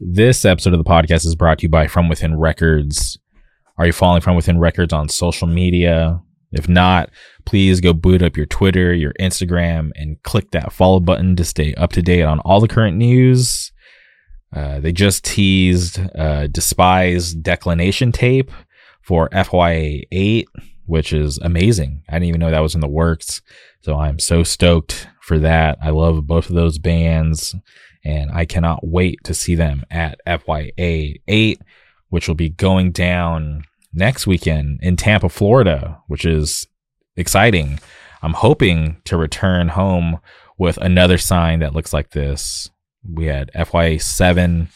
This 0.00 0.44
episode 0.44 0.72
of 0.72 0.82
the 0.82 0.90
podcast 0.90 1.24
is 1.24 1.36
brought 1.36 1.60
to 1.60 1.62
you 1.62 1.68
by 1.68 1.86
From 1.86 2.08
Within 2.08 2.36
Records. 2.36 3.16
Are 3.78 3.86
you 3.86 3.92
following 3.92 4.22
From 4.22 4.34
Within 4.34 4.58
Records 4.58 4.92
on 4.92 5.08
social 5.08 5.46
media? 5.46 6.20
If 6.50 6.68
not, 6.68 7.10
please 7.44 7.80
go 7.80 7.92
boot 7.92 8.20
up 8.20 8.36
your 8.36 8.46
Twitter, 8.46 8.92
your 8.92 9.12
Instagram, 9.20 9.92
and 9.94 10.20
click 10.24 10.50
that 10.50 10.72
follow 10.72 10.98
button 10.98 11.36
to 11.36 11.44
stay 11.44 11.74
up 11.74 11.92
to 11.92 12.02
date 12.02 12.24
on 12.24 12.40
all 12.40 12.58
the 12.58 12.66
current 12.66 12.96
news. 12.96 13.70
Uh, 14.52 14.80
they 14.80 14.90
just 14.90 15.24
teased 15.24 16.00
uh, 16.16 16.48
Despised 16.48 17.44
Declination 17.44 18.10
tape 18.10 18.50
for 19.00 19.28
FYA 19.28 20.02
8, 20.10 20.48
which 20.86 21.12
is 21.12 21.38
amazing. 21.38 22.02
I 22.08 22.14
didn't 22.14 22.30
even 22.30 22.40
know 22.40 22.50
that 22.50 22.58
was 22.58 22.74
in 22.74 22.80
the 22.80 22.88
works. 22.88 23.42
So 23.82 23.94
I'm 23.94 24.18
so 24.18 24.42
stoked 24.42 25.06
for 25.20 25.38
that. 25.38 25.78
I 25.80 25.90
love 25.90 26.26
both 26.26 26.48
of 26.48 26.56
those 26.56 26.78
bands 26.78 27.54
and 28.04 28.30
I 28.32 28.44
cannot 28.44 28.86
wait 28.86 29.24
to 29.24 29.34
see 29.34 29.54
them 29.54 29.84
at 29.90 30.20
FYA 30.26 31.20
8, 31.26 31.60
which 32.08 32.28
will 32.28 32.34
be 32.34 32.50
going 32.50 32.92
down 32.92 33.64
next 33.92 34.26
weekend 34.26 34.80
in 34.82 34.96
Tampa, 34.96 35.28
Florida, 35.28 36.00
which 36.08 36.24
is 36.24 36.66
exciting. 37.16 37.78
I'm 38.22 38.34
hoping 38.34 39.00
to 39.04 39.16
return 39.16 39.68
home 39.68 40.18
with 40.58 40.76
another 40.78 41.18
sign 41.18 41.60
that 41.60 41.74
looks 41.74 41.92
like 41.92 42.10
this. 42.10 42.70
We 43.08 43.26
had 43.26 43.50
FYA 43.54 44.00
7 44.00 44.68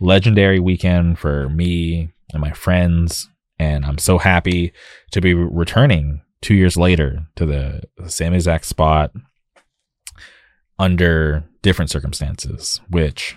legendary 0.00 0.60
weekend 0.60 1.18
for 1.18 1.48
me 1.48 2.12
and 2.32 2.40
my 2.40 2.52
friends, 2.52 3.28
and 3.58 3.84
I'm 3.84 3.98
so 3.98 4.18
happy 4.18 4.72
to 5.12 5.20
be 5.20 5.34
returning 5.34 6.22
two 6.42 6.54
years 6.54 6.76
later 6.76 7.26
to 7.36 7.46
the 7.46 7.82
same 8.08 8.34
exact 8.34 8.66
spot 8.66 9.12
under 10.78 11.44
different 11.66 11.90
circumstances, 11.90 12.80
which 12.90 13.34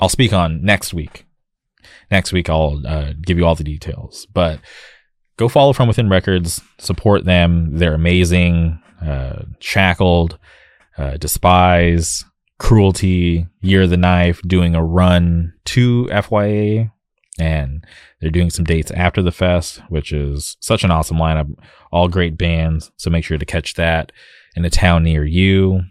I'll 0.00 0.08
speak 0.08 0.32
on 0.32 0.64
next 0.64 0.94
week. 0.94 1.26
Next 2.10 2.32
week, 2.32 2.48
I'll 2.48 2.80
uh, 2.86 3.12
give 3.20 3.36
you 3.36 3.44
all 3.44 3.54
the 3.54 3.62
details. 3.62 4.26
But 4.32 4.60
go 5.36 5.50
follow 5.50 5.74
From 5.74 5.86
Within 5.86 6.08
Records, 6.08 6.62
support 6.78 7.26
them. 7.26 7.76
They're 7.76 7.92
amazing. 7.92 8.80
Uh, 9.04 9.42
Shackled, 9.60 10.38
uh, 10.96 11.18
Despise, 11.18 12.24
Cruelty, 12.58 13.46
Year 13.60 13.82
of 13.82 13.90
the 13.90 13.98
Knife, 13.98 14.40
doing 14.46 14.74
a 14.74 14.82
run 14.82 15.52
to 15.66 16.08
FYA. 16.10 16.90
And 17.38 17.84
they're 18.22 18.30
doing 18.30 18.48
some 18.48 18.64
dates 18.64 18.90
after 18.92 19.20
the 19.20 19.32
fest, 19.32 19.82
which 19.90 20.12
is 20.12 20.56
such 20.60 20.82
an 20.82 20.90
awesome 20.90 21.18
lineup. 21.18 21.52
All 21.92 22.08
great 22.08 22.38
bands. 22.38 22.90
So 22.96 23.10
make 23.10 23.24
sure 23.24 23.36
to 23.36 23.44
catch 23.44 23.74
that 23.74 24.12
in 24.56 24.64
a 24.64 24.70
town 24.70 25.04
near 25.04 25.26
you. 25.26 25.82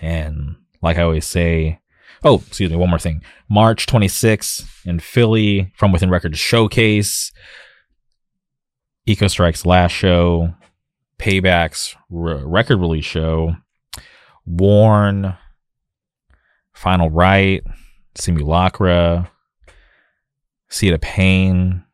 And 0.00 0.56
like 0.82 0.96
I 0.96 1.02
always 1.02 1.26
say, 1.26 1.80
oh, 2.24 2.42
excuse 2.46 2.70
me, 2.70 2.76
one 2.76 2.90
more 2.90 2.98
thing. 2.98 3.22
March 3.48 3.86
26th 3.86 4.84
in 4.84 5.00
Philly, 5.00 5.72
From 5.76 5.92
Within 5.92 6.10
Records 6.10 6.38
Showcase, 6.38 7.32
Ecostrike's 9.08 9.64
last 9.64 9.92
show, 9.92 10.54
Payback's 11.18 11.96
re- 12.10 12.42
record 12.44 12.78
release 12.78 13.04
show, 13.04 13.56
Warn, 14.44 15.36
Final 16.74 17.10
Right, 17.10 17.62
Simulacra, 18.14 19.30
Seed 20.68 20.92
of 20.92 21.00
Pain, 21.00 21.84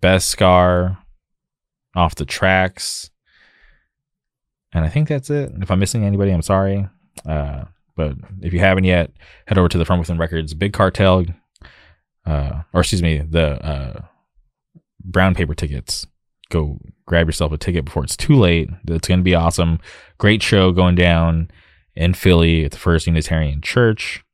Best 0.00 0.28
Scar, 0.28 0.98
Off 1.94 2.14
the 2.16 2.24
Tracks. 2.24 3.10
And 4.72 4.84
I 4.84 4.88
think 4.88 5.08
that's 5.08 5.30
it. 5.30 5.52
If 5.60 5.70
I'm 5.70 5.78
missing 5.78 6.04
anybody, 6.04 6.32
I'm 6.32 6.42
sorry. 6.42 6.88
Uh, 7.26 7.64
but 7.96 8.16
if 8.42 8.52
you 8.52 8.58
haven't 8.58 8.84
yet, 8.84 9.12
head 9.46 9.58
over 9.58 9.68
to 9.68 9.78
the 9.78 9.84
From 9.84 9.98
Within 9.98 10.18
Records 10.18 10.54
Big 10.54 10.72
Cartel, 10.72 11.26
uh, 12.26 12.62
or 12.72 12.80
excuse 12.80 13.02
me, 13.02 13.18
the 13.18 13.64
uh, 13.64 14.00
brown 15.04 15.34
paper 15.34 15.54
tickets. 15.54 16.06
Go 16.50 16.78
grab 17.06 17.26
yourself 17.26 17.52
a 17.52 17.58
ticket 17.58 17.84
before 17.84 18.04
it's 18.04 18.16
too 18.16 18.36
late. 18.36 18.68
It's 18.86 19.08
going 19.08 19.20
to 19.20 19.24
be 19.24 19.34
awesome. 19.34 19.80
Great 20.18 20.42
show 20.42 20.72
going 20.72 20.94
down 20.94 21.50
in 21.94 22.14
Philly 22.14 22.64
at 22.64 22.72
the 22.72 22.78
First 22.78 23.06
Unitarian 23.06 23.60
Church. 23.60 24.24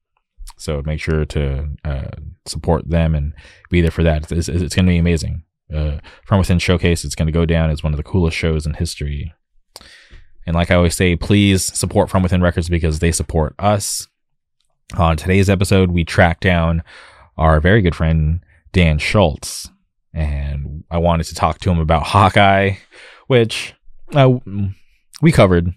So 0.56 0.82
make 0.84 1.00
sure 1.00 1.24
to 1.24 1.68
uh, 1.84 2.10
support 2.46 2.88
them 2.88 3.14
and 3.14 3.32
be 3.70 3.80
there 3.80 3.90
for 3.90 4.02
that. 4.02 4.30
It's, 4.30 4.48
it's, 4.48 4.74
going 4.74 4.86
to 4.86 4.90
be 4.90 4.98
amazing. 4.98 5.44
Uh, 5.72 5.98
From 6.26 6.38
Within 6.38 6.58
Showcase, 6.58 7.04
it's 7.04 7.14
going 7.14 7.26
to 7.26 7.32
go 7.32 7.46
down 7.46 7.70
as 7.70 7.82
one 7.82 7.92
of 7.92 7.96
the 7.96 8.02
coolest 8.02 8.36
shows 8.36 8.66
in 8.66 8.74
history. 8.74 9.32
And 10.50 10.56
like 10.56 10.72
I 10.72 10.74
always 10.74 10.96
say, 10.96 11.14
please 11.14 11.62
support 11.78 12.10
From 12.10 12.24
Within 12.24 12.42
Records 12.42 12.68
because 12.68 12.98
they 12.98 13.12
support 13.12 13.54
us. 13.60 14.08
On 14.96 15.16
today's 15.16 15.48
episode, 15.48 15.92
we 15.92 16.04
track 16.04 16.40
down 16.40 16.82
our 17.38 17.60
very 17.60 17.82
good 17.82 17.94
friend 17.94 18.40
Dan 18.72 18.98
Schultz, 18.98 19.70
and 20.12 20.82
I 20.90 20.98
wanted 20.98 21.26
to 21.26 21.36
talk 21.36 21.60
to 21.60 21.70
him 21.70 21.78
about 21.78 22.02
Hawkeye, 22.02 22.78
which 23.28 23.76
uh, 24.12 24.40
we 25.22 25.30
covered, 25.30 25.72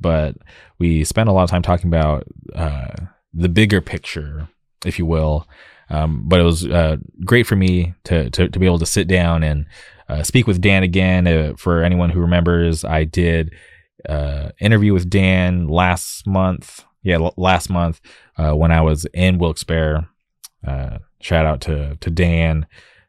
but 0.00 0.36
we 0.78 1.02
spent 1.02 1.28
a 1.28 1.32
lot 1.32 1.42
of 1.42 1.50
time 1.50 1.62
talking 1.62 1.88
about 1.88 2.28
uh, 2.54 2.94
the 3.34 3.48
bigger 3.48 3.80
picture, 3.80 4.48
if 4.84 5.00
you 5.00 5.06
will. 5.06 5.48
Um, 5.90 6.22
but 6.28 6.38
it 6.38 6.44
was 6.44 6.64
uh, 6.64 6.98
great 7.24 7.48
for 7.48 7.56
me 7.56 7.94
to, 8.04 8.30
to, 8.30 8.48
to 8.50 8.58
be 8.60 8.66
able 8.66 8.78
to 8.78 8.86
sit 8.86 9.08
down 9.08 9.42
and 9.42 9.66
uh, 10.08 10.22
speak 10.22 10.46
with 10.46 10.60
Dan 10.60 10.84
again. 10.84 11.26
Uh, 11.26 11.54
for 11.56 11.82
anyone 11.82 12.10
who 12.10 12.20
remembers, 12.20 12.84
I 12.84 13.02
did 13.02 13.52
uh, 14.08 14.50
interview 14.60 14.92
with 14.92 15.10
Dan 15.10 15.68
last 15.68 16.26
month. 16.26 16.84
Yeah, 17.02 17.16
l- 17.16 17.34
last 17.36 17.70
month 17.70 18.00
uh, 18.36 18.52
when 18.52 18.72
I 18.72 18.80
was 18.80 19.06
in 19.14 19.38
Wilkes-Barre. 19.38 20.08
Uh, 20.66 20.98
shout 21.20 21.46
out 21.46 21.60
to 21.62 21.96
to 21.96 22.10
Dan 22.10 22.66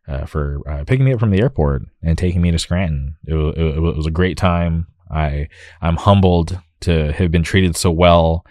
uh, 0.07 0.25
for 0.25 0.61
uh, 0.69 0.83
picking 0.85 1.05
me 1.05 1.13
up 1.13 1.19
from 1.19 1.31
the 1.31 1.41
airport 1.41 1.83
and 2.03 2.17
taking 2.17 2.41
me 2.41 2.51
to 2.51 2.59
Scranton. 2.59 3.15
It, 3.25 3.31
w- 3.31 3.53
it, 3.53 3.79
was 3.79 4.05
a 4.05 4.11
great 4.11 4.37
time. 4.37 4.87
I 5.09 5.47
I'm 5.81 5.95
humbled 5.95 6.59
to 6.81 7.11
have 7.13 7.31
been 7.31 7.43
treated 7.43 7.75
so 7.75 7.89
well 7.89 8.45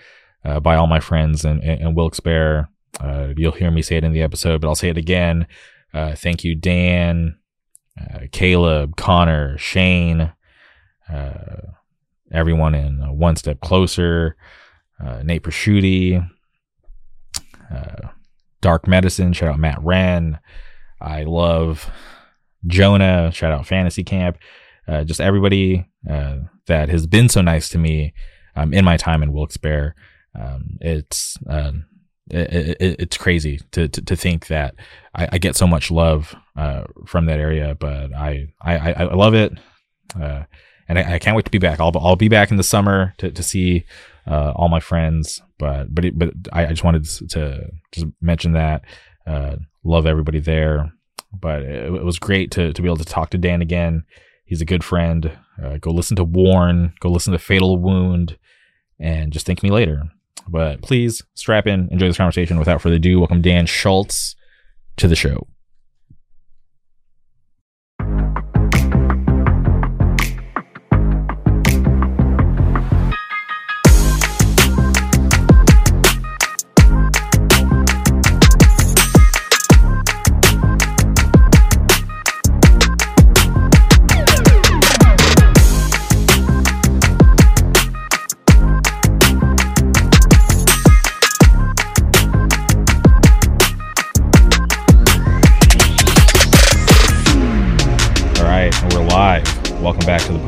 uh, 0.45 0.59
by 0.59 0.75
all 0.75 0.89
my 0.89 1.01
friends 1.01 1.45
in, 1.45 1.63
in, 1.63 1.89
in 1.89 1.95
Wilkes-Barre. 1.95 2.69
you'll 3.37 3.53
hear 3.53 3.71
me 3.71 3.83
say 3.83 3.97
it 3.97 4.05
in 4.05 4.13
the 4.13 4.23
episode, 4.23 4.61
but 4.61 4.69
I'll 4.69 4.75
say 4.75 4.89
it 4.89 4.99
again. 4.99 5.47
thank 5.95 6.43
you, 6.43 6.57
Dan, 6.57 7.37
Caleb, 8.33 8.97
Connor, 8.97 9.57
Shane, 9.59 10.33
uh, 11.09 11.57
everyone 12.33 12.75
in 12.75 13.03
uh, 13.03 13.13
One 13.13 13.37
Step 13.37 13.61
Closer, 13.61 14.37
uh, 15.05 15.23
Nate 15.23 15.43
Prosciutti, 15.43 16.29
uh, 17.73 18.09
Dark 18.61 18.89
Medicine. 18.89 19.33
Shout 19.33 19.51
out 19.51 19.59
Matt 19.59 19.83
Wren. 19.83 20.39
I 21.01 21.25
love 21.25 21.91
Jonah. 22.67 23.31
Shout 23.33 23.53
out 23.53 23.67
Fantasy 23.67 24.05
Camp. 24.05 24.39
Uh, 24.89 25.05
just 25.05 25.21
everybody 25.21 25.87
uh, 26.09 26.37
that 26.67 26.89
has 26.89 27.07
been 27.07 27.29
so 27.29 27.43
nice 27.43 27.69
to 27.71 27.79
me 27.79 28.15
um, 28.55 28.73
in 28.73 28.85
my 28.85 28.97
time 28.97 29.23
in 29.23 29.33
Wilkes-Barre. 29.33 29.95
Um, 30.39 30.79
it's 30.81 31.37
uh, 31.49 31.73
it, 32.31 32.77
it, 32.81 32.97
it's 33.01 33.17
crazy 33.17 33.61
to, 33.73 33.89
to, 33.89 34.03
to 34.03 34.17
think 34.17 34.49
that 34.49 34.75
I, 35.15 35.29
I, 35.33 35.39
get 35.39 35.55
so 35.55 35.67
much 35.67 35.93
love 35.93 36.35
from 37.07 37.27
that 37.27 37.39
area, 37.39 37.77
but 37.79 38.13
I 38.13 38.49
I, 38.61 38.93
I 38.93 39.15
love 39.15 39.35
it 39.35 39.53
and 40.89 40.99
I, 40.99 41.15
I, 41.15 41.19
can't 41.19 41.37
wait 41.37 41.45
to 41.45 41.51
be 41.51 41.59
back. 41.59 41.81
I'll 41.81 41.93
I'll 41.97 42.17
be 42.17 42.29
back 42.29 42.51
in 42.51 42.57
the 42.57 42.63
summer 42.63 43.15
to 43.19 43.31
to 43.31 43.43
see 43.43 43.85
uh, 44.27 44.53
all 44.55 44.69
my 44.69 44.81
friends. 44.81 45.43
But 45.59 45.95
but 45.95 46.05
it, 46.05 46.19
but 46.19 46.33
I, 46.53 46.67
I, 46.67 46.69
just 46.69 46.85
wanted 46.85 47.05
to 47.31 47.71
just 47.93 48.07
mention 48.21 48.53
that. 48.53 48.83
Uh, 49.27 49.57
love 49.85 50.07
everybody 50.07 50.41
there. 50.41 50.93
But 51.33 51.63
it, 51.63 51.95
it, 51.95 52.05
was 52.05 52.19
great 52.19 52.51
to 52.53 52.73
to 52.73 52.83
be 52.83 52.89
able 52.89 52.97
to 52.99 53.05
talk 53.05 53.31
to 53.31 53.39
Dan 53.39 53.63
again. 53.63 54.05
He's 54.45 54.61
a 54.61 54.67
good 54.67 54.85
friend. 54.85 55.37
Uh, 55.63 55.79
go 55.79 55.91
listen 55.91 56.17
to 56.17 56.25
Warn. 56.25 56.93
Go 57.01 57.11
listen 57.11 57.33
to 57.33 57.39
Fatal 57.39 57.79
Wound, 57.79 58.39
and 58.99 59.33
just 59.33 59.47
thank 59.47 59.63
me 59.63 59.71
later. 59.71 60.03
But 60.49 60.83
please 60.83 61.23
strap 61.35 61.67
in, 61.67 61.89
enjoy 61.91 62.07
this 62.07 62.17
conversation. 62.17 62.59
Without 62.59 62.81
further 62.81 62.97
ado, 62.97 63.19
welcome 63.19 63.43
Dan 63.43 63.67
Schultz 63.67 64.37
to 64.97 65.09
the 65.09 65.17
show. 65.17 65.49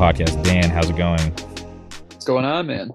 Podcast. 0.09 0.43
Dan, 0.43 0.71
how's 0.71 0.89
it 0.89 0.95
going? 0.95 1.21
What's 2.09 2.25
going 2.25 2.43
on, 2.43 2.65
man? 2.65 2.91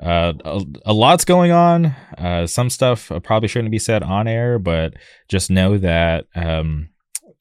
uh, 0.00 0.32
a, 0.44 0.62
a, 0.86 0.92
lot's 0.92 1.24
going 1.24 1.50
on. 1.50 1.86
Uh, 2.16 2.46
some 2.46 2.70
stuff 2.70 3.10
probably 3.24 3.48
shouldn't 3.48 3.72
be 3.72 3.78
said 3.80 4.04
on 4.04 4.28
air, 4.28 4.60
but 4.60 4.94
just 5.28 5.50
know 5.50 5.78
that 5.78 6.26
um, 6.36 6.90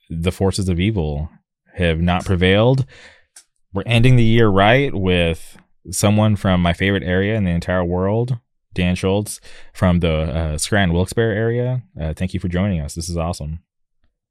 the 0.10 0.32
forces 0.32 0.68
of 0.68 0.80
evil 0.80 1.30
have 1.76 2.02
not 2.02 2.26
prevailed. 2.26 2.88
We're 3.72 3.84
ending 3.86 4.16
the 4.16 4.24
year 4.24 4.48
right 4.48 4.92
with 4.92 5.58
someone 5.92 6.36
from 6.36 6.64
my 6.64 6.74
favorite 6.74 7.04
area 7.04 7.36
in 7.36 7.44
the 7.44 7.52
entire 7.52 7.86
world, 7.86 8.40
Dan 8.74 8.96
Schultz 8.96 9.40
from 9.74 10.00
the 10.00 10.12
uh, 10.12 10.58
Scranton 10.58 10.96
Wilkes-Barre 10.96 11.38
area. 11.38 11.84
Uh, 12.02 12.14
thank 12.16 12.34
you 12.34 12.40
for 12.40 12.48
joining 12.48 12.82
us. 12.82 12.96
This 12.96 13.10
is 13.10 13.18
awesome. 13.18 13.60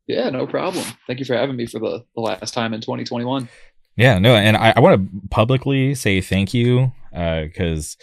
Yeah, 0.09 0.29
no 0.31 0.49
problem. 0.49 0.85
Thank 1.07 1.21
you 1.21 1.25
for 1.25 1.35
having 1.35 1.55
me 1.55 1.67
for 1.67 1.79
the, 1.79 2.05
the 2.17 2.21
last 2.21 2.53
time 2.53 2.75
in 2.75 2.81
2021. 2.81 3.49
Yeah, 3.97 4.19
no, 4.19 4.35
and 4.35 4.57
I, 4.57 4.75
I 4.77 4.81
want 4.81 5.11
to 5.11 5.29
publicly 5.29 5.95
say 5.95 6.21
thank 6.21 6.53
you 6.53 6.93
because 7.11 7.97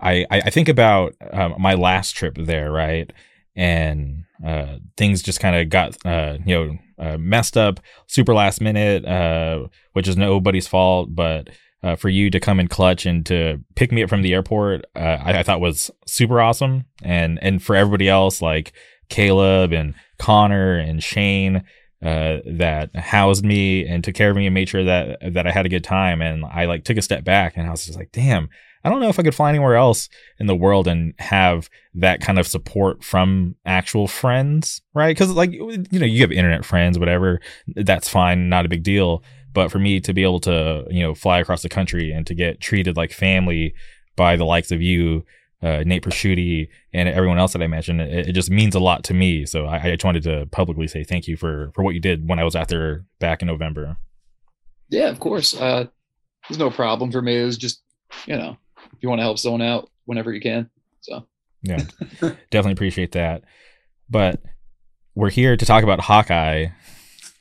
uh, 0.00 0.04
I, 0.04 0.26
I 0.30 0.50
think 0.50 0.68
about 0.68 1.14
um, 1.32 1.54
my 1.58 1.74
last 1.74 2.12
trip 2.12 2.36
there, 2.38 2.70
right? 2.70 3.10
And 3.56 4.24
uh, 4.46 4.76
things 4.96 5.22
just 5.22 5.40
kind 5.40 5.56
of 5.56 5.68
got 5.70 5.96
uh, 6.06 6.38
you 6.44 6.54
know 6.54 6.78
uh, 6.98 7.16
messed 7.18 7.56
up 7.56 7.80
super 8.06 8.34
last 8.34 8.60
minute, 8.60 9.04
uh, 9.06 9.68
which 9.94 10.06
is 10.06 10.16
nobody's 10.16 10.68
fault, 10.68 11.14
but 11.14 11.48
uh, 11.82 11.96
for 11.96 12.08
you 12.08 12.28
to 12.28 12.40
come 12.40 12.60
in 12.60 12.68
clutch 12.68 13.06
and 13.06 13.24
to 13.26 13.60
pick 13.74 13.90
me 13.90 14.02
up 14.02 14.10
from 14.10 14.22
the 14.22 14.34
airport, 14.34 14.84
I, 14.94 15.38
I, 15.38 15.42
thought 15.44 15.60
was 15.60 15.90
super 16.06 16.40
awesome. 16.40 16.86
And 17.02 17.38
and 17.40 17.62
for 17.62 17.74
everybody 17.74 18.08
else, 18.08 18.42
like 18.42 18.72
Caleb 19.08 19.72
and 19.72 19.94
Connor 20.18 20.76
and 20.76 21.02
Shane, 21.02 21.64
uh, 22.02 22.38
that 22.46 22.94
housed 22.94 23.44
me 23.44 23.86
and 23.86 24.04
took 24.04 24.14
care 24.14 24.30
of 24.30 24.36
me 24.36 24.46
and 24.46 24.54
made 24.54 24.68
sure 24.68 24.84
that 24.84 25.18
that 25.34 25.46
I 25.46 25.50
had 25.50 25.66
a 25.66 25.70
good 25.70 25.84
time. 25.84 26.22
And 26.22 26.44
I 26.44 26.66
like 26.66 26.84
took 26.84 26.96
a 26.96 27.02
step 27.02 27.24
back 27.24 27.56
and 27.56 27.66
I 27.66 27.70
was 27.70 27.86
just 27.86 27.98
like, 27.98 28.12
damn, 28.12 28.48
I 28.84 28.90
don't 28.90 29.00
know 29.00 29.08
if 29.08 29.18
I 29.18 29.22
could 29.22 29.34
fly 29.34 29.48
anywhere 29.48 29.74
else 29.74 30.08
in 30.38 30.46
the 30.46 30.54
world 30.54 30.86
and 30.86 31.12
have 31.18 31.68
that 31.94 32.20
kind 32.20 32.38
of 32.38 32.46
support 32.46 33.02
from 33.02 33.56
actual 33.66 34.06
friends, 34.06 34.80
right? 34.94 35.10
Because 35.10 35.30
like 35.32 35.52
you 35.52 35.84
know, 35.92 36.06
you 36.06 36.20
have 36.20 36.32
internet 36.32 36.64
friends, 36.64 36.98
whatever, 36.98 37.40
that's 37.74 38.08
fine, 38.08 38.48
not 38.48 38.64
a 38.64 38.68
big 38.68 38.82
deal. 38.84 39.24
But 39.52 39.72
for 39.72 39.78
me 39.78 39.98
to 40.00 40.12
be 40.12 40.22
able 40.22 40.40
to, 40.40 40.84
you 40.90 41.02
know, 41.02 41.14
fly 41.14 41.40
across 41.40 41.62
the 41.62 41.68
country 41.68 42.12
and 42.12 42.26
to 42.26 42.34
get 42.34 42.60
treated 42.60 42.96
like 42.96 43.12
family 43.12 43.74
by 44.14 44.36
the 44.36 44.44
likes 44.44 44.70
of 44.70 44.80
you, 44.82 45.24
uh, 45.62 45.82
Nate 45.84 46.02
Prosciutti, 46.02 46.68
and 46.92 47.08
everyone 47.08 47.38
else 47.38 47.52
that 47.52 47.62
I 47.62 47.66
mentioned, 47.66 48.00
it, 48.00 48.28
it, 48.28 48.32
just 48.32 48.50
means 48.50 48.74
a 48.74 48.80
lot 48.80 49.02
to 49.04 49.14
me. 49.14 49.44
So 49.44 49.66
I, 49.66 49.76
I 49.76 49.90
just 49.92 50.04
wanted 50.04 50.22
to 50.24 50.46
publicly 50.46 50.86
say 50.86 51.04
thank 51.04 51.26
you 51.26 51.36
for 51.36 51.72
for 51.74 51.82
what 51.82 51.94
you 51.94 52.00
did 52.00 52.28
when 52.28 52.38
I 52.38 52.44
was 52.44 52.54
out 52.54 52.68
there 52.68 53.04
back 53.18 53.42
in 53.42 53.48
November. 53.48 53.96
Yeah, 54.88 55.08
of 55.08 55.20
course. 55.20 55.58
Uh, 55.58 55.86
there's 56.48 56.58
no 56.58 56.70
problem 56.70 57.10
for 57.10 57.20
me. 57.20 57.36
It 57.36 57.44
was 57.44 57.58
just, 57.58 57.82
you 58.26 58.36
know, 58.36 58.56
if 58.76 59.02
you 59.02 59.08
want 59.08 59.18
to 59.18 59.24
help 59.24 59.38
someone 59.38 59.62
out 59.62 59.90
whenever 60.04 60.32
you 60.32 60.40
can. 60.40 60.70
So 61.00 61.26
yeah, 61.62 61.82
definitely 62.20 62.72
appreciate 62.72 63.12
that. 63.12 63.42
But 64.08 64.40
we're 65.14 65.30
here 65.30 65.56
to 65.56 65.66
talk 65.66 65.82
about 65.82 66.00
Hawkeye 66.00 66.68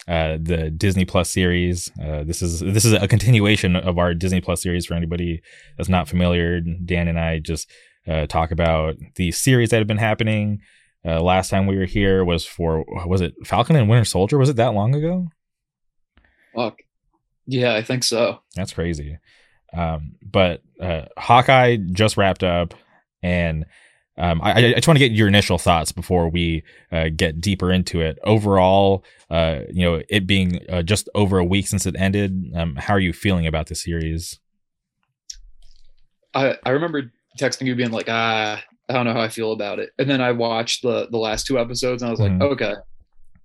uh, 0.08 0.38
the 0.40 0.72
Disney 0.72 1.04
Plus 1.04 1.30
series. 1.30 1.92
Uh, 2.02 2.24
this 2.24 2.42
is 2.42 2.62
this 2.62 2.86
is 2.86 2.94
a 2.94 3.08
continuation 3.08 3.76
of 3.76 3.98
our 3.98 4.14
Disney 4.14 4.40
Plus 4.40 4.62
series. 4.62 4.86
For 4.86 4.94
anybody 4.94 5.42
that's 5.76 5.90
not 5.90 6.08
familiar, 6.08 6.62
Dan 6.62 7.10
and 7.10 7.20
I 7.20 7.40
just 7.40 7.70
uh, 8.08 8.28
talk 8.28 8.52
about 8.52 8.96
the 9.16 9.32
series 9.32 9.70
that 9.70 9.78
have 9.78 9.88
been 9.88 9.98
happening. 9.98 10.62
Uh, 11.06 11.22
last 11.22 11.50
time 11.50 11.68
we 11.68 11.78
were 11.78 11.86
here 11.86 12.26
was 12.26 12.46
for 12.46 12.84
was 13.06 13.22
it 13.22 13.34
Falcon 13.46 13.76
and 13.76 13.90
Winter 13.90 14.06
Soldier? 14.06 14.38
Was 14.38 14.50
it 14.50 14.56
that 14.58 14.74
long 14.74 14.96
ago? 14.96 15.28
Fuck. 16.56 16.80
Yeah, 17.46 17.76
I 17.76 17.82
think 17.82 18.04
so. 18.04 18.40
That's 18.56 18.74
crazy. 18.74 19.18
Um, 19.76 20.16
but 20.22 20.62
uh, 20.82 21.04
Hawkeye 21.18 21.78
just 21.92 22.18
wrapped 22.18 22.44
up, 22.44 22.74
and 23.22 23.66
um, 24.18 24.42
I, 24.42 24.54
I, 24.54 24.74
just 24.74 24.88
want 24.88 24.98
to 24.98 25.08
get 25.08 25.16
your 25.16 25.28
initial 25.28 25.58
thoughts 25.58 25.92
before 25.92 26.30
we 26.30 26.64
uh, 26.92 27.10
get 27.16 27.40
deeper 27.40 27.72
into 27.72 28.02
it. 28.02 28.18
Overall, 28.24 29.04
uh, 29.30 29.60
you 29.72 29.84
know, 29.84 30.02
it 30.10 30.26
being 30.26 30.60
uh, 30.70 30.82
just 30.82 31.08
over 31.14 31.38
a 31.38 31.46
week 31.46 31.68
since 31.68 31.86
it 31.86 31.96
ended, 31.98 32.52
um, 32.56 32.76
how 32.76 32.96
are 32.96 33.00
you 33.00 33.14
feeling 33.14 33.46
about 33.46 33.68
the 33.68 33.76
series? 33.76 34.40
I 36.34 36.58
I 36.66 36.72
remember 36.72 37.12
texting 37.38 37.68
you 37.68 37.76
being 37.76 37.92
like, 37.92 38.10
ah, 38.10 38.62
I 38.90 38.94
don't 38.94 39.06
know 39.06 39.14
how 39.14 39.22
I 39.22 39.30
feel 39.30 39.52
about 39.52 39.80
it, 39.80 39.92
and 39.98 40.10
then 40.10 40.22
I 40.22 40.32
watched 40.32 40.82
the 40.82 41.08
the 41.10 41.18
last 41.18 41.46
two 41.46 41.60
episodes 41.60 42.02
and 42.02 42.08
I 42.08 42.12
was 42.12 42.20
like, 42.20 42.32
mm-hmm. 42.32 42.54
okay, 42.54 42.74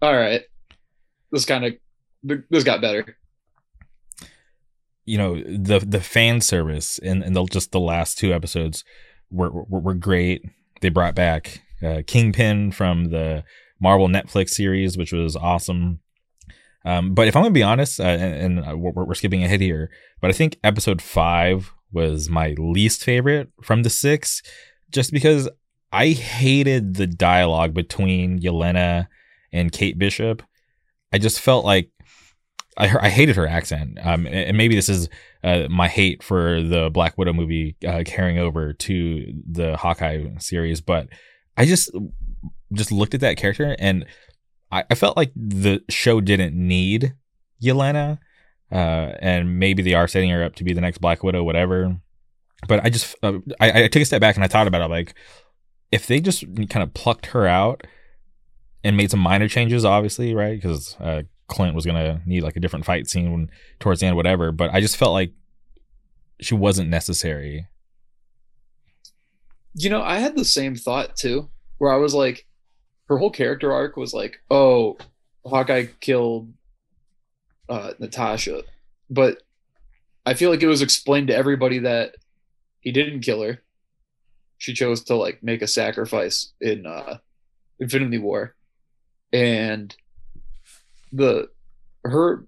all 0.01 0.15
right, 0.15 0.43
this 1.31 1.45
kind 1.45 1.65
of 1.65 1.73
this 2.51 2.65
got 2.65 2.81
better. 2.81 3.17
You 5.05 5.19
know 5.19 5.35
the 5.43 5.81
the 5.81 6.01
fan 6.01 6.41
service 6.41 6.99
and 7.01 7.25
in 7.25 7.33
the, 7.33 7.45
just 7.47 7.73
the 7.73 7.81
last 7.81 8.19
two 8.19 8.33
episodes 8.33 8.85
were, 9.31 9.51
were, 9.51 9.81
were 9.81 9.95
great 9.95 10.45
they 10.83 10.91
brought 10.91 11.15
back 11.15 11.63
uh, 11.83 12.03
Kingpin 12.07 12.71
from 12.73 13.07
the 13.07 13.45
Marvel 13.81 14.09
Netflix 14.09 14.51
series, 14.51 14.99
which 14.99 15.13
was 15.13 15.35
awesome. 15.35 16.01
Um, 16.85 17.15
but 17.15 17.29
if 17.29 17.37
I'm 17.37 17.43
gonna 17.43 17.53
be 17.53 17.63
honest, 17.63 18.01
uh, 18.01 18.05
and, 18.05 18.59
and 18.59 18.69
uh, 18.69 18.77
we're, 18.77 19.05
we're, 19.05 19.15
skipping 19.15 19.45
ahead 19.45 19.61
here, 19.61 19.91
but 20.21 20.31
I 20.31 20.33
think 20.33 20.59
episode 20.65 21.01
five 21.01 21.73
was 21.93 22.29
my 22.29 22.55
least 22.59 23.05
favorite 23.05 23.51
from 23.63 23.83
the 23.83 23.91
six, 23.91 24.43
just 24.91 25.13
because 25.13 25.49
I 25.93 26.09
hated 26.09 26.95
the 26.95 27.07
dialogue 27.07 27.75
between 27.75 28.41
Yelena 28.41 29.09
and 29.53 29.73
Kate 29.73 29.99
Bishop. 29.99 30.43
I 31.13 31.19
just 31.19 31.41
felt 31.41 31.65
like 31.65 31.91
I, 32.79 33.07
I 33.07 33.09
hated 33.11 33.37
her 33.37 33.47
accent. 33.47 33.99
Um, 34.03 34.27
and 34.27 34.57
maybe 34.57 34.75
this 34.75 34.89
is 34.89 35.09
uh, 35.45 35.67
my 35.69 35.89
hate 35.89 36.23
for 36.23 36.63
the 36.63 36.91
Black 36.91 37.19
Widow 37.19 37.35
movie 37.35 37.77
uh, 37.87 38.03
carrying 38.07 38.39
over 38.39 38.73
to 38.73 39.43
the 39.51 39.77
Hawkeye 39.77 40.25
series, 40.39 40.81
but 40.81 41.09
I 41.57 41.67
just 41.67 41.91
just 42.73 42.91
looked 42.91 43.13
at 43.13 43.21
that 43.21 43.37
character 43.37 43.77
and 43.79 44.07
I, 44.71 44.85
I 44.91 44.95
felt 44.95 45.17
like 45.17 45.31
the 45.37 45.83
show 45.91 46.23
didn't 46.23 46.55
need 46.55 47.13
Yelena, 47.63 48.19
uh, 48.73 49.17
and 49.21 49.59
maybe 49.59 49.83
they 49.83 49.95
are 49.95 50.09
setting 50.09 50.31
her 50.31 50.43
up 50.43 50.55
to 50.57 50.65
be 50.65 50.73
the 50.73 50.81
next 50.81 50.99
Black 50.99 51.23
Widow, 51.23 51.45
whatever. 51.45 51.97
But 52.67 52.85
I 52.85 52.91
just 52.91 53.15
uh, 53.23 53.39
I, 53.61 53.85
I 53.85 53.89
took 53.89 54.03
a 54.03 54.07
step 54.07 54.21
back 54.21 54.37
and 54.37 54.45
I 54.45 54.49
thought 54.49 54.67
about 54.67 54.81
it 54.81 54.89
like 54.91 55.15
if 55.91 56.07
they 56.07 56.21
just 56.21 56.45
kind 56.71 56.83
of 56.83 56.95
plucked 56.95 57.27
her 57.27 57.47
out 57.47 57.87
and 58.83 58.97
made 58.97 59.11
some 59.11 59.21
minor 59.21 59.47
changes, 59.47 59.85
obviously, 59.85 60.35
right? 60.35 60.61
Because 60.61 60.97
uh, 60.99 61.23
Clint 61.49 61.75
was 61.75 61.85
gonna 61.85 62.23
need 62.25 62.43
like 62.43 62.57
a 62.57 62.61
different 62.61 62.87
fight 62.87 63.09
scene 63.09 63.31
when, 63.31 63.51
towards 63.79 64.01
the 64.01 64.07
end, 64.07 64.17
whatever. 64.17 64.53
But 64.53 64.73
I 64.73 64.81
just 64.81 64.97
felt 64.97 65.13
like 65.13 65.33
she 66.41 66.55
wasn't 66.55 66.89
necessary. 66.89 67.69
You 69.75 69.91
know, 69.91 70.03
I 70.03 70.19
had 70.19 70.37
the 70.37 70.45
same 70.45 70.77
thought 70.77 71.17
too, 71.17 71.51
where 71.79 71.93
I 71.93 71.97
was 71.97 72.15
like, 72.15 72.47
her 73.09 73.19
whole 73.19 73.31
character 73.31 73.73
arc 73.73 73.97
was 73.97 74.15
like, 74.15 74.41
oh, 74.51 74.97
Hawkeye 75.45 75.87
killed 76.01 76.53
uh, 77.69 77.93
Natasha, 77.99 78.63
but 79.11 79.43
I 80.25 80.35
feel 80.35 80.51
like 80.51 80.63
it 80.63 80.69
was 80.69 80.83
explained 80.83 81.29
to 81.29 81.37
everybody 81.37 81.81
that 81.81 82.17
he 82.81 82.93
didn't 82.93 83.21
kill 83.21 83.43
her. 83.43 83.63
She 84.59 84.75
chose 84.75 85.05
to 85.05 85.17
like 85.17 85.43
make 85.43 85.63
a 85.63 85.67
sacrifice 85.67 86.53
in 86.61 86.87
uh, 86.87 87.19
Infinity 87.81 88.19
War, 88.19 88.55
and 89.33 89.95
the 91.13 91.49
her 92.05 92.47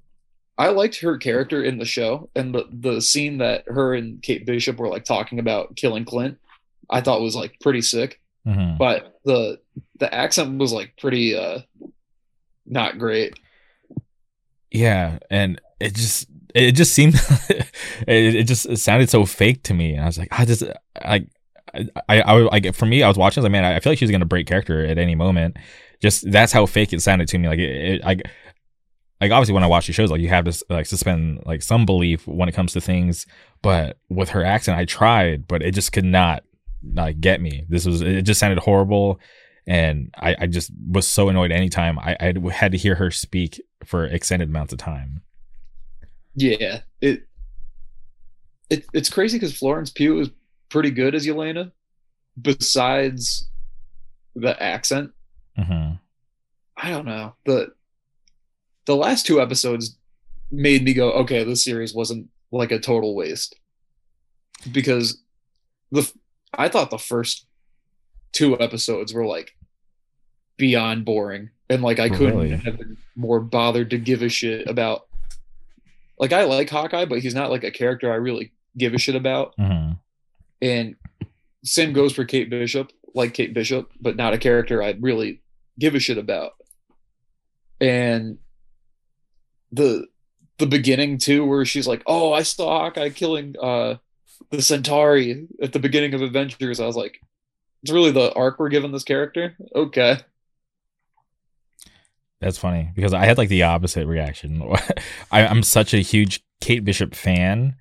I 0.57 0.69
liked 0.69 1.01
her 1.01 1.19
character 1.19 1.63
in 1.63 1.79
the 1.79 1.85
show 1.85 2.31
and 2.37 2.55
the 2.55 2.67
the 2.71 3.01
scene 3.01 3.39
that 3.39 3.65
her 3.67 3.95
and 3.95 4.23
Kate 4.23 4.47
Bishop 4.47 4.79
were 4.79 4.89
like 4.89 5.05
talking 5.05 5.39
about 5.39 5.77
killing 5.77 6.05
Clint. 6.05 6.39
I 6.89 7.01
thought 7.01 7.21
was 7.21 7.35
like 7.35 7.59
pretty 7.61 7.81
sick, 7.81 8.21
mm-hmm. 8.47 8.77
but 8.77 9.19
the 9.25 9.59
the 9.99 10.13
accent 10.15 10.59
was 10.59 10.73
like 10.73 10.97
pretty 10.97 11.37
uh 11.37 11.61
not 12.67 12.99
great. 12.99 13.39
Yeah, 14.75 15.21
and 15.31 15.61
it 15.79 15.95
just 15.95 16.27
it 16.53 16.73
just 16.73 16.93
seemed 16.93 17.15
it, 17.49 17.67
it 18.09 18.43
just 18.45 18.67
it 18.67 18.79
sounded 18.79 19.09
so 19.09 19.25
fake 19.25 19.63
to 19.65 19.75
me. 19.75 19.93
And 19.93 20.03
I 20.03 20.07
was 20.07 20.19
like, 20.19 20.29
I 20.33 20.45
just 20.45 20.65
I 21.01 21.27
I 21.73 21.89
I, 22.09 22.21
I 22.23 22.33
like 22.41 22.75
for 22.75 22.85
me, 22.85 23.05
I 23.05 23.09
was 23.09 23.17
watching. 23.17 23.41
I 23.41 23.45
like, 23.45 23.53
man, 23.53 23.65
I 23.65 23.79
feel 23.79 23.93
like 23.93 24.01
she's 24.01 24.11
gonna 24.11 24.25
break 24.25 24.49
character 24.49 24.85
at 24.85 24.99
any 24.99 25.15
moment. 25.15 25.57
Just 26.03 26.31
that's 26.31 26.53
how 26.53 26.67
fake 26.67 26.93
it 26.93 27.01
sounded 27.03 27.29
to 27.29 27.39
me. 27.39 27.49
Like 27.49 27.61
it, 27.61 27.71
it 27.71 28.05
I 28.05 28.17
like 29.21 29.31
obviously 29.31 29.55
when 29.55 29.63
I 29.63 29.69
watch 29.69 29.87
these 29.87 29.95
shows, 29.95 30.11
like 30.11 30.21
you 30.21 30.29
have 30.29 30.45
to 30.45 30.65
like 30.69 30.87
suspend 30.87 31.45
like 31.47 31.63
some 31.63 31.87
belief 31.87 32.27
when 32.27 32.49
it 32.49 32.53
comes 32.53 32.73
to 32.73 32.81
things. 32.81 33.27
But 33.63 33.99
with 34.09 34.31
her 34.31 34.45
accent, 34.45 34.77
I 34.77 34.87
tried, 34.87 35.47
but 35.47 35.63
it 35.63 35.73
just 35.73 35.93
could 35.93 36.05
not 36.05 36.43
like 36.83 37.21
get 37.21 37.41
me. 37.41 37.65
This 37.69 37.87
was 37.87 38.03
it 38.03 38.23
just 38.23 38.41
sounded 38.41 38.59
horrible, 38.59 39.21
and 39.69 40.13
I, 40.19 40.37
I 40.41 40.47
just 40.49 40.73
was 40.91 41.07
so 41.07 41.29
annoyed 41.29 41.53
anytime 41.53 41.97
I, 42.01 42.17
I 42.19 42.35
had 42.53 42.73
to 42.73 42.79
hear 42.79 42.97
her 42.97 43.13
speak 43.13 43.61
for 43.85 44.05
extended 44.05 44.49
amounts 44.49 44.73
of 44.73 44.79
time. 44.79 45.23
Yeah, 46.35 46.81
it 47.01 47.27
it 48.71 48.87
it's 48.93 49.11
crazy 49.11 49.39
because 49.39 49.57
Florence 49.57 49.91
Pugh 49.91 50.21
is 50.21 50.31
pretty 50.69 50.91
good 50.91 51.15
as 51.15 51.27
Yelena, 51.27 51.71
besides 52.41 53.49
the 54.35 54.61
accent. 54.61 55.13
Mm-hmm. 55.59 55.95
I 56.77 56.91
don't 56.91 57.07
know 57.07 57.35
the 57.45 57.73
the 58.87 58.97
last 58.97 59.27
two 59.27 59.41
episodes 59.41 59.97
made 60.51 60.85
me 60.85 60.93
go, 60.93 61.11
okay, 61.13 61.45
this 61.45 61.65
series 61.65 61.95
wasn't 61.95 62.29
like 62.51 62.71
a 62.71 62.79
total 62.79 63.15
waste 63.15 63.57
because 64.73 65.23
the 65.91 66.11
I 66.53 66.69
thought 66.69 66.91
the 66.91 66.99
first 66.99 67.47
two 68.33 68.59
episodes 68.61 69.13
were 69.13 69.27
like 69.27 69.53
beyond 70.57 71.05
boring, 71.05 71.51
and 71.71 71.83
like 71.83 71.99
I 71.99 72.09
couldn't 72.09 72.37
Really? 72.39 72.51
have 72.57 72.79
been 72.79 72.97
more 73.17 73.41
bothered 73.41 73.91
to 73.91 73.99
give 73.99 74.23
a 74.23 74.29
shit 74.29 74.69
about. 74.69 75.07
Like 76.19 76.33
I 76.33 76.45
like 76.45 76.71
Hawkeye, 76.71 77.07
but 77.07 77.21
he's 77.21 77.35
not 77.35 77.51
like 77.51 77.65
a 77.65 77.71
character 77.71 78.13
I 78.13 78.17
really 78.17 78.53
give 78.79 78.95
a 78.95 78.99
shit 78.99 79.17
about. 79.17 79.57
Mhm. 79.57 79.99
And 80.63 80.97
same 81.65 81.93
goes 81.93 82.13
for 82.13 82.25
Kate 82.25 82.49
Bishop, 82.51 82.93
like 83.15 83.35
Kate 83.35 83.53
Bishop, 83.55 83.91
but 84.01 84.17
not 84.17 84.33
a 84.35 84.39
character 84.39 84.83
I 84.83 84.91
really 85.01 85.43
give 85.79 85.95
a 85.95 85.99
shit 86.01 86.19
about. 86.19 86.53
And 87.81 88.39
the 89.73 90.07
the 90.59 90.67
beginning 90.67 91.19
too, 91.19 91.45
where 91.45 91.65
she's 91.65 91.87
like, 91.89 92.03
"Oh, 92.07 92.33
I 92.33 92.43
saw 92.43 92.79
Hawkeye 92.81 93.11
killing 93.11 93.57
uh 93.61 93.97
the 94.51 94.63
Centauri 94.63 95.49
at 95.61 95.73
the 95.73 95.81
beginning 95.81 96.15
of 96.15 96.23
Avengers." 96.23 96.79
I 96.81 96.87
was 96.87 96.97
like, 96.97 97.19
"It's 97.83 97.91
really 97.93 98.13
the 98.13 98.33
arc 98.35 98.59
we're 98.61 98.69
giving 98.69 98.93
this 98.93 99.03
character." 99.05 99.57
Okay, 99.75 100.19
That's 102.45 102.59
funny 102.59 102.91
because 102.95 103.15
I 103.15 103.25
had 103.25 103.39
like 103.39 103.49
the 103.49 103.63
opposite 103.63 104.07
reaction. 104.07 104.63
I, 105.33 105.47
I'm 105.47 105.63
such 105.63 105.95
a 105.95 105.99
huge 105.99 106.45
Kate 106.61 106.85
Bishop 106.85 107.15
fan. 107.15 107.77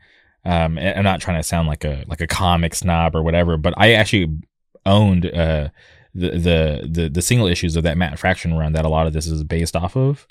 Um, 0.46 0.77
and 0.77 0.98
I'm 0.98 1.03
not 1.03 1.22
trying 1.22 1.38
to 1.38 1.43
sound 1.43 1.67
like 1.67 1.84
a 1.84 2.03
like 2.08 2.22
a 2.22 2.27
comic 2.27 2.75
snob 2.75 3.15
or 3.15 3.24
whatever, 3.24 3.58
but 3.58 3.74
I 3.77 3.93
actually 3.93 4.39
owned 4.86 5.25
uh 5.25 5.70
the 6.15 6.29
the 6.32 6.89
the, 6.89 7.10
the 7.10 7.22
single 7.22 7.48
issues 7.48 7.75
of 7.75 7.84
that 7.84 7.98
Matt 7.98 8.20
Fraction 8.20 8.53
run 8.53 8.74
that 8.74 8.86
a 8.86 8.89
lot 8.89 9.08
of 9.08 9.13
this 9.13 9.27
is 9.27 9.43
based 9.43 9.75
off 9.75 9.96
of, 9.98 10.27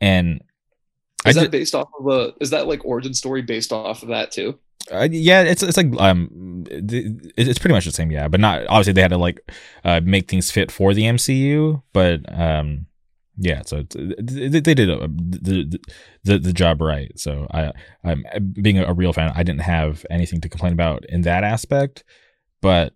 and 0.00 0.42
is 1.26 1.36
I 1.36 1.42
that 1.42 1.50
based 1.50 1.74
off 1.74 1.88
of 1.98 2.06
a? 2.08 2.34
Is 2.40 2.50
that 2.50 2.66
like 2.66 2.84
origin 2.84 3.14
story 3.14 3.42
based 3.42 3.72
off 3.72 4.02
of 4.02 4.08
that 4.08 4.32
too? 4.32 4.58
Uh, 4.90 5.08
yeah, 5.10 5.42
it's 5.42 5.62
it's 5.62 5.76
like 5.76 5.92
um, 5.98 6.64
it's 6.68 7.58
pretty 7.58 7.74
much 7.74 7.84
the 7.84 7.92
same. 7.92 8.10
Yeah, 8.10 8.28
but 8.28 8.40
not 8.40 8.66
obviously 8.68 8.94
they 8.94 9.02
had 9.02 9.10
to 9.10 9.18
like 9.18 9.40
uh, 9.84 10.00
make 10.02 10.28
things 10.28 10.50
fit 10.50 10.70
for 10.70 10.94
the 10.94 11.02
MCU, 11.02 11.82
but 11.92 12.20
um, 12.32 12.86
yeah. 13.40 13.62
So 13.64 13.84
they, 13.88 14.48
they 14.48 14.74
did 14.74 14.90
a, 14.90 15.08
the, 15.08 15.80
the 16.24 16.38
the 16.38 16.52
job 16.52 16.82
right. 16.82 17.10
So 17.18 17.46
I 17.50 17.72
I'm 18.04 18.24
being 18.52 18.78
a 18.78 18.92
real 18.92 19.14
fan. 19.14 19.32
I 19.34 19.42
didn't 19.42 19.62
have 19.62 20.04
anything 20.10 20.40
to 20.42 20.48
complain 20.48 20.74
about 20.74 21.06
in 21.06 21.22
that 21.22 21.42
aspect, 21.42 22.04
but 22.60 22.92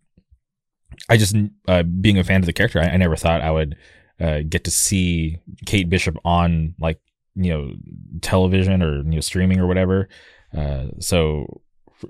I 1.09 1.17
just 1.17 1.35
uh, 1.67 1.83
being 1.83 2.19
a 2.19 2.25
fan 2.25 2.41
of 2.41 2.47
the 2.47 2.53
character, 2.53 2.79
I, 2.79 2.89
I 2.89 2.97
never 2.99 3.17
thought 3.17 3.41
I 3.41 3.51
would 3.51 3.77
uh, 4.21 4.41
get 4.47 4.65
to 4.65 4.71
see 4.71 5.39
Kate 5.65 5.89
Bishop 5.89 6.17
on 6.27 6.75
like 6.79 7.01
you 7.35 7.51
know 7.51 7.73
television 8.21 8.83
or 8.83 8.99
you 8.99 9.03
know 9.05 9.21
streaming 9.21 9.61
or 9.61 9.67
whatever. 9.67 10.11
Uh, 10.55 10.89
so 11.01 11.63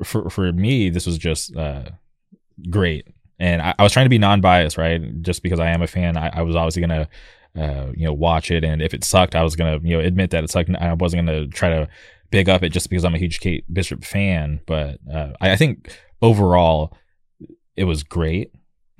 for 0.02 0.28
for 0.28 0.52
me, 0.52 0.90
this 0.90 1.06
was 1.06 1.18
just 1.18 1.56
uh, 1.56 1.84
great, 2.68 3.06
and 3.38 3.62
I, 3.62 3.74
I 3.78 3.84
was 3.84 3.92
trying 3.92 4.06
to 4.06 4.10
be 4.10 4.18
non-biased, 4.18 4.76
right? 4.76 5.22
Just 5.22 5.44
because 5.44 5.60
I 5.60 5.68
am 5.68 5.82
a 5.82 5.86
fan, 5.86 6.16
I, 6.16 6.30
I 6.40 6.42
was 6.42 6.56
obviously 6.56 6.80
gonna, 6.80 7.08
uh, 7.58 7.88
you 7.94 8.04
know, 8.06 8.12
watch 8.12 8.50
it, 8.50 8.64
and 8.64 8.82
if 8.82 8.94
it 8.94 9.04
sucked, 9.04 9.34
I 9.34 9.42
was 9.42 9.56
gonna, 9.56 9.78
you 9.82 9.96
know, 9.96 10.00
admit 10.04 10.30
that 10.30 10.44
it 10.44 10.50
sucked. 10.50 10.70
I 10.70 10.92
wasn't 10.94 11.26
gonna 11.26 11.46
try 11.48 11.70
to 11.70 11.88
big 12.30 12.48
up 12.48 12.62
it 12.62 12.70
just 12.70 12.90
because 12.90 13.04
I'm 13.04 13.14
a 13.14 13.18
huge 13.18 13.40
Kate 13.40 13.64
Bishop 13.72 14.04
fan. 14.04 14.60
But 14.66 14.98
uh, 15.12 15.30
I, 15.40 15.52
I 15.52 15.56
think 15.56 15.96
overall, 16.20 16.96
it 17.76 17.84
was 17.84 18.02
great. 18.02 18.50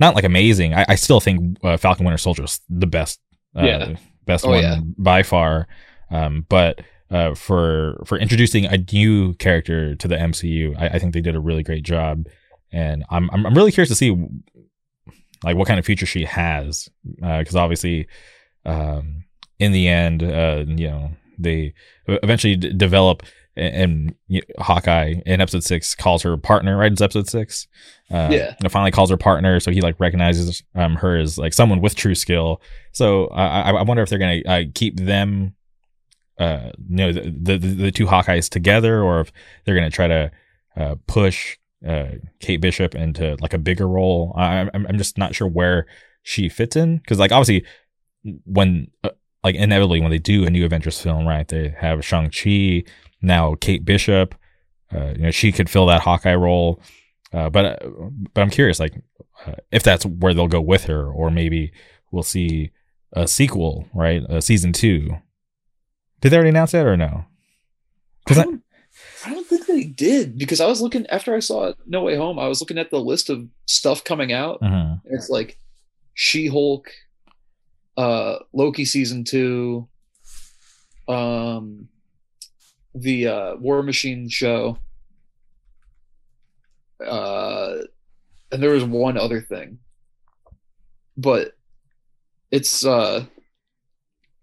Not 0.00 0.14
like 0.14 0.24
amazing. 0.24 0.74
I, 0.74 0.84
I 0.88 0.94
still 0.96 1.20
think 1.20 1.56
uh, 1.64 1.76
Falcon 1.76 2.04
Winter 2.04 2.18
Soldier 2.18 2.44
is 2.44 2.60
the 2.68 2.86
best, 2.86 3.20
uh, 3.56 3.64
Yeah. 3.64 3.96
best 4.26 4.44
Oh, 4.44 4.50
one 4.50 4.62
yeah. 4.62 4.80
by 4.98 5.22
far. 5.22 5.66
Um, 6.10 6.46
but 6.48 6.80
uh, 7.10 7.34
for 7.34 8.02
for 8.06 8.18
introducing 8.18 8.66
a 8.66 8.78
new 8.92 9.34
character 9.34 9.94
to 9.96 10.08
the 10.08 10.16
MCU, 10.16 10.76
I, 10.80 10.86
I 10.88 10.98
think 10.98 11.12
they 11.14 11.20
did 11.20 11.34
a 11.36 11.40
really 11.40 11.62
great 11.62 11.84
job, 11.84 12.26
and 12.72 13.04
I'm 13.10 13.28
I'm, 13.32 13.46
I'm 13.46 13.54
really 13.54 13.72
curious 13.72 13.88
to 13.90 13.94
see 13.94 14.10
like 15.42 15.56
what 15.56 15.66
kind 15.68 15.78
of 15.78 15.84
future 15.86 16.06
she 16.06 16.24
has, 16.24 16.88
because 17.20 17.56
obviously, 17.56 18.06
um, 18.64 19.24
in 19.58 19.72
the 19.72 19.88
end, 19.88 20.22
uh, 20.22 20.64
you 20.66 20.88
know, 20.88 21.10
they 21.38 21.74
eventually 22.06 22.56
d- 22.56 22.72
develop. 22.72 23.22
And, 23.56 23.74
and 23.76 24.14
you 24.26 24.42
Hawkeye 24.58 25.14
in 25.24 25.40
episode 25.40 25.62
six 25.62 25.94
calls 25.94 26.22
her 26.22 26.36
partner, 26.36 26.76
right? 26.76 26.90
It's 26.90 27.00
episode 27.00 27.28
six. 27.28 27.68
Uh, 28.10 28.28
Yeah. 28.32 28.54
And 28.60 28.72
finally 28.72 28.90
calls 28.90 29.10
her 29.10 29.16
partner, 29.16 29.60
so 29.60 29.70
he 29.70 29.80
like 29.80 30.00
recognizes 30.00 30.64
um 30.74 30.96
her 30.96 31.16
as 31.16 31.38
like 31.38 31.52
someone 31.54 31.80
with 31.80 31.94
true 31.94 32.16
skill. 32.16 32.60
So 32.90 33.28
I 33.28 33.60
I 33.60 33.70
I 33.70 33.82
wonder 33.82 34.02
if 34.02 34.08
they're 34.08 34.18
gonna 34.18 34.42
uh, 34.44 34.62
keep 34.74 34.98
them 34.98 35.54
uh 36.40 36.70
you 36.88 36.96
know 36.96 37.12
the, 37.12 37.56
the 37.56 37.58
the 37.58 37.92
two 37.92 38.06
Hawkeyes 38.06 38.48
together 38.50 39.00
or 39.04 39.20
if 39.20 39.30
they're 39.64 39.76
gonna 39.76 39.88
try 39.88 40.08
to 40.08 40.30
uh 40.76 40.96
push 41.06 41.56
uh 41.86 42.06
Kate 42.40 42.60
Bishop 42.60 42.96
into 42.96 43.36
like 43.40 43.52
a 43.54 43.58
bigger 43.58 43.86
role. 43.86 44.32
I 44.36 44.68
I'm 44.74 44.84
I'm 44.88 44.98
just 44.98 45.16
not 45.16 45.32
sure 45.36 45.46
where 45.46 45.86
she 46.24 46.48
fits 46.48 46.74
in 46.74 46.96
because 46.98 47.20
like 47.20 47.30
obviously 47.30 47.64
when 48.44 48.88
uh, 49.02 49.10
like 49.42 49.54
inevitably 49.54 50.00
when 50.00 50.10
they 50.10 50.18
do 50.18 50.44
a 50.44 50.50
new 50.50 50.64
Avengers 50.64 51.00
film, 51.00 51.26
right? 51.26 51.46
They 51.46 51.74
have 51.78 52.04
Shang 52.04 52.30
Chi 52.30 52.84
now, 53.20 53.54
Kate 53.54 53.84
Bishop. 53.84 54.34
Uh, 54.94 55.12
you 55.16 55.22
know 55.22 55.30
she 55.30 55.52
could 55.52 55.68
fill 55.70 55.86
that 55.86 56.02
Hawkeye 56.02 56.34
role, 56.34 56.80
uh, 57.32 57.50
but 57.50 57.64
uh, 57.64 57.90
but 58.32 58.40
I'm 58.42 58.50
curious 58.50 58.78
like 58.80 58.94
uh, 59.46 59.54
if 59.72 59.82
that's 59.82 60.06
where 60.06 60.34
they'll 60.34 60.48
go 60.48 60.60
with 60.60 60.84
her 60.84 61.10
or 61.10 61.30
maybe 61.30 61.72
we'll 62.10 62.22
see 62.22 62.70
a 63.12 63.26
sequel, 63.26 63.86
right? 63.94 64.22
A 64.28 64.40
season 64.40 64.72
two. 64.72 65.08
Did 66.20 66.30
they 66.30 66.36
already 66.36 66.50
announce 66.50 66.72
that 66.72 66.86
or 66.86 66.96
no? 66.96 67.24
Because 68.24 68.38
I 68.38 68.42
I, 68.42 68.44
don't, 68.44 68.62
I 69.26 69.30
don't 69.34 69.46
think 69.46 69.66
they 69.66 69.84
did 69.84 70.38
because 70.38 70.60
I 70.60 70.66
was 70.66 70.80
looking 70.80 71.06
after 71.08 71.34
I 71.34 71.40
saw 71.40 71.72
No 71.86 72.02
Way 72.02 72.16
Home. 72.16 72.38
I 72.38 72.48
was 72.48 72.60
looking 72.60 72.78
at 72.78 72.90
the 72.90 73.00
list 73.00 73.30
of 73.30 73.46
stuff 73.66 74.04
coming 74.04 74.32
out. 74.32 74.58
And 74.62 75.00
It's 75.06 75.28
like 75.28 75.58
She 76.14 76.46
Hulk, 76.46 76.88
uh, 77.96 78.36
Loki 78.52 78.84
season 78.84 79.24
two, 79.24 79.88
um, 81.08 81.88
the 82.94 83.28
uh, 83.28 83.56
War 83.56 83.82
Machine 83.82 84.28
show, 84.28 84.78
uh, 87.04 87.74
and 88.52 88.62
there 88.62 88.70
was 88.70 88.84
one 88.84 89.18
other 89.18 89.40
thing, 89.40 89.78
but 91.16 91.52
it's 92.50 92.84
uh, 92.84 93.24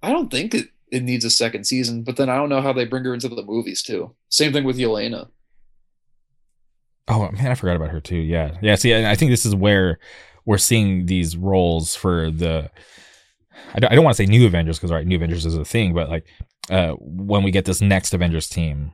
I 0.04 0.12
don't 0.12 0.30
think 0.30 0.54
it, 0.54 0.68
it 0.92 1.04
needs 1.04 1.26
a 1.26 1.30
second 1.30 1.66
season. 1.66 2.04
But 2.04 2.18
then 2.18 2.30
I 2.30 2.36
don't 2.36 2.50
know 2.50 2.62
how 2.62 2.74
they 2.74 2.86
bring 2.86 3.06
her 3.06 3.14
into 3.14 3.30
the 3.30 3.44
movies 3.44 3.82
too. 3.82 4.14
Same 4.30 4.52
thing 4.54 4.64
with 4.64 4.78
Yelena. 4.78 5.30
Oh 7.08 7.30
man, 7.32 7.52
I 7.52 7.56
forgot 7.56 7.76
about 7.76 7.90
her 7.90 8.00
too. 8.02 8.18
Yeah, 8.18 8.58
yeah. 8.62 8.76
See, 8.76 8.96
I 8.96 9.16
think 9.16 9.32
this 9.32 9.46
is 9.46 9.56
where 9.56 10.00
we're 10.46 10.58
seeing 10.58 11.06
these 11.06 11.36
roles 11.36 11.96
for 11.96 12.32
the. 12.32 12.70
I 13.74 13.80
don't, 13.80 13.92
I 13.92 13.96
don't 13.96 14.04
want 14.04 14.16
to 14.16 14.24
say 14.24 14.30
new 14.30 14.46
Avengers 14.46 14.78
because 14.78 14.92
right, 14.92 15.06
new 15.06 15.16
Avengers 15.16 15.46
is 15.46 15.56
a 15.56 15.66
thing, 15.66 15.94
but 15.94 16.10
like 16.10 16.26
uh, 16.70 16.92
when 17.00 17.44
we 17.44 17.52
get 17.52 17.66
this 17.66 17.82
next 17.82 18.14
Avengers 18.14 18.48
team, 18.48 18.92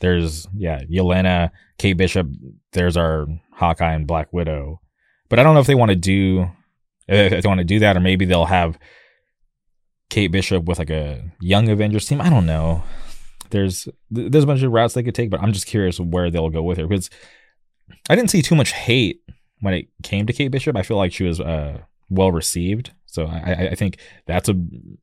there's 0.00 0.46
yeah, 0.56 0.80
Yelena, 0.82 1.50
Kate 1.78 1.96
Bishop. 1.96 2.26
There's 2.72 2.96
our 2.96 3.26
Hawkeye 3.52 3.94
and 3.94 4.06
Black 4.06 4.32
Widow, 4.32 4.80
but 5.28 5.38
I 5.38 5.42
don't 5.42 5.54
know 5.54 5.60
if 5.60 5.66
they 5.66 5.74
want 5.74 5.90
to 5.90 5.96
do 5.96 6.50
if 7.08 7.42
they 7.42 7.48
want 7.48 7.58
to 7.58 7.64
do 7.64 7.80
that, 7.80 7.96
or 7.96 8.00
maybe 8.00 8.24
they'll 8.24 8.46
have 8.46 8.78
Kate 10.10 10.28
Bishop 10.28 10.64
with 10.64 10.78
like 10.78 10.90
a 10.90 11.30
young 11.40 11.68
Avengers 11.68 12.06
team. 12.06 12.20
I 12.20 12.30
don't 12.30 12.46
know. 12.46 12.82
There's 13.50 13.88
there's 14.10 14.44
a 14.44 14.46
bunch 14.46 14.62
of 14.62 14.72
routes 14.72 14.94
they 14.94 15.02
could 15.02 15.14
take, 15.14 15.30
but 15.30 15.40
I'm 15.40 15.52
just 15.52 15.66
curious 15.66 16.00
where 16.00 16.30
they'll 16.30 16.50
go 16.50 16.62
with 16.62 16.78
her 16.78 16.86
because 16.86 17.10
I 18.08 18.16
didn't 18.16 18.30
see 18.30 18.42
too 18.42 18.54
much 18.54 18.72
hate 18.72 19.20
when 19.60 19.74
it 19.74 19.88
came 20.02 20.26
to 20.26 20.32
Kate 20.32 20.48
Bishop. 20.48 20.76
I 20.76 20.82
feel 20.82 20.96
like 20.96 21.12
she 21.12 21.24
was 21.24 21.40
uh, 21.40 21.80
well 22.08 22.32
received, 22.32 22.92
so 23.14 23.26
I, 23.26 23.68
I- 23.70 23.74
think 23.74 23.98
that's 24.26 24.48
a 24.48 24.54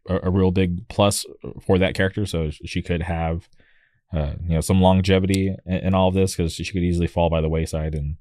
a 0.10 0.30
real 0.30 0.52
big 0.52 0.88
plus 0.90 1.26
for 1.66 1.78
that 1.80 1.94
character. 1.96 2.26
So 2.26 2.50
she 2.52 2.82
could 2.82 3.02
have 3.04 3.48
uh, 4.14 4.34
you 4.44 4.56
know 4.56 4.62
some 4.62 4.82
longevity 4.82 5.56
in, 5.66 5.78
in 5.88 5.94
all 5.94 6.10
of 6.10 6.14
this 6.14 6.36
because 6.36 6.54
she 6.54 6.66
could 6.66 6.84
easily 6.84 7.08
fall 7.08 7.30
by 7.30 7.42
the 7.42 7.50
wayside 7.50 7.96
and 7.96 8.18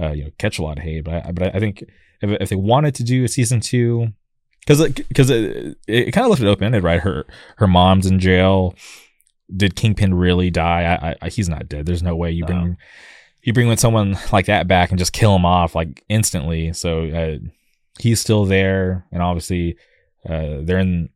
uh, 0.00 0.12
you 0.12 0.24
know 0.24 0.30
catch 0.38 0.58
a 0.58 0.62
lot 0.62 0.78
of 0.78 0.84
hate. 0.84 1.04
But 1.04 1.26
I, 1.26 1.32
but 1.32 1.54
I 1.54 1.58
think 1.60 1.84
if, 2.22 2.30
if 2.40 2.48
they 2.48 2.56
wanted 2.56 2.94
to 2.96 3.04
do 3.04 3.24
a 3.24 3.28
season 3.28 3.60
two, 3.60 4.08
because 4.60 4.80
because 4.92 5.30
it, 5.30 5.76
it, 5.86 6.12
kind 6.12 6.24
of 6.24 6.30
left 6.30 6.42
it 6.42 6.46
open 6.48 6.64
ended, 6.64 6.82
right? 6.82 7.00
Her 7.00 7.26
her 7.58 7.66
mom's 7.66 8.06
in 8.06 8.18
jail. 8.18 8.74
Did 9.54 9.76
Kingpin 9.76 10.12
really 10.14 10.50
die? 10.50 10.82
I, 11.00 11.16
I, 11.22 11.28
he's 11.30 11.48
not 11.48 11.68
dead. 11.68 11.86
There's 11.86 12.02
no 12.02 12.14
way 12.16 12.30
you 12.30 12.44
bring 12.44 12.64
No. 12.70 12.76
you 13.42 13.52
bring 13.54 13.68
with 13.68 13.80
someone 13.80 14.16
like 14.32 14.46
that 14.46 14.68
back 14.68 14.90
and 14.90 14.98
just 14.98 15.12
kill 15.14 15.34
him 15.34 15.46
off 15.46 15.74
like 15.74 16.04
instantly. 16.08 16.72
So 16.74 17.04
uh, 17.08 17.38
he's 17.98 18.20
still 18.20 18.44
there, 18.44 19.06
and 19.12 19.22
obviously 19.22 19.76
uh, 20.28 20.58
they're 20.62 20.78
in 20.78 21.10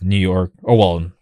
New 0.00 0.18
York. 0.18 0.52
Oh 0.64 0.74
well, 0.74 1.12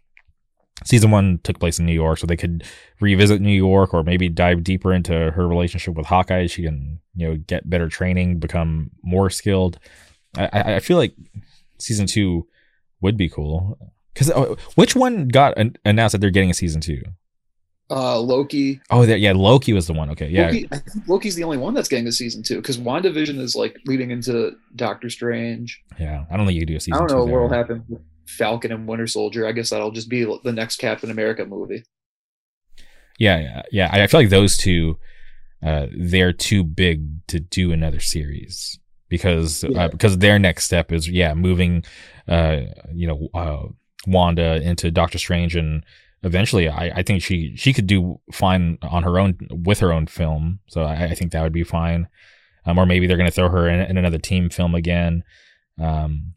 season 0.84 1.10
one 1.10 1.40
took 1.42 1.58
place 1.58 1.78
in 1.78 1.86
New 1.86 1.94
York, 1.94 2.18
so 2.18 2.26
they 2.26 2.36
could 2.36 2.64
revisit 3.00 3.40
New 3.40 3.50
York 3.50 3.94
or 3.94 4.02
maybe 4.02 4.28
dive 4.28 4.64
deeper 4.64 4.92
into 4.92 5.30
her 5.30 5.46
relationship 5.46 5.94
with 5.94 6.06
Hawkeye. 6.06 6.46
She 6.46 6.62
can 6.62 7.00
you 7.14 7.28
know 7.28 7.36
get 7.36 7.68
better 7.68 7.88
training, 7.88 8.38
become 8.38 8.90
more 9.02 9.30
skilled. 9.30 9.78
I, 10.36 10.74
I, 10.76 10.80
feel 10.80 10.96
like 10.96 11.14
season 11.78 12.06
two 12.06 12.46
would 13.00 13.16
be 13.16 13.28
cool 13.28 13.78
because 14.14 14.30
which 14.76 14.94
one 14.94 15.26
got 15.26 15.58
an, 15.58 15.76
announced 15.84 16.12
that 16.12 16.18
they're 16.20 16.30
getting 16.30 16.50
a 16.50 16.54
season 16.54 16.80
two? 16.80 17.02
Uh, 17.90 18.20
Loki. 18.20 18.80
Oh, 18.90 19.04
that 19.04 19.18
yeah, 19.18 19.32
Loki 19.32 19.72
was 19.72 19.86
the 19.88 19.92
one. 19.92 20.10
Okay, 20.10 20.28
yeah, 20.28 20.46
Loki, 20.46 20.68
I 20.70 20.78
think 20.78 21.08
Loki's 21.08 21.34
the 21.34 21.42
only 21.44 21.58
one 21.58 21.74
that's 21.74 21.88
getting 21.88 22.06
a 22.06 22.12
season 22.12 22.42
two 22.42 22.56
because 22.56 22.78
WandaVision 22.78 23.38
is 23.40 23.56
like 23.56 23.76
leading 23.86 24.10
into 24.12 24.52
Doctor 24.76 25.10
Strange. 25.10 25.82
yeah. 25.98 26.24
I 26.30 26.36
don't 26.36 26.46
think 26.46 26.54
you 26.54 26.60
could 26.62 26.68
do 26.68 26.76
a 26.76 26.80
season. 26.80 26.94
I 26.94 26.98
don't 26.98 27.08
two 27.08 27.14
know 27.16 27.24
what 27.24 27.40
will 27.42 27.48
happen 27.48 27.82
with 27.88 28.00
Falcon 28.26 28.70
and 28.70 28.86
Winter 28.86 29.08
Soldier. 29.08 29.44
I 29.46 29.52
guess 29.52 29.70
that'll 29.70 29.90
just 29.90 30.08
be 30.08 30.24
the 30.44 30.52
next 30.52 30.76
Captain 30.76 31.10
America 31.10 31.44
movie. 31.44 31.82
Yeah, 33.18 33.38
yeah, 33.40 33.62
yeah. 33.72 33.90
I 33.92 34.02
I 34.02 34.06
feel 34.06 34.20
like 34.20 34.30
those 34.30 34.56
two, 34.56 34.96
uh, 35.62 35.86
they're 35.96 36.32
too 36.32 36.64
big 36.64 37.26
to 37.26 37.40
do 37.40 37.72
another 37.72 38.00
series 38.00 38.78
because 39.08 39.64
Yeah. 39.64 39.84
uh, 39.84 39.88
because 39.88 40.18
their 40.18 40.38
next 40.38 40.64
step 40.64 40.92
is 40.92 41.08
yeah 41.08 41.34
moving, 41.34 41.82
uh, 42.28 42.60
you 42.94 43.06
know, 43.08 43.28
uh, 43.34 43.66
Wanda 44.06 44.62
into 44.62 44.90
Doctor 44.90 45.18
Strange 45.18 45.56
and 45.56 45.84
eventually 46.22 46.68
I, 46.68 46.90
I 46.96 47.02
think 47.02 47.22
she 47.22 47.54
she 47.56 47.72
could 47.72 47.86
do 47.86 48.20
fine 48.32 48.78
on 48.82 49.02
her 49.02 49.18
own 49.18 49.38
with 49.50 49.80
her 49.80 49.92
own 49.92 50.06
film. 50.06 50.60
So 50.68 50.82
I, 50.82 51.04
I 51.04 51.14
think 51.14 51.32
that 51.32 51.42
would 51.42 51.52
be 51.52 51.64
fine. 51.64 52.08
Um, 52.66 52.78
or 52.78 52.86
maybe 52.86 53.06
they're 53.06 53.16
going 53.16 53.28
to 53.28 53.34
throw 53.34 53.48
her 53.48 53.68
in, 53.68 53.80
in 53.80 53.96
another 53.96 54.18
team 54.18 54.50
film 54.50 54.74
again. 54.74 55.24
Um, 55.80 56.34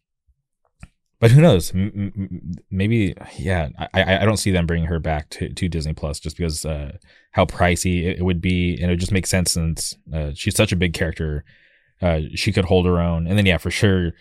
but 1.19 1.31
who 1.31 1.41
knows? 1.41 1.73
M- 1.73 2.11
m- 2.15 2.51
maybe, 2.69 3.13
yeah. 3.37 3.69
I, 3.77 3.87
I 3.93 4.17
I 4.21 4.25
don't 4.25 4.37
see 4.37 4.51
them 4.51 4.65
bringing 4.65 4.87
her 4.87 4.99
back 4.99 5.29
to, 5.31 5.53
to 5.53 5.69
Disney 5.69 5.93
Plus 5.93 6.19
just 6.19 6.37
because 6.37 6.65
uh, 6.65 6.97
how 7.31 7.45
pricey 7.45 8.03
it, 8.03 8.19
it 8.19 8.23
would 8.23 8.41
be, 8.41 8.73
and 8.73 8.85
it 8.85 8.89
would 8.89 8.99
just 8.99 9.11
make 9.11 9.27
sense 9.27 9.53
since 9.53 9.95
uh, 10.13 10.31
she's 10.33 10.55
such 10.55 10.71
a 10.71 10.77
big 10.77 10.93
character. 10.93 11.43
Uh, 12.01 12.21
she 12.35 12.51
could 12.51 12.65
hold 12.65 12.85
her 12.85 12.99
own, 12.99 13.27
and 13.27 13.37
then 13.37 13.45
yeah, 13.45 13.57
for 13.57 13.71
sure, 13.71 14.11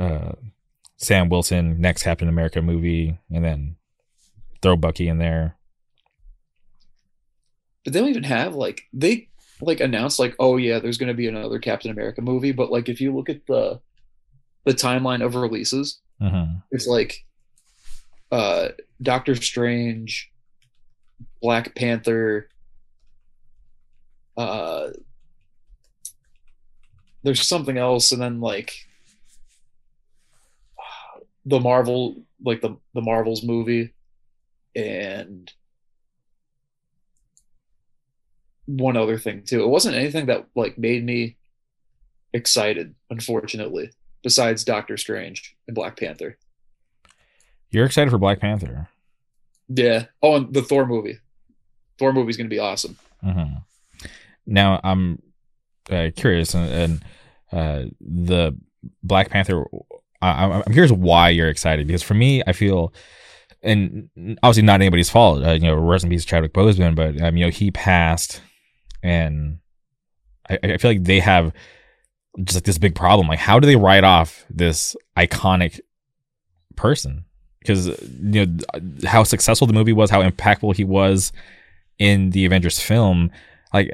uh, 0.00 0.32
Sam 0.96 1.28
Wilson 1.28 1.80
next 1.80 2.02
Captain 2.02 2.28
America 2.28 2.62
movie, 2.62 3.18
and 3.30 3.44
then 3.44 3.76
throw 4.62 4.76
Bucky 4.76 5.08
in 5.08 5.18
there. 5.18 5.56
But 7.84 7.92
they 7.92 8.00
don't 8.00 8.08
even 8.08 8.24
have 8.24 8.54
like 8.54 8.82
they 8.92 9.28
like 9.60 9.80
announced 9.80 10.18
like 10.18 10.34
oh 10.38 10.56
yeah 10.56 10.78
there's 10.78 10.98
going 10.98 11.08
to 11.08 11.14
be 11.14 11.28
another 11.28 11.58
Captain 11.58 11.90
America 11.90 12.20
movie. 12.20 12.52
But 12.52 12.70
like 12.70 12.88
if 12.88 13.00
you 13.00 13.14
look 13.14 13.28
at 13.28 13.46
the 13.46 13.80
the 14.64 14.72
timeline 14.72 15.24
of 15.24 15.34
releases, 15.34 16.00
hmm 16.20 16.56
it's 16.70 16.86
like 16.86 17.24
uh 18.32 18.68
Doctor 19.00 19.34
Strange, 19.36 20.32
Black 21.40 21.74
Panther, 21.74 22.48
uh 24.36 24.88
there's 27.22 27.46
something 27.46 27.76
else 27.76 28.12
and 28.12 28.20
then 28.20 28.40
like 28.40 28.74
the 31.44 31.60
Marvel 31.60 32.16
like 32.44 32.60
the 32.60 32.76
the 32.94 33.00
Marvels 33.00 33.42
movie 33.42 33.94
and 34.76 35.52
one 38.66 38.96
other 38.96 39.18
thing 39.18 39.42
too. 39.42 39.62
It 39.62 39.68
wasn't 39.68 39.96
anything 39.96 40.26
that 40.26 40.46
like 40.54 40.76
made 40.76 41.04
me 41.04 41.36
excited, 42.32 42.94
unfortunately, 43.10 43.90
besides 44.22 44.64
Doctor 44.64 44.96
Strange 44.96 45.56
and 45.66 45.74
Black 45.74 45.98
Panther. 45.98 46.36
You're 47.70 47.86
excited 47.86 48.10
for 48.10 48.18
Black 48.18 48.40
Panther. 48.40 48.88
Yeah. 49.68 50.06
Oh, 50.22 50.36
and 50.36 50.52
the 50.52 50.62
Thor 50.62 50.86
movie. 50.86 51.18
Thor 51.98 52.12
movie's 52.12 52.36
gonna 52.36 52.48
be 52.48 52.58
awesome. 52.58 52.96
hmm 53.22 53.54
Now 54.46 54.80
I'm 54.84 55.22
uh, 55.90 56.10
curious, 56.14 56.54
and, 56.54 56.70
and 56.70 57.04
uh, 57.52 57.90
the 58.00 58.56
Black 59.02 59.30
Panther. 59.30 59.64
I, 60.22 60.62
I'm 60.66 60.72
curious 60.72 60.92
why 60.92 61.30
you're 61.30 61.48
excited 61.48 61.86
because 61.86 62.02
for 62.02 62.14
me, 62.14 62.42
I 62.46 62.52
feel, 62.52 62.92
and 63.62 64.08
obviously 64.42 64.62
not 64.62 64.80
anybody's 64.80 65.10
fault. 65.10 65.44
Uh, 65.44 65.52
you 65.52 65.60
know, 65.60 65.74
rest 65.74 66.04
in 66.04 66.10
peace, 66.10 66.24
Chadwick 66.24 66.52
Boseman, 66.52 66.94
but 66.94 67.20
um, 67.20 67.36
you 67.36 67.44
know 67.44 67.50
he 67.50 67.70
passed, 67.70 68.40
and 69.02 69.58
I, 70.48 70.58
I 70.62 70.76
feel 70.78 70.90
like 70.90 71.04
they 71.04 71.20
have 71.20 71.52
just 72.42 72.56
like 72.56 72.64
this 72.64 72.78
big 72.78 72.94
problem. 72.94 73.28
Like, 73.28 73.38
how 73.38 73.58
do 73.58 73.66
they 73.66 73.76
write 73.76 74.04
off 74.04 74.44
this 74.50 74.96
iconic 75.16 75.80
person? 76.76 77.24
Because 77.60 77.86
you 78.20 78.46
know 78.46 78.58
how 79.04 79.24
successful 79.24 79.66
the 79.66 79.72
movie 79.72 79.92
was, 79.92 80.10
how 80.10 80.22
impactful 80.22 80.76
he 80.76 80.84
was 80.84 81.32
in 81.98 82.30
the 82.30 82.44
Avengers 82.44 82.78
film, 82.78 83.30
like 83.72 83.90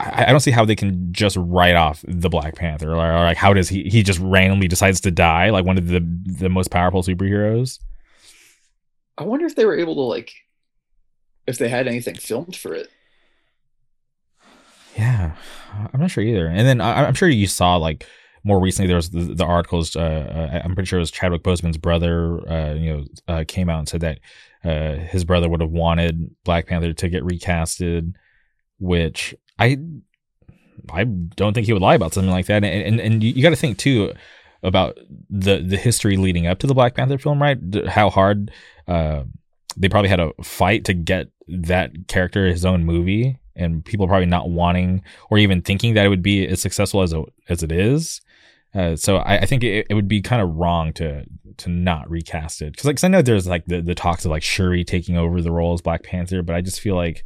I, 0.00 0.24
I 0.26 0.30
don't 0.30 0.40
see 0.40 0.50
how 0.50 0.64
they 0.64 0.76
can 0.76 1.12
just 1.12 1.36
write 1.38 1.76
off 1.76 2.04
the 2.06 2.28
Black 2.28 2.56
Panther, 2.56 2.92
or, 2.92 3.12
or 3.12 3.24
like 3.24 3.36
how 3.36 3.52
does 3.52 3.68
he 3.68 3.84
he 3.84 4.02
just 4.02 4.18
randomly 4.20 4.68
decides 4.68 5.00
to 5.02 5.10
die 5.10 5.50
like 5.50 5.64
one 5.64 5.78
of 5.78 5.88
the 5.88 6.00
the 6.00 6.48
most 6.48 6.70
powerful 6.70 7.02
superheroes? 7.02 7.78
I 9.20 9.24
wonder 9.24 9.44
if 9.44 9.54
they 9.54 9.66
were 9.66 9.78
able 9.78 9.94
to 9.96 10.00
like 10.00 10.32
if 11.46 11.58
they 11.58 11.68
had 11.68 11.86
anything 11.86 12.14
filmed 12.14 12.56
for 12.56 12.72
it. 12.72 12.88
Yeah, 14.96 15.32
I'm 15.92 16.00
not 16.00 16.10
sure 16.10 16.24
either. 16.24 16.46
And 16.46 16.66
then 16.66 16.80
I, 16.80 17.04
I'm 17.04 17.12
sure 17.12 17.28
you 17.28 17.46
saw 17.46 17.76
like 17.76 18.06
more 18.44 18.58
recently 18.58 18.86
there 18.86 18.96
was 18.96 19.10
the, 19.10 19.34
the 19.34 19.44
articles. 19.44 19.94
Uh, 19.94 20.00
uh, 20.54 20.62
I'm 20.64 20.74
pretty 20.74 20.86
sure 20.86 20.98
it 20.98 21.02
was 21.02 21.10
Chadwick 21.10 21.42
Boseman's 21.42 21.76
brother. 21.76 22.40
Uh, 22.50 22.74
you 22.74 22.96
know, 22.96 23.04
uh, 23.28 23.44
came 23.46 23.68
out 23.68 23.80
and 23.80 23.88
said 23.88 24.00
that 24.00 24.20
uh, 24.64 24.94
his 24.94 25.26
brother 25.26 25.50
would 25.50 25.60
have 25.60 25.70
wanted 25.70 26.34
Black 26.44 26.66
Panther 26.66 26.94
to 26.94 27.08
get 27.10 27.22
recasted, 27.22 28.14
which 28.78 29.34
I 29.58 29.76
I 30.90 31.04
don't 31.04 31.52
think 31.52 31.66
he 31.66 31.74
would 31.74 31.82
lie 31.82 31.94
about 31.94 32.14
something 32.14 32.30
like 32.30 32.46
that. 32.46 32.64
And 32.64 32.86
and, 32.86 33.00
and 33.00 33.22
you 33.22 33.42
got 33.42 33.50
to 33.50 33.56
think 33.56 33.76
too 33.76 34.14
about 34.62 34.98
the 35.28 35.58
the 35.58 35.76
history 35.76 36.16
leading 36.16 36.46
up 36.46 36.58
to 36.60 36.66
the 36.66 36.74
Black 36.74 36.94
Panther 36.94 37.18
film, 37.18 37.40
right? 37.40 37.58
How 37.88 38.10
hard 38.10 38.50
uh, 38.86 39.24
they 39.76 39.88
probably 39.88 40.10
had 40.10 40.20
a 40.20 40.32
fight 40.42 40.84
to 40.86 40.94
get 40.94 41.28
that 41.48 41.92
character 42.08 42.46
his 42.46 42.64
own 42.64 42.84
movie, 42.84 43.38
and 43.56 43.84
people 43.84 44.06
probably 44.06 44.26
not 44.26 44.50
wanting 44.50 45.02
or 45.30 45.38
even 45.38 45.62
thinking 45.62 45.94
that 45.94 46.04
it 46.06 46.08
would 46.08 46.22
be 46.22 46.46
as 46.46 46.60
successful 46.60 47.02
as 47.02 47.12
it, 47.12 47.24
as 47.48 47.62
it 47.62 47.72
is. 47.72 48.20
Uh, 48.72 48.94
so 48.94 49.16
I, 49.16 49.38
I 49.38 49.46
think 49.46 49.64
it, 49.64 49.86
it 49.90 49.94
would 49.94 50.06
be 50.08 50.22
kind 50.22 50.40
of 50.42 50.54
wrong 50.54 50.92
to 50.94 51.24
to 51.56 51.68
not 51.70 52.08
recast 52.08 52.62
it 52.62 52.72
because 52.72 52.84
like 52.84 52.96
'cause 52.96 53.04
I 53.04 53.08
know 53.08 53.20
there's 53.22 53.46
like 53.46 53.66
the, 53.66 53.80
the 53.80 53.94
talks 53.94 54.24
of 54.24 54.30
like 54.30 54.42
Shuri 54.42 54.84
taking 54.84 55.16
over 55.16 55.42
the 55.42 55.50
role 55.50 55.72
as 55.74 55.80
Black 55.82 56.04
Panther, 56.04 56.42
but 56.42 56.54
I 56.54 56.60
just 56.60 56.80
feel 56.80 56.94
like 56.94 57.24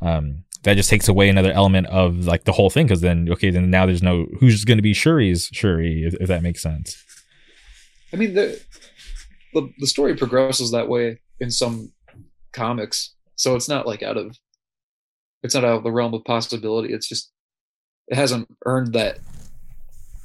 um, 0.00 0.44
that 0.62 0.74
just 0.74 0.90
takes 0.90 1.08
away 1.08 1.28
another 1.28 1.52
element 1.52 1.86
of 1.88 2.26
like 2.26 2.44
the 2.44 2.52
whole 2.52 2.70
thing 2.70 2.86
because 2.86 3.00
then 3.00 3.28
okay 3.30 3.50
then 3.50 3.70
now 3.70 3.86
there's 3.86 4.02
no 4.02 4.26
who's 4.38 4.64
going 4.64 4.78
to 4.78 4.82
be 4.82 4.92
Shuri's 4.92 5.48
Shuri 5.52 6.04
if, 6.04 6.14
if 6.14 6.28
that 6.28 6.42
makes 6.42 6.62
sense. 6.62 7.02
I 8.12 8.16
mean 8.16 8.34
the 8.34 8.60
the 9.54 9.70
the 9.78 9.86
story 9.86 10.16
progresses 10.16 10.70
that 10.70 10.88
way 10.88 11.20
in 11.40 11.50
some 11.50 11.92
comics, 12.52 13.14
so 13.36 13.56
it's 13.56 13.68
not 13.68 13.86
like 13.86 14.02
out 14.02 14.16
of 14.16 14.36
it's 15.42 15.54
not 15.54 15.64
out 15.64 15.78
of 15.78 15.82
the 15.82 15.92
realm 15.92 16.14
of 16.14 16.24
possibility. 16.24 16.92
It's 16.92 17.08
just 17.08 17.30
it 18.08 18.16
hasn't 18.16 18.48
earned 18.66 18.92
that 18.94 19.18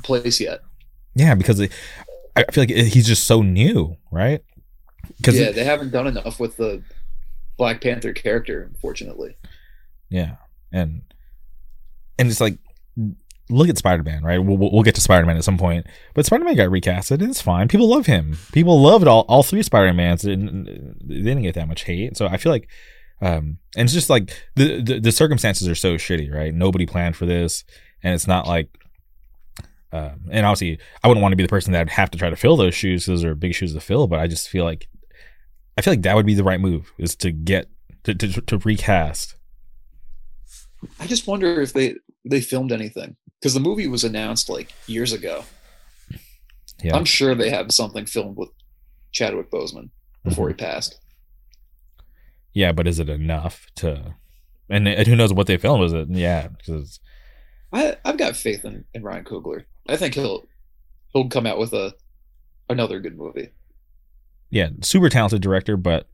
place 0.03 0.39
yet. 0.39 0.61
Yeah, 1.15 1.35
because 1.35 1.59
it, 1.59 1.71
I 2.35 2.43
feel 2.51 2.63
like 2.63 2.71
eh, 2.71 2.83
he's 2.83 3.07
just 3.07 3.25
so 3.25 3.41
new, 3.41 3.97
right? 4.11 4.41
Because 5.17 5.39
Yeah, 5.39 5.51
they 5.51 5.63
haven't 5.63 5.91
done 5.91 6.07
enough 6.07 6.39
with 6.39 6.57
the 6.57 6.83
Black 7.57 7.81
Panther 7.81 8.13
character, 8.13 8.63
unfortunately. 8.63 9.35
Yeah, 10.09 10.35
and 10.71 11.01
and 12.17 12.29
it's 12.29 12.41
like 12.41 12.57
look 13.49 13.69
at 13.69 13.77
Spider 13.77 14.03
Man, 14.03 14.23
right? 14.23 14.39
We'll, 14.39 14.57
we'll 14.57 14.83
get 14.83 14.95
to 14.95 15.01
Spider 15.01 15.25
Man 15.25 15.37
at 15.37 15.43
some 15.43 15.57
point, 15.57 15.87
but 16.13 16.25
Spider 16.25 16.43
Man 16.43 16.55
got 16.55 16.69
recasted. 16.69 17.21
and 17.21 17.29
It's 17.29 17.41
fine. 17.41 17.67
People 17.67 17.87
love 17.87 18.05
him. 18.05 18.37
People 18.51 18.81
loved 18.81 19.07
all 19.07 19.21
all 19.21 19.43
three 19.43 19.63
Spider 19.63 19.93
Mans. 19.93 20.21
They 20.21 20.35
didn't 20.35 21.41
get 21.41 21.55
that 21.55 21.67
much 21.67 21.83
hate. 21.83 22.17
So 22.17 22.27
I 22.27 22.37
feel 22.37 22.51
like, 22.51 22.67
um, 23.21 23.59
and 23.75 23.85
it's 23.85 23.93
just 23.93 24.09
like 24.09 24.31
the, 24.55 24.81
the 24.81 24.99
the 24.99 25.11
circumstances 25.11 25.67
are 25.67 25.75
so 25.75 25.95
shitty, 25.95 26.33
right? 26.33 26.53
Nobody 26.53 26.85
planned 26.85 27.15
for 27.15 27.25
this, 27.25 27.63
and 28.03 28.13
it's 28.13 28.27
not 28.27 28.47
like. 28.47 28.69
Um, 29.93 30.27
and 30.29 30.45
obviously, 30.45 30.79
I 31.01 31.07
wouldn't 31.07 31.21
want 31.21 31.31
to 31.31 31.37
be 31.37 31.43
the 31.43 31.49
person 31.49 31.71
that 31.71 31.79
would 31.79 31.89
have 31.91 32.11
to 32.11 32.17
try 32.17 32.29
to 32.29 32.35
fill 32.35 32.57
those 32.57 32.75
shoes. 32.75 33.05
Those 33.05 33.23
are 33.23 33.33
big 33.33 33.55
shoes 33.55 33.73
to 33.73 33.79
fill. 33.79 34.07
But 34.07 34.19
I 34.19 34.27
just 34.27 34.49
feel 34.49 34.65
like, 34.65 34.89
I 35.77 35.81
feel 35.81 35.93
like 35.93 36.01
that 36.01 36.13
would 36.13 36.25
be 36.25 36.33
the 36.33 36.43
right 36.43 36.59
move 36.59 36.91
is 36.97 37.15
to 37.15 37.31
get 37.31 37.69
to 38.03 38.13
to, 38.13 38.41
to 38.41 38.57
recast 38.57 39.36
I 40.99 41.07
just 41.07 41.27
wonder 41.27 41.61
if 41.61 41.73
they 41.73 41.95
they 42.25 42.41
filmed 42.41 42.71
anything 42.71 43.15
because 43.39 43.53
the 43.53 43.59
movie 43.59 43.87
was 43.87 44.03
announced 44.03 44.49
like 44.49 44.73
years 44.87 45.13
ago. 45.13 45.43
Yeah. 46.83 46.95
I'm 46.95 47.05
sure 47.05 47.33
they 47.33 47.49
have 47.49 47.71
something 47.71 48.05
filmed 48.05 48.37
with 48.37 48.49
Chadwick 49.11 49.49
Boseman 49.49 49.89
before 50.23 50.49
he 50.49 50.53
mm-hmm. 50.53 50.65
passed. 50.65 50.99
Yeah, 52.53 52.71
but 52.71 52.87
is 52.87 52.99
it 52.99 53.09
enough 53.09 53.67
to? 53.77 54.15
And, 54.69 54.87
and 54.87 55.07
who 55.07 55.15
knows 55.15 55.33
what 55.33 55.47
they 55.47 55.57
filmed? 55.57 55.81
Was 55.81 55.93
it? 55.93 56.09
Yeah, 56.09 56.47
because 56.49 56.99
I 57.71 57.97
I've 58.05 58.17
got 58.17 58.35
faith 58.35 58.65
in, 58.65 58.85
in 58.93 59.03
Ryan 59.03 59.25
Coogler. 59.25 59.65
I 59.87 59.95
think 59.97 60.13
he'll 60.13 60.45
he'll 61.13 61.29
come 61.29 61.45
out 61.45 61.57
with 61.57 61.73
a 61.73 61.93
another 62.69 62.99
good 62.99 63.17
movie. 63.17 63.49
yeah, 64.49 64.69
super 64.81 65.09
talented 65.09 65.41
director, 65.41 65.77
but 65.77 66.07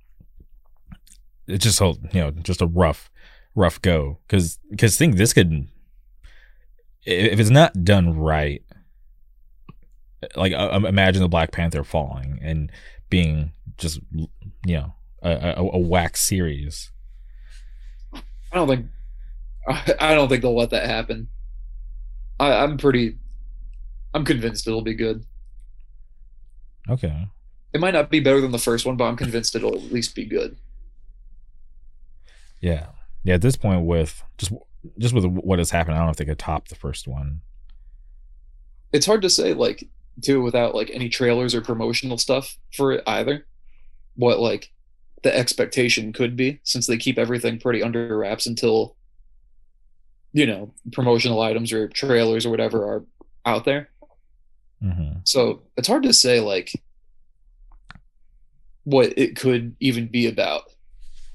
it's 1.48 1.64
just 1.64 1.82
a 1.82 1.96
you 2.12 2.22
know 2.22 2.32
just 2.32 2.62
a 2.62 2.68
rough, 2.68 3.10
rough 3.56 3.82
go. 3.82 4.20
Because 4.28 4.60
because 4.70 4.98
think 4.98 5.16
this 5.16 5.34
could, 5.34 5.68
if 7.06 7.40
it's 7.40 7.50
not 7.50 7.84
done 7.84 8.18
right, 8.18 8.64
like 10.36 10.54
uh, 10.54 10.80
imagine 10.86 11.22
the 11.22 11.30
Black 11.30 11.52
Panther 11.52 11.84
falling 11.84 12.40
and 12.42 12.72
being 13.10 13.54
just 13.78 14.00
you 14.14 14.28
know 14.66 14.94
a, 15.22 15.56
a, 15.58 15.70
a 15.74 15.80
whack 15.80 16.18
series. 16.18 16.92
I 18.14 18.56
don't 18.56 18.68
think 18.68 18.88
I, 19.68 19.96
I 20.12 20.16
don't 20.16 20.30
think 20.30 20.42
they'll 20.42 20.56
let 20.56 20.72
that 20.72 20.88
happen. 20.88 21.28
I, 22.40 22.64
I'm 22.64 22.78
pretty 22.78 23.18
I'm 24.14 24.26
convinced 24.26 24.68
it'll 24.68 24.82
be 24.82 24.94
good. 24.94 25.26
Okay. 26.90 27.28
It 27.74 27.82
might 27.82 27.94
not 27.94 28.12
be 28.12 28.20
better 28.20 28.42
than 28.42 28.52
the 28.52 28.60
first 28.60 28.86
one, 28.86 28.98
but 28.98 29.06
I'm 29.06 29.16
convinced 29.16 29.56
it'll 29.56 29.76
at 29.76 29.92
least 29.92 30.14
be 30.14 30.26
good. 30.26 30.58
Yeah. 32.60 32.88
Yeah. 33.24 33.36
At 33.36 33.42
this 33.42 33.56
point, 33.56 33.86
with 33.86 34.24
just 34.38 34.52
just 34.98 35.14
with 35.14 35.26
what 35.26 35.60
has 35.60 35.72
happened, 35.72 35.96
I 35.96 36.00
don't 36.00 36.08
know 36.08 36.12
if 36.12 36.18
they 36.18 36.26
could 36.26 36.40
top 36.40 36.68
the 36.68 36.76
first 36.76 37.08
one. 37.08 37.42
It's 38.92 39.06
hard 39.06 39.22
to 39.24 39.30
say, 39.30 39.54
like, 39.54 39.88
too, 40.22 40.42
without 40.42 40.76
like 40.76 40.92
any 40.92 41.10
trailers 41.10 41.56
or 41.56 41.62
promotional 41.62 42.18
stuff 42.18 42.58
for 42.74 42.92
it 42.92 43.04
either. 43.08 43.46
What 44.16 44.40
like 44.40 44.72
the 45.24 45.36
expectation 45.36 46.14
could 46.14 46.36
be, 46.36 46.60
since 46.64 46.86
they 46.86 46.98
keep 46.98 47.18
everything 47.18 47.60
pretty 47.60 47.82
under 47.82 48.18
wraps 48.18 48.46
until 48.46 48.96
you 50.34 50.46
know 50.46 50.74
promotional 50.92 51.42
items 51.42 51.72
or 51.72 51.88
trailers 51.88 52.46
or 52.46 52.50
whatever 52.50 52.84
are 52.86 53.06
out 53.46 53.66
there. 53.66 53.90
Mm-hmm. 54.84 55.20
So 55.24 55.64
it's 55.78 55.88
hard 55.88 56.04
to 56.04 56.14
say 56.14 56.40
like 56.40 56.74
what 58.84 59.18
it 59.18 59.36
could 59.36 59.76
even 59.80 60.08
be 60.08 60.28
about. 60.28 60.64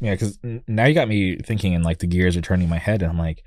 Yeah, 0.01 0.13
because 0.13 0.39
now 0.69 0.87
you 0.87 0.95
got 0.95 1.09
me 1.09 1.37
thinking, 1.39 1.75
and 1.75 1.85
like 1.85 1.99
the 1.99 2.07
gears 2.07 2.37
are 2.37 2.41
turning 2.41 2.65
in 2.65 2.71
my 2.71 2.79
head, 2.79 3.03
and 3.03 3.11
I'm 3.11 3.19
like, 3.19 3.43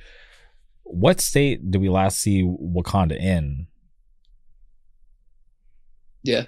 what 0.83 1.21
state 1.21 1.71
did 1.71 1.81
we 1.81 1.89
last 1.89 2.19
see 2.19 2.43
Wakanda 2.43 3.17
in? 3.17 3.67
Yeah, 6.23 6.43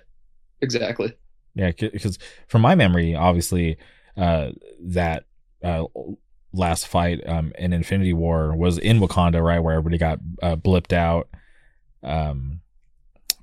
exactly. 0.61 1.13
Yeah, 1.55 1.71
because 1.77 2.17
from 2.47 2.61
my 2.61 2.75
memory, 2.75 3.15
obviously, 3.15 3.77
uh, 4.17 4.51
that 4.81 5.25
uh, 5.63 5.83
last 6.51 6.87
fight 6.87 7.21
um, 7.27 7.53
in 7.57 7.71
Infinity 7.73 8.13
War 8.13 8.55
was 8.55 8.77
in 8.77 8.99
Wakanda, 8.99 9.43
right, 9.43 9.59
where 9.59 9.75
everybody 9.75 9.97
got 9.97 10.19
uh, 10.41 10.55
blipped 10.55 10.93
out. 10.93 11.29
Um, 12.03 12.59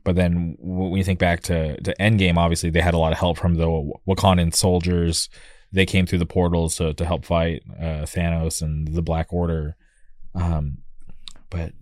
but 0.05 0.17
then 0.17 0.57
when 0.59 0.97
you 0.97 1.05
think 1.05 1.19
back 1.19 1.41
to 1.45 1.81
to 1.81 1.95
Endgame, 1.99 2.37
obviously 2.37 2.71
they 2.71 2.81
had 2.81 2.95
a 2.95 2.99
lot 2.99 3.13
of 3.13 3.19
help 3.19 3.39
from 3.39 3.55
the 3.55 3.67
Wakandan 4.07 4.55
soldiers 4.55 5.29
they 5.73 5.87
came 5.87 6.07
through 6.07 6.19
the 6.19 6.27
portals 6.27 6.77
to, 6.77 6.95
to 6.95 7.05
help 7.05 7.25
fight 7.25 7.63
uh, 7.79 8.05
Thanos 8.05 8.63
and 8.63 8.89
the 8.89 9.03
Black 9.03 9.33
Order. 9.33 9.77
Um, 10.35 10.79
but 11.49 11.73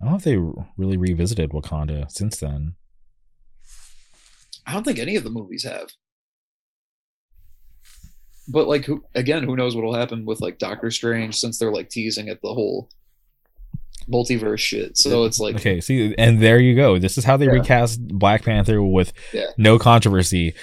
I 0.00 0.04
don't 0.04 0.10
know 0.10 0.16
if 0.16 0.24
they 0.24 0.38
really 0.76 0.96
revisited 0.96 1.50
Wakanda 1.50 2.10
since 2.10 2.38
then. 2.38 2.74
I 4.66 4.72
don't 4.72 4.84
think 4.84 4.98
any 4.98 5.16
of 5.16 5.24
the 5.24 5.30
movies 5.30 5.64
have. 5.64 5.90
But 8.48 8.68
like, 8.68 8.84
who, 8.84 9.04
again, 9.14 9.44
who 9.44 9.56
knows 9.56 9.74
what 9.74 9.84
will 9.84 9.94
happen 9.94 10.24
with 10.26 10.40
like 10.40 10.58
Doctor 10.58 10.90
Strange 10.90 11.36
since 11.36 11.58
they're 11.58 11.72
like 11.72 11.88
teasing 11.88 12.28
at 12.28 12.42
the 12.42 12.52
whole 12.52 12.90
multiverse 14.08 14.58
shit. 14.58 14.98
So 14.98 15.24
it's 15.24 15.40
like 15.40 15.56
okay, 15.56 15.80
see, 15.80 16.14
and 16.18 16.40
there 16.40 16.58
you 16.58 16.74
go. 16.74 16.98
This 16.98 17.16
is 17.16 17.24
how 17.24 17.36
they 17.36 17.46
yeah. 17.46 17.52
recast 17.52 18.06
Black 18.06 18.44
Panther 18.44 18.82
with 18.82 19.12
yeah. 19.32 19.46
no 19.56 19.78
controversy. 19.78 20.54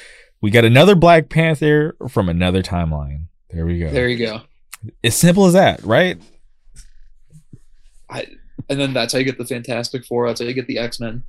We 0.42 0.50
got 0.50 0.66
another 0.66 0.96
Black 0.96 1.30
Panther 1.30 1.96
from 2.10 2.28
another 2.28 2.64
timeline. 2.64 3.28
There 3.52 3.66
we 3.66 3.80
go. 3.80 3.92
There 3.92 4.08
you 4.08 4.18
go. 4.18 4.42
As 5.04 5.16
simple 5.16 5.46
as 5.46 5.54
that, 5.54 5.84
right? 5.84 6.20
I, 8.10 8.26
and 8.70 8.80
then 8.80 8.94
that's 8.94 9.14
how 9.14 9.20
you 9.20 9.26
get 9.26 9.38
the 9.38 9.46
Fantastic 9.46 10.04
Four. 10.06 10.28
That's 10.28 10.42
how 10.42 10.48
you 10.48 10.54
get 10.54 10.68
the 10.68 10.80
X 10.80 11.00
Men. 11.00 11.24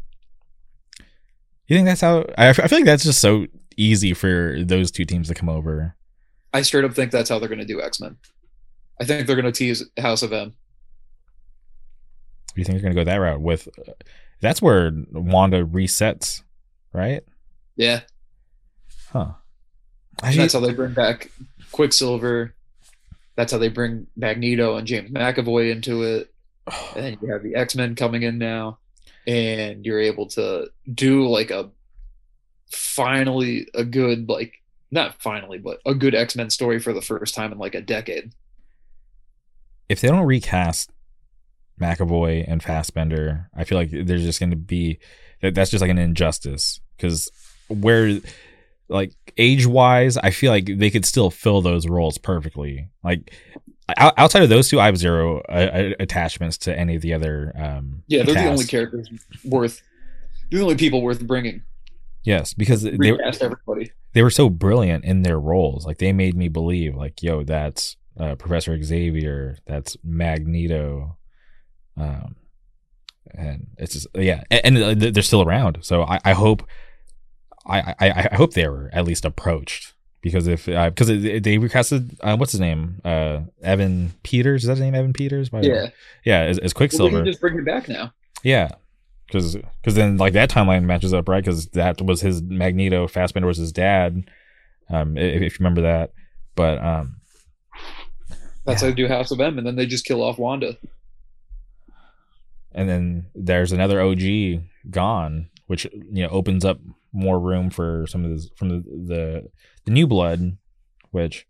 You 1.66 1.76
think 1.76 1.86
that's 1.86 2.00
how? 2.00 2.24
I, 2.38 2.52
feel 2.52 2.78
like 2.78 2.84
that's 2.84 3.04
just 3.04 3.20
so 3.20 3.46
easy 3.76 4.14
for 4.14 4.56
those 4.62 4.90
two 4.90 5.04
teams 5.04 5.28
to 5.28 5.34
come 5.34 5.48
over. 5.48 5.94
I 6.54 6.62
straight 6.62 6.84
up 6.84 6.94
think 6.94 7.10
that's 7.10 7.28
how 7.28 7.38
they're 7.38 7.48
going 7.48 7.58
to 7.58 7.64
do 7.64 7.82
X 7.82 8.00
Men. 8.00 8.16
I 9.00 9.04
think 9.04 9.26
they're 9.26 9.36
going 9.36 9.46
to 9.46 9.52
tease 9.52 9.84
House 9.98 10.22
of 10.22 10.32
M. 10.32 10.54
You 12.54 12.64
think 12.64 12.76
they're 12.76 12.92
going 12.92 12.94
to 12.94 13.00
go 13.00 13.10
that 13.10 13.16
route 13.16 13.40
with? 13.40 13.68
That's 14.40 14.60
where 14.60 14.92
Wanda 15.12 15.64
resets, 15.64 16.42
right? 16.92 17.22
Yeah. 17.76 18.00
Huh. 19.12 19.32
that's 20.22 20.54
how 20.54 20.60
they 20.60 20.72
bring 20.72 20.94
back 20.94 21.30
Quicksilver. 21.70 22.54
That's 23.36 23.52
how 23.52 23.58
they 23.58 23.68
bring 23.68 24.06
Magneto 24.16 24.76
and 24.76 24.86
James 24.86 25.10
McAvoy 25.10 25.70
into 25.70 26.02
it. 26.02 26.32
And 26.96 27.18
you 27.20 27.32
have 27.32 27.42
the 27.42 27.56
X 27.56 27.74
Men 27.74 27.94
coming 27.96 28.22
in 28.22 28.38
now, 28.38 28.78
and 29.26 29.84
you're 29.84 30.00
able 30.00 30.26
to 30.28 30.68
do 30.92 31.26
like 31.26 31.50
a 31.50 31.70
finally 32.70 33.66
a 33.74 33.84
good 33.84 34.28
like 34.28 34.62
not 34.90 35.20
finally, 35.20 35.58
but 35.58 35.80
a 35.84 35.94
good 35.94 36.14
X 36.14 36.36
Men 36.36 36.50
story 36.50 36.78
for 36.78 36.92
the 36.92 37.02
first 37.02 37.34
time 37.34 37.52
in 37.52 37.58
like 37.58 37.74
a 37.74 37.80
decade. 37.80 38.32
If 39.88 40.00
they 40.00 40.08
don't 40.08 40.26
recast 40.26 40.92
McAvoy 41.80 42.44
and 42.46 42.62
Fassbender, 42.62 43.50
I 43.56 43.64
feel 43.64 43.76
like 43.76 43.90
there's 43.90 44.22
just 44.22 44.38
going 44.38 44.50
to 44.50 44.56
be 44.56 45.00
that's 45.40 45.70
just 45.70 45.80
like 45.80 45.90
an 45.90 45.98
injustice 45.98 46.80
because 46.96 47.28
where 47.68 48.20
like 48.92 49.12
age 49.36 49.66
wise, 49.66 50.16
I 50.16 50.30
feel 50.30 50.52
like 50.52 50.66
they 50.66 50.90
could 50.90 51.04
still 51.04 51.30
fill 51.30 51.62
those 51.62 51.88
roles 51.88 52.18
perfectly. 52.18 52.88
Like 53.02 53.32
outside 53.96 54.42
of 54.42 54.48
those 54.48 54.68
two, 54.68 54.80
I 54.80 54.86
have 54.86 54.96
zero 54.96 55.40
uh, 55.48 55.90
attachments 55.98 56.58
to 56.58 56.78
any 56.78 56.96
of 56.96 57.02
the 57.02 57.14
other. 57.14 57.52
Um, 57.56 58.02
yeah, 58.06 58.22
they're 58.22 58.34
cast. 58.34 58.44
the 58.44 58.50
only 58.50 58.64
characters 58.66 59.10
worth. 59.44 59.82
They're 60.50 60.58
the 60.58 60.64
only 60.64 60.76
people 60.76 61.02
worth 61.02 61.26
bringing. 61.26 61.62
Yes, 62.24 62.54
because 62.54 62.82
they 62.82 62.92
Recast 62.92 63.42
everybody. 63.42 63.90
They 64.12 64.22
were 64.22 64.30
so 64.30 64.48
brilliant 64.48 65.04
in 65.04 65.22
their 65.22 65.40
roles. 65.40 65.84
Like 65.86 65.98
they 65.98 66.12
made 66.12 66.36
me 66.36 66.48
believe, 66.48 66.94
like, 66.94 67.22
yo, 67.22 67.42
that's 67.42 67.96
uh, 68.18 68.36
Professor 68.36 68.80
Xavier, 68.80 69.58
that's 69.66 69.96
Magneto, 70.04 71.16
um, 71.96 72.36
and 73.34 73.68
it's 73.78 73.94
just 73.94 74.06
yeah, 74.14 74.44
and, 74.50 74.76
and 74.76 75.00
they're 75.00 75.22
still 75.22 75.42
around. 75.42 75.78
So 75.82 76.02
I, 76.02 76.20
I 76.24 76.32
hope 76.32 76.66
I, 77.66 77.94
I, 78.00 78.28
I 78.32 78.36
hope 78.36 78.54
they 78.54 78.68
were 78.68 78.90
at 78.92 79.04
least 79.04 79.24
approached. 79.24 79.94
Because 80.22 80.46
if 80.46 80.66
because 80.66 81.10
uh, 81.10 81.14
they 81.14 81.58
recasted 81.58 82.16
uh, 82.20 82.36
what's 82.36 82.52
his 82.52 82.60
name? 82.60 83.00
Uh, 83.04 83.40
Evan 83.60 84.14
Peters? 84.22 84.62
Is 84.62 84.68
that 84.68 84.74
his 84.74 84.80
name 84.80 84.94
Evan 84.94 85.12
Peters? 85.12 85.48
By 85.48 85.62
yeah. 85.62 85.88
Yeah 86.24 86.42
as, 86.42 86.58
as 86.58 86.72
Quicksilver. 86.72 87.16
well, 87.16 87.24
just 87.24 87.40
bring 87.40 87.54
him 87.54 87.64
back 87.64 87.88
now. 87.88 88.12
Yeah. 88.44 88.70
Because 89.26 89.56
because 89.56 89.96
then 89.96 90.18
like 90.18 90.34
that 90.34 90.48
timeline 90.48 90.84
matches 90.84 91.12
up 91.12 91.28
right? 91.28 91.44
Because 91.44 91.66
that 91.68 92.00
was 92.00 92.20
his 92.20 92.40
Magneto 92.40 93.08
Fassbender 93.08 93.48
was 93.48 93.58
his 93.58 93.72
dad 93.72 94.30
um 94.90 95.16
if, 95.18 95.42
if 95.42 95.52
you 95.54 95.64
remember 95.64 95.82
that. 95.82 96.12
But 96.54 96.78
um 96.82 97.16
that's 98.64 98.80
yeah. 98.80 98.90
how 98.90 98.94
they 98.94 99.02
do 99.02 99.08
House 99.08 99.32
of 99.32 99.40
M 99.40 99.58
and 99.58 99.66
then 99.66 99.74
they 99.74 99.86
just 99.86 100.04
kill 100.04 100.22
off 100.22 100.38
Wanda. 100.38 100.76
And 102.70 102.88
then 102.88 103.26
there's 103.34 103.72
another 103.72 104.00
OG 104.00 104.62
gone 104.88 105.48
which 105.66 105.84
you 105.84 106.22
know 106.22 106.28
opens 106.28 106.64
up 106.64 106.78
more 107.12 107.38
room 107.38 107.70
for 107.70 108.06
some 108.08 108.24
of 108.24 108.30
this 108.30 108.48
from 108.56 108.68
the, 108.68 108.76
the 108.82 109.48
the, 109.84 109.90
new 109.90 110.06
blood, 110.06 110.56
which. 111.10 111.46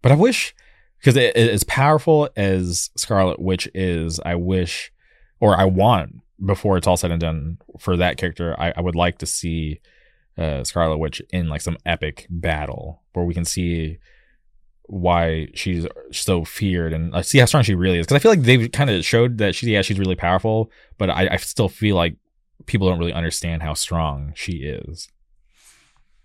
But 0.00 0.12
I 0.12 0.16
wish, 0.16 0.54
because 0.98 1.16
it, 1.16 1.36
as 1.36 1.62
powerful 1.64 2.28
as 2.36 2.90
Scarlet 2.96 3.40
Witch 3.40 3.68
is, 3.72 4.18
I 4.24 4.34
wish, 4.34 4.92
or 5.38 5.56
I 5.56 5.64
want 5.64 6.22
before 6.44 6.76
it's 6.76 6.86
all 6.86 6.96
said 6.96 7.12
and 7.12 7.20
done 7.20 7.58
for 7.78 7.96
that 7.96 8.16
character, 8.16 8.56
I, 8.58 8.72
I 8.76 8.80
would 8.80 8.96
like 8.96 9.18
to 9.18 9.26
see 9.26 9.80
uh, 10.36 10.64
Scarlet 10.64 10.98
Witch 10.98 11.22
in 11.30 11.48
like 11.48 11.60
some 11.60 11.76
epic 11.86 12.26
battle 12.28 13.02
where 13.12 13.24
we 13.24 13.34
can 13.34 13.44
see 13.44 13.98
why 14.86 15.48
she's 15.54 15.86
so 16.10 16.44
feared 16.44 16.92
and 16.92 17.14
uh, 17.14 17.22
see 17.22 17.38
how 17.38 17.44
strong 17.44 17.62
she 17.62 17.74
really 17.74 17.98
is. 17.98 18.06
Because 18.06 18.16
I 18.16 18.18
feel 18.18 18.32
like 18.32 18.42
they've 18.42 18.70
kind 18.72 18.90
of 18.90 19.04
showed 19.04 19.38
that 19.38 19.54
she, 19.54 19.70
yeah, 19.70 19.82
she's 19.82 19.98
really 19.98 20.16
powerful, 20.16 20.70
but 20.98 21.10
I, 21.10 21.28
I 21.32 21.36
still 21.36 21.68
feel 21.68 21.96
like 21.96 22.16
people 22.66 22.88
don't 22.88 22.98
really 22.98 23.12
understand 23.12 23.62
how 23.62 23.74
strong 23.74 24.32
she 24.34 24.64
is. 24.64 25.08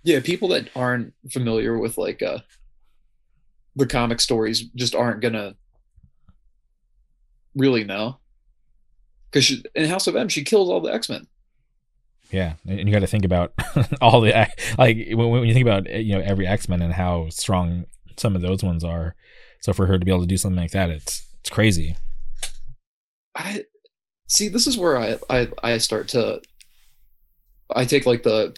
Yeah, 0.03 0.19
people 0.21 0.49
that 0.49 0.69
aren't 0.75 1.13
familiar 1.29 1.77
with 1.77 1.97
like 1.97 2.21
uh 2.21 2.39
the 3.75 3.85
comic 3.85 4.19
stories 4.19 4.61
just 4.75 4.95
aren't 4.95 5.21
gonna 5.21 5.55
really 7.55 7.83
know. 7.83 8.17
Because 9.31 9.63
in 9.75 9.89
House 9.89 10.07
of 10.07 10.15
M, 10.15 10.29
she 10.29 10.43
kills 10.43 10.69
all 10.69 10.79
the 10.79 10.93
X 10.93 11.09
Men. 11.09 11.27
Yeah, 12.31 12.53
and 12.67 12.87
you 12.87 12.91
got 12.91 12.99
to 12.99 13.07
think 13.07 13.25
about 13.25 13.53
all 14.01 14.21
the 14.21 14.31
like 14.77 14.97
when, 15.11 15.29
when 15.29 15.45
you 15.45 15.53
think 15.53 15.65
about 15.65 15.89
you 15.89 16.15
know 16.15 16.23
every 16.23 16.47
X 16.47 16.67
Men 16.67 16.81
and 16.81 16.93
how 16.93 17.29
strong 17.29 17.85
some 18.17 18.35
of 18.35 18.41
those 18.41 18.63
ones 18.63 18.83
are. 18.83 19.15
So 19.61 19.73
for 19.73 19.87
her 19.87 19.97
to 19.97 20.05
be 20.05 20.11
able 20.11 20.21
to 20.21 20.27
do 20.27 20.37
something 20.37 20.59
like 20.59 20.71
that, 20.71 20.89
it's 20.89 21.25
it's 21.39 21.49
crazy. 21.49 21.95
I 23.35 23.63
see 24.27 24.47
this 24.47 24.67
is 24.67 24.77
where 24.77 24.97
I, 24.97 25.17
I 25.29 25.47
i 25.63 25.77
start 25.77 26.09
to 26.09 26.41
i 27.75 27.85
take 27.85 28.05
like 28.05 28.23
the 28.23 28.55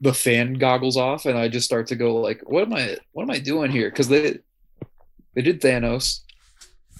the 0.00 0.14
fan 0.14 0.54
goggles 0.54 0.96
off 0.96 1.24
and 1.24 1.38
i 1.38 1.48
just 1.48 1.66
start 1.66 1.86
to 1.88 1.96
go 1.96 2.16
like 2.16 2.40
what 2.44 2.62
am 2.62 2.74
i 2.74 2.96
what 3.12 3.22
am 3.22 3.30
i 3.30 3.38
doing 3.38 3.70
here? 3.70 3.90
Because 3.90 4.08
they 4.08 4.38
they 5.34 5.42
did 5.42 5.60
thanos 5.60 6.20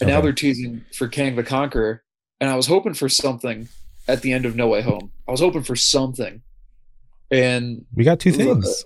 and 0.00 0.08
okay. 0.08 0.12
now 0.12 0.20
they're 0.20 0.32
teasing 0.32 0.84
for 0.94 1.08
kang 1.08 1.36
the 1.36 1.42
conqueror 1.42 2.02
and 2.40 2.48
i 2.48 2.56
was 2.56 2.66
hoping 2.66 2.94
for 2.94 3.08
something 3.08 3.68
at 4.08 4.22
the 4.22 4.32
end 4.32 4.46
of 4.46 4.56
no 4.56 4.68
way 4.68 4.82
home. 4.82 5.10
I 5.26 5.30
was 5.30 5.40
hoping 5.40 5.62
for 5.62 5.76
something. 5.76 6.42
And 7.30 7.84
we 7.94 8.04
got 8.04 8.20
two 8.20 8.32
things. 8.32 8.84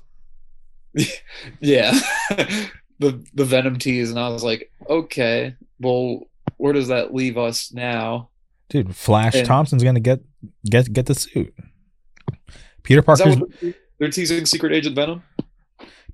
Yeah. 1.61 1.98
The 2.98 3.24
the 3.33 3.46
Venom 3.46 3.79
tease, 3.79 4.11
and 4.11 4.18
I 4.18 4.29
was 4.29 4.44
like, 4.44 4.70
okay, 4.87 5.55
well, 5.79 6.29
where 6.59 6.74
does 6.74 6.88
that 6.88 7.14
leave 7.14 7.38
us 7.38 7.72
now? 7.72 8.29
Dude, 8.71 8.97
Flash 8.97 9.35
And- 9.35 9.47
Thompson's 9.47 9.85
gonna 9.85 10.01
get 10.01 10.21
get 10.65 10.91
get 10.93 11.07
the 11.07 11.15
suit. 11.15 11.53
Peter 12.83 13.03
Parker's 13.03 13.37
they're- 13.99 14.09
teasing 14.11 14.47
Secret 14.47 14.73
Agent 14.73 14.97
Venom? 14.97 15.23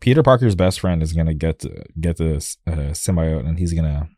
Peter 0.01 0.23
Parker's 0.23 0.55
best 0.57 0.81
friend 0.81 1.03
is 1.03 1.13
gonna 1.13 1.35
get 1.35 1.61
to, 1.61 1.85
get 2.01 2.17
this 2.17 2.57
uh, 2.67 2.73
symbiote, 2.93 3.47
and 3.49 3.59
he's 3.59 3.73
gonna 3.73 4.09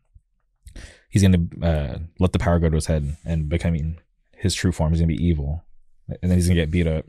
he's 1.09 1.21
gonna 1.21 1.45
uh, 1.61 1.99
let 2.19 2.31
the 2.33 2.39
power 2.39 2.59
go 2.59 2.69
to 2.69 2.75
his 2.75 2.87
head 2.87 3.15
and 3.25 3.47
becoming 3.47 3.99
his 4.35 4.55
true 4.55 4.71
form. 4.71 4.91
He's 4.91 4.99
gonna 4.99 5.07
be 5.13 5.23
evil, 5.23 5.63
and 6.07 6.17
then 6.31 6.31
he's 6.37 6.47
gonna 6.47 6.59
get 6.59 6.71
beat 6.71 6.87
up. 6.87 7.05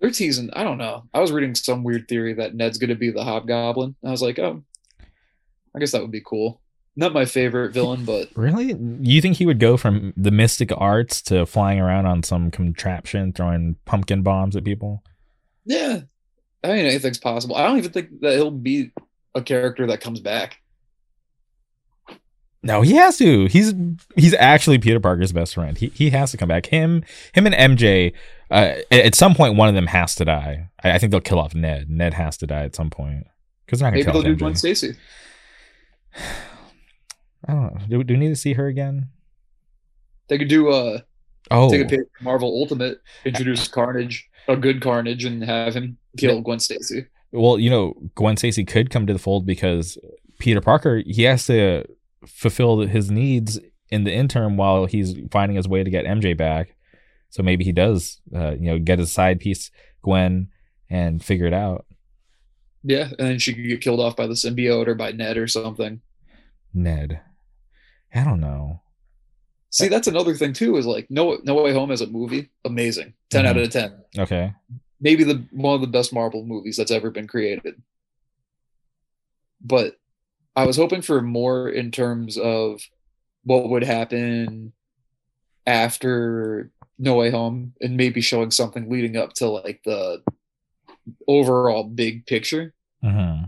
They're 0.00 0.10
teasing. 0.10 0.50
I 0.52 0.62
don't 0.62 0.78
know. 0.78 1.04
I 1.14 1.20
was 1.20 1.32
reading 1.32 1.54
some 1.54 1.82
weird 1.82 2.06
theory 2.06 2.34
that 2.34 2.54
Ned's 2.54 2.78
gonna 2.78 2.94
be 2.94 3.10
the 3.10 3.24
Hobgoblin. 3.24 3.96
I 4.04 4.10
was 4.10 4.22
like, 4.22 4.38
oh, 4.38 4.62
I 5.74 5.78
guess 5.78 5.92
that 5.92 6.02
would 6.02 6.10
be 6.12 6.22
cool. 6.24 6.60
Not 6.98 7.12
my 7.12 7.26
favorite 7.26 7.72
villain, 7.74 8.04
but 8.06 8.30
Really? 8.34 8.74
You 9.00 9.20
think 9.20 9.36
he 9.36 9.44
would 9.46 9.60
go 9.60 9.76
from 9.76 10.14
the 10.16 10.30
mystic 10.30 10.70
arts 10.76 11.20
to 11.22 11.44
flying 11.44 11.78
around 11.78 12.06
on 12.06 12.22
some 12.22 12.50
contraption, 12.50 13.32
throwing 13.34 13.76
pumpkin 13.84 14.22
bombs 14.22 14.56
at 14.56 14.64
people? 14.64 15.02
yeah. 15.64 16.00
I 16.64 16.68
mean, 16.68 16.86
anything's 16.86 17.18
possible. 17.18 17.54
I 17.54 17.64
don't 17.66 17.78
even 17.78 17.92
think 17.92 18.20
that 18.22 18.32
he'll 18.32 18.50
be 18.50 18.90
a 19.36 19.42
character 19.42 19.86
that 19.86 20.00
comes 20.00 20.18
back. 20.18 20.56
No, 22.62 22.80
he 22.80 22.94
has 22.94 23.16
to. 23.18 23.46
He's 23.46 23.72
he's 24.16 24.34
actually 24.34 24.78
Peter 24.78 24.98
Parker's 24.98 25.32
best 25.32 25.54
friend. 25.54 25.78
He 25.78 25.88
he 25.88 26.10
has 26.10 26.32
to 26.32 26.36
come 26.36 26.48
back. 26.48 26.66
Him 26.66 27.04
him 27.34 27.46
and 27.46 27.54
MJ. 27.78 28.12
Uh, 28.50 28.76
at 28.90 29.14
some 29.14 29.34
point, 29.36 29.54
one 29.56 29.68
of 29.68 29.76
them 29.76 29.86
has 29.86 30.16
to 30.16 30.24
die. 30.24 30.70
I, 30.82 30.92
I 30.92 30.98
think 30.98 31.12
they'll 31.12 31.20
kill 31.20 31.38
off 31.38 31.54
Ned. 31.54 31.88
Ned 31.88 32.14
has 32.14 32.36
to 32.38 32.46
die 32.48 32.64
at 32.64 32.74
some 32.74 32.90
point 32.90 33.26
because 33.64 33.78
they're 33.78 33.86
not 33.88 33.90
gonna 33.90 33.98
Maybe 33.98 34.04
kill 34.12 34.22
they'll 34.22 34.32
off 34.32 34.38
do 34.38 34.42
Gwen 34.44 34.54
MJ. 34.54 34.58
Stacy. 34.58 34.96
I 37.46 37.52
don't 37.52 37.62
know. 37.74 37.80
Do, 37.88 38.04
do 38.04 38.14
we 38.14 38.20
need 38.20 38.28
to 38.30 38.36
see 38.36 38.54
her 38.54 38.66
again? 38.66 39.08
They 40.28 40.38
could 40.38 40.48
do 40.48 40.68
uh 40.70 41.00
Oh, 41.50 41.70
take 41.70 41.82
a 41.82 41.88
page 41.88 42.00
from 42.16 42.24
Marvel 42.24 42.48
Ultimate, 42.60 43.00
introduce 43.24 43.68
Carnage, 43.68 44.28
a 44.48 44.56
good 44.56 44.80
Carnage, 44.82 45.24
and 45.24 45.44
have 45.44 45.74
him 45.76 45.96
kill 46.16 46.40
Gwen 46.40 46.58
Stacy. 46.58 47.06
well, 47.30 47.58
you 47.58 47.70
know, 47.70 47.94
Gwen 48.16 48.36
Stacy 48.36 48.64
could 48.64 48.90
come 48.90 49.06
to 49.06 49.12
the 49.12 49.18
fold 49.20 49.46
because 49.46 49.96
Peter 50.40 50.60
Parker 50.60 51.02
he 51.06 51.22
has 51.22 51.46
to 51.46 51.84
fulfill 52.26 52.80
his 52.80 53.12
needs 53.12 53.60
in 53.90 54.02
the 54.02 54.12
interim 54.12 54.56
while 54.56 54.86
he's 54.86 55.14
finding 55.30 55.56
his 55.56 55.68
way 55.68 55.84
to 55.84 55.90
get 55.90 56.04
MJ 56.04 56.36
back. 56.36 56.74
So 57.30 57.44
maybe 57.44 57.64
he 57.64 57.70
does, 57.72 58.20
uh, 58.34 58.52
you 58.52 58.66
know, 58.72 58.78
get 58.80 58.98
his 58.98 59.12
side 59.12 59.38
piece 59.38 59.70
Gwen 60.02 60.48
and 60.90 61.22
figure 61.24 61.46
it 61.46 61.54
out. 61.54 61.86
Yeah, 62.82 63.08
and 63.18 63.28
then 63.28 63.38
she 63.38 63.54
could 63.54 63.66
get 63.66 63.80
killed 63.80 64.00
off 64.00 64.16
by 64.16 64.26
the 64.26 64.34
symbiote 64.34 64.88
or 64.88 64.94
by 64.96 65.12
Ned 65.12 65.36
or 65.36 65.46
something. 65.46 66.00
Ned, 66.76 67.20
I 68.14 68.22
don't 68.22 68.40
know. 68.40 68.82
See, 69.70 69.88
that's 69.88 70.06
another 70.06 70.34
thing 70.34 70.52
too. 70.52 70.76
Is 70.76 70.86
like 70.86 71.10
No 71.10 71.38
No 71.42 71.54
Way 71.54 71.72
Home 71.72 71.90
as 71.90 72.00
a 72.00 72.06
movie, 72.06 72.50
amazing, 72.64 73.14
10 73.30 73.46
out 73.46 73.56
of 73.56 73.70
ten. 73.70 73.94
Okay, 74.18 74.52
Maybe 75.00 75.24
the 75.24 75.44
one 75.50 75.74
of 75.74 75.80
the 75.80 75.86
best 75.86 76.12
Marvel 76.12 76.44
movies 76.44 76.76
that's 76.76 76.90
ever 76.90 77.10
been 77.10 77.26
created. 77.26 77.82
But 79.60 79.96
I 80.54 80.64
was 80.64 80.76
hoping 80.76 81.02
for 81.02 81.20
more 81.20 81.68
in 81.68 81.90
terms 81.90 82.38
of 82.38 82.80
what 83.44 83.68
would 83.68 83.84
happen 83.84 84.72
after 85.66 86.70
No 86.98 87.16
Way 87.16 87.30
Home, 87.30 87.74
and 87.80 87.96
maybe 87.96 88.20
showing 88.20 88.50
something 88.50 88.88
leading 88.88 89.16
up 89.16 89.32
to 89.34 89.48
like 89.48 89.82
the 89.84 90.22
overall 91.28 91.84
big 91.84 92.26
picture. 92.26 92.74
hmm 93.02 93.42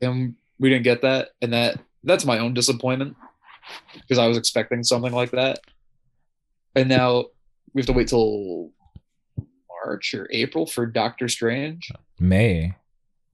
and 0.00 0.34
we 0.58 0.68
didn't 0.68 0.84
get 0.84 1.02
that 1.02 1.30
and 1.40 1.52
that 1.52 1.78
that's 2.04 2.24
my 2.24 2.38
own 2.38 2.54
disappointment 2.54 3.16
because 3.94 4.18
i 4.18 4.26
was 4.26 4.36
expecting 4.36 4.82
something 4.84 5.12
like 5.12 5.30
that. 5.32 5.58
And 6.76 6.88
now 6.88 7.26
we 7.72 7.80
have 7.80 7.86
to 7.86 7.92
wait 7.92 8.08
till 8.08 8.70
march 9.84 10.14
or 10.14 10.28
april 10.30 10.66
for 10.66 10.86
doctor 10.86 11.28
strange? 11.28 11.90
May. 12.18 12.74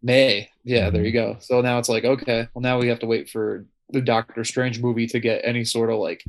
may. 0.03 0.51
Yeah 0.65 0.91
there 0.91 1.03
Mhm. 1.03 1.07
you 1.07 1.13
go. 1.13 1.37
So 1.41 1.61
now 1.61 1.79
it's 1.79 1.89
like 1.89 2.05
okay 2.05 2.49
well 2.55 2.63
now 2.63 2.79
we 2.79 2.89
have 2.89 3.01
to 3.01 3.07
wait 3.07 3.29
for 3.31 3.67
the 3.91 4.01
doctor 4.01 4.45
strange 4.45 4.81
movie 4.81 5.07
to 5.09 5.19
get 5.21 5.41
any 5.45 5.65
sort 5.65 5.91
of 5.91 5.99
like 5.99 6.23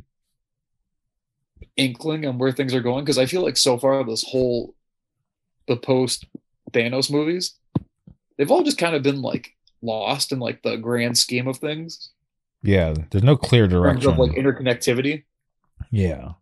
inkling 1.76 2.26
on 2.26 2.38
where 2.38 2.52
things 2.52 2.74
are 2.74 2.80
going 2.82 3.04
because 3.04 3.18
i 3.18 3.24
feel 3.26 3.42
like 3.42 3.56
so 3.56 3.78
far 3.78 4.04
this 4.04 4.24
whole 4.24 4.74
the 5.68 5.76
post 5.76 6.26
thanos 6.72 7.10
movies 7.10 7.54
they've 8.36 8.50
all 8.50 8.62
just 8.64 8.78
kind 8.78 8.94
of 8.96 9.02
been 9.02 9.22
like 9.22 9.54
lost 9.80 10.32
in 10.32 10.38
like 10.40 10.62
the 10.62 10.76
grand 10.76 11.16
scheme 11.16 11.46
of 11.48 11.58
things 11.58 12.10
Yeah, 12.62 12.94
there's 13.10 13.24
no 13.24 13.36
clear 13.36 13.64
in 13.64 13.70
terms 13.70 14.02
direction. 14.04 14.10
of 14.12 14.18
like 14.18 14.32
interconnectivity. 14.32 15.24
yeah, 15.90 16.32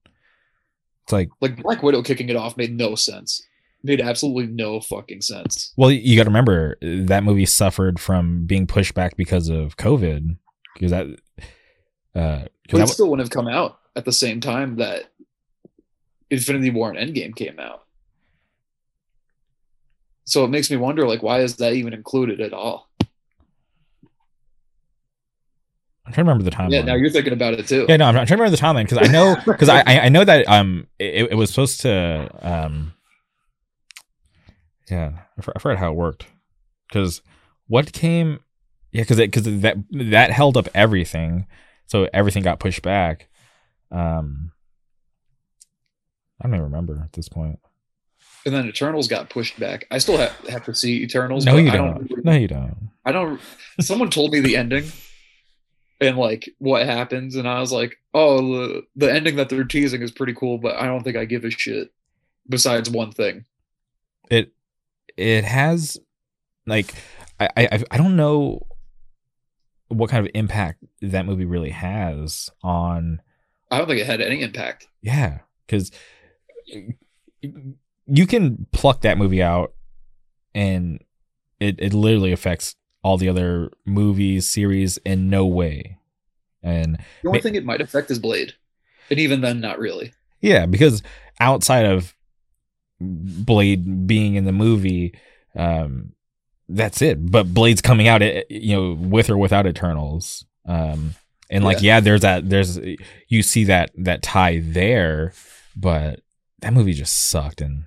it's 1.04 1.12
like 1.12 1.30
Like 1.40 1.62
Black 1.62 1.82
Widow 1.82 2.02
kicking 2.02 2.28
it 2.28 2.36
off 2.36 2.56
made 2.56 2.76
no 2.76 2.94
sense. 2.94 3.42
Made 3.82 4.02
absolutely 4.02 4.46
no 4.52 4.80
fucking 4.80 5.22
sense. 5.22 5.72
well, 5.78 5.90
you 5.90 6.14
got 6.16 6.24
to 6.24 6.28
remember 6.28 6.76
that 6.82 7.24
movie 7.24 7.46
suffered 7.46 7.98
from 7.98 8.44
being 8.44 8.66
pushed 8.66 8.92
back 8.92 9.16
because 9.16 9.48
of 9.48 9.78
COVID. 9.78 10.36
Because 10.74 10.90
that, 10.90 11.06
uh, 12.14 12.44
But 12.70 12.78
that 12.78 12.82
it 12.82 12.88
still 12.88 13.08
wouldn't 13.08 13.26
have 13.26 13.32
come 13.32 13.48
out 13.48 13.78
at 13.96 14.04
the 14.04 14.12
same 14.12 14.40
time 14.40 14.76
that 14.76 15.04
Infinity 16.28 16.68
War 16.68 16.92
and 16.92 16.98
Endgame 17.14 17.34
came 17.34 17.58
out. 17.58 17.84
So 20.24 20.44
it 20.44 20.48
makes 20.48 20.70
me 20.70 20.76
wonder, 20.76 21.08
like, 21.08 21.22
why 21.22 21.40
is 21.40 21.56
that 21.56 21.72
even 21.72 21.94
included 21.94 22.42
at 22.42 22.52
all? 22.52 22.89
I'm 26.10 26.14
trying 26.14 26.26
to 26.26 26.30
remember 26.32 26.50
the 26.50 26.56
timeline. 26.56 26.72
Yeah, 26.72 26.82
now 26.82 26.94
you're 26.96 27.10
thinking 27.10 27.32
about 27.32 27.54
it 27.54 27.68
too. 27.68 27.86
Yeah, 27.88 27.96
no, 27.96 28.06
I'm 28.06 28.14
trying 28.14 28.26
to 28.26 28.34
remember 28.34 28.56
the 28.56 28.60
timeline 28.60 28.82
because 28.88 28.98
I 29.08 29.12
know 29.12 29.36
because 29.46 29.68
I 29.68 29.78
I 29.86 30.00
I 30.00 30.08
know 30.08 30.24
that 30.24 30.48
um 30.48 30.88
it, 30.98 31.28
it 31.30 31.34
was 31.36 31.50
supposed 31.50 31.82
to 31.82 32.28
um 32.42 32.94
yeah 34.90 35.12
I 35.38 35.42
for- 35.42 35.52
I 35.54 35.60
forgot 35.60 35.78
how 35.78 35.92
it 35.92 35.94
worked 35.94 36.26
because 36.88 37.22
what 37.68 37.92
came 37.92 38.40
yeah 38.90 39.02
because 39.02 39.18
because 39.18 39.44
that 39.60 39.76
that 39.92 40.32
held 40.32 40.56
up 40.56 40.68
everything 40.74 41.46
so 41.86 42.08
everything 42.12 42.42
got 42.42 42.58
pushed 42.58 42.82
back 42.82 43.28
um 43.92 44.50
I 46.40 46.48
don't 46.48 46.54
even 46.54 46.64
remember 46.64 47.00
at 47.04 47.12
this 47.12 47.28
point. 47.28 47.60
And 48.46 48.54
then 48.54 48.66
Eternals 48.66 49.06
got 49.06 49.28
pushed 49.28 49.60
back. 49.60 49.86
I 49.90 49.98
still 49.98 50.16
have, 50.16 50.34
have 50.48 50.64
to 50.64 50.74
see 50.74 51.02
Eternals. 51.02 51.44
no 51.44 51.56
you 51.56 51.70
I 51.70 51.76
don't 51.76 52.24
no 52.24 52.32
you 52.32 52.48
don't 52.48 52.90
I 53.04 53.12
don't. 53.12 53.40
Someone 53.80 54.10
told 54.10 54.32
me 54.32 54.40
the 54.40 54.56
ending 54.56 54.90
and 56.00 56.16
like 56.16 56.48
what 56.58 56.86
happens, 56.86 57.36
and 57.36 57.48
I 57.48 57.60
was 57.60 57.72
like, 57.72 57.98
"Oh, 58.14 58.40
the, 58.40 58.82
the 58.96 59.12
ending 59.12 59.36
that 59.36 59.48
they're 59.48 59.64
teasing 59.64 60.02
is 60.02 60.10
pretty 60.10 60.34
cool," 60.34 60.58
but 60.58 60.76
I 60.76 60.86
don't 60.86 61.02
think 61.02 61.16
I 61.16 61.24
give 61.24 61.44
a 61.44 61.50
shit. 61.50 61.92
Besides 62.48 62.90
one 62.90 63.12
thing, 63.12 63.44
it 64.30 64.52
it 65.16 65.44
has 65.44 65.98
like 66.66 66.94
I 67.38 67.48
I 67.56 67.84
I 67.90 67.96
don't 67.96 68.16
know 68.16 68.66
what 69.88 70.10
kind 70.10 70.24
of 70.24 70.30
impact 70.34 70.84
that 71.02 71.26
movie 71.26 71.44
really 71.44 71.70
has 71.70 72.48
on 72.62 73.20
I 73.70 73.78
don't 73.78 73.86
think 73.86 74.00
it 74.00 74.06
had 74.06 74.20
any 74.20 74.42
impact. 74.42 74.88
Yeah, 75.02 75.40
because 75.66 75.92
you 78.06 78.26
can 78.26 78.66
pluck 78.72 79.02
that 79.02 79.18
movie 79.18 79.42
out, 79.42 79.74
and 80.54 81.02
it 81.60 81.76
it 81.78 81.94
literally 81.94 82.32
affects 82.32 82.74
all 83.02 83.16
the 83.16 83.28
other 83.28 83.70
movies 83.84 84.46
series 84.48 84.98
in 84.98 85.30
no 85.30 85.46
way. 85.46 85.98
And 86.62 86.98
The 87.22 87.28
only 87.28 87.38
Ma- 87.38 87.42
thing 87.42 87.54
it 87.54 87.64
might 87.64 87.80
affect 87.80 88.10
is 88.10 88.18
Blade, 88.18 88.54
and 89.08 89.18
even 89.18 89.40
then, 89.40 89.60
not 89.60 89.78
really. 89.78 90.12
yeah, 90.40 90.66
because 90.66 91.02
outside 91.40 91.86
of 91.86 92.14
Blade 93.00 94.06
being 94.06 94.34
in 94.34 94.44
the 94.44 94.52
movie, 94.52 95.14
um, 95.56 96.12
that's 96.68 97.00
it. 97.02 97.30
But 97.30 97.52
Blade's 97.54 97.80
coming 97.80 98.08
out, 98.08 98.22
eh, 98.22 98.42
you 98.50 98.76
know, 98.76 98.92
with 98.92 99.30
or 99.30 99.36
without 99.38 99.66
Eternals. 99.66 100.44
Um, 100.66 101.14
and 101.48 101.64
like, 101.64 101.80
yeah, 101.82 102.00
there's 102.00 102.20
that. 102.20 102.48
There's 102.48 102.78
you 103.28 103.42
see 103.42 103.64
that 103.64 103.90
that 103.96 104.22
tie 104.22 104.60
there, 104.62 105.32
but 105.74 106.20
that 106.60 106.72
movie 106.74 106.92
just 106.92 107.16
sucked, 107.30 107.60
and 107.62 107.84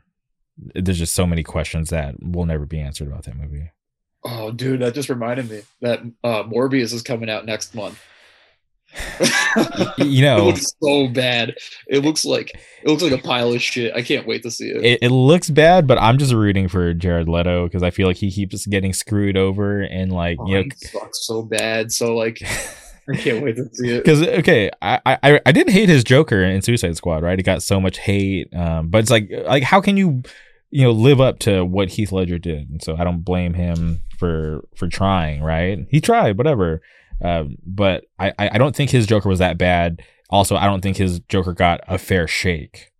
there's 0.57 0.97
just 0.99 1.13
so 1.13 1.25
many 1.27 1.43
questions 1.43 1.89
that 1.91 2.15
will 2.21 2.45
never 2.45 2.65
be 2.65 2.79
answered 2.79 3.07
about 3.07 3.23
that 3.25 3.37
movie. 3.37 3.69
Oh, 4.25 4.51
dude, 4.51 4.81
that 4.81 4.93
just 4.93 5.09
reminded 5.09 5.49
me 5.49 5.61
that 5.81 5.99
uh, 6.23 6.43
Morbius 6.43 6.93
is 6.93 7.01
coming 7.01 7.29
out 7.29 7.45
next 7.45 7.75
month. 7.75 8.01
you 9.97 10.21
know, 10.21 10.37
it 10.37 10.43
looks 10.43 10.73
so 10.81 11.07
bad. 11.07 11.55
It 11.87 11.99
looks 11.99 12.23
like 12.25 12.51
it 12.83 12.87
looks 12.87 13.01
like 13.01 13.11
a 13.11 13.17
pile 13.17 13.51
of 13.51 13.61
shit. 13.61 13.93
I 13.95 14.01
can't 14.03 14.27
wait 14.27 14.43
to 14.43 14.51
see 14.51 14.69
it. 14.69 14.85
it, 14.85 14.99
it 15.03 15.09
looks 15.09 15.49
bad, 15.49 15.87
but 15.87 15.97
I'm 15.97 16.17
just 16.17 16.31
rooting 16.31 16.67
for 16.67 16.93
Jared 16.93 17.27
Leto 17.27 17.65
because 17.65 17.81
I 17.83 17.89
feel 17.89 18.07
like 18.07 18.17
he 18.17 18.31
keeps 18.31 18.65
getting 18.67 18.93
screwed 18.93 19.35
over 19.35 19.81
and 19.81 20.11
like 20.11 20.37
Oh, 20.39 20.47
you 20.47 20.57
know 20.63 20.69
sucks 20.75 21.25
so 21.25 21.41
bad. 21.41 21.91
So 21.91 22.15
like, 22.15 22.39
I 23.09 23.15
can't 23.15 23.43
wait 23.43 23.55
to 23.55 23.67
see 23.73 23.89
it. 23.89 24.03
because 24.03 24.21
okay, 24.21 24.69
I, 24.81 24.99
I 25.05 25.41
I 25.45 25.51
didn't 25.51 25.73
hate 25.73 25.89
his 25.89 26.03
Joker 26.03 26.43
in 26.43 26.61
Suicide 26.61 26.95
Squad, 26.95 27.23
right? 27.23 27.39
It 27.39 27.43
got 27.43 27.63
so 27.63 27.81
much 27.81 27.97
hate, 27.97 28.53
um, 28.55 28.89
but 28.89 28.99
it's 28.99 29.11
like 29.11 29.29
like 29.45 29.63
how 29.63 29.81
can 29.81 29.97
you 29.97 30.21
you 30.69 30.83
know 30.83 30.91
live 30.91 31.19
up 31.19 31.39
to 31.39 31.65
what 31.65 31.89
Heath 31.89 32.11
Ledger 32.11 32.37
did, 32.37 32.69
and 32.69 32.81
so 32.83 32.95
I 32.95 33.03
don't 33.03 33.21
blame 33.25 33.55
him 33.55 34.01
for 34.23 34.63
for 34.75 34.87
trying. 34.87 35.43
Right, 35.43 35.85
he 35.89 35.99
tried, 35.99 36.37
whatever. 36.37 36.81
Um, 37.21 37.57
but 37.65 38.05
I 38.17 38.31
I 38.37 38.57
don't 38.57 38.73
think 38.73 38.89
his 38.89 39.05
Joker 39.05 39.27
was 39.27 39.39
that 39.39 39.57
bad. 39.57 40.01
Also, 40.29 40.55
I 40.55 40.65
don't 40.65 40.81
think 40.81 40.95
his 40.95 41.19
Joker 41.27 41.51
got 41.51 41.81
a 41.87 41.97
fair 41.97 42.25
shake. 42.25 42.91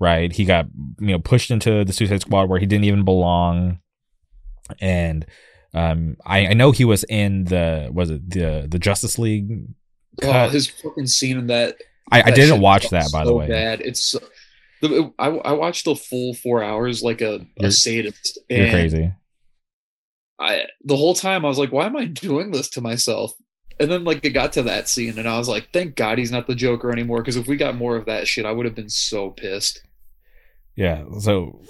Right, 0.00 0.32
he 0.32 0.44
got 0.44 0.66
you 0.98 1.12
know 1.12 1.20
pushed 1.20 1.52
into 1.52 1.84
the 1.84 1.92
Suicide 1.92 2.22
Squad 2.22 2.48
where 2.48 2.58
he 2.58 2.66
didn't 2.66 2.86
even 2.86 3.04
belong, 3.04 3.78
and 4.80 5.24
um, 5.72 6.16
I, 6.26 6.48
I 6.48 6.52
know 6.54 6.72
he 6.72 6.84
was 6.84 7.04
in 7.04 7.44
the 7.44 7.88
was 7.92 8.10
it 8.10 8.28
the 8.28 8.66
the 8.68 8.80
Justice 8.80 9.16
League. 9.16 9.68
Oh, 10.22 10.48
his 10.48 10.68
fucking 10.68 11.06
scene 11.06 11.38
in 11.38 11.46
that. 11.46 11.76
I, 12.10 12.22
I 12.22 12.30
didn't 12.32 12.60
watch 12.60 12.90
that 12.90 13.10
by 13.12 13.22
so 13.22 13.28
the 13.28 13.34
way. 13.34 13.46
Bad. 13.46 13.80
It's 13.80 14.16
the 14.80 15.12
I, 15.20 15.28
I 15.28 15.52
watched 15.52 15.84
the 15.84 15.94
full 15.94 16.34
four 16.34 16.62
hours 16.62 17.02
like 17.02 17.20
a, 17.20 17.46
a 17.60 17.70
sadist. 17.70 18.40
You're 18.50 18.64
and 18.64 18.70
crazy. 18.72 19.12
I 20.38 20.64
the 20.84 20.96
whole 20.96 21.14
time 21.14 21.44
I 21.44 21.48
was 21.48 21.58
like, 21.58 21.72
why 21.72 21.86
am 21.86 21.96
I 21.96 22.04
doing 22.06 22.50
this 22.50 22.68
to 22.70 22.80
myself? 22.80 23.32
And 23.80 23.90
then 23.90 24.04
like 24.04 24.24
it 24.24 24.30
got 24.30 24.52
to 24.54 24.62
that 24.62 24.88
scene, 24.88 25.18
and 25.18 25.28
I 25.28 25.36
was 25.38 25.48
like, 25.48 25.68
thank 25.72 25.96
God 25.96 26.18
he's 26.18 26.30
not 26.30 26.46
the 26.46 26.54
Joker 26.54 26.92
anymore. 26.92 27.18
Because 27.18 27.36
if 27.36 27.46
we 27.46 27.56
got 27.56 27.76
more 27.76 27.96
of 27.96 28.06
that 28.06 28.28
shit, 28.28 28.46
I 28.46 28.52
would 28.52 28.66
have 28.66 28.74
been 28.74 28.88
so 28.88 29.30
pissed. 29.30 29.82
Yeah. 30.76 31.04
So 31.20 31.60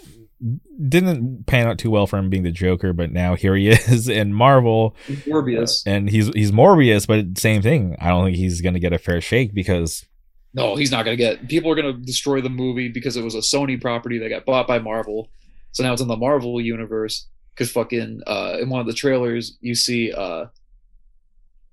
didn't 0.89 1.47
pan 1.47 1.67
out 1.67 1.79
too 1.79 1.91
well 1.91 2.07
for 2.07 2.19
him 2.19 2.29
being 2.29 2.43
the 2.43 2.51
Joker, 2.51 2.93
but 2.93 3.13
now 3.13 3.35
here 3.35 3.55
he 3.55 3.69
is 3.69 4.09
in 4.09 4.35
Marvel, 4.35 4.97
Morbius. 5.09 5.87
Uh, 5.87 5.91
and 5.91 6.11
he's 6.11 6.29
he's 6.29 6.53
Morbius, 6.53 7.07
but 7.07 7.39
same 7.39 7.63
thing. 7.63 7.97
I 8.01 8.09
don't 8.09 8.25
think 8.25 8.37
he's 8.37 8.61
gonna 8.61 8.81
get 8.81 8.93
a 8.93 8.99
fair 8.99 9.21
shake 9.21 9.55
because 9.55 10.05
No, 10.53 10.77
he's 10.77 10.91
not 10.91 11.05
gonna 11.05 11.17
get. 11.17 11.49
People 11.49 11.71
are 11.71 11.75
gonna 11.75 11.95
destroy 11.95 12.41
the 12.41 12.51
movie 12.51 12.89
because 12.89 13.17
it 13.17 13.25
was 13.25 13.35
a 13.35 13.39
Sony 13.39 13.81
property 13.81 14.19
that 14.19 14.29
got 14.29 14.45
bought 14.45 14.67
by 14.67 14.79
Marvel. 14.79 15.31
So 15.73 15.83
now 15.83 15.93
it's 15.93 16.03
in 16.03 16.09
the 16.09 16.17
Marvel 16.17 16.61
universe. 16.61 17.27
Because 17.55 17.71
fucking 17.71 18.23
uh, 18.27 18.57
in 18.61 18.69
one 18.69 18.81
of 18.81 18.87
the 18.87 18.93
trailers, 18.93 19.57
you 19.61 19.75
see 19.77 20.13
uh, 20.13 20.47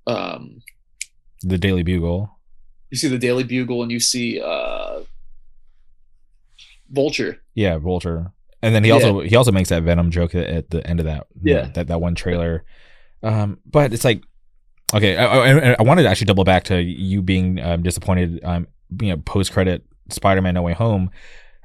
um, 0.07 0.61
the 1.41 1.57
Daily 1.57 1.83
Bugle. 1.83 2.37
you 2.91 2.97
see 2.97 3.07
the 3.07 3.17
Daily 3.17 3.43
Bugle, 3.43 3.81
and 3.81 3.91
you 3.91 3.99
see 3.99 4.39
uh, 4.39 4.99
Vulture. 6.89 7.37
Yeah, 7.55 7.77
Vulture. 7.77 8.31
And 8.61 8.75
then 8.75 8.83
he 8.83 8.89
Yeah. 8.89 8.95
also 8.95 9.21
he 9.21 9.35
also 9.35 9.51
makes 9.51 9.69
that 9.69 9.83
Venom 9.83 10.11
joke 10.11 10.35
at, 10.35 10.69
the 10.69 10.85
end 10.85 10.99
of 10.99 11.05
that 11.05 11.25
Yeah. 11.41 11.69
that 11.73 11.87
that 11.87 11.99
one 12.01 12.15
trailer. 12.15 12.63
Um, 13.23 13.59
but 13.65 13.93
it's 13.93 14.05
like 14.05 14.21
okay, 14.93 15.15
I, 15.17 15.25
I, 15.71 15.75
I 15.79 15.83
wanted 15.83 16.03
to 16.03 16.09
actually 16.09 16.25
double 16.25 16.43
back 16.43 16.65
to 16.65 16.79
you 16.81 17.21
being 17.21 17.59
um, 17.61 17.81
disappointed, 17.81 18.39
um, 18.43 18.67
you 19.01 19.09
know, 19.09 19.17
post 19.17 19.53
credit 19.53 19.83
Spider-Man 20.09 20.53
No 20.53 20.61
Way 20.61 20.73
Home. 20.73 21.09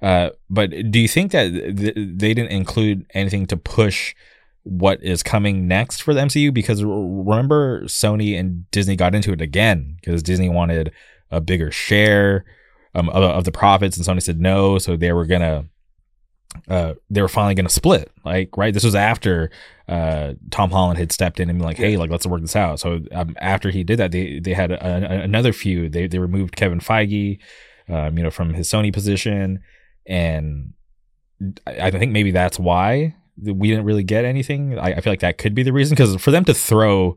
Uh, 0.07 0.31
but 0.49 0.71
do 0.93 1.01
you 1.01 1.09
think 1.09 1.33
that 1.33 1.51
th- 1.51 1.95
they 1.97 2.33
didn't 2.33 2.53
include 2.53 3.05
anything 3.13 3.45
to 3.45 3.57
push 3.57 4.15
what 4.63 5.03
is 5.03 5.21
coming 5.25 5.67
next 5.67 6.01
for 6.01 6.15
the 6.15 6.21
MCU? 6.21 6.55
Because 6.55 6.81
r- 6.81 6.89
remember, 6.89 7.83
Sony 7.87 8.39
and 8.39 8.71
Disney 8.71 8.95
got 8.95 9.17
into 9.17 9.33
it 9.33 9.41
again 9.41 9.97
because 10.01 10.23
Disney 10.23 10.49
wanted 10.49 10.93
a 11.33 11.41
bigger 11.41 11.73
share 11.73 12.45
um, 12.95 13.09
of, 13.09 13.25
of 13.25 13.43
the 13.43 13.51
profits, 13.51 13.97
and 13.97 14.07
Sony 14.07 14.23
said 14.23 14.41
no, 14.41 14.79
so 14.79 14.97
they 14.97 15.13
were 15.13 15.27
gonna 15.27 15.65
uh, 16.69 16.95
they 17.11 17.21
were 17.21 17.27
finally 17.27 17.57
going 17.57 17.67
to 17.67 17.73
split. 17.73 18.13
Like, 18.25 18.57
right? 18.57 18.73
This 18.73 18.85
was 18.85 18.95
after 18.95 19.51
uh, 19.89 20.35
Tom 20.53 20.71
Holland 20.71 20.99
had 20.99 21.11
stepped 21.11 21.41
in 21.41 21.51
and 21.51 21.59
been 21.59 21.67
like, 21.67 21.79
"Hey, 21.79 21.97
like, 21.97 22.11
let's 22.11 22.29
work 22.29 22.43
this 22.43 22.55
out." 22.55 22.79
So 22.79 23.01
um, 23.11 23.35
after 23.41 23.71
he 23.71 23.83
did 23.83 23.99
that, 23.99 24.13
they 24.13 24.39
they 24.39 24.55
had 24.55 24.71
a, 24.71 24.87
a, 24.87 25.23
another 25.23 25.53
feud. 25.53 25.93
They 25.93 26.07
they 26.07 26.21
removed 26.21 26.55
Kevin 26.55 26.79
Feige, 26.79 27.41
um, 27.89 28.17
you 28.17 28.23
know, 28.23 28.31
from 28.31 28.55
his 28.55 28.69
Sony 28.69 28.93
position, 28.93 29.65
and 30.07 30.73
I, 31.67 31.87
I 31.87 31.91
think 31.91 32.13
maybe 32.13 32.31
that's 32.31 32.59
why 32.59 33.15
we 33.43 33.69
didn't 33.69 33.85
really 33.85 34.05
get 34.05 34.25
anything. 34.25 34.79
I, 34.79 34.95
I 34.95 35.01
feel 35.01 35.13
like 35.13 35.21
that 35.21 35.39
could 35.39 35.55
be 35.55 35.63
the 35.63 35.73
reason 35.73 35.95
because 35.95 36.17
for 36.17 36.31
them 36.31 36.45
to 36.45 36.55
throw 36.55 37.17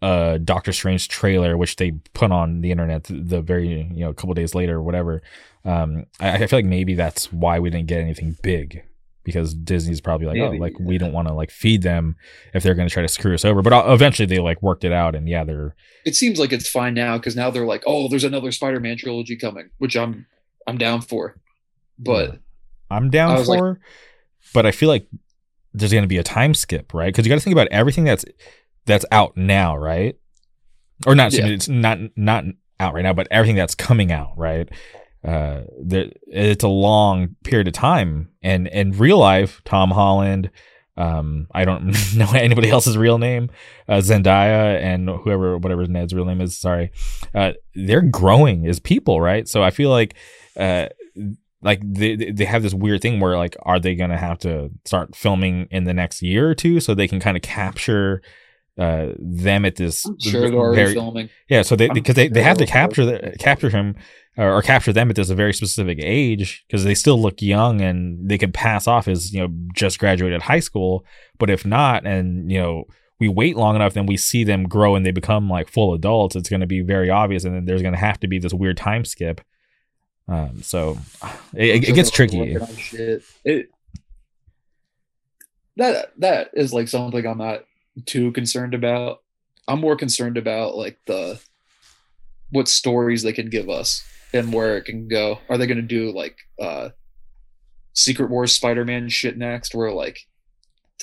a 0.00 0.38
Doctor 0.42 0.72
Strange 0.72 1.08
trailer, 1.08 1.56
which 1.56 1.76
they 1.76 1.92
put 2.14 2.30
on 2.30 2.60
the 2.60 2.70
internet 2.70 3.04
the, 3.04 3.14
the 3.14 3.42
very 3.42 3.68
you 3.68 4.00
know 4.00 4.10
a 4.10 4.14
couple 4.14 4.34
days 4.34 4.54
later 4.54 4.76
or 4.76 4.82
whatever. 4.82 5.22
Um, 5.64 6.06
I, 6.20 6.34
I 6.34 6.46
feel 6.46 6.58
like 6.58 6.66
maybe 6.66 6.94
that's 6.94 7.32
why 7.32 7.58
we 7.58 7.70
didn't 7.70 7.88
get 7.88 8.00
anything 8.00 8.36
big 8.42 8.84
because 9.24 9.52
Disney's 9.52 10.00
probably 10.00 10.26
like, 10.26 10.36
Maybe, 10.36 10.56
oh, 10.56 10.60
like 10.60 10.78
we 10.80 10.96
don't 10.96 11.12
want 11.12 11.28
to 11.28 11.34
like 11.34 11.50
feed 11.50 11.82
them 11.82 12.16
if 12.54 12.62
they're 12.62 12.74
going 12.74 12.88
to 12.88 12.92
try 12.92 13.02
to 13.02 13.08
screw 13.08 13.34
us 13.34 13.44
over. 13.44 13.60
But 13.60 13.74
uh, 13.74 13.84
eventually 13.88 14.24
they 14.24 14.38
like 14.38 14.62
worked 14.62 14.84
it 14.84 14.92
out, 14.92 15.14
and 15.14 15.28
yeah, 15.28 15.44
they're 15.44 15.74
It 16.06 16.16
seems 16.16 16.38
like 16.38 16.52
it's 16.52 16.68
fine 16.68 16.94
now 16.94 17.18
because 17.18 17.36
now 17.36 17.50
they're 17.50 17.66
like, 17.66 17.82
oh, 17.86 18.08
there's 18.08 18.24
another 18.24 18.52
Spider-Man 18.52 18.96
trilogy 18.96 19.36
coming, 19.36 19.68
which 19.78 19.96
I'm 19.96 20.26
I'm 20.66 20.78
down 20.78 21.02
for. 21.02 21.36
But 21.98 22.38
I'm 22.90 23.10
down 23.10 23.34
was 23.38 23.48
like- 23.48 23.58
for. 23.58 23.80
but 24.54 24.66
I 24.66 24.70
feel 24.70 24.88
like 24.88 25.06
there's 25.74 25.92
going 25.92 26.02
to 26.04 26.08
be 26.08 26.18
a 26.18 26.22
time 26.22 26.54
skip, 26.54 26.94
right? 26.94 27.06
Because 27.12 27.26
you 27.26 27.30
got 27.30 27.36
to 27.36 27.40
think 27.44 27.54
about 27.54 27.68
everything 27.70 28.04
that's 28.04 28.24
that's 28.86 29.04
out 29.12 29.36
now, 29.36 29.76
right? 29.76 30.16
Or 31.06 31.14
not, 31.14 31.32
Yeah. 31.32 31.46
it's 31.46 31.68
not 31.68 31.98
not 32.16 32.44
out 32.80 32.94
right 32.94 33.02
now, 33.02 33.12
but 33.12 33.28
everything 33.30 33.56
that's 33.56 33.74
coming 33.74 34.10
out, 34.12 34.32
right? 34.36 34.68
Uh, 35.24 35.62
there, 35.82 36.06
it's 36.28 36.64
a 36.64 36.68
long 36.68 37.34
period 37.44 37.66
of 37.68 37.74
time, 37.74 38.30
and 38.42 38.68
in 38.68 38.92
real 38.92 39.18
life, 39.18 39.60
Tom 39.64 39.90
Holland, 39.90 40.50
um, 40.96 41.48
I 41.52 41.64
don't 41.64 41.86
know 42.16 42.30
anybody 42.32 42.70
else's 42.70 42.96
real 42.96 43.18
name, 43.18 43.50
uh, 43.88 43.96
Zendaya, 43.96 44.80
and 44.80 45.08
whoever, 45.08 45.58
whatever 45.58 45.84
Ned's 45.86 46.14
real 46.14 46.24
name 46.24 46.40
is, 46.40 46.56
sorry, 46.56 46.92
uh, 47.34 47.52
they're 47.74 48.00
growing 48.00 48.66
as 48.66 48.78
people, 48.80 49.20
right? 49.20 49.46
So 49.48 49.62
I 49.62 49.70
feel 49.70 49.90
like, 49.90 50.14
uh, 50.56 50.86
like 51.62 51.80
they 51.82 52.16
they 52.16 52.44
have 52.44 52.62
this 52.62 52.74
weird 52.74 53.00
thing 53.02 53.20
where 53.20 53.36
like 53.36 53.56
are 53.62 53.80
they 53.80 53.94
gonna 53.94 54.16
have 54.18 54.38
to 54.38 54.70
start 54.84 55.14
filming 55.16 55.66
in 55.70 55.84
the 55.84 55.94
next 55.94 56.22
year 56.22 56.48
or 56.48 56.54
two 56.54 56.80
so 56.80 56.94
they 56.94 57.08
can 57.08 57.20
kind 57.20 57.36
of 57.36 57.42
capture 57.42 58.22
uh 58.78 59.08
them 59.18 59.64
at 59.64 59.74
this 59.76 60.06
I'm 60.06 60.18
sure 60.20 60.50
they're 60.50 60.72
very- 60.74 60.94
filming. 60.94 61.30
yeah 61.48 61.62
so 61.62 61.74
they 61.74 61.88
because 61.88 62.14
they, 62.14 62.28
they 62.28 62.42
have 62.42 62.58
to 62.58 62.66
capture 62.66 63.04
the, 63.04 63.34
capture 63.40 63.70
him 63.70 63.96
or, 64.36 64.52
or 64.58 64.62
capture 64.62 64.92
them 64.92 65.10
at 65.10 65.16
this 65.16 65.30
a 65.30 65.34
very 65.34 65.52
specific 65.52 65.98
age 66.00 66.64
because 66.68 66.84
they 66.84 66.94
still 66.94 67.20
look 67.20 67.42
young 67.42 67.80
and 67.80 68.28
they 68.28 68.38
could 68.38 68.54
pass 68.54 68.86
off 68.86 69.08
as 69.08 69.32
you 69.32 69.40
know 69.40 69.48
just 69.74 69.98
graduated 69.98 70.42
high 70.42 70.60
school. 70.60 71.04
But 71.38 71.50
if 71.50 71.66
not 71.66 72.06
and 72.06 72.50
you 72.52 72.58
know 72.60 72.84
we 73.18 73.26
wait 73.28 73.56
long 73.56 73.74
enough 73.74 73.94
then 73.94 74.06
we 74.06 74.16
see 74.16 74.44
them 74.44 74.62
grow 74.68 74.94
and 74.94 75.04
they 75.04 75.10
become 75.10 75.50
like 75.50 75.68
full 75.68 75.92
adults 75.92 76.36
it's 76.36 76.48
going 76.48 76.60
to 76.60 76.68
be 76.68 76.82
very 76.82 77.10
obvious 77.10 77.42
and 77.42 77.52
then 77.52 77.64
there's 77.64 77.82
going 77.82 77.94
to 77.94 77.98
have 77.98 78.20
to 78.20 78.28
be 78.28 78.38
this 78.38 78.54
weird 78.54 78.76
time 78.76 79.04
skip 79.04 79.40
um 80.28 80.62
so 80.62 80.98
it, 81.54 81.84
it, 81.84 81.88
it 81.88 81.94
gets 81.94 82.10
tricky. 82.10 82.56
It 83.44 83.70
that 85.76 86.12
that 86.18 86.50
is 86.54 86.72
like 86.72 86.88
something 86.88 87.26
I'm 87.26 87.38
not 87.38 87.64
too 88.04 88.32
concerned 88.32 88.74
about. 88.74 89.22
I'm 89.66 89.80
more 89.80 89.96
concerned 89.96 90.36
about 90.36 90.76
like 90.76 90.98
the 91.06 91.40
what 92.50 92.68
stories 92.68 93.22
they 93.22 93.32
can 93.32 93.48
give 93.48 93.68
us 93.68 94.04
and 94.32 94.52
where 94.52 94.76
it 94.76 94.84
can 94.84 95.08
go. 95.08 95.38
Are 95.48 95.56
they 95.56 95.66
going 95.66 95.76
to 95.76 95.82
do 95.82 96.12
like 96.12 96.36
uh 96.60 96.90
Secret 97.94 98.30
Wars 98.30 98.52
Spider-Man 98.52 99.08
shit 99.08 99.36
next 99.36 99.74
where 99.74 99.92
like 99.92 100.20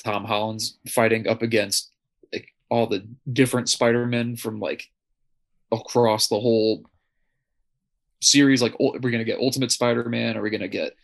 Tom 0.02 0.24
Holland's 0.24 0.78
fighting 0.88 1.26
up 1.26 1.42
against 1.42 1.90
like 2.32 2.54
all 2.70 2.86
the 2.86 3.06
different 3.32 3.68
Spider-Men 3.68 4.36
from 4.36 4.60
like 4.60 4.90
across 5.72 6.28
the 6.28 6.40
whole 6.40 6.84
series 8.20 8.62
like 8.62 8.74
we're 8.80 9.10
gonna 9.10 9.24
get 9.24 9.38
ultimate 9.38 9.70
spider-man 9.70 10.36
are 10.36 10.42
we 10.42 10.50
gonna 10.50 10.68
get 10.68 10.94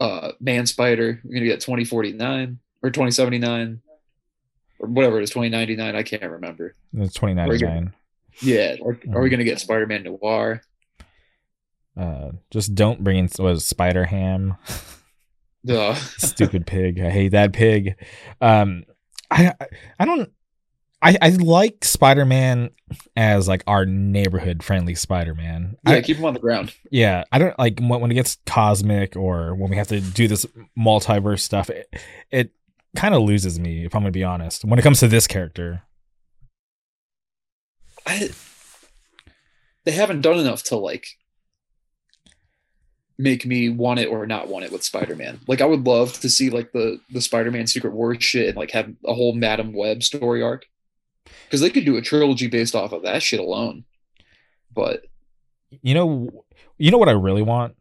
uh 0.00 0.32
man 0.40 0.66
spider 0.66 1.20
we're 1.24 1.34
gonna 1.34 1.46
get 1.46 1.60
2049 1.60 2.58
or 2.82 2.90
2079 2.90 3.80
or 4.80 4.88
whatever 4.88 5.20
it 5.20 5.24
is 5.24 5.30
2099 5.30 5.94
i 5.94 6.02
can't 6.02 6.22
remember. 6.22 6.74
It's 6.94 7.14
2099 7.14 7.92
yeah 8.40 8.76
or 8.80 8.98
are 9.14 9.20
we 9.20 9.28
gonna 9.30 9.44
get 9.44 9.60
spider-man 9.60 10.04
noir. 10.04 10.62
uh 11.96 12.30
just 12.50 12.74
don't 12.74 13.04
bring 13.04 13.18
in 13.18 13.28
was 13.38 13.64
spider 13.66 14.04
ham 14.06 14.56
stupid 16.18 16.66
pig. 16.66 16.98
I 17.00 17.10
hate 17.10 17.28
that 17.32 17.52
pig. 17.52 17.94
Um 18.40 18.84
I- 19.30 19.54
i 20.00 20.04
don't 20.04 20.32
i 21.02 21.16
i 21.20 21.28
like 21.30 21.84
spider-man 21.84 22.70
as 23.16 23.48
like 23.48 23.62
our 23.66 23.84
neighborhood 23.84 24.62
friendly 24.62 24.94
spider-man 24.94 25.76
yeah 25.86 25.94
I, 25.94 26.00
keep 26.02 26.16
him 26.16 26.24
on 26.24 26.34
the 26.34 26.40
ground 26.40 26.74
yeah 26.90 27.24
i 27.32 27.38
don't 27.38 27.58
like 27.58 27.78
when, 27.80 28.00
when 28.00 28.10
it 28.10 28.14
gets 28.14 28.38
cosmic 28.46 29.16
or 29.16 29.54
when 29.54 29.70
we 29.70 29.76
have 29.76 29.88
to 29.88 30.00
do 30.00 30.28
this 30.28 30.46
multiverse 30.78 31.40
stuff 31.40 31.68
it, 31.70 31.92
it 32.30 32.52
kind 32.96 33.14
of 33.14 33.22
loses 33.22 33.58
me 33.58 33.84
if 33.84 33.94
i'm 33.94 34.02
gonna 34.02 34.12
be 34.12 34.24
honest 34.24 34.64
when 34.64 34.78
it 34.78 34.82
comes 34.82 35.00
to 35.00 35.08
this 35.08 35.26
character 35.26 35.82
I, 38.06 38.30
they 39.84 39.92
haven't 39.92 40.22
done 40.22 40.38
enough 40.38 40.62
to 40.64 40.76
like 40.76 41.06
make 43.18 43.46
me 43.46 43.68
want 43.68 44.00
it 44.00 44.06
or 44.06 44.26
not 44.26 44.48
want 44.48 44.64
it 44.64 44.72
with 44.72 44.82
Spider-Man. 44.82 45.40
Like 45.46 45.60
I 45.60 45.66
would 45.66 45.86
love 45.86 46.14
to 46.20 46.28
see 46.28 46.50
like 46.50 46.72
the 46.72 46.98
the 47.10 47.20
Spider-Man 47.20 47.66
Secret 47.66 47.92
War 47.92 48.18
shit 48.20 48.48
and 48.48 48.56
like 48.56 48.72
have 48.72 48.92
a 49.06 49.14
whole 49.14 49.34
Madame 49.34 49.72
Web 49.72 50.02
story 50.02 50.42
arc. 50.42 50.66
Because 51.44 51.60
they 51.60 51.70
could 51.70 51.84
do 51.84 51.96
a 51.96 52.02
trilogy 52.02 52.48
based 52.48 52.74
off 52.74 52.92
of 52.92 53.02
that 53.02 53.22
shit 53.22 53.40
alone. 53.40 53.84
But 54.74 55.04
you 55.80 55.94
know 55.94 56.44
you 56.76 56.90
know 56.90 56.98
what 56.98 57.08
i 57.08 57.12
really 57.12 57.40
want 57.40 57.74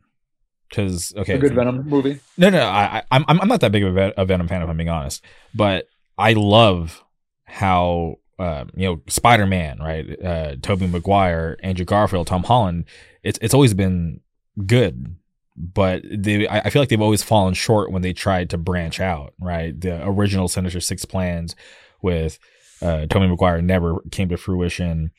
because 0.70 1.14
okay, 1.18 1.34
A 1.34 1.38
good 1.38 1.54
Venom 1.54 1.88
movie. 1.88 2.20
no, 2.38 2.50
no, 2.50 2.66
I, 2.66 2.98
I, 2.98 3.04
I'm 3.12 3.26
I'm 3.28 3.48
not 3.48 3.60
that 3.60 3.74
big 3.74 3.84
of 3.84 3.98
a, 3.98 4.26
Venom 4.26 4.48
fan 4.48 4.62
if 4.62 4.70
I'm 4.70 4.78
being 4.78 4.88
honest, 4.88 5.22
but 5.54 5.88
I 6.18 6.32
love 6.34 7.04
how 7.44 8.20
uh, 8.40 8.66
you 8.74 8.86
know 8.88 9.02
Spider 9.08 9.46
Man, 9.46 9.80
right? 9.80 10.24
Uh, 10.24 10.56
Tobey 10.62 10.88
Maguire, 10.88 11.58
Andrew 11.62 11.84
Garfield, 11.84 12.28
Tom 12.28 12.44
Holland. 12.44 12.86
It's 13.22 13.38
it's 13.42 13.54
always 13.54 13.74
been 13.74 14.22
good, 14.66 15.14
but 15.58 16.04
they 16.10 16.48
I, 16.48 16.60
I 16.60 16.70
feel 16.70 16.82
like 16.82 16.88
they've 16.88 17.02
always 17.02 17.22
fallen 17.22 17.54
short 17.54 17.92
when 17.92 18.02
they 18.02 18.14
tried 18.14 18.50
to 18.52 18.58
branch 18.58 19.02
out, 19.02 19.34
right? 19.42 19.80
The 19.80 20.08
original 20.08 20.48
Sinister 20.48 20.80
Six 20.80 21.04
plans 21.04 21.54
with 22.02 22.40
uh, 22.82 23.06
Tobey 23.08 23.28
Maguire 23.28 23.62
never 23.62 24.00
came 24.12 24.30
to 24.30 24.38
fruition. 24.38 25.12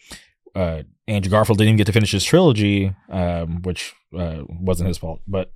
Uh, 0.55 0.83
Andrew 1.09 1.31
Garfield 1.31 1.59
didn't 1.59 1.71
even 1.71 1.77
get 1.77 1.87
to 1.87 1.93
finish 1.93 2.13
his 2.13 2.25
trilogy, 2.25 2.95
um, 3.09 3.63
which 3.63 3.95
uh, 4.17 4.43
wasn't 4.49 4.89
his 4.89 4.99
fault, 4.99 5.21
but 5.27 5.53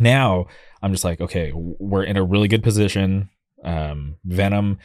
now 0.00 0.46
I'm 0.82 0.92
just 0.92 1.04
like, 1.04 1.20
okay, 1.20 1.52
we're 1.54 2.04
in 2.04 2.16
a 2.16 2.24
really 2.24 2.48
good 2.48 2.62
position. 2.62 3.30
Um, 3.62 4.16
Venom, 4.24 4.78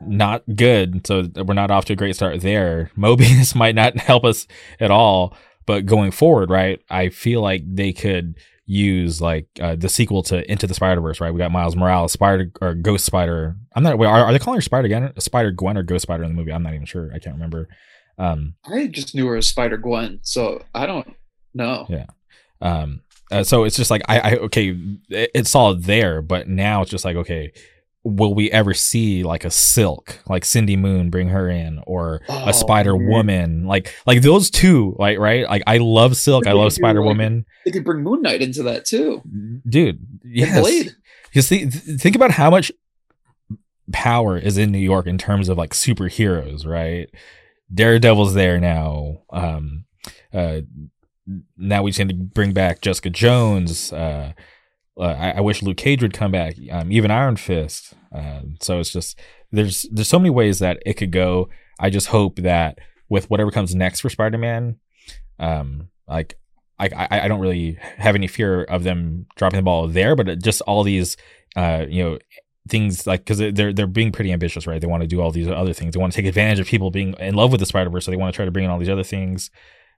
not 0.00 0.44
good, 0.54 1.06
so 1.06 1.28
we're 1.36 1.54
not 1.54 1.70
off 1.70 1.86
to 1.86 1.94
a 1.94 1.96
great 1.96 2.14
start 2.14 2.40
there. 2.40 2.90
Morbius 2.96 3.54
might 3.54 3.74
not 3.74 3.96
help 3.98 4.24
us 4.24 4.46
at 4.80 4.90
all, 4.90 5.36
but 5.66 5.86
going 5.86 6.10
forward, 6.10 6.50
right? 6.50 6.80
I 6.88 7.08
feel 7.08 7.42
like 7.42 7.62
they 7.66 7.92
could 7.92 8.36
use 8.68 9.20
like 9.20 9.48
uh, 9.60 9.74
the 9.74 9.88
sequel 9.88 10.22
to 10.24 10.48
Into 10.50 10.66
the 10.66 10.74
Spider 10.74 11.00
Verse, 11.00 11.20
right? 11.20 11.32
We 11.32 11.38
got 11.38 11.50
Miles 11.50 11.74
Morales, 11.74 12.12
Spider 12.12 12.52
or 12.60 12.74
Ghost 12.74 13.04
Spider. 13.04 13.56
I'm 13.74 13.82
not. 13.82 13.98
Wait, 13.98 14.06
are, 14.06 14.24
are 14.24 14.32
they 14.32 14.38
calling 14.38 14.58
her 14.58 14.62
Spider 14.62 14.88
Gwen, 14.88 15.12
Spider 15.18 15.50
Gwen, 15.50 15.78
or 15.78 15.82
Ghost 15.82 16.02
Spider 16.02 16.22
in 16.22 16.30
the 16.30 16.36
movie? 16.36 16.52
I'm 16.52 16.62
not 16.62 16.74
even 16.74 16.86
sure. 16.86 17.10
I 17.14 17.18
can't 17.18 17.34
remember. 17.34 17.68
Um, 18.18 18.54
I 18.66 18.86
just 18.86 19.14
knew 19.14 19.26
her 19.26 19.36
as 19.36 19.48
Spider 19.48 19.78
Gwen, 19.78 20.20
so 20.22 20.62
I 20.74 20.86
don't 20.86 21.16
know. 21.54 21.86
Yeah. 21.88 22.06
Um, 22.60 23.00
uh, 23.30 23.42
so 23.42 23.64
it's 23.64 23.76
just 23.76 23.90
like 23.90 24.02
I, 24.06 24.18
I 24.18 24.36
okay, 24.36 24.76
it, 25.08 25.30
it's 25.34 25.54
all 25.54 25.74
there, 25.74 26.20
but 26.20 26.46
now 26.46 26.82
it's 26.82 26.90
just 26.90 27.04
like 27.06 27.16
okay, 27.16 27.52
will 28.16 28.34
we 28.34 28.50
ever 28.50 28.74
see 28.74 29.22
like 29.22 29.44
a 29.44 29.50
Silk, 29.50 30.18
like 30.28 30.44
Cindy 30.44 30.76
Moon, 30.76 31.10
bring 31.10 31.28
her 31.28 31.48
in, 31.48 31.80
or 31.86 32.20
Oh, 32.28 32.48
a 32.48 32.52
Spider 32.52 32.96
man. 32.96 33.08
Woman, 33.08 33.66
like 33.66 33.94
like 34.06 34.22
those 34.22 34.50
two, 34.50 34.96
like 34.98 35.18
right, 35.18 35.48
like 35.48 35.62
I 35.66 35.76
love 35.78 36.16
Silk, 36.16 36.46
I 36.46 36.52
love 36.52 36.72
Spider 36.72 37.00
like, 37.00 37.06
Woman, 37.08 37.44
They 37.64 37.70
could 37.70 37.84
bring 37.84 38.02
Moon 38.02 38.22
Knight 38.22 38.42
into 38.42 38.62
that 38.64 38.84
too. 38.84 39.22
dude. 39.68 40.04
Yes, 40.24 40.64
see, 41.40 41.66
th- 41.70 42.00
think 42.00 42.16
about 42.16 42.32
how 42.32 42.50
much 42.50 42.72
power 43.92 44.36
is 44.36 44.58
in 44.58 44.70
New 44.72 44.78
York 44.78 45.06
in 45.06 45.18
terms 45.18 45.48
of 45.48 45.56
like 45.58 45.70
superheroes, 45.70 46.66
right? 46.66 47.08
Daredevil's 47.72 48.34
there 48.34 48.58
now. 48.60 49.18
Um, 49.30 49.84
uh, 50.32 50.60
now 51.56 51.82
we 51.82 51.90
just 51.90 51.98
need 51.98 52.08
to 52.08 52.14
bring 52.14 52.52
back 52.52 52.80
Jessica 52.80 53.10
Jones. 53.10 53.92
Uh, 53.92 54.32
uh, 54.98 55.02
I, 55.02 55.30
I 55.32 55.40
wish 55.40 55.62
Luke 55.62 55.76
Cage 55.76 56.02
would 56.02 56.12
come 56.14 56.32
back. 56.32 56.54
Um, 56.70 56.90
even 56.90 57.10
Iron 57.10 57.36
Fist. 57.36 57.92
Uh, 58.12 58.40
so 58.60 58.80
it's 58.80 58.92
just 58.92 59.18
there's 59.52 59.86
there's 59.90 60.08
so 60.08 60.18
many 60.18 60.30
ways 60.30 60.58
that 60.58 60.82
it 60.86 60.94
could 60.94 61.12
go. 61.12 61.48
I 61.78 61.90
just 61.90 62.08
hope 62.08 62.36
that 62.36 62.78
with 63.08 63.30
whatever 63.30 63.50
comes 63.50 63.74
next 63.74 64.00
for 64.00 64.10
Spider-Man, 64.10 64.78
um, 65.38 65.88
like 66.06 66.38
I, 66.78 66.88
I 66.94 67.20
I 67.22 67.28
don't 67.28 67.40
really 67.40 67.78
have 67.98 68.14
any 68.14 68.26
fear 68.26 68.64
of 68.64 68.84
them 68.84 69.26
dropping 69.36 69.58
the 69.58 69.62
ball 69.62 69.88
there, 69.88 70.16
but 70.16 70.42
just 70.42 70.60
all 70.62 70.82
these 70.82 71.16
uh 71.56 71.86
you 71.88 72.04
know 72.04 72.18
things 72.68 73.06
like 73.06 73.24
because 73.24 73.38
they're 73.38 73.72
they're 73.72 73.86
being 73.86 74.12
pretty 74.12 74.32
ambitious, 74.32 74.66
right? 74.66 74.80
They 74.80 74.86
want 74.86 75.02
to 75.02 75.06
do 75.06 75.20
all 75.20 75.30
these 75.30 75.48
other 75.48 75.72
things. 75.72 75.94
They 75.94 76.00
want 76.00 76.12
to 76.12 76.16
take 76.16 76.28
advantage 76.28 76.60
of 76.60 76.66
people 76.66 76.90
being 76.90 77.14
in 77.14 77.34
love 77.34 77.50
with 77.50 77.60
the 77.60 77.66
Spider 77.66 77.90
Verse, 77.90 78.04
so 78.04 78.10
they 78.10 78.16
want 78.16 78.32
to 78.32 78.36
try 78.36 78.44
to 78.44 78.50
bring 78.50 78.64
in 78.64 78.70
all 78.70 78.78
these 78.78 78.88
other 78.88 79.04
things. 79.04 79.50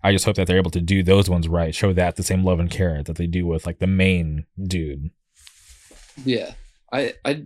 I 0.02 0.12
just 0.12 0.24
hope 0.24 0.36
that 0.36 0.46
they're 0.46 0.56
able 0.56 0.70
to 0.70 0.80
do 0.80 1.02
those 1.02 1.28
ones 1.28 1.46
right, 1.48 1.74
show 1.74 1.92
that 1.92 2.16
the 2.16 2.22
same 2.22 2.42
love 2.42 2.58
and 2.58 2.70
care 2.70 3.02
that 3.02 3.16
they 3.16 3.26
do 3.26 3.46
with 3.46 3.66
like 3.66 3.80
the 3.80 3.86
main 3.86 4.46
dude. 4.62 5.10
Yeah, 6.24 6.54
I, 6.92 7.14
I, 7.24 7.44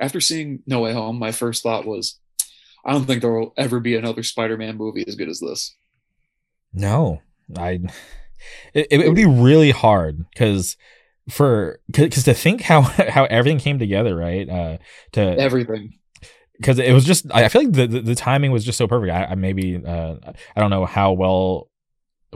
after 0.00 0.20
seeing 0.20 0.60
No 0.66 0.80
Way 0.80 0.92
Home, 0.92 1.18
my 1.18 1.32
first 1.32 1.62
thought 1.62 1.86
was, 1.86 2.18
I 2.84 2.92
don't 2.92 3.04
think 3.04 3.22
there 3.22 3.32
will 3.32 3.54
ever 3.56 3.80
be 3.80 3.96
another 3.96 4.22
Spider-Man 4.22 4.76
movie 4.76 5.04
as 5.06 5.14
good 5.14 5.28
as 5.28 5.40
this. 5.40 5.74
No, 6.72 7.20
I. 7.56 7.80
It, 8.72 8.86
it 8.90 8.98
would 9.06 9.16
be 9.16 9.26
really 9.26 9.72
hard 9.72 10.24
because 10.30 10.76
for 11.28 11.80
because 11.90 12.24
to 12.24 12.34
think 12.34 12.62
how 12.62 12.82
how 13.08 13.24
everything 13.24 13.58
came 13.58 13.78
together, 13.78 14.14
right? 14.16 14.48
Uh, 14.48 14.78
to 15.12 15.20
Everything. 15.20 15.98
because 16.56 16.78
it 16.78 16.92
was 16.92 17.04
just 17.04 17.26
I 17.32 17.48
feel 17.48 17.62
like 17.64 17.72
the, 17.72 17.86
the, 17.86 18.00
the 18.00 18.14
timing 18.14 18.52
was 18.52 18.64
just 18.64 18.78
so 18.78 18.86
perfect. 18.86 19.12
I, 19.12 19.24
I 19.24 19.34
maybe 19.34 19.82
uh, 19.84 20.16
I 20.56 20.60
don't 20.60 20.70
know 20.70 20.86
how 20.86 21.12
well 21.12 21.68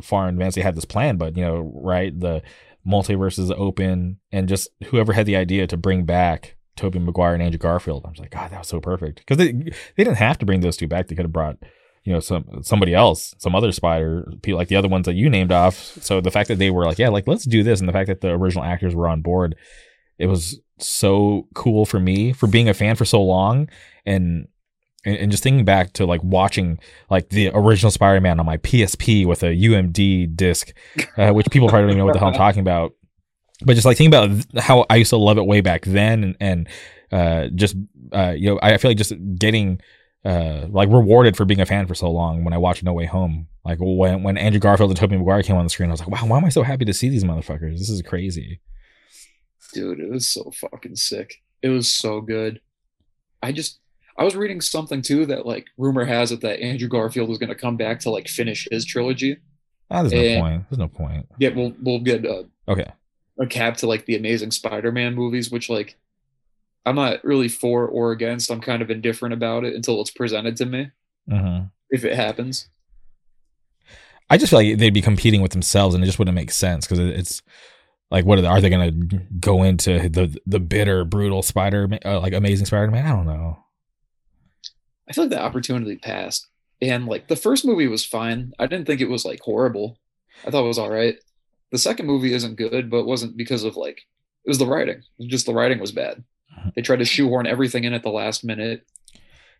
far 0.00 0.28
in 0.28 0.34
advance 0.34 0.54
they 0.54 0.62
had 0.62 0.74
this 0.74 0.84
plan, 0.84 1.16
but 1.16 1.36
you 1.36 1.44
know, 1.44 1.72
right? 1.74 2.18
The 2.18 2.42
multiverse 2.86 3.38
is 3.38 3.50
open, 3.50 4.18
and 4.32 4.48
just 4.48 4.68
whoever 4.86 5.12
had 5.12 5.26
the 5.26 5.36
idea 5.36 5.66
to 5.68 5.76
bring 5.76 6.04
back 6.04 6.56
Tobey 6.82 6.98
Maguire 6.98 7.34
and 7.34 7.42
Andrew 7.42 7.58
Garfield, 7.58 8.04
I 8.04 8.10
was 8.10 8.18
like, 8.18 8.32
God, 8.32 8.50
that 8.50 8.58
was 8.58 8.68
so 8.68 8.80
perfect 8.80 9.20
because 9.20 9.36
they 9.36 9.52
they 9.52 10.04
didn't 10.04 10.16
have 10.16 10.36
to 10.38 10.46
bring 10.46 10.60
those 10.60 10.76
two 10.76 10.88
back. 10.88 11.06
They 11.06 11.14
could 11.14 11.24
have 11.24 11.32
brought 11.32 11.58
you 12.02 12.12
know 12.12 12.18
some 12.18 12.62
somebody 12.62 12.92
else, 12.92 13.34
some 13.38 13.54
other 13.54 13.70
spider, 13.70 14.26
people 14.42 14.58
like 14.58 14.66
the 14.66 14.76
other 14.76 14.88
ones 14.88 15.06
that 15.06 15.14
you 15.14 15.30
named 15.30 15.52
off. 15.52 15.76
So 15.76 16.20
the 16.20 16.32
fact 16.32 16.48
that 16.48 16.58
they 16.58 16.70
were 16.70 16.84
like, 16.84 16.98
yeah, 16.98 17.08
like 17.08 17.28
let's 17.28 17.44
do 17.44 17.62
this, 17.62 17.78
and 17.78 17.88
the 17.88 17.92
fact 17.92 18.08
that 18.08 18.20
the 18.20 18.30
original 18.30 18.64
actors 18.64 18.96
were 18.96 19.06
on 19.06 19.22
board, 19.22 19.54
it 20.18 20.26
was 20.26 20.60
so 20.78 21.46
cool 21.54 21.86
for 21.86 22.00
me 22.00 22.32
for 22.32 22.48
being 22.48 22.68
a 22.68 22.74
fan 22.74 22.96
for 22.96 23.04
so 23.04 23.22
long 23.22 23.68
and 24.04 24.48
and, 25.04 25.16
and 25.16 25.30
just 25.30 25.44
thinking 25.44 25.64
back 25.64 25.92
to 25.92 26.04
like 26.04 26.22
watching 26.24 26.80
like 27.10 27.28
the 27.28 27.50
original 27.54 27.92
Spider-Man 27.92 28.40
on 28.40 28.46
my 28.46 28.56
PSP 28.58 29.24
with 29.24 29.44
a 29.44 29.54
UMD 29.54 30.34
disc, 30.36 30.72
uh, 31.16 31.30
which 31.30 31.46
people 31.50 31.68
probably 31.68 31.82
don't 31.82 31.90
even 31.90 31.98
know 31.98 32.04
what 32.06 32.14
the 32.14 32.18
hell 32.18 32.28
I'm 32.28 32.34
talking 32.34 32.60
about. 32.60 32.92
But 33.64 33.74
just 33.74 33.84
like 33.86 33.96
thinking 33.96 34.14
about 34.18 34.44
how 34.62 34.86
I 34.90 34.96
used 34.96 35.10
to 35.10 35.16
love 35.16 35.38
it 35.38 35.46
way 35.46 35.60
back 35.60 35.84
then, 35.84 36.24
and, 36.24 36.36
and 36.40 36.68
uh, 37.10 37.48
just 37.54 37.76
uh, 38.12 38.34
you 38.36 38.50
know, 38.50 38.58
I 38.62 38.76
feel 38.78 38.90
like 38.90 38.98
just 38.98 39.12
getting 39.36 39.80
uh, 40.24 40.66
like 40.68 40.88
rewarded 40.88 41.36
for 41.36 41.44
being 41.44 41.60
a 41.60 41.66
fan 41.66 41.86
for 41.86 41.94
so 41.94 42.10
long 42.10 42.44
when 42.44 42.52
I 42.54 42.58
watched 42.58 42.82
No 42.82 42.92
Way 42.92 43.06
Home. 43.06 43.48
Like 43.64 43.78
when 43.80 44.22
when 44.22 44.36
Andrew 44.36 44.60
Garfield 44.60 44.90
and 44.90 44.98
Tobey 44.98 45.16
Maguire 45.16 45.42
came 45.42 45.56
on 45.56 45.64
the 45.64 45.70
screen, 45.70 45.88
I 45.88 45.92
was 45.92 46.00
like, 46.00 46.10
wow, 46.10 46.26
why 46.26 46.38
am 46.38 46.44
I 46.44 46.48
so 46.48 46.62
happy 46.62 46.84
to 46.84 46.92
see 46.94 47.08
these 47.08 47.24
motherfuckers? 47.24 47.78
This 47.78 47.88
is 47.90 48.02
crazy. 48.02 48.60
Dude, 49.72 50.00
it 50.00 50.10
was 50.10 50.28
so 50.28 50.50
fucking 50.50 50.96
sick. 50.96 51.34
It 51.62 51.68
was 51.68 51.92
so 51.92 52.20
good. 52.20 52.60
I 53.42 53.52
just 53.52 53.78
I 54.18 54.24
was 54.24 54.36
reading 54.36 54.60
something 54.60 55.00
too 55.00 55.26
that 55.26 55.46
like 55.46 55.66
rumor 55.78 56.04
has 56.04 56.32
it 56.32 56.40
that 56.42 56.60
Andrew 56.60 56.88
Garfield 56.88 57.28
was 57.28 57.38
gonna 57.38 57.54
come 57.54 57.76
back 57.76 58.00
to 58.00 58.10
like 58.10 58.28
finish 58.28 58.68
his 58.70 58.84
trilogy. 58.84 59.38
Ah, 59.90 60.02
there's 60.02 60.12
no 60.12 60.20
Eh. 60.20 60.40
point. 60.40 60.64
There's 60.70 60.78
no 60.78 60.88
point. 60.88 61.26
Yeah, 61.38 61.50
we'll 61.50 61.72
we'll 61.82 62.00
get 62.00 62.24
a, 62.24 62.46
Okay. 62.68 62.90
A 63.42 63.46
cap 63.46 63.76
to 63.78 63.86
like 63.86 64.06
the 64.06 64.16
Amazing 64.16 64.52
Spider-Man 64.52 65.14
movies, 65.14 65.50
which 65.50 65.68
like 65.68 65.98
I'm 66.86 66.96
not 66.96 67.22
really 67.24 67.48
for 67.48 67.86
or 67.86 68.12
against. 68.12 68.50
I'm 68.50 68.60
kind 68.60 68.82
of 68.82 68.90
indifferent 68.90 69.34
about 69.34 69.64
it 69.64 69.74
until 69.74 70.00
it's 70.00 70.10
presented 70.10 70.56
to 70.56 70.66
me. 70.66 70.90
hmm 71.28 71.64
If 71.90 72.04
it 72.04 72.14
happens, 72.14 72.68
I 74.30 74.38
just 74.38 74.50
feel 74.50 74.60
like 74.60 74.78
they'd 74.78 74.94
be 74.94 75.02
competing 75.02 75.42
with 75.42 75.52
themselves, 75.52 75.94
and 75.94 76.02
it 76.02 76.06
just 76.06 76.18
wouldn't 76.18 76.34
make 76.34 76.50
sense 76.50 76.86
because 76.86 77.00
it's 77.00 77.42
like, 78.10 78.24
what 78.24 78.38
are 78.38 78.42
they, 78.42 78.48
are 78.48 78.60
they 78.60 78.70
going 78.70 79.08
to 79.08 79.18
go 79.40 79.62
into 79.62 80.08
the 80.08 80.38
the 80.46 80.60
bitter, 80.60 81.04
brutal 81.04 81.42
Spider, 81.42 81.88
uh, 82.04 82.20
like 82.20 82.32
Amazing 82.32 82.66
Spider-Man? 82.66 83.04
I 83.04 83.10
don't 83.10 83.26
know. 83.26 83.58
I 85.08 85.12
feel 85.12 85.24
like 85.24 85.30
the 85.30 85.42
opportunity 85.42 85.96
passed. 85.96 86.48
And 86.80 87.06
like 87.06 87.28
the 87.28 87.36
first 87.36 87.64
movie 87.64 87.86
was 87.86 88.04
fine. 88.04 88.52
I 88.58 88.66
didn't 88.66 88.86
think 88.86 89.00
it 89.00 89.08
was 89.08 89.24
like 89.24 89.40
horrible. 89.40 89.98
I 90.44 90.50
thought 90.50 90.64
it 90.64 90.68
was 90.68 90.78
all 90.78 90.90
right. 90.90 91.16
The 91.72 91.78
second 91.78 92.06
movie 92.06 92.32
isn't 92.34 92.56
good, 92.56 92.90
but 92.90 92.98
it 92.98 93.06
wasn't 93.06 93.36
because 93.36 93.64
of 93.64 93.76
like 93.76 93.98
it 94.44 94.48
was 94.48 94.58
the 94.58 94.66
writing. 94.66 95.02
Was 95.18 95.28
just 95.28 95.46
the 95.46 95.54
writing 95.54 95.80
was 95.80 95.92
bad. 95.92 96.22
Mhm. 96.58 96.74
They 96.74 96.82
tried 96.82 96.98
to 97.00 97.04
shoehorn 97.04 97.46
everything 97.46 97.84
in 97.84 97.92
at 97.94 98.02
the 98.02 98.10
last 98.10 98.44
minute 98.44 98.86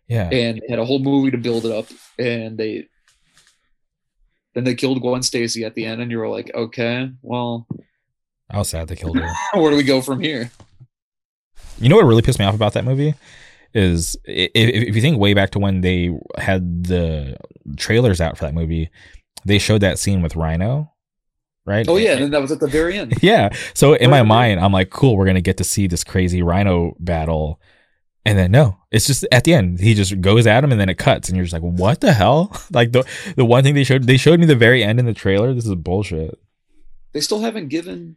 Yeah, 0.07 0.29
and 0.29 0.61
had 0.69 0.79
a 0.79 0.85
whole 0.85 0.99
movie 0.99 1.31
to 1.31 1.37
build 1.37 1.65
it 1.65 1.71
up 1.71 1.87
and 2.19 2.57
they 2.57 2.87
then 4.53 4.63
they 4.63 4.75
killed 4.75 5.01
Gwen 5.01 5.23
Stacy 5.23 5.63
at 5.65 5.73
the 5.73 5.85
end 5.85 6.01
and 6.01 6.11
you 6.11 6.19
were 6.19 6.29
like, 6.29 6.51
okay, 6.53 7.09
well, 7.23 7.67
I 8.49 8.59
was 8.59 8.69
sad 8.69 8.87
they 8.87 8.95
killed 8.95 9.17
her. 9.17 9.27
where 9.59 9.71
do 9.71 9.77
we 9.77 9.83
go 9.83 10.01
from 10.01 10.19
here? 10.19 10.51
you 11.79 11.89
know 11.89 11.95
what 11.95 12.05
really 12.05 12.21
pissed 12.21 12.37
me 12.39 12.45
off 12.45 12.53
about 12.53 12.73
that 12.73 12.85
movie 12.85 13.15
is 13.73 14.15
if, 14.25 14.51
if 14.53 14.95
you 14.95 15.01
think 15.01 15.17
way 15.17 15.33
back 15.33 15.49
to 15.51 15.59
when 15.59 15.81
they 15.81 16.15
had 16.37 16.83
the 16.83 17.35
trailers 17.77 18.21
out 18.21 18.37
for 18.37 18.45
that 18.45 18.53
movie, 18.53 18.91
they 19.45 19.57
showed 19.57 19.81
that 19.81 19.97
scene 19.97 20.21
with 20.21 20.35
Rhino, 20.35 20.92
right? 21.65 21.85
Oh 21.87 21.97
yeah, 21.97 22.13
and 22.13 22.21
then 22.23 22.31
that 22.31 22.41
was 22.41 22.51
at 22.51 22.59
the 22.59 22.67
very 22.67 22.97
end. 22.97 23.13
Yeah. 23.21 23.49
So 23.73 23.93
in 23.93 24.09
my 24.09 24.23
mind, 24.23 24.59
I'm 24.59 24.71
like, 24.73 24.89
cool, 24.89 25.15
we're 25.17 25.25
gonna 25.25 25.41
get 25.41 25.57
to 25.57 25.63
see 25.63 25.87
this 25.87 26.03
crazy 26.03 26.41
rhino 26.41 26.95
battle. 26.99 27.59
And 28.25 28.37
then 28.37 28.51
no, 28.51 28.77
it's 28.89 29.05
just 29.05 29.25
at 29.33 29.43
the 29.43 29.53
end, 29.53 29.81
he 29.81 29.93
just 29.93 30.21
goes 30.21 30.47
at 30.47 30.63
him 30.63 30.71
and 30.71 30.79
then 30.79 30.87
it 30.89 30.97
cuts, 30.97 31.27
and 31.27 31.35
you're 31.35 31.43
just 31.45 31.53
like, 31.53 31.61
what 31.61 31.99
the 32.01 32.13
hell? 32.13 32.55
like 32.71 32.91
the 32.93 33.03
the 33.35 33.43
one 33.45 33.63
thing 33.63 33.73
they 33.75 33.83
showed 33.83 34.03
they 34.03 34.17
showed 34.17 34.39
me 34.39 34.45
the 34.45 34.55
very 34.55 34.83
end 34.83 34.99
in 34.99 35.05
the 35.05 35.13
trailer. 35.13 35.53
This 35.53 35.65
is 35.65 35.75
bullshit. 35.75 36.37
They 37.11 37.19
still 37.19 37.41
haven't 37.41 37.67
given 37.67 38.15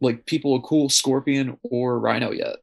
like 0.00 0.26
people 0.26 0.56
a 0.56 0.60
cool 0.62 0.88
scorpion 0.88 1.58
or 1.62 1.98
rhino 1.98 2.32
yet. 2.32 2.56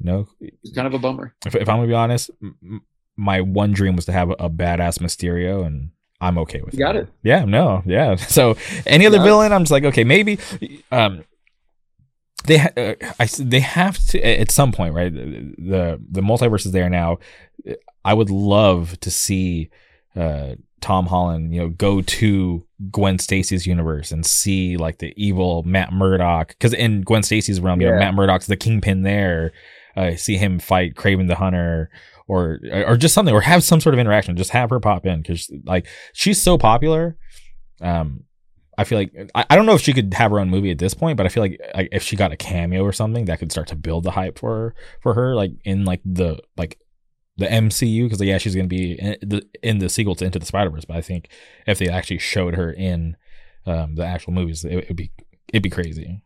No, 0.00 0.28
It's 0.40 0.72
kind 0.74 0.86
of 0.86 0.94
a 0.94 0.98
bummer. 0.98 1.34
if, 1.46 1.54
if 1.54 1.68
I'm 1.68 1.78
gonna 1.78 1.88
be 1.88 1.94
honest, 1.94 2.30
m- 2.42 2.56
m- 2.62 2.82
my 3.16 3.40
one 3.40 3.72
dream 3.72 3.96
was 3.96 4.04
to 4.06 4.12
have 4.12 4.30
a, 4.30 4.34
a 4.34 4.50
badass 4.50 4.98
Mysterio, 4.98 5.64
and 5.66 5.90
I'm 6.20 6.38
okay 6.38 6.60
with 6.62 6.74
You 6.74 6.80
got 6.80 6.96
it. 6.96 7.08
Yeah, 7.22 7.44
no, 7.44 7.82
yeah. 7.86 8.16
So 8.16 8.56
any 8.86 9.06
other 9.06 9.22
villain, 9.22 9.52
I'm 9.52 9.62
just 9.62 9.70
like, 9.72 9.84
okay, 9.84 10.04
maybe. 10.04 10.38
Um, 10.90 11.24
they 12.44 12.58
ha- 12.58 12.70
uh, 12.76 12.94
I 13.20 13.26
they 13.38 13.60
have 13.60 13.98
to 14.08 14.20
at 14.24 14.50
some 14.50 14.72
point, 14.72 14.94
right? 14.94 15.12
The 15.12 16.00
the 16.10 16.20
multiverse 16.20 16.66
is 16.66 16.72
there 16.72 16.88
now. 16.88 17.18
I 18.04 18.14
would 18.14 18.30
love 18.30 18.98
to 19.00 19.10
see 19.10 19.70
uh, 20.16 20.54
Tom 20.80 21.06
Holland, 21.06 21.52
you 21.54 21.60
know, 21.60 21.68
go 21.68 22.00
to 22.00 22.64
Gwen 22.90 23.18
Stacy's 23.18 23.66
universe 23.66 24.12
and 24.12 24.24
see 24.24 24.76
like 24.76 24.98
the 24.98 25.12
evil 25.16 25.62
Matt 25.64 25.92
Murdock, 25.92 26.48
because 26.48 26.72
in 26.72 27.02
Gwen 27.02 27.22
Stacy's 27.22 27.60
realm, 27.60 27.80
you 27.80 27.88
know. 27.88 27.98
Matt 27.98 28.14
Murdock's 28.14 28.46
the 28.46 28.56
kingpin 28.56 29.02
there. 29.02 29.52
Uh, 29.96 30.14
see 30.14 30.36
him 30.36 30.58
fight 30.60 30.94
Kraven 30.94 31.26
the 31.26 31.34
Hunter, 31.34 31.90
or 32.28 32.60
or 32.86 32.96
just 32.96 33.14
something, 33.14 33.34
or 33.34 33.40
have 33.40 33.64
some 33.64 33.80
sort 33.80 33.94
of 33.94 33.98
interaction. 33.98 34.36
Just 34.36 34.50
have 34.50 34.70
her 34.70 34.80
pop 34.80 35.06
in 35.06 35.22
because 35.22 35.50
like 35.64 35.86
she's 36.12 36.40
so 36.40 36.58
popular. 36.58 37.16
Um, 37.80 38.24
I 38.76 38.84
feel 38.84 38.98
like 38.98 39.12
I, 39.34 39.44
I 39.50 39.56
don't 39.56 39.66
know 39.66 39.74
if 39.74 39.80
she 39.80 39.92
could 39.92 40.14
have 40.14 40.30
her 40.30 40.38
own 40.38 40.50
movie 40.50 40.70
at 40.70 40.78
this 40.78 40.94
point, 40.94 41.16
but 41.16 41.26
I 41.26 41.30
feel 41.30 41.42
like, 41.42 41.60
like 41.74 41.88
if 41.90 42.04
she 42.04 42.14
got 42.14 42.30
a 42.30 42.36
cameo 42.36 42.84
or 42.84 42.92
something, 42.92 43.24
that 43.24 43.40
could 43.40 43.50
start 43.50 43.66
to 43.68 43.76
build 43.76 44.04
the 44.04 44.12
hype 44.12 44.38
for 44.38 44.54
her, 44.54 44.74
for 45.02 45.14
her, 45.14 45.34
like 45.34 45.50
in 45.64 45.84
like 45.84 46.00
the 46.04 46.38
like 46.56 46.78
the 47.38 47.46
MCU 47.46 48.04
because 48.04 48.20
yeah, 48.20 48.38
she's 48.38 48.54
gonna 48.54 48.68
be 48.68 48.92
in 48.92 49.16
the 49.20 49.42
in 49.62 49.78
the 49.78 49.88
sequel 49.88 50.14
to 50.16 50.24
Into 50.24 50.38
the 50.38 50.46
Spider 50.46 50.70
Verse. 50.70 50.84
But 50.84 50.96
I 50.96 51.00
think 51.00 51.28
if 51.66 51.78
they 51.78 51.88
actually 51.88 52.18
showed 52.18 52.54
her 52.54 52.70
in 52.70 53.16
um, 53.66 53.96
the 53.96 54.04
actual 54.04 54.32
movies, 54.32 54.64
it 54.64 54.88
would 54.88 54.96
be 54.96 55.10
it'd 55.52 55.62
be 55.62 55.70
crazy. 55.70 56.22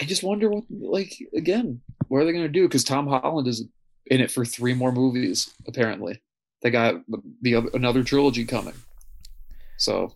I 0.00 0.04
just 0.04 0.22
wonder 0.22 0.50
what, 0.50 0.64
like, 0.70 1.16
again, 1.34 1.80
what 2.08 2.18
are 2.18 2.24
they 2.24 2.32
going 2.32 2.44
to 2.44 2.48
do? 2.48 2.66
Because 2.66 2.84
Tom 2.84 3.06
Holland 3.06 3.46
is 3.46 3.64
in 4.06 4.20
it 4.20 4.30
for 4.30 4.44
three 4.44 4.74
more 4.74 4.92
movies, 4.92 5.54
apparently. 5.66 6.20
They 6.62 6.70
got 6.70 6.96
the 7.42 7.54
other, 7.54 7.70
another 7.74 8.02
trilogy 8.02 8.44
coming. 8.44 8.74
So, 9.76 10.14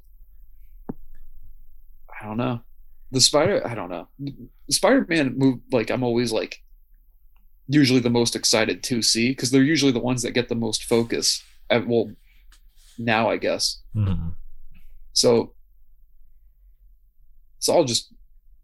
I 0.91 2.25
don't 2.27 2.37
know. 2.37 2.61
The 3.11 3.21
Spider, 3.21 3.67
I 3.67 3.75
don't 3.75 3.89
know. 3.89 4.09
Spider 4.71 5.07
Man 5.09 5.39
move, 5.39 5.61
like, 5.71 5.91
I'm 5.91 6.03
always 6.03 6.33
like, 6.33 6.63
usually 7.69 8.01
the 8.01 8.11
most 8.11 8.35
excited 8.35 8.83
to 8.83 9.03
see 9.03 9.31
because 9.31 9.51
they're 9.51 9.63
usually 9.63 9.93
the 9.93 9.99
ones 10.01 10.23
that 10.23 10.33
get 10.33 10.49
the 10.49 10.55
most 10.55 10.85
focus. 10.85 11.43
At, 11.71 11.87
well, 11.87 12.11
now, 12.99 13.31
I 13.31 13.37
guess. 13.37 13.83
Mhm. 13.95 14.35
So 15.13 15.55
it's 17.59 17.69
all 17.69 17.85
just 17.85 18.13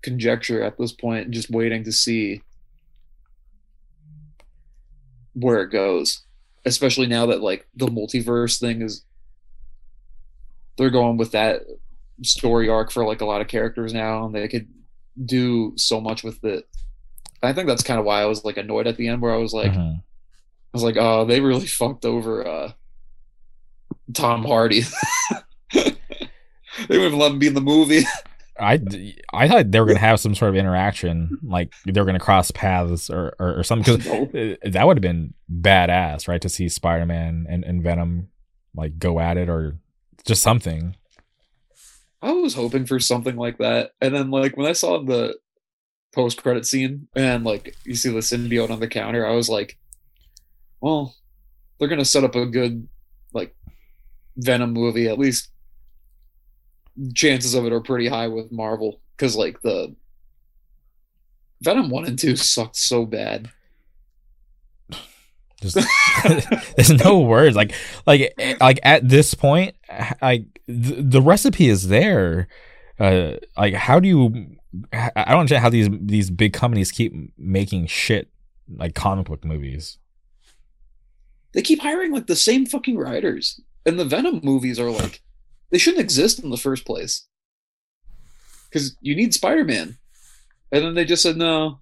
conjecture 0.04 0.62
at 0.62 0.78
this 0.78 0.92
point, 0.92 1.30
just 1.32 1.50
waiting 1.50 1.82
to 1.84 1.90
see 1.92 2.42
where 5.32 5.62
it 5.62 5.70
goes. 5.70 6.22
Especially 6.64 7.06
now 7.06 7.26
that 7.26 7.40
like 7.42 7.66
the 7.74 7.86
multiverse 7.86 8.58
thing 8.60 8.82
is 8.82 9.04
they're 10.78 10.90
going 10.90 11.16
with 11.16 11.32
that 11.32 11.62
story 12.22 12.68
arc 12.68 12.90
for 12.92 13.04
like 13.04 13.20
a 13.20 13.24
lot 13.26 13.40
of 13.40 13.48
characters 13.48 13.92
now 13.92 14.24
and 14.24 14.34
they 14.34 14.48
could 14.48 14.68
do 15.24 15.72
so 15.76 16.00
much 16.00 16.22
with 16.22 16.42
it. 16.44 16.66
I 17.42 17.52
think 17.52 17.66
that's 17.68 17.82
kind 17.82 18.00
of 18.00 18.06
why 18.06 18.22
I 18.22 18.26
was 18.26 18.44
like 18.44 18.56
annoyed 18.56 18.86
at 18.86 18.96
the 18.96 19.08
end 19.08 19.20
where 19.20 19.34
I 19.34 19.36
was 19.38 19.52
like 19.52 19.72
Mhm. 19.72 19.98
I 19.98 20.76
was 20.76 20.82
like, 20.82 20.96
oh, 20.98 21.24
they 21.24 21.40
really 21.40 21.66
fucked 21.66 22.04
over 22.04 22.46
uh 22.46 22.72
Tom 24.12 24.44
Hardy. 24.44 24.82
they 25.72 25.84
wouldn't 26.88 26.90
even 26.90 27.18
let 27.18 27.32
him 27.32 27.38
be 27.38 27.46
in 27.48 27.54
the 27.54 27.60
movie. 27.60 28.04
I, 28.58 28.80
I 29.32 29.48
thought 29.48 29.70
they 29.70 29.80
were 29.80 29.86
gonna 29.86 29.98
have 29.98 30.20
some 30.20 30.34
sort 30.34 30.50
of 30.50 30.56
interaction, 30.56 31.38
like 31.42 31.72
they 31.86 32.00
were 32.00 32.06
gonna 32.06 32.20
cross 32.20 32.50
paths 32.50 33.10
or 33.10 33.34
or, 33.38 33.58
or 33.58 33.62
something. 33.64 33.96
Because 33.96 34.72
that 34.72 34.86
would 34.86 34.96
have 34.96 35.02
been 35.02 35.34
badass, 35.50 36.28
right? 36.28 36.40
To 36.40 36.48
see 36.48 36.68
Spider 36.68 37.06
Man 37.06 37.46
and, 37.48 37.64
and 37.64 37.82
Venom 37.82 38.28
like 38.74 38.98
go 38.98 39.18
at 39.18 39.36
it 39.36 39.48
or 39.48 39.78
just 40.24 40.42
something. 40.42 40.96
I 42.22 42.32
was 42.32 42.54
hoping 42.54 42.86
for 42.86 43.00
something 43.00 43.36
like 43.36 43.58
that. 43.58 43.90
And 44.00 44.14
then 44.14 44.30
like 44.30 44.56
when 44.56 44.66
I 44.66 44.72
saw 44.72 45.02
the 45.02 45.36
post 46.14 46.42
credit 46.42 46.64
scene 46.64 47.08
and 47.16 47.44
like 47.44 47.76
you 47.84 47.96
see 47.96 48.10
the 48.10 48.18
symbiote 48.18 48.70
on 48.70 48.80
the 48.80 48.88
counter, 48.88 49.26
I 49.26 49.34
was 49.34 49.48
like, 49.48 49.78
well, 50.80 51.14
they're 51.78 51.88
gonna 51.88 52.04
set 52.04 52.24
up 52.24 52.36
a 52.36 52.46
good 52.46 52.88
like 53.32 53.54
Venom 54.36 54.72
movie. 54.72 55.08
At 55.08 55.18
least 55.18 55.50
chances 57.14 57.54
of 57.54 57.64
it 57.66 57.72
are 57.72 57.80
pretty 57.80 58.08
high 58.08 58.28
with 58.28 58.52
Marvel. 58.52 59.00
Cause 59.16 59.36
like 59.36 59.60
the 59.62 59.94
Venom 61.62 61.88
one 61.88 62.04
and 62.04 62.18
two 62.18 62.36
sucked 62.36 62.76
so 62.76 63.06
bad. 63.06 63.50
Just 65.60 65.78
there's 66.76 67.04
no 67.04 67.20
words. 67.20 67.56
Like 67.56 67.72
like 68.06 68.34
like 68.60 68.80
at 68.82 69.08
this 69.08 69.34
point, 69.34 69.76
like 70.20 70.60
the, 70.66 71.02
the 71.02 71.22
recipe 71.22 71.68
is 71.68 71.88
there. 71.88 72.48
Uh, 72.98 73.34
like 73.56 73.74
how 73.74 73.98
do 73.98 74.08
you? 74.08 74.56
I 74.92 75.10
I 75.16 75.30
don't 75.30 75.40
understand 75.40 75.62
how 75.62 75.70
these 75.70 75.88
these 75.90 76.30
big 76.30 76.52
companies 76.52 76.92
keep 76.92 77.14
making 77.38 77.86
shit 77.86 78.28
like 78.76 78.94
comic 78.94 79.26
book 79.26 79.44
movies. 79.44 79.98
They 81.52 81.62
keep 81.62 81.80
hiring 81.80 82.12
like 82.12 82.26
the 82.26 82.36
same 82.36 82.66
fucking 82.66 82.98
writers. 82.98 83.60
And 83.86 83.98
the 83.98 84.04
Venom 84.04 84.40
movies 84.42 84.80
are 84.80 84.90
like 84.90 85.22
they 85.74 85.78
shouldn't 85.78 86.00
exist 86.00 86.38
in 86.38 86.50
the 86.50 86.56
first 86.56 86.86
place. 86.86 87.26
Cause 88.72 88.96
you 89.00 89.16
need 89.16 89.34
Spider 89.34 89.64
Man. 89.64 89.96
And 90.70 90.84
then 90.84 90.94
they 90.94 91.04
just 91.04 91.20
said 91.24 91.36
no. 91.36 91.80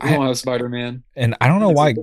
I 0.00 0.08
I- 0.08 0.12
don't 0.16 0.26
have 0.26 0.36
Spider 0.36 0.68
Man. 0.68 1.04
And 1.14 1.36
I 1.40 1.46
don't 1.46 1.60
know 1.60 1.70
why. 1.70 1.94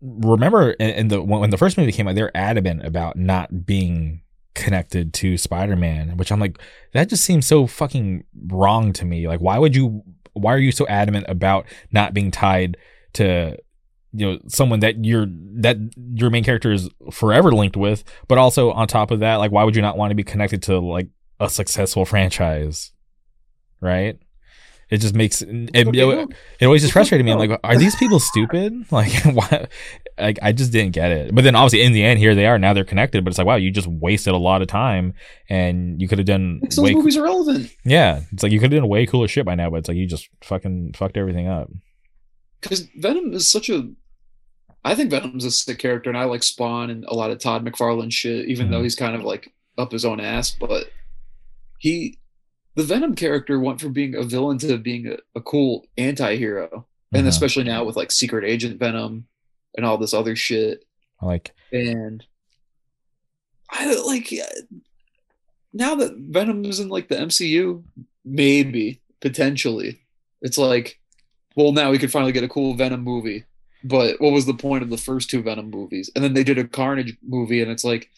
Remember, 0.00 0.70
in, 0.70 1.08
the 1.08 1.22
when, 1.22 1.40
when 1.40 1.50
the 1.50 1.58
first 1.58 1.76
movie 1.76 1.92
came 1.92 2.08
out, 2.08 2.14
they're 2.14 2.34
adamant 2.34 2.86
about 2.86 3.16
not 3.16 3.66
being 3.66 4.22
connected 4.54 5.12
to 5.12 5.36
Spider-Man, 5.36 6.16
which 6.16 6.32
I'm 6.32 6.40
like, 6.40 6.58
that 6.94 7.10
just 7.10 7.22
seems 7.22 7.44
so 7.44 7.66
fucking 7.66 8.24
wrong 8.46 8.94
to 8.94 9.04
me. 9.04 9.28
Like, 9.28 9.40
why 9.40 9.58
would 9.58 9.76
you? 9.76 10.02
Why 10.32 10.54
are 10.54 10.58
you 10.58 10.72
so 10.72 10.86
adamant 10.86 11.26
about 11.28 11.66
not 11.92 12.14
being 12.14 12.30
tied 12.30 12.78
to? 13.14 13.58
You 14.12 14.26
know, 14.32 14.38
someone 14.48 14.80
that 14.80 15.04
your 15.04 15.26
that 15.60 15.76
your 16.14 16.30
main 16.30 16.42
character 16.42 16.72
is 16.72 16.88
forever 17.12 17.52
linked 17.52 17.76
with, 17.76 18.02
but 18.28 18.38
also 18.38 18.72
on 18.72 18.88
top 18.88 19.10
of 19.10 19.20
that, 19.20 19.36
like, 19.36 19.52
why 19.52 19.62
would 19.64 19.76
you 19.76 19.82
not 19.82 19.96
want 19.96 20.10
to 20.10 20.14
be 20.16 20.24
connected 20.24 20.62
to 20.64 20.78
like 20.80 21.08
a 21.38 21.48
successful 21.48 22.04
franchise? 22.04 22.90
Right? 23.80 24.18
It 24.90 24.98
just 24.98 25.14
makes 25.14 25.40
it, 25.40 25.70
it, 25.72 25.86
it 26.58 26.66
always 26.66 26.82
just 26.82 26.92
frustrated 26.92 27.24
me. 27.24 27.30
I'm 27.30 27.38
like, 27.38 27.60
are 27.62 27.78
these 27.78 27.94
people 27.94 28.18
stupid? 28.18 28.74
Like, 28.90 29.12
why? 29.24 29.68
Like, 30.18 30.40
I 30.42 30.50
just 30.50 30.72
didn't 30.72 30.92
get 30.94 31.12
it. 31.12 31.32
But 31.32 31.44
then 31.44 31.54
obviously, 31.54 31.82
in 31.82 31.92
the 31.92 32.02
end, 32.02 32.18
here 32.18 32.34
they 32.34 32.46
are. 32.46 32.58
Now 32.58 32.72
they're 32.72 32.82
connected. 32.82 33.22
But 33.24 33.30
it's 33.30 33.38
like, 33.38 33.46
wow, 33.46 33.54
you 33.54 33.70
just 33.70 33.86
wasted 33.86 34.34
a 34.34 34.36
lot 34.36 34.62
of 34.62 34.66
time, 34.68 35.14
and 35.48 36.02
you 36.02 36.08
could 36.08 36.18
have 36.18 36.26
done 36.26 36.58
It's 36.64 36.74
those 36.74 36.86
way. 36.86 36.94
movies 36.94 37.16
are 37.16 37.22
relevant. 37.22 37.70
Yeah, 37.84 38.22
it's 38.32 38.42
like 38.42 38.50
you 38.50 38.58
could 38.58 38.72
have 38.72 38.80
done 38.80 38.88
way 38.90 39.06
cooler 39.06 39.28
shit 39.28 39.46
by 39.46 39.54
now. 39.54 39.70
But 39.70 39.76
it's 39.76 39.88
like 39.88 39.96
you 39.96 40.08
just 40.08 40.28
fucking 40.42 40.94
fucked 40.96 41.16
everything 41.16 41.46
up. 41.46 41.70
Because 42.60 42.88
Venom 42.96 43.32
is 43.32 43.50
such 43.50 43.70
a 43.70 43.88
I 44.84 44.94
think 44.94 45.10
Venom's 45.10 45.44
a 45.44 45.50
sick 45.50 45.78
character 45.78 46.08
and 46.10 46.18
I 46.18 46.24
like 46.24 46.42
Spawn 46.42 46.90
and 46.90 47.04
a 47.04 47.14
lot 47.14 47.30
of 47.30 47.38
Todd 47.38 47.64
McFarlane 47.64 48.12
shit, 48.12 48.48
even 48.48 48.70
though 48.70 48.80
Mhm. 48.80 48.84
he's 48.84 48.94
kind 48.94 49.14
of 49.14 49.22
like 49.22 49.52
up 49.76 49.92
his 49.92 50.04
own 50.04 50.20
ass, 50.20 50.50
but 50.58 50.90
he 51.78 52.16
the 52.76 52.84
Venom 52.84 53.14
character 53.16 53.58
went 53.58 53.80
from 53.80 53.92
being 53.92 54.14
a 54.14 54.22
villain 54.22 54.56
to 54.58 54.78
being 54.78 55.06
a, 55.08 55.16
a 55.34 55.40
cool 55.42 55.86
anti-hero. 55.98 56.86
And 57.12 57.24
Mhm. 57.26 57.28
especially 57.28 57.64
now 57.64 57.84
with 57.84 57.96
like 57.96 58.12
Secret 58.12 58.44
Agent 58.44 58.78
Venom 58.78 59.26
and 59.76 59.84
all 59.84 59.98
this 59.98 60.14
other 60.14 60.36
shit. 60.36 60.84
Like, 61.20 61.52
And 61.72 62.24
I 63.70 63.92
like 64.06 64.32
now 65.72 65.94
that 65.96 66.14
Venom 66.16 66.64
is 66.64 66.80
in 66.80 66.88
like 66.88 67.08
the 67.08 67.16
MCU, 67.16 67.84
maybe 68.24 69.00
potentially 69.20 70.00
it's 70.42 70.56
like, 70.58 70.98
well, 71.56 71.72
now 71.72 71.90
we 71.90 71.98
could 71.98 72.10
finally 72.12 72.32
get 72.32 72.44
a 72.44 72.48
cool 72.48 72.74
Venom 72.74 73.02
movie. 73.02 73.44
But 73.82 74.20
what 74.20 74.32
was 74.32 74.46
the 74.46 74.54
point 74.54 74.82
of 74.82 74.90
the 74.90 74.96
first 74.96 75.30
two 75.30 75.42
Venom 75.42 75.70
movies? 75.70 76.10
And 76.14 76.22
then 76.22 76.34
they 76.34 76.44
did 76.44 76.58
a 76.58 76.66
Carnage 76.66 77.16
movie, 77.22 77.62
and 77.62 77.70
it's 77.70 77.84
like, 77.84 78.10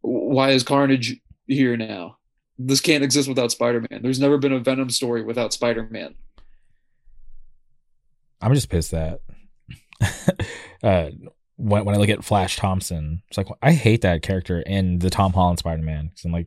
why 0.00 0.50
is 0.50 0.62
Carnage 0.62 1.20
here 1.46 1.76
now? 1.76 2.16
This 2.58 2.80
can't 2.80 3.04
exist 3.04 3.28
without 3.28 3.52
Spider-Man. 3.52 4.02
There's 4.02 4.18
never 4.18 4.38
been 4.38 4.52
a 4.52 4.58
Venom 4.58 4.90
story 4.90 5.22
without 5.22 5.52
Spider-Man. 5.52 6.14
I'm 8.40 8.54
just 8.54 8.68
pissed 8.68 8.92
that 8.92 9.20
uh, 10.82 11.10
when 11.56 11.84
when 11.84 11.94
I 11.94 11.98
look 11.98 12.08
at 12.08 12.24
Flash 12.24 12.56
Thompson, 12.56 13.22
it's 13.28 13.36
like 13.36 13.48
I 13.62 13.72
hate 13.72 14.02
that 14.02 14.22
character 14.22 14.60
in 14.60 14.98
the 15.00 15.10
Tom 15.10 15.32
Holland 15.32 15.58
Spider 15.58 15.82
Man. 15.82 16.10
I'm 16.24 16.32
like, 16.32 16.46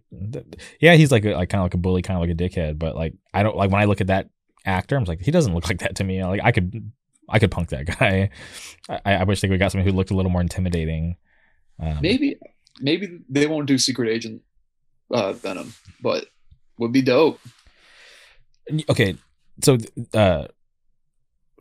yeah, 0.79 0.95
he's 0.95 1.11
like 1.11 1.25
a, 1.25 1.33
like 1.33 1.49
kind 1.49 1.59
of 1.61 1.65
like 1.65 1.73
a 1.73 1.77
bully, 1.77 2.01
kind 2.01 2.17
of 2.17 2.21
like 2.21 2.31
a 2.31 2.41
dickhead. 2.41 2.79
But 2.79 2.95
like, 2.95 3.13
I 3.33 3.43
don't 3.43 3.55
like 3.55 3.71
when 3.71 3.81
I 3.81 3.85
look 3.85 4.01
at 4.01 4.07
that 4.07 4.29
actor. 4.65 4.95
I'm 4.95 5.03
like, 5.03 5.21
he 5.21 5.31
doesn't 5.31 5.53
look 5.53 5.67
like 5.67 5.79
that 5.79 5.95
to 5.97 6.03
me. 6.03 6.23
Like, 6.23 6.41
I 6.43 6.51
could 6.51 6.91
I 7.31 7.39
could 7.39 7.51
punk 7.51 7.69
that 7.69 7.85
guy. 7.99 8.29
I, 8.89 9.15
I 9.15 9.23
wish 9.23 9.41
they 9.41 9.47
could 9.47 9.59
got 9.59 9.71
someone 9.71 9.87
who 9.87 9.93
looked 9.95 10.11
a 10.11 10.15
little 10.15 10.31
more 10.31 10.41
intimidating. 10.41 11.15
Um, 11.79 11.99
Maybe, 12.01 12.37
maybe 12.79 13.19
they 13.29 13.47
won't 13.47 13.65
do 13.67 13.77
Secret 13.77 14.09
Agent 14.09 14.41
uh, 15.11 15.33
Venom, 15.33 15.73
but 16.01 16.25
would 16.77 16.91
be 16.91 17.01
dope. 17.01 17.39
okay 18.89 19.15
so 19.63 19.77
uh 20.13 20.45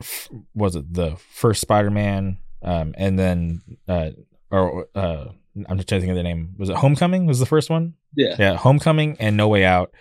f- 0.01 0.29
was 0.55 0.77
it 0.77 0.93
the 0.93 1.17
first 1.33 1.61
spider-man 1.61 2.39
um 2.63 2.95
and 2.97 3.19
then 3.19 3.61
uh 3.89 4.11
or 4.51 4.87
uh 4.95 5.25
I'm 5.69 5.77
just 5.79 5.89
trying 5.89 6.01
to 6.01 6.07
think 6.07 6.11
of 6.13 6.17
the 6.17 6.23
name. 6.23 6.55
Was 6.59 6.71
it 6.71 6.77
Homecoming? 6.77 7.27
Was 7.27 7.41
the 7.41 7.45
first 7.47 7.71
one? 7.71 7.95
Yeah. 8.15 8.37
Yeah, 8.39 8.57
Homecoming 8.57 9.17
and 9.19 9.37
No 9.37 9.49
Way 9.49 9.65
Out, 9.65 9.93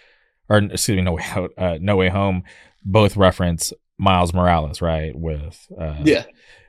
or 0.47 0.59
excuse 0.59 0.95
me, 0.95 1.01
No 1.01 1.13
Way 1.13 1.24
Out, 1.32 1.51
uh, 1.57 1.78
No 1.82 1.95
Way 1.97 2.09
Home, 2.09 2.43
both 2.86 3.17
reference 3.17 3.74
Miles 4.00 4.34
Morales, 4.34 4.82
right? 4.82 5.14
With 5.16 5.68
uh, 5.80 5.97
Yeah. 6.04 6.24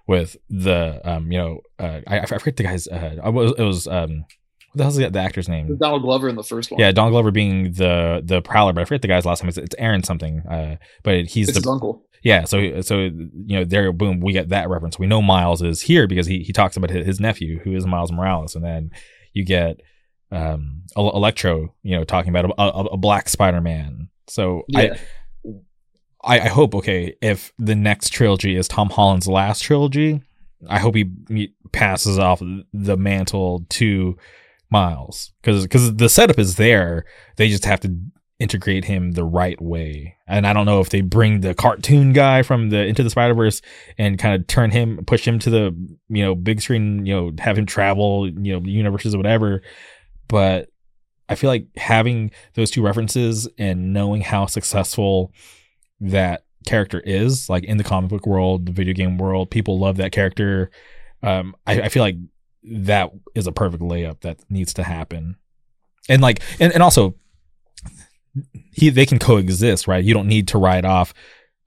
with 0.06 0.36
the 0.50 1.00
um, 1.04 1.30
you 1.32 1.38
know, 1.38 1.60
uh, 1.78 2.00
I, 2.06 2.20
I 2.20 2.26
forget 2.26 2.56
the 2.56 2.64
guy's. 2.64 2.86
Uh, 2.88 3.16
it 3.24 3.32
was, 3.32 3.54
it 3.56 3.62
was 3.62 3.86
um, 3.86 4.24
what 4.72 4.76
the 4.76 4.82
hell's 4.84 4.96
the, 4.96 5.08
the 5.10 5.20
actor's 5.20 5.48
name? 5.48 5.76
Donald 5.78 6.02
Glover 6.02 6.28
in 6.28 6.36
the 6.36 6.42
first 6.44 6.70
one. 6.70 6.80
Yeah, 6.80 6.92
Don 6.92 7.10
Glover 7.10 7.30
being 7.30 7.72
the 7.72 8.20
the 8.24 8.42
Prowler, 8.42 8.72
but 8.72 8.82
I 8.82 8.84
forget 8.84 9.02
the 9.02 9.08
guy's 9.08 9.24
last 9.24 9.42
name. 9.42 9.48
It's, 9.48 9.58
it's 9.58 9.74
Aaron 9.78 10.02
something. 10.02 10.40
Uh, 10.40 10.76
but 11.04 11.24
he's 11.26 11.48
It's 11.48 11.56
the 11.58 11.60
his 11.62 11.66
uncle. 11.68 12.04
yeah. 12.22 12.44
So 12.44 12.80
so 12.82 12.98
you 12.98 13.30
know 13.56 13.64
there, 13.64 13.92
boom, 13.92 14.20
we 14.20 14.32
get 14.32 14.48
that 14.50 14.68
reference. 14.68 14.98
We 14.98 15.06
know 15.06 15.22
Miles 15.22 15.62
is 15.62 15.82
here 15.82 16.06
because 16.06 16.26
he 16.26 16.40
he 16.42 16.52
talks 16.52 16.76
about 16.76 16.90
his, 16.90 17.06
his 17.06 17.20
nephew 17.20 17.60
who 17.60 17.74
is 17.74 17.86
Miles 17.86 18.10
Morales, 18.12 18.54
and 18.56 18.64
then 18.64 18.90
you 19.32 19.44
get 19.44 19.80
um 20.32 20.82
Electro, 20.96 21.74
you 21.82 21.96
know, 21.96 22.04
talking 22.04 22.30
about 22.34 22.44
a, 22.56 22.62
a, 22.62 22.84
a 22.92 22.96
black 22.96 23.28
Spider 23.28 23.60
Man. 23.60 24.08
So 24.28 24.62
Yeah. 24.68 24.80
I, 24.80 24.98
I 26.24 26.40
I 26.40 26.48
hope 26.48 26.74
okay 26.76 27.14
if 27.20 27.52
the 27.58 27.74
next 27.74 28.10
trilogy 28.10 28.56
is 28.56 28.68
Tom 28.68 28.90
Holland's 28.90 29.28
last 29.28 29.60
trilogy, 29.60 30.22
I 30.68 30.78
hope 30.78 30.94
he, 30.94 31.10
he 31.28 31.54
passes 31.72 32.18
off 32.18 32.42
the 32.72 32.96
mantle 32.96 33.64
to 33.70 34.16
Miles 34.70 35.32
because 35.42 35.64
because 35.64 35.96
the 35.96 36.08
setup 36.08 36.38
is 36.38 36.56
there. 36.56 37.04
They 37.36 37.48
just 37.48 37.64
have 37.64 37.80
to 37.80 37.96
integrate 38.38 38.84
him 38.84 39.12
the 39.12 39.24
right 39.24 39.60
way. 39.60 40.16
And 40.26 40.46
I 40.46 40.52
don't 40.52 40.64
know 40.64 40.80
if 40.80 40.88
they 40.88 41.02
bring 41.02 41.40
the 41.40 41.54
cartoon 41.54 42.12
guy 42.12 42.42
from 42.42 42.70
the 42.70 42.86
Into 42.86 43.02
the 43.02 43.10
Spider 43.10 43.34
Verse 43.34 43.60
and 43.98 44.18
kind 44.18 44.34
of 44.34 44.46
turn 44.46 44.70
him, 44.70 45.04
push 45.06 45.26
him 45.26 45.38
to 45.40 45.50
the 45.50 45.96
you 46.08 46.24
know 46.24 46.34
big 46.34 46.60
screen, 46.60 47.04
you 47.04 47.14
know, 47.14 47.32
have 47.38 47.58
him 47.58 47.66
travel, 47.66 48.28
you 48.28 48.58
know, 48.58 48.64
universes 48.64 49.14
or 49.14 49.18
whatever. 49.18 49.62
But 50.28 50.68
I 51.28 51.34
feel 51.34 51.50
like 51.50 51.66
having 51.76 52.30
those 52.54 52.70
two 52.70 52.82
references 52.82 53.48
and 53.58 53.92
knowing 53.92 54.20
how 54.20 54.46
successful 54.46 55.32
that 56.00 56.44
character 56.66 57.00
is, 57.00 57.48
like 57.48 57.64
in 57.64 57.76
the 57.76 57.84
comic 57.84 58.10
book 58.10 58.26
world, 58.26 58.66
the 58.66 58.72
video 58.72 58.94
game 58.94 59.18
world, 59.18 59.50
people 59.50 59.78
love 59.78 59.96
that 59.98 60.12
character. 60.12 60.70
Um, 61.22 61.54
I, 61.66 61.82
I 61.82 61.88
feel 61.88 62.02
like 62.02 62.16
that 62.62 63.10
is 63.34 63.46
a 63.46 63.52
perfect 63.52 63.82
layup 63.82 64.20
that 64.20 64.38
needs 64.50 64.74
to 64.74 64.82
happen. 64.82 65.36
And 66.08 66.22
like, 66.22 66.40
and, 66.58 66.72
and 66.72 66.82
also, 66.82 67.14
he 68.72 68.90
they 68.90 69.06
can 69.06 69.18
coexist, 69.18 69.88
right? 69.88 70.04
You 70.04 70.14
don't 70.14 70.28
need 70.28 70.48
to 70.48 70.58
write 70.58 70.84
off 70.84 71.12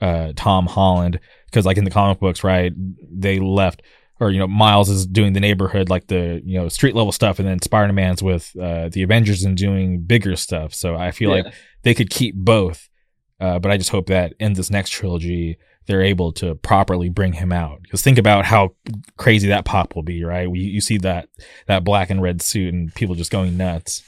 uh, 0.02 0.34
Tom 0.36 0.66
Holland 0.68 1.20
because, 1.46 1.66
like 1.66 1.78
in 1.78 1.84
the 1.84 1.92
comic 1.92 2.20
books, 2.20 2.44
right? 2.44 2.74
They 3.12 3.40
left, 3.40 3.82
or 4.20 4.32
you 4.32 4.40
know, 4.40 4.48
Miles 4.48 4.90
is 4.90 5.06
doing 5.06 5.34
the 5.34 5.40
neighborhood, 5.40 5.90
like 5.90 6.08
the 6.08 6.42
you 6.44 6.60
know 6.60 6.70
street 6.70 6.96
level 6.96 7.12
stuff, 7.12 7.40
and 7.40 7.48
then 7.48 7.62
Spider 7.62 7.94
Man's 7.94 8.24
with 8.24 8.56
uh, 8.60 8.90
the 8.90 9.04
Avengers 9.04 9.44
and 9.44 9.58
doing 9.58 10.02
bigger 10.02 10.36
stuff. 10.36 10.74
So 10.74 10.96
I 10.96 11.12
feel 11.12 11.30
like 11.30 11.54
they 11.84 11.94
could 11.94 12.10
keep 12.10 12.36
both. 12.36 12.90
Uh, 13.44 13.60
but 13.60 13.74
I 13.74 13.78
just 13.78 13.90
hope 13.90 14.08
that 14.08 14.34
in 14.40 14.54
this 14.54 14.70
next 14.70 14.92
trilogy, 14.92 15.58
they're 15.86 16.02
able 16.02 16.32
to 16.32 16.56
properly 16.56 17.10
bring 17.10 17.34
him 17.34 17.52
out. 17.52 17.82
Because 17.82 18.02
think 18.02 18.18
about 18.18 18.46
how 18.46 18.74
crazy 19.18 19.50
that 19.50 19.66
pop 19.66 19.96
will 19.96 20.02
be, 20.02 20.24
right? 20.24 20.50
We, 20.50 20.62
you 20.62 20.80
see 20.80 20.98
that 21.00 21.28
that 21.68 21.84
black 21.84 22.10
and 22.10 22.22
red 22.22 22.42
suit 22.42 22.74
and 22.74 22.96
people 22.96 23.16
just 23.16 23.32
going 23.32 23.58
nuts. 23.58 24.02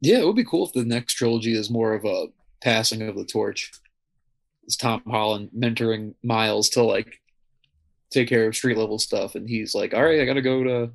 Yeah, 0.00 0.18
it 0.18 0.26
would 0.26 0.34
be 0.34 0.44
cool 0.44 0.66
if 0.66 0.72
the 0.72 0.84
next 0.84 1.14
trilogy 1.14 1.56
is 1.56 1.70
more 1.70 1.94
of 1.94 2.04
a 2.04 2.26
passing 2.60 3.02
of 3.02 3.14
the 3.14 3.24
torch. 3.24 3.70
It's 4.64 4.74
Tom 4.74 5.04
Holland 5.06 5.50
mentoring 5.56 6.14
Miles 6.24 6.68
to 6.70 6.82
like 6.82 7.20
take 8.10 8.28
care 8.28 8.48
of 8.48 8.56
street 8.56 8.78
level 8.78 8.98
stuff, 8.98 9.36
and 9.36 9.48
he's 9.48 9.76
like, 9.76 9.94
"All 9.94 10.02
right, 10.02 10.20
I 10.20 10.24
gotta 10.24 10.42
go 10.42 10.64
to 10.64 10.90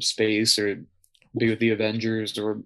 space 0.00 0.58
or 0.58 0.84
be 1.38 1.48
with 1.48 1.60
the 1.60 1.70
Avengers 1.70 2.38
or 2.38 2.62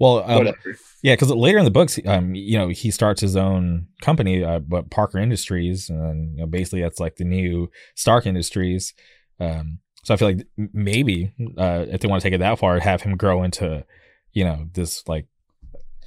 Well, 0.00 0.24
um, 0.26 0.54
yeah, 1.02 1.12
because 1.12 1.30
later 1.30 1.58
in 1.58 1.66
the 1.66 1.70
books, 1.70 2.00
um, 2.06 2.34
you 2.34 2.58
know, 2.58 2.68
he 2.68 2.90
starts 2.90 3.20
his 3.20 3.36
own 3.36 3.86
company, 4.00 4.42
uh, 4.42 4.58
but 4.60 4.90
Parker 4.90 5.18
Industries, 5.18 5.90
and 5.90 6.36
you 6.36 6.40
know, 6.40 6.46
basically 6.46 6.80
that's 6.80 6.98
like 6.98 7.16
the 7.16 7.24
new 7.24 7.70
Stark 7.94 8.24
Industries. 8.24 8.94
Um, 9.38 9.80
so 10.02 10.14
I 10.14 10.16
feel 10.16 10.28
like 10.28 10.46
maybe 10.56 11.34
uh, 11.58 11.84
if 11.88 12.00
they 12.00 12.08
want 12.08 12.22
to 12.22 12.26
take 12.26 12.34
it 12.34 12.38
that 12.38 12.58
far, 12.58 12.78
have 12.78 13.02
him 13.02 13.18
grow 13.18 13.42
into, 13.42 13.84
you 14.32 14.42
know, 14.42 14.68
this 14.72 15.06
like 15.06 15.26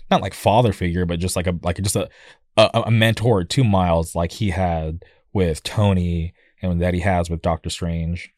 not 0.10 0.24
like 0.24 0.34
father 0.34 0.74
figure, 0.74 1.06
but 1.06 1.20
just 1.20 1.36
like 1.36 1.46
a 1.46 1.56
like 1.62 1.80
just 1.80 1.96
a 1.96 2.10
a, 2.58 2.84
a 2.88 2.92
mentor 2.92 3.44
to 3.44 3.64
Miles, 3.64 4.16
like 4.16 4.32
he 4.32 4.50
had 4.50 5.04
with 5.34 5.62
Tony 5.62 6.34
and 6.64 6.82
that 6.82 6.96
he 6.96 7.02
has 7.02 7.30
with 7.30 7.44
Doctor 7.44 7.70
Strange. 7.70 8.34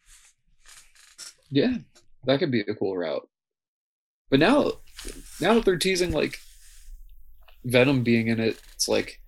Yeah, 1.50 1.78
that 2.26 2.40
could 2.40 2.52
be 2.52 2.62
a 2.62 2.76
cool 2.76 2.98
route. 2.98 3.28
But 4.30 4.40
now, 4.40 4.74
now 5.42 5.54
that 5.54 5.66
they're 5.66 5.78
teasing 5.78 6.12
like 6.12 6.40
Venom 7.64 8.04
being 8.04 8.28
in 8.28 8.40
it, 8.40 8.60
it's 8.74 8.88
like 8.88 9.20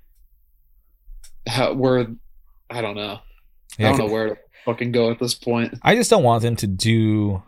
how 1.47 1.73
where 1.73 2.07
I 2.69 2.81
don't 2.81 2.95
know. 2.95 3.19
Yeah, 3.77 3.87
I 3.87 3.89
don't 3.97 4.07
know 4.07 4.13
where 4.13 4.29
to 4.29 4.37
fucking 4.65 4.91
go 4.91 5.11
at 5.11 5.19
this 5.19 5.33
point. 5.33 5.77
I 5.83 5.95
just 5.95 6.09
don't 6.09 6.23
want 6.23 6.43
them 6.43 6.55
to 6.57 6.67
do. 6.67 7.43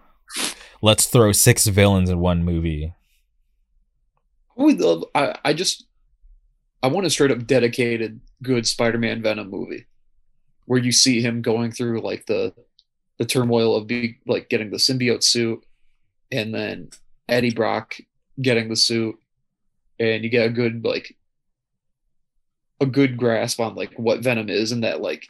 Let's 0.81 1.05
throw 1.05 1.31
six 1.31 1.67
villains 1.67 2.09
in 2.09 2.19
one 2.19 2.43
movie. 2.43 2.93
I 4.57 4.63
would 4.63 4.79
love. 4.79 5.05
I, 5.15 5.35
I 5.43 5.53
just 5.53 5.85
I 6.81 6.87
want 6.87 7.05
a 7.05 7.09
straight 7.09 7.31
up 7.31 7.45
dedicated 7.45 8.21
good 8.41 8.65
Spider-Man 8.65 9.21
Venom 9.21 9.49
movie 9.49 9.85
where 10.65 10.79
you 10.79 10.91
see 10.91 11.21
him 11.21 11.41
going 11.41 11.71
through 11.71 12.01
like 12.01 12.25
the 12.25 12.53
the 13.17 13.25
turmoil 13.25 13.75
of 13.75 13.87
be 13.87 14.17
like 14.27 14.49
getting 14.49 14.69
the 14.69 14.77
symbiote 14.77 15.23
suit 15.23 15.65
and 16.31 16.53
then 16.53 16.89
Eddie 17.27 17.53
Brock 17.53 17.95
getting 18.41 18.69
the 18.69 18.75
suit 18.75 19.17
and 19.99 20.23
you 20.23 20.29
get 20.29 20.45
a 20.45 20.49
good 20.49 20.85
like 20.85 21.15
a 22.79 22.85
good 22.85 23.17
grasp 23.17 23.59
on 23.59 23.75
like 23.75 23.93
what 23.97 24.21
Venom 24.21 24.49
is 24.49 24.71
and 24.71 24.83
that 24.83 25.01
like 25.01 25.27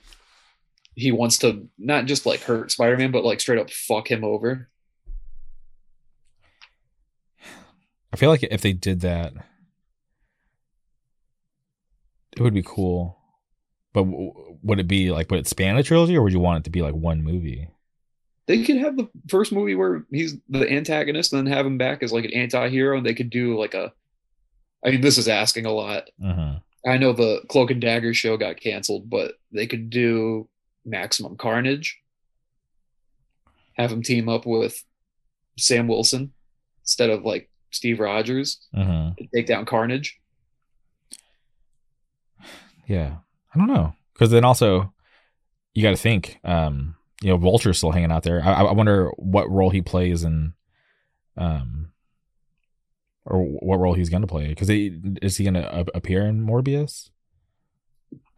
he 0.96 1.12
wants 1.12 1.40
to 1.40 1.68
not 1.78 2.06
just 2.06 2.26
like 2.26 2.42
hurt 2.42 2.72
Spider-Man 2.72 3.12
but 3.12 3.26
like 3.26 3.40
straight 3.40 3.60
up 3.60 3.72
fuck 3.72 4.10
him 4.10 4.24
over. 4.24 4.70
I 8.12 8.18
feel 8.18 8.30
like 8.30 8.44
if 8.44 8.62
they 8.62 8.74
did 8.74 9.02
that, 9.02 9.34
it 12.36 12.42
would 12.42 12.54
be 12.54 12.64
cool. 12.64 13.18
But 13.94 14.04
would 14.04 14.80
it 14.80 14.88
be 14.88 15.12
like 15.12 15.30
would 15.30 15.40
it 15.40 15.48
span 15.48 15.78
a 15.78 15.84
trilogy, 15.84 16.16
or 16.18 16.24
would 16.24 16.34
you 16.34 16.40
want 16.40 16.60
it 16.60 16.64
to 16.66 16.70
be 16.70 16.82
like 16.82 16.94
one 16.94 17.24
movie? 17.24 17.70
They 18.50 18.64
could 18.64 18.78
have 18.78 18.98
the 18.98 19.08
first 19.30 19.52
movie 19.54 19.76
where 19.76 20.04
he's 20.12 20.36
the 20.50 20.68
antagonist 20.70 21.32
and 21.32 21.46
then 21.46 21.54
have 21.54 21.66
him 21.66 21.78
back 21.78 22.02
as 22.02 22.12
like 22.12 22.26
an 22.26 22.34
anti-hero 22.34 22.98
and 22.98 23.06
they 23.06 23.14
could 23.14 23.30
do 23.30 23.58
like 23.58 23.76
a 23.76 23.94
i 24.84 24.90
mean 24.90 25.02
this 25.02 25.18
is 25.18 25.28
asking 25.28 25.66
a 25.66 25.72
lot. 25.72 26.10
Hmm 26.22 26.56
i 26.88 26.98
know 26.98 27.12
the 27.12 27.42
cloak 27.50 27.72
and 27.72 27.82
dagger 27.82 28.14
show 28.14 28.38
got 28.38 28.60
canceled 28.60 29.10
but 29.10 29.34
they 29.52 29.68
could 29.68 29.90
do 29.90 30.48
maximum 30.86 31.36
carnage. 31.36 32.00
Have 33.74 33.92
him 33.92 34.02
team 34.02 34.28
up 34.28 34.46
with 34.46 34.84
sam 35.58 35.88
wilson 35.88 36.34
instead 36.84 37.10
of 37.10 37.24
like 37.24 37.50
steve 37.72 38.00
rogers 38.00 38.66
to 39.18 39.28
take 39.36 39.46
down 39.46 39.66
carnage. 39.66 40.20
Yeah, 42.88 43.18
I 43.54 43.58
don't 43.60 43.68
know. 43.68 43.94
Because 44.14 44.32
then 44.32 44.44
also 44.44 44.94
you 45.74 45.84
got 45.84 45.92
to 45.92 45.98
think. 45.98 46.40
Um, 46.44 46.96
you 47.22 47.30
know, 47.30 47.38
Vulture's 47.38 47.78
still 47.78 47.92
hanging 47.92 48.12
out 48.12 48.24
there. 48.24 48.42
I, 48.44 48.64
I 48.64 48.72
wonder 48.74 49.10
what 49.18 49.50
role 49.50 49.70
he 49.70 49.82
plays 49.82 50.24
in, 50.24 50.54
um, 51.38 51.92
or 53.26 53.44
what 53.44 53.80
role 53.80 53.94
he's 53.94 54.10
going 54.10 54.22
to 54.22 54.28
play. 54.28 54.48
Because 54.50 54.70
is 54.70 55.38
he 55.38 55.44
going 55.44 55.54
to 55.56 55.86
appear 55.96 56.26
in 56.26 56.46
Morbius? 56.46 57.10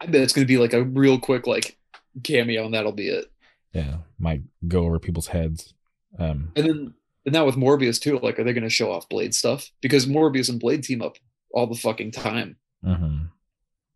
i 0.02 0.06
bet 0.06 0.22
it's 0.22 0.34
going 0.34 0.46
to 0.46 0.52
be 0.52 0.58
like 0.58 0.74
a 0.74 0.84
real 0.84 1.18
quick 1.20 1.48
like 1.48 1.78
cameo 2.24 2.66
and 2.66 2.74
that'll 2.74 2.92
be 2.92 3.08
it 3.08 3.32
Yeah, 3.72 3.98
might 4.20 4.42
go 4.68 4.84
over 4.84 5.00
people's 5.00 5.28
heads. 5.28 5.74
Um, 6.20 6.52
And 6.56 6.66
then 6.68 6.94
and 7.26 7.34
now 7.34 7.46
with 7.46 7.56
Morbius 7.56 8.02
too, 8.02 8.18
like 8.20 8.38
are 8.40 8.44
they 8.44 8.52
gonna 8.52 8.68
show 8.70 8.92
off 8.92 9.08
Blade 9.08 9.34
stuff? 9.36 9.72
Because 9.80 10.08
Morbius 10.08 10.50
and 10.50 10.60
Blade 10.60 10.84
team 10.84 11.02
up 11.04 11.18
all 11.54 11.68
the 11.68 11.76
fucking 11.76 12.12
time. 12.12 12.58
mhm. 12.84 13.30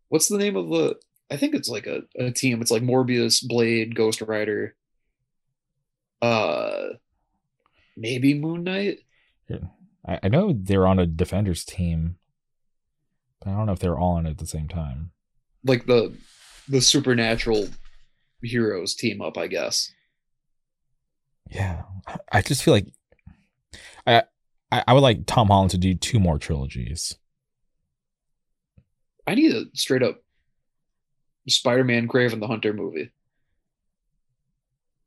What's 0.08 0.28
the 0.28 0.38
name 0.38 0.54
of 0.56 0.68
the 0.70 0.96
I 1.30 1.36
think 1.36 1.54
it's 1.54 1.68
like 1.68 1.86
a, 1.86 2.02
a 2.16 2.30
team. 2.30 2.60
It's 2.60 2.70
like 2.70 2.82
Morbius, 2.82 3.46
Blade, 3.46 3.94
Ghost 3.94 4.20
Rider, 4.20 4.76
uh 6.22 6.88
maybe 7.96 8.34
Moon 8.34 8.64
Knight. 8.64 9.00
I, 10.06 10.20
I 10.22 10.28
know 10.28 10.54
they're 10.56 10.86
on 10.86 10.98
a 10.98 11.06
Defenders 11.06 11.64
team, 11.64 12.16
but 13.40 13.50
I 13.50 13.56
don't 13.56 13.66
know 13.66 13.72
if 13.72 13.80
they're 13.80 13.98
all 13.98 14.12
on 14.16 14.26
it 14.26 14.30
at 14.30 14.38
the 14.38 14.46
same 14.46 14.68
time. 14.68 15.10
Like 15.64 15.86
the 15.86 16.14
the 16.68 16.80
supernatural 16.80 17.68
heroes 18.42 18.94
team 18.94 19.20
up, 19.20 19.36
I 19.36 19.48
guess. 19.48 19.92
Yeah, 21.50 21.82
I 22.30 22.42
just 22.42 22.62
feel 22.62 22.74
like 22.74 22.86
I, 24.06 24.22
I 24.86 24.92
would 24.92 25.00
like 25.00 25.26
Tom 25.26 25.48
Holland 25.48 25.70
to 25.72 25.78
do 25.78 25.94
two 25.94 26.18
more 26.18 26.38
trilogies. 26.38 27.16
I 29.26 29.34
need 29.34 29.52
a 29.54 29.64
straight 29.74 30.02
up 30.02 30.22
Spider-Man 31.48 32.08
Kraven 32.08 32.40
the 32.40 32.46
Hunter 32.46 32.72
movie. 32.72 33.10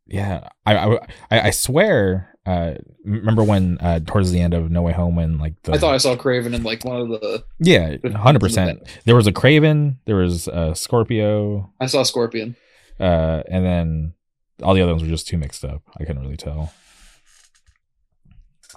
yeah, 0.07 0.49
I 0.65 0.75
I, 0.75 0.95
I- 1.31 1.41
I 1.47 1.49
swear. 1.51 2.25
Uh, 2.45 2.73
remember 3.03 3.43
when 3.43 3.77
uh, 3.79 3.99
towards 3.99 4.31
the 4.31 4.39
end 4.41 4.55
of 4.55 4.71
No 4.71 4.81
Way 4.81 4.93
Home, 4.93 5.15
when 5.15 5.37
like 5.37 5.61
the 5.63 5.73
I 5.73 5.77
thought 5.77 5.93
I 5.93 5.97
saw 5.97 6.15
Kraven 6.15 6.53
in 6.55 6.63
like 6.63 6.83
one 6.83 7.01
of 7.01 7.09
the. 7.09 7.43
yeah, 7.59 7.97
hundred 8.15 8.39
percent. 8.39 8.79
There 9.05 9.15
was 9.15 9.27
a 9.27 9.31
Kraven, 9.31 9.97
there 10.05 10.15
was 10.15 10.47
a 10.47 10.73
Scorpio, 10.73 11.71
I 11.79 11.85
saw 11.85 12.01
Scorpion. 12.03 12.55
uh, 12.99 13.43
and 13.47 13.63
then 13.65 14.13
all 14.63 14.73
the 14.73 14.81
other 14.81 14.93
ones 14.93 15.03
were 15.03 15.09
just 15.09 15.27
too 15.27 15.37
mixed 15.37 15.63
up. 15.63 15.83
I 15.99 16.05
couldn't 16.05 16.23
really 16.23 16.37
tell. 16.37 16.73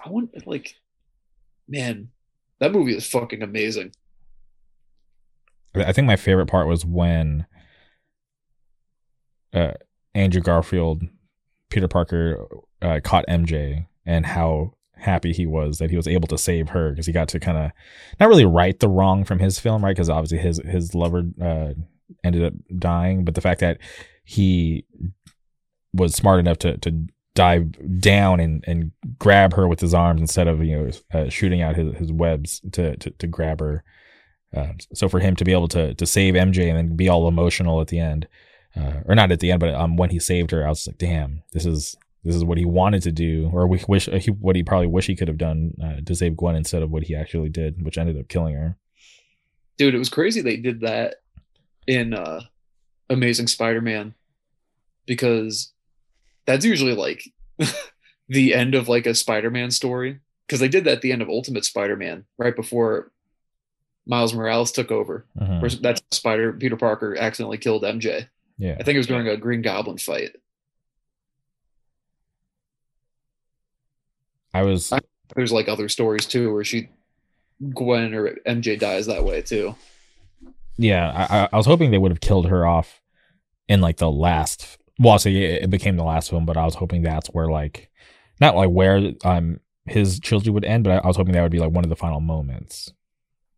I 0.05 0.11
want 0.11 0.47
like, 0.47 0.75
man, 1.67 2.09
that 2.59 2.73
movie 2.73 2.95
is 2.97 3.07
fucking 3.07 3.41
amazing. 3.43 3.93
I 5.75 5.93
think 5.93 6.07
my 6.07 6.17
favorite 6.17 6.47
part 6.47 6.69
was 6.69 6.85
when 6.85 7.47
uh, 9.53 9.73
Andrew 10.15 10.41
Garfield, 10.41 11.03
Peter 11.71 11.89
Parker, 11.89 12.47
uh, 12.81 13.01
caught 13.03 13.27
MJ 13.27 13.87
and 14.05 14.27
how 14.27 14.75
happy 14.95 15.33
he 15.33 15.47
was 15.47 15.79
that 15.79 15.91
he 15.91 15.97
was 15.97 16.09
able 16.09 16.29
to 16.29 16.39
save 16.39 16.71
her 16.71 16.91
because 16.91 17.07
he 17.07 17.13
got 17.13 17.29
to 17.29 17.41
kind 17.41 17.59
of 17.59 17.73
not 18.21 18.29
really 18.29 18.45
right 18.45 18.79
the 18.81 18.89
wrong 18.89 19.25
from 19.25 19.39
his 19.39 19.59
film, 19.59 19.85
right? 19.85 19.95
Because 19.95 20.11
obviously 20.11 20.39
his 20.39 20.61
his 20.65 20.95
lover 20.95 21.25
uh, 21.41 21.73
ended 22.25 22.45
up 22.45 22.55
dying, 22.79 23.25
but 23.25 23.35
the 23.35 23.41
fact 23.41 23.61
that 23.61 23.79
he 24.25 24.85
was 25.93 26.15
smart 26.15 26.41
enough 26.41 26.59
to 26.59 26.79
to 26.79 27.07
dive 27.35 28.01
down 28.01 28.41
and 28.41 28.65
and 28.67 28.93
grab 29.19 29.55
her 29.55 29.67
with 29.67 29.81
his 29.81 29.95
arms 29.95 30.21
instead 30.21 30.47
of 30.47 30.63
you 30.63 30.77
know 30.77 30.91
uh, 31.13 31.29
shooting 31.29 31.63
out 31.63 31.77
his, 31.77 31.95
his 31.97 32.13
webs 32.13 32.61
to, 32.73 32.97
to 32.97 33.11
to 33.11 33.27
grab 33.27 33.61
her. 33.61 33.85
Uh, 34.55 34.73
so 34.93 35.09
for 35.09 35.21
him 35.21 35.35
to 35.37 35.45
be 35.45 35.53
able 35.53 35.69
to 35.69 35.95
to 35.95 36.07
save 36.07 36.35
MJ 36.35 36.69
and 36.69 36.77
then 36.77 36.97
be 36.97 37.09
all 37.09 37.27
emotional 37.29 37.81
at 37.81 37.89
the 37.89 37.99
end, 37.99 38.29
uh, 38.77 39.01
or 39.07 39.15
not 39.15 39.33
at 39.33 39.41
the 39.41 39.51
end, 39.51 39.61
but 39.61 39.75
um, 39.75 39.97
when 39.97 40.11
he 40.11 40.19
saved 40.19 40.51
her, 40.51 40.67
I 40.67 40.69
was 40.69 40.87
like, 40.87 40.99
damn, 40.99 41.43
this 41.53 41.67
is 41.67 41.97
this 42.25 42.37
is 42.37 42.45
what 42.45 42.59
he 42.59 42.65
wanted 42.65 43.03
to 43.03 43.13
do, 43.13 43.51
or 43.53 43.67
we 43.67 43.83
wish 43.89 44.07
he, 44.07 44.31
what 44.31 44.57
he 44.57 44.63
probably 44.63 44.87
wish 44.87 45.07
he 45.07 45.17
could 45.17 45.29
have 45.29 45.39
done 45.39 45.75
uh, 45.83 46.01
to 46.07 46.15
save 46.15 46.37
Gwen 46.37 46.55
instead 46.55 46.83
of 46.83 46.91
what 46.91 47.05
he 47.05 47.15
actually 47.15 47.49
did, 47.49 47.83
which 47.83 47.99
ended 47.99 48.19
up 48.19 48.29
killing 48.29 48.55
her. 48.55 48.77
Dude, 49.79 49.95
it 49.95 49.99
was 49.99 50.09
crazy 50.09 50.41
they 50.41 50.57
did 50.57 50.81
that 50.81 51.17
in 51.87 52.15
uh 52.15 52.43
Amazing 53.11 53.49
Spider-Man 53.49 54.15
because 55.07 55.73
that's 56.47 56.65
usually 56.65 56.95
like 56.95 57.23
the 58.29 58.55
end 58.55 58.75
of 58.75 58.89
like 58.89 59.07
a 59.07 59.15
Spider-Man 59.15 59.71
story 59.71 60.21
because 60.47 60.61
they 60.61 60.69
did 60.69 60.85
that 60.85 60.95
at 60.95 61.03
the 61.03 61.13
end 61.13 61.23
of 61.23 61.29
Ultimate 61.29 61.65
Spider-Man 61.65 62.25
right 62.39 62.55
before 62.55 63.11
Miles 64.07 64.35
Morales 64.35 64.73
took 64.73 64.91
over. 64.91 65.27
Mhm. 65.39 65.61
Where 65.61 65.71
that's 65.71 66.03
Spider 66.11 66.53
Peter 66.53 66.77
Parker 66.77 67.17
accidentally 67.17 67.59
killed 67.59 67.83
MJ. 67.85 68.27
Yeah, 68.59 68.77
I 68.79 68.83
think 68.83 68.95
it 68.97 68.99
was 68.99 69.07
during 69.07 69.29
a 69.29 69.37
Green 69.37 69.63
Goblin 69.63 69.99
fight. 69.99 70.31
I 74.55 74.63
was. 74.63 74.93
There's 75.35 75.53
like 75.53 75.69
other 75.69 75.89
stories 75.89 76.27
too 76.27 76.53
where 76.53 76.65
she 76.65 76.89
Gwen 77.75 78.15
or 78.15 78.37
MJ 78.47 78.79
dies 78.79 79.07
that 79.07 79.25
way 79.25 79.41
too. 79.43 79.75
Yeah, 80.77 81.11
I, 81.31 81.39
I- 81.45 81.49
I 81.53 81.57
was 81.57 81.67
hoping 81.67 81.91
they 81.91 81.99
would 81.99 82.13
have 82.13 82.21
killed 82.21 82.47
her 82.49 82.67
off 82.67 83.01
in 83.69 83.81
like 83.81 83.97
the 83.99 84.11
last. 84.11 84.79
Well, 84.99 85.19
so 85.19 85.29
it 85.31 85.71
became 85.71 85.97
the 85.97 86.05
last 86.05 86.31
film, 86.31 86.45
but 86.45 86.57
I 86.57 86.65
was 86.65 86.75
hoping 86.75 87.03
that's 87.03 87.29
where 87.29 87.49
like, 87.49 87.91
not 88.41 88.55
like 88.57 88.71
where 88.71 89.13
um 89.25 89.61
his 89.87 90.21
trilogy 90.21 90.51
would 90.51 90.65
end, 90.65 90.85
but 90.85 90.93
I, 90.93 90.97
I 90.99 91.07
was 91.07 91.17
hoping 91.17 91.33
that 91.33 91.43
would 91.43 91.51
be 91.53 91.59
like 91.59 91.73
one 91.73 91.85
of 91.85 91.91
the 91.91 91.97
final 91.97 92.21
moments. 92.21 92.93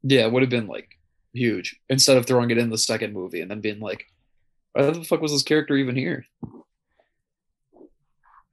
Yeah, 0.07 0.27
it 0.27 0.33
would 0.33 0.43
have 0.43 0.51
been 0.51 0.67
like 0.67 0.99
huge 1.33 1.81
instead 1.89 2.17
of 2.17 2.27
throwing 2.27 2.51
it 2.51 2.59
in 2.59 2.71
the 2.71 2.79
second 2.79 3.13
movie 3.15 3.41
and 3.41 3.51
then 3.51 3.61
being 3.61 3.81
like, 3.81 4.05
why 4.73 4.83
the 4.83 5.03
fuck 5.03 5.21
was 5.21 5.33
this 5.33 5.43
character 5.43 5.77
even 5.77 5.97
here? 5.97 6.27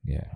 Yeah, 0.05 0.27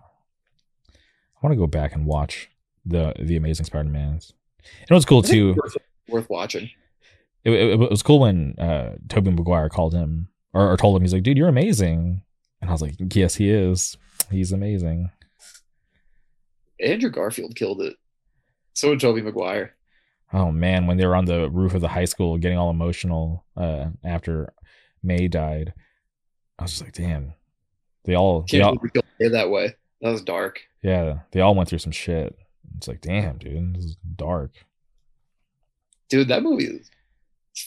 I 0.93 1.39
want 1.41 1.53
to 1.53 1.57
go 1.57 1.67
back 1.67 1.95
and 1.95 2.05
watch 2.05 2.49
the 2.85 3.13
the 3.19 3.37
Amazing 3.37 3.65
Spider-Man's. 3.65 4.33
And 4.81 4.91
it 4.91 4.93
was 4.93 5.05
cool 5.05 5.21
too. 5.21 5.55
Worth, 5.55 5.77
worth 6.09 6.29
watching. 6.29 6.69
It, 7.43 7.51
it, 7.51 7.81
it 7.81 7.89
was 7.89 8.03
cool 8.03 8.19
when 8.19 8.55
uh 8.59 8.95
Tobey 9.07 9.31
Maguire 9.31 9.69
called 9.69 9.93
him 9.93 10.27
or, 10.53 10.71
or 10.71 10.77
told 10.77 10.95
him 10.95 11.01
he's 11.01 11.13
like, 11.13 11.23
"Dude, 11.23 11.37
you're 11.37 11.47
amazing," 11.47 12.21
and 12.61 12.69
I 12.69 12.73
was 12.73 12.81
like, 12.81 12.95
"Yes, 13.13 13.35
he 13.35 13.49
is. 13.49 13.97
He's 14.29 14.51
amazing." 14.51 15.11
Andrew 16.79 17.09
Garfield 17.09 17.55
killed 17.55 17.81
it. 17.81 17.95
So 18.73 18.89
did 18.89 18.99
Tobey 18.99 19.21
Maguire. 19.21 19.74
Oh 20.35 20.51
man, 20.51 20.85
when 20.85 20.97
they 20.97 21.05
were 21.05 21.15
on 21.15 21.23
the 21.25 21.49
roof 21.49 21.73
of 21.73 21.79
the 21.81 21.87
high 21.87 22.03
school 22.05 22.37
getting 22.37 22.57
all 22.57 22.69
emotional 22.69 23.45
uh, 23.55 23.85
after 24.03 24.51
May 25.01 25.29
died, 25.29 25.73
I 26.59 26.63
was 26.63 26.71
just 26.71 26.83
like, 26.83 26.91
damn. 26.93 27.33
They 28.03 28.15
all, 28.15 28.41
they 28.41 28.57
Can't 28.59 28.63
all, 28.63 28.69
believe 28.75 28.81
we 28.83 28.89
killed 28.91 29.05
her 29.21 29.29
that 29.29 29.49
way. 29.49 29.75
That 30.01 30.11
was 30.11 30.21
dark. 30.21 30.59
yeah, 30.83 31.19
they 31.31 31.39
all 31.39 31.55
went 31.55 31.69
through 31.69 31.79
some 31.79 31.93
shit. 31.93 32.35
It's 32.77 32.87
like, 32.87 32.99
damn, 32.99 33.37
dude, 33.37 33.75
this 33.77 33.85
is 33.85 33.97
dark. 34.17 34.51
Dude, 36.09 36.27
that 36.27 36.43
movie 36.43 36.65
is 36.65 36.89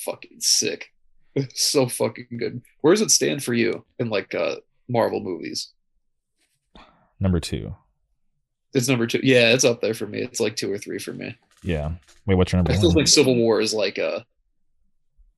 fucking 0.04 0.40
sick. 0.40 0.92
so 1.54 1.88
fucking 1.88 2.26
good. 2.38 2.60
Where 2.82 2.92
does 2.92 3.00
it 3.00 3.10
stand 3.10 3.42
for 3.42 3.54
you 3.54 3.84
in 3.98 4.10
like 4.10 4.34
uh 4.34 4.56
Marvel 4.88 5.20
movies? 5.20 5.72
Number 7.18 7.40
two, 7.40 7.74
It's 8.74 8.88
number 8.88 9.06
two. 9.06 9.20
Yeah, 9.22 9.52
it's 9.52 9.64
up 9.64 9.80
there 9.80 9.94
for 9.94 10.06
me. 10.06 10.20
It's 10.20 10.38
like 10.40 10.54
two 10.54 10.70
or 10.70 10.78
three 10.78 10.98
for 10.98 11.12
me. 11.12 11.36
Yeah. 11.62 11.92
Wait, 12.26 12.34
what's 12.34 12.52
your 12.52 12.58
number 12.58 12.72
I 12.72 12.76
feel 12.76 12.88
one? 12.90 12.96
think 12.96 13.08
Civil 13.08 13.36
War 13.36 13.60
is 13.60 13.72
like 13.74 13.98
uh 13.98 14.20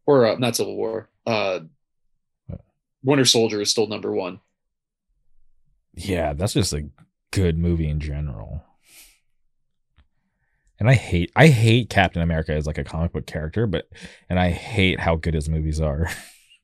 or 0.07 0.27
uh, 0.27 0.37
not 0.37 0.57
Civil 0.57 0.77
War. 0.77 1.09
Uh 1.27 1.61
Winter 3.03 3.25
Soldier 3.25 3.61
is 3.61 3.71
still 3.71 3.87
number 3.87 4.13
one. 4.13 4.41
Yeah, 5.95 6.35
that's 6.35 6.53
just 6.53 6.73
a 6.73 6.89
good 7.31 7.57
movie 7.59 7.89
in 7.89 8.01
general. 8.01 8.63
And 10.79 10.89
I 10.89 10.95
hate, 10.95 11.31
I 11.37 11.49
hate 11.49 11.91
Captain 11.91 12.23
America 12.23 12.53
as 12.53 12.67
like 12.67 12.79
a 12.79 12.85
comic 12.85 13.13
book 13.13 13.27
character, 13.27 13.67
but 13.67 13.89
and 14.29 14.39
I 14.39 14.51
hate 14.51 14.99
how 15.01 15.17
good 15.17 15.35
his 15.35 15.49
movies 15.49 15.81
are. 15.81 16.09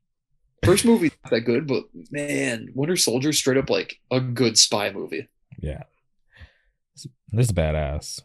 First 0.65 0.85
movie 0.85 1.11
not 1.23 1.31
that 1.31 1.41
good, 1.43 1.67
but 1.67 1.85
man, 2.11 2.69
Winter 2.75 2.97
Soldier 2.97 3.33
straight 3.33 3.59
up 3.59 3.71
like 3.71 3.99
a 4.11 4.21
good 4.21 4.59
spy 4.59 4.91
movie. 4.91 5.29
yeah, 5.59 5.83
this 7.31 7.47
is 7.47 7.53
badass. 7.53 8.23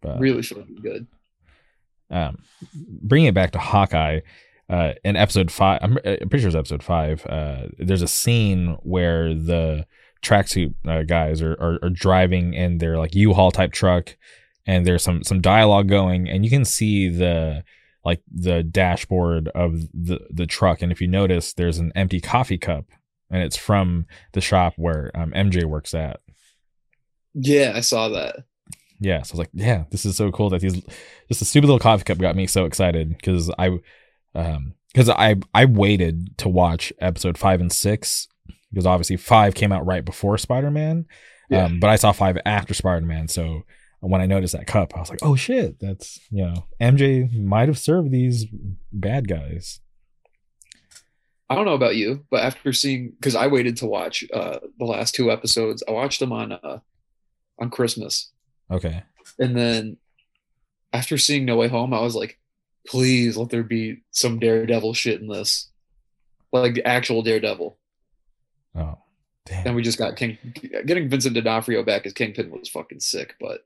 But 0.00 0.18
Really 0.20 0.42
fucking 0.42 0.78
good. 0.82 1.06
um, 2.10 2.38
bringing 2.74 3.28
it 3.28 3.34
back 3.34 3.52
to 3.52 3.58
Hawkeye, 3.58 4.20
uh, 4.68 4.92
in 5.04 5.16
episode 5.16 5.50
five, 5.50 5.80
I'm, 5.82 5.96
uh, 5.96 6.16
I'm 6.20 6.28
pretty 6.28 6.42
sure 6.42 6.48
it's 6.48 6.56
episode 6.56 6.82
five. 6.82 7.26
Uh, 7.26 7.66
there's 7.78 8.02
a 8.02 8.08
scene 8.08 8.76
where 8.82 9.34
the 9.34 9.84
tracksuit 10.22 10.74
uh, 10.86 11.02
guys 11.02 11.42
are, 11.42 11.54
are 11.54 11.78
are 11.82 11.90
driving 11.90 12.54
in 12.54 12.78
their 12.78 12.96
like 12.96 13.14
U-Haul 13.14 13.50
type 13.50 13.72
truck, 13.72 14.16
and 14.66 14.86
there's 14.86 15.02
some 15.02 15.24
some 15.24 15.40
dialogue 15.40 15.88
going, 15.88 16.28
and 16.28 16.44
you 16.44 16.50
can 16.50 16.64
see 16.64 17.08
the 17.08 17.64
like 18.04 18.22
the 18.32 18.62
dashboard 18.62 19.48
of 19.48 19.80
the 19.92 20.20
the 20.30 20.46
truck, 20.46 20.82
and 20.82 20.92
if 20.92 21.00
you 21.00 21.08
notice, 21.08 21.52
there's 21.52 21.78
an 21.78 21.90
empty 21.96 22.20
coffee 22.20 22.58
cup, 22.58 22.86
and 23.28 23.42
it's 23.42 23.56
from 23.56 24.06
the 24.34 24.40
shop 24.40 24.74
where 24.76 25.10
um, 25.16 25.32
MJ 25.32 25.64
works 25.64 25.94
at. 25.94 26.20
Yeah, 27.34 27.72
I 27.74 27.80
saw 27.80 28.08
that. 28.10 28.44
Yeah, 29.00 29.22
so 29.22 29.32
I 29.32 29.34
was 29.34 29.38
like, 29.38 29.50
yeah, 29.54 29.84
this 29.90 30.04
is 30.04 30.16
so 30.16 30.30
cool 30.30 30.50
that 30.50 30.60
these 30.60 30.80
just 31.28 31.42
a 31.42 31.44
stupid 31.46 31.66
little 31.66 31.78
coffee 31.78 32.04
cup 32.04 32.18
got 32.18 32.36
me 32.36 32.46
so 32.46 32.66
excited 32.66 33.08
because 33.16 33.50
I 33.58 33.78
um 34.34 34.74
because 34.92 35.08
I 35.08 35.36
I 35.54 35.64
waited 35.64 36.36
to 36.38 36.48
watch 36.48 36.92
episode 37.00 37.38
five 37.38 37.60
and 37.60 37.72
six 37.72 38.28
because 38.70 38.86
obviously 38.86 39.16
five 39.16 39.54
came 39.54 39.72
out 39.72 39.86
right 39.86 40.04
before 40.04 40.36
Spider 40.38 40.70
Man, 40.70 41.06
Yeah. 41.48 41.64
um, 41.64 41.80
but 41.80 41.90
I 41.90 41.96
saw 41.96 42.12
five 42.12 42.38
after 42.44 42.74
Spider 42.74 43.06
Man. 43.06 43.26
So 43.28 43.62
when 44.00 44.20
I 44.20 44.26
noticed 44.26 44.52
that 44.54 44.66
cup, 44.66 44.96
I 44.96 45.00
was 45.00 45.10
like, 45.10 45.18
oh 45.22 45.34
shit, 45.36 45.78
that's 45.80 46.20
you 46.30 46.44
know 46.44 46.66
MJ 46.80 47.32
might 47.42 47.68
have 47.68 47.78
served 47.78 48.10
these 48.10 48.46
bad 48.92 49.28
guys. 49.28 49.80
I 51.48 51.56
don't 51.56 51.64
know 51.64 51.74
about 51.74 51.96
you, 51.96 52.24
but 52.30 52.44
after 52.44 52.72
seeing 52.72 53.10
because 53.10 53.34
I 53.34 53.46
waited 53.48 53.76
to 53.78 53.86
watch 53.86 54.24
uh 54.32 54.58
the 54.78 54.84
last 54.84 55.14
two 55.14 55.30
episodes, 55.32 55.82
I 55.88 55.92
watched 55.92 56.20
them 56.20 56.32
on 56.32 56.52
uh 56.52 56.78
on 57.58 57.70
Christmas. 57.70 58.30
Okay, 58.70 59.02
And 59.38 59.56
then 59.56 59.96
after 60.92 61.18
seeing 61.18 61.44
No 61.44 61.56
Way 61.56 61.68
Home, 61.68 61.92
I 61.94 62.00
was 62.00 62.14
like, 62.14 62.38
please 62.86 63.36
let 63.36 63.50
there 63.50 63.62
be 63.62 64.02
some 64.10 64.38
Daredevil 64.38 64.94
shit 64.94 65.20
in 65.20 65.28
this. 65.28 65.70
Like 66.52 66.74
the 66.74 66.86
actual 66.86 67.22
Daredevil. 67.22 67.76
oh 68.76 68.98
damn, 69.46 69.66
And 69.66 69.76
we 69.76 69.82
just 69.82 69.98
got 69.98 70.16
King 70.16 70.38
getting 70.86 71.08
Vincent 71.08 71.34
D'Onofrio 71.34 71.82
back 71.84 72.06
as 72.06 72.12
Kingpin 72.12 72.50
was 72.50 72.68
fucking 72.68 73.00
sick, 73.00 73.36
but 73.40 73.64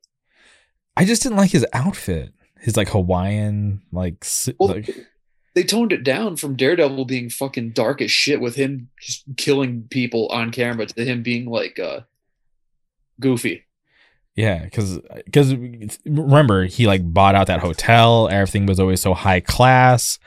I 0.97 1.05
just 1.05 1.23
didn't 1.23 1.39
like 1.39 1.51
his 1.51 1.67
outfit, 1.73 2.33
his 2.61 2.77
like 2.77 2.89
Hawaiian 2.91 3.83
like, 3.91 4.25
well, 4.59 4.69
like 4.71 4.91
they 5.55 5.63
toned 5.63 5.93
it 5.93 6.05
down 6.05 6.37
from 6.37 6.57
Daredevil 6.57 7.05
being 7.07 7.31
fucking 7.31 7.71
dark 7.71 8.03
as 8.03 8.11
shit 8.11 8.41
with 8.41 8.57
him 8.57 8.91
just 9.01 9.25
killing 9.37 9.87
people 9.89 10.29
on 10.29 10.51
camera 10.51 10.87
to 10.87 11.05
him 11.05 11.23
being 11.23 11.47
like 11.47 11.79
uh 11.79 12.01
goofy. 13.21 13.64
Yeah, 14.37 14.65
because 14.65 14.99
because 15.25 15.55
remember 16.05 16.65
he 16.65 16.87
like 16.87 17.03
bought 17.05 17.35
out 17.35 17.47
that 17.47 17.61
hotel. 17.61 18.29
Everything 18.31 18.67
was 18.67 18.81
always 18.81 19.01
so 19.01 19.15
high 19.15 19.41
class, 19.41 20.19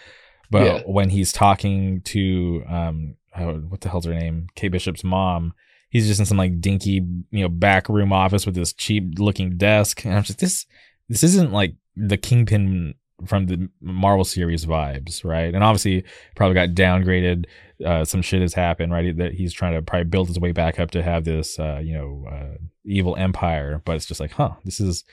but 0.50 0.64
Yeah. 0.66 0.82
when 0.86 1.10
he's 1.10 1.32
talking 1.34 2.02
to 2.02 2.64
um 2.70 3.16
oh, 3.38 3.56
what 3.70 3.82
the 3.82 3.90
hell's 3.90 4.06
her 4.06 4.14
name? 4.14 4.48
Kate 4.56 4.70
Bishop's 4.70 5.04
mom. 5.04 5.54
He's 5.90 6.08
just 6.08 6.20
in 6.20 6.26
some 6.26 6.38
like 6.38 6.60
dinky, 6.62 7.02
you 7.32 7.42
know, 7.42 7.50
back 7.50 7.88
room 7.90 8.12
office 8.14 8.46
with 8.46 8.56
this 8.56 8.74
cheap 8.74 9.20
looking 9.20 9.58
desk, 9.58 10.06
and 10.06 10.16
I'm 10.16 10.24
just 10.24 10.40
this. 10.40 10.66
This 11.10 11.24
isn't 11.24 11.52
like 11.54 11.76
the 11.96 12.18
Kingpin 12.18 12.94
from 13.26 13.48
the 13.48 13.70
Marvel 13.82 14.26
series 14.26 14.66
vibes, 14.66 15.26
right? 15.26 15.54
And 15.54 15.64
obviously, 15.64 16.04
probably 16.36 16.56
got 16.56 16.70
downgraded. 16.70 17.46
Uh, 17.84 18.06
some 18.06 18.22
shit 18.22 18.42
has 18.42 18.54
happened, 18.54 18.92
right? 18.92 19.16
That 19.18 19.34
he's 19.34 19.54
trying 19.54 19.74
to 19.74 19.82
probably 19.82 20.06
build 20.06 20.28
his 20.28 20.40
way 20.40 20.52
back 20.52 20.80
up 20.80 20.92
to 20.92 21.04
have 21.04 21.24
this, 21.24 21.60
uh, 21.60 21.80
you 21.84 21.94
know, 21.94 22.26
uh, 22.32 22.58
evil 22.86 23.16
empire. 23.16 23.82
But 23.86 23.96
it's 23.96 24.06
just 24.06 24.20
like, 24.20 24.32
huh, 24.32 24.52
this 24.66 24.80
is 24.80 25.04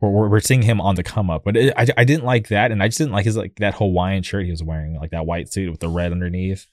we're, 0.00 0.28
we're 0.28 0.40
seeing 0.40 0.62
him 0.62 0.80
on 0.80 0.94
the 0.94 1.02
come 1.02 1.30
up. 1.30 1.44
But 1.44 1.56
it, 1.56 1.74
I, 1.76 1.86
I 1.96 2.04
didn't 2.04 2.24
like 2.24 2.48
that, 2.48 2.70
and 2.70 2.82
I 2.82 2.88
just 2.88 2.98
didn't 2.98 3.12
like 3.12 3.24
his 3.24 3.36
like 3.36 3.56
that 3.56 3.76
Hawaiian 3.76 4.22
shirt 4.22 4.44
he 4.44 4.50
was 4.50 4.62
wearing, 4.62 4.98
like 4.98 5.10
that 5.10 5.26
white 5.26 5.52
suit 5.52 5.70
with 5.70 5.80
the 5.80 5.88
red 5.88 6.12
underneath. 6.12 6.66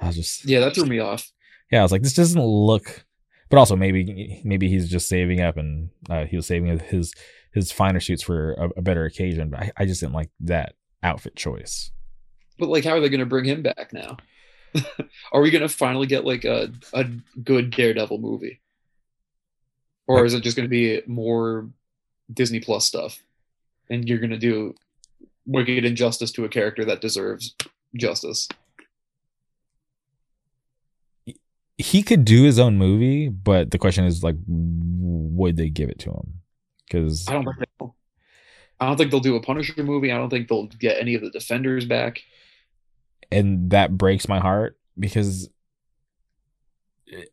I 0.00 0.08
was 0.08 0.16
just 0.16 0.48
yeah, 0.48 0.60
that 0.60 0.74
threw 0.74 0.86
me 0.86 0.98
off. 0.98 1.30
Yeah, 1.70 1.80
I 1.80 1.82
was 1.82 1.92
like, 1.92 2.02
this 2.02 2.14
doesn't 2.14 2.40
look. 2.42 3.04
But 3.50 3.58
also 3.58 3.76
maybe 3.76 4.40
maybe 4.44 4.68
he's 4.68 4.88
just 4.88 5.08
saving 5.08 5.40
up, 5.40 5.56
and 5.56 5.90
uh, 6.08 6.24
he 6.24 6.36
was 6.36 6.46
saving 6.46 6.78
his 6.80 7.12
his 7.54 7.70
finer 7.70 8.00
suits 8.00 8.22
for 8.22 8.52
a, 8.54 8.68
a 8.76 8.82
better 8.82 9.04
occasion. 9.04 9.48
But 9.48 9.60
I, 9.60 9.72
I 9.78 9.84
just 9.86 10.00
didn't 10.00 10.14
like 10.14 10.30
that 10.40 10.74
outfit 11.02 11.36
choice. 11.36 11.92
But 12.58 12.68
like, 12.68 12.84
how 12.84 12.92
are 12.92 13.00
they 13.00 13.08
going 13.08 13.20
to 13.20 13.26
bring 13.26 13.44
him 13.44 13.62
back 13.62 13.92
now? 13.92 14.16
are 15.32 15.40
we 15.40 15.50
going 15.50 15.62
to 15.62 15.68
finally 15.68 16.06
get 16.06 16.24
like 16.24 16.44
a 16.44 16.72
a 16.92 17.04
good 17.42 17.70
Daredevil 17.70 18.18
movie, 18.18 18.60
or 20.08 20.24
is 20.24 20.34
it 20.34 20.42
just 20.42 20.56
going 20.56 20.68
to 20.68 20.70
be 20.70 21.00
more 21.06 21.68
Disney 22.32 22.58
Plus 22.58 22.84
stuff, 22.84 23.22
and 23.88 24.08
you're 24.08 24.18
going 24.18 24.30
to 24.30 24.38
do 24.38 24.74
wicked 25.46 25.84
injustice 25.84 26.32
to 26.32 26.44
a 26.44 26.48
character 26.48 26.84
that 26.84 27.00
deserves 27.00 27.54
justice? 27.96 28.48
He 31.76 32.02
could 32.02 32.24
do 32.24 32.44
his 32.44 32.58
own 32.58 32.78
movie, 32.78 33.28
but 33.28 33.70
the 33.70 33.78
question 33.78 34.04
is 34.04 34.22
like, 34.22 34.36
would 34.46 35.56
they 35.56 35.70
give 35.70 35.88
it 35.88 35.98
to 36.00 36.10
him? 36.10 36.40
Because 36.86 37.26
I 37.28 37.32
don't 37.32 37.44
think 37.44 37.56
they'll, 37.78 37.96
I 38.80 38.86
don't 38.86 38.96
think 38.96 39.10
they'll 39.10 39.20
do 39.20 39.36
a 39.36 39.40
Punisher 39.40 39.82
movie. 39.82 40.12
I 40.12 40.18
don't 40.18 40.30
think 40.30 40.48
they'll 40.48 40.66
get 40.66 40.98
any 41.00 41.14
of 41.14 41.22
the 41.22 41.30
Defenders 41.30 41.84
back. 41.84 42.20
And 43.30 43.70
that 43.70 43.96
breaks 43.96 44.28
my 44.28 44.38
heart 44.38 44.78
because 44.98 45.48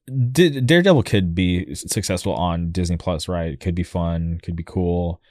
Daredevil 0.08 1.04
could 1.04 1.34
be 1.36 1.76
successful 1.76 2.34
on 2.34 2.72
Disney 2.72 2.98
Plus, 2.98 3.28
right? 3.28 3.60
Could 3.60 3.76
be 3.76 3.84
fun, 3.84 4.40
could 4.42 4.56
be 4.56 4.64
cool, 4.64 5.22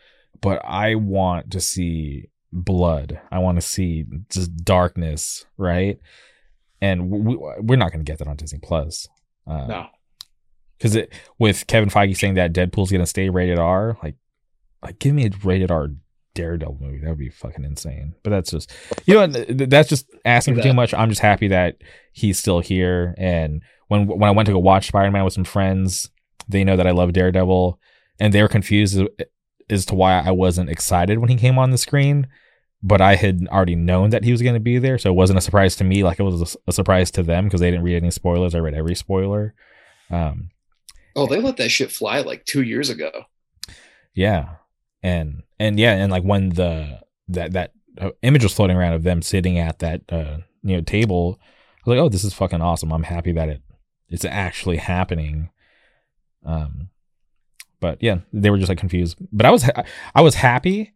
but 0.40 0.60
I 0.64 0.94
want 0.96 1.50
to 1.52 1.60
see 1.60 2.28
blood. 2.52 3.20
I 3.30 3.38
want 3.38 3.56
to 3.56 3.62
see 3.62 4.06
just 4.30 4.54
darkness, 4.64 5.44
right? 5.56 5.98
And 6.80 7.10
we, 7.10 7.36
we're 7.36 7.76
not 7.76 7.92
going 7.92 8.04
to 8.04 8.10
get 8.10 8.18
that 8.18 8.28
on 8.28 8.36
Disney 8.36 8.58
Plus. 8.62 9.06
Uh, 9.46 9.66
no, 9.66 9.86
because 10.81 10.97
it 10.97 11.12
with 11.39 11.66
Kevin 11.66 11.91
Feige 11.91 12.16
saying 12.16 12.35
that 12.35 12.53
Deadpool's 12.53 12.91
going 12.91 13.03
to 13.03 13.07
stay 13.07 13.28
rated 13.28 13.59
R, 13.59 13.97
like, 14.03 14.16
like 14.83 14.99
give 14.99 15.14
me 15.14 15.26
a 15.26 15.31
rated 15.45 15.70
R 15.70 15.91
Daredevil 16.35 16.78
movie. 16.81 16.99
That 16.99 17.11
would 17.11 17.18
be 17.18 17.28
fucking 17.28 17.64
insane. 17.64 18.14
But 18.22 18.31
that's 18.31 18.51
just, 18.51 18.72
you 19.05 19.14
know, 19.14 19.26
that's 19.26 19.89
just 19.89 20.07
asking 20.24 20.57
for 20.57 20.62
too 20.62 20.72
much. 20.72 20.95
I'm 20.95 21.11
just 21.11 21.20
happy 21.20 21.49
that 21.49 21.76
he's 22.12 22.39
still 22.39 22.61
here 22.61 23.14
and 23.18 23.62
when 23.91 24.07
when 24.07 24.28
I 24.28 24.31
went 24.31 24.47
to 24.47 24.53
go 24.53 24.59
watch 24.61 24.87
Spider 24.87 25.11
Man 25.11 25.24
with 25.24 25.35
some 25.35 25.45
friends, 25.45 26.11
they 26.49 26.62
know 26.62 26.76
that 26.76 26.87
I 26.87 26.93
love 26.93 27.12
Daredevil, 27.12 27.78
and 28.20 28.33
they 28.33 28.41
were 28.41 28.49
confused 28.49 28.97
as, 28.97 29.09
as 29.68 29.87
to 29.87 29.97
why 29.97 30.20
I 30.20 30.31
wasn't 30.31 30.70
excited 30.70 31.18
when 31.18 31.28
he 31.28 31.37
came 31.37 31.59
on 31.59 31.72
the 31.72 31.78
screen. 31.78 32.28
But 32.83 33.01
I 33.01 33.16
had 33.16 33.47
already 33.49 33.74
known 33.74 34.11
that 34.11 34.24
he 34.24 34.31
was 34.31 34.43
going 34.43 34.55
to 34.55 34.61
be 34.61 34.78
there, 34.78 34.97
so 34.97 35.11
it 35.11 35.16
wasn't 35.16 35.41
a 35.41 35.43
surprise 35.43 35.74
to 35.76 35.85
me. 35.85 36.05
Like 36.05 36.20
it 36.20 36.22
was 36.22 36.55
a, 36.55 36.59
a 36.68 36.72
surprise 36.72 37.11
to 37.11 37.24
them 37.24 37.45
because 37.45 37.61
they 37.61 37.70
didn't 37.70 37.85
read 37.85 37.97
any 37.97 38.12
spoilers. 38.12 38.55
I 38.55 38.59
read 38.59 38.74
every 38.74 38.95
spoiler. 38.95 39.55
Um, 40.09 40.51
oh, 41.16 41.26
they 41.26 41.40
let 41.40 41.56
that 41.58 41.70
shit 41.70 41.92
fly 41.92 42.20
like 42.20 42.44
two 42.44 42.62
years 42.62 42.90
ago. 42.90 43.11
Yeah, 44.14 44.56
and 45.02 45.42
and 45.58 45.78
yeah, 45.78 45.94
and 45.94 46.11
like 46.11 46.22
when 46.22 46.50
the 46.50 47.00
that 47.28 47.52
that 47.52 47.72
uh, 47.98 48.11
image 48.22 48.42
was 48.42 48.54
floating 48.54 48.76
around 48.76 48.94
of 48.94 49.02
them 49.02 49.22
sitting 49.22 49.58
at 49.58 49.78
that 49.80 50.02
uh, 50.11 50.38
you 50.62 50.76
know 50.76 50.82
table, 50.82 51.38
I 51.40 51.90
was 51.90 51.96
like, 51.96 52.04
oh, 52.04 52.08
this 52.08 52.24
is 52.24 52.34
fucking 52.34 52.61
awesome. 52.61 52.92
I'm 52.92 53.04
happy 53.04 53.32
that 53.32 53.48
it 53.48 53.62
it's 54.08 54.24
actually 54.24 54.78
happening. 54.78 55.50
Um, 56.44 56.90
but 57.80 58.02
yeah, 58.02 58.18
they 58.32 58.50
were 58.50 58.58
just 58.58 58.68
like 58.68 58.78
confused. 58.78 59.16
But 59.32 59.46
I 59.46 59.50
was 59.50 59.62
ha- 59.62 59.84
I 60.14 60.20
was 60.20 60.34
happy 60.34 60.92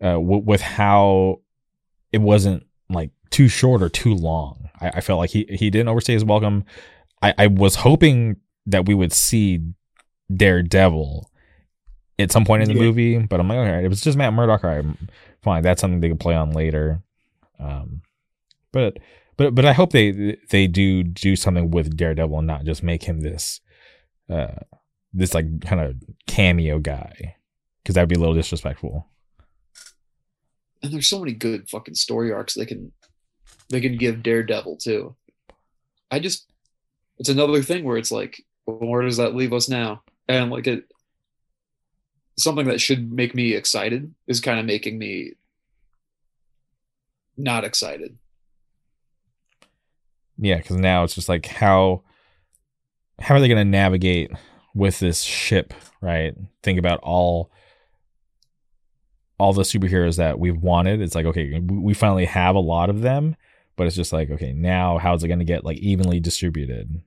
uh, 0.00 0.14
w- 0.14 0.42
with 0.42 0.60
how 0.60 1.40
it 2.12 2.20
wasn't 2.20 2.66
like 2.88 3.10
too 3.30 3.48
short 3.48 3.82
or 3.82 3.88
too 3.88 4.14
long. 4.14 4.68
I, 4.80 4.88
I 4.94 5.00
felt 5.00 5.18
like 5.18 5.30
he 5.30 5.46
he 5.48 5.70
didn't 5.70 5.88
overstay 5.88 6.14
his 6.14 6.24
welcome. 6.24 6.64
I, 7.22 7.34
I 7.38 7.46
was 7.46 7.76
hoping 7.76 8.36
that 8.70 8.86
we 8.86 8.94
would 8.94 9.12
see 9.12 9.60
Daredevil 10.34 11.30
at 12.18 12.32
some 12.32 12.44
point 12.44 12.62
in 12.62 12.68
the 12.68 12.74
yeah. 12.74 12.80
movie, 12.80 13.18
but 13.18 13.40
I'm 13.40 13.48
like, 13.48 13.58
all 13.58 13.64
right, 13.64 13.84
it 13.84 13.88
was 13.88 14.00
just 14.00 14.18
Matt 14.18 14.32
Murdock. 14.32 14.64
All 14.64 14.70
right, 14.70 14.84
fine, 15.42 15.62
that's 15.62 15.80
something 15.80 16.00
they 16.00 16.08
can 16.08 16.18
play 16.18 16.34
on 16.34 16.52
later. 16.52 17.02
Um, 17.58 18.02
but 18.72 18.98
but 19.36 19.54
but 19.54 19.64
I 19.64 19.72
hope 19.72 19.92
they 19.92 20.36
they 20.50 20.66
do 20.66 21.02
do 21.02 21.36
something 21.36 21.70
with 21.70 21.96
Daredevil 21.96 22.38
and 22.38 22.46
not 22.46 22.64
just 22.64 22.82
make 22.82 23.02
him 23.02 23.20
this 23.20 23.60
uh 24.28 24.54
this 25.12 25.34
like 25.34 25.62
kind 25.62 25.80
of 25.80 25.96
cameo 26.26 26.78
guy 26.78 27.36
because 27.82 27.94
that'd 27.94 28.08
be 28.08 28.14
a 28.14 28.18
little 28.18 28.34
disrespectful. 28.34 29.06
And 30.82 30.92
there's 30.92 31.08
so 31.08 31.18
many 31.18 31.32
good 31.32 31.68
fucking 31.68 31.94
story 31.94 32.32
arcs 32.32 32.54
they 32.54 32.66
can 32.66 32.92
they 33.68 33.80
can 33.80 33.96
give 33.96 34.22
Daredevil 34.22 34.76
too. 34.76 35.16
I 36.10 36.18
just 36.18 36.50
it's 37.18 37.28
another 37.28 37.62
thing 37.62 37.84
where 37.84 37.98
it's 37.98 38.10
like, 38.10 38.42
where 38.70 39.02
does 39.02 39.16
that 39.18 39.34
leave 39.34 39.52
us 39.52 39.68
now? 39.68 40.02
And 40.28 40.50
like 40.50 40.66
it 40.66 40.84
something 42.38 42.66
that 42.66 42.80
should 42.80 43.12
make 43.12 43.34
me 43.34 43.54
excited 43.54 44.14
is 44.26 44.40
kind 44.40 44.58
of 44.58 44.64
making 44.64 44.98
me 44.98 45.32
not 47.36 47.64
excited 47.64 48.16
yeah, 50.40 50.56
because 50.56 50.76
now 50.76 51.04
it's 51.04 51.14
just 51.14 51.28
like 51.28 51.46
how 51.46 52.02
how 53.20 53.34
are 53.34 53.40
they 53.40 53.48
going 53.48 53.58
to 53.58 53.64
navigate 53.64 54.30
with 54.74 54.98
this 54.98 55.20
ship, 55.20 55.74
right? 56.00 56.34
Think 56.62 56.78
about 56.78 57.00
all 57.02 57.52
all 59.38 59.52
the 59.52 59.62
superheroes 59.62 60.16
that 60.16 60.38
we've 60.38 60.56
wanted. 60.56 61.02
It's 61.02 61.14
like 61.14 61.26
okay, 61.26 61.60
we 61.60 61.92
finally 61.92 62.24
have 62.24 62.56
a 62.56 62.60
lot 62.60 62.88
of 62.88 63.02
them, 63.02 63.36
but 63.76 63.86
it's 63.86 63.96
just 63.96 64.14
like 64.14 64.30
okay, 64.30 64.54
now 64.54 64.96
how's 64.96 65.22
it 65.22 65.28
going 65.28 65.40
to 65.40 65.44
get 65.44 65.64
like 65.64 65.76
evenly 65.78 66.20
distributed? 66.20 67.02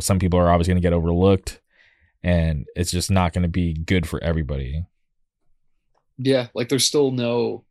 Some 0.00 0.18
people 0.18 0.38
are 0.38 0.50
obviously 0.50 0.72
going 0.72 0.82
to 0.82 0.86
get 0.86 0.92
overlooked, 0.92 1.60
and 2.22 2.66
it's 2.76 2.90
just 2.90 3.10
not 3.10 3.32
going 3.32 3.42
to 3.42 3.48
be 3.48 3.74
good 3.74 4.08
for 4.08 4.22
everybody. 4.22 4.84
Yeah, 6.18 6.48
like 6.54 6.68
there's 6.68 6.84
still 6.84 7.10
no 7.10 7.64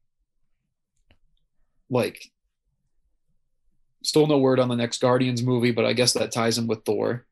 like 1.89 2.31
Still 4.07 4.25
no 4.25 4.37
word 4.37 4.61
on 4.61 4.69
the 4.69 4.75
next 4.75 5.01
Guardians 5.01 5.43
movie, 5.43 5.71
but 5.71 5.83
I 5.83 5.91
guess 5.91 6.13
that 6.13 6.31
ties 6.31 6.57
in 6.57 6.65
with 6.67 6.85
Thor. 6.85 7.25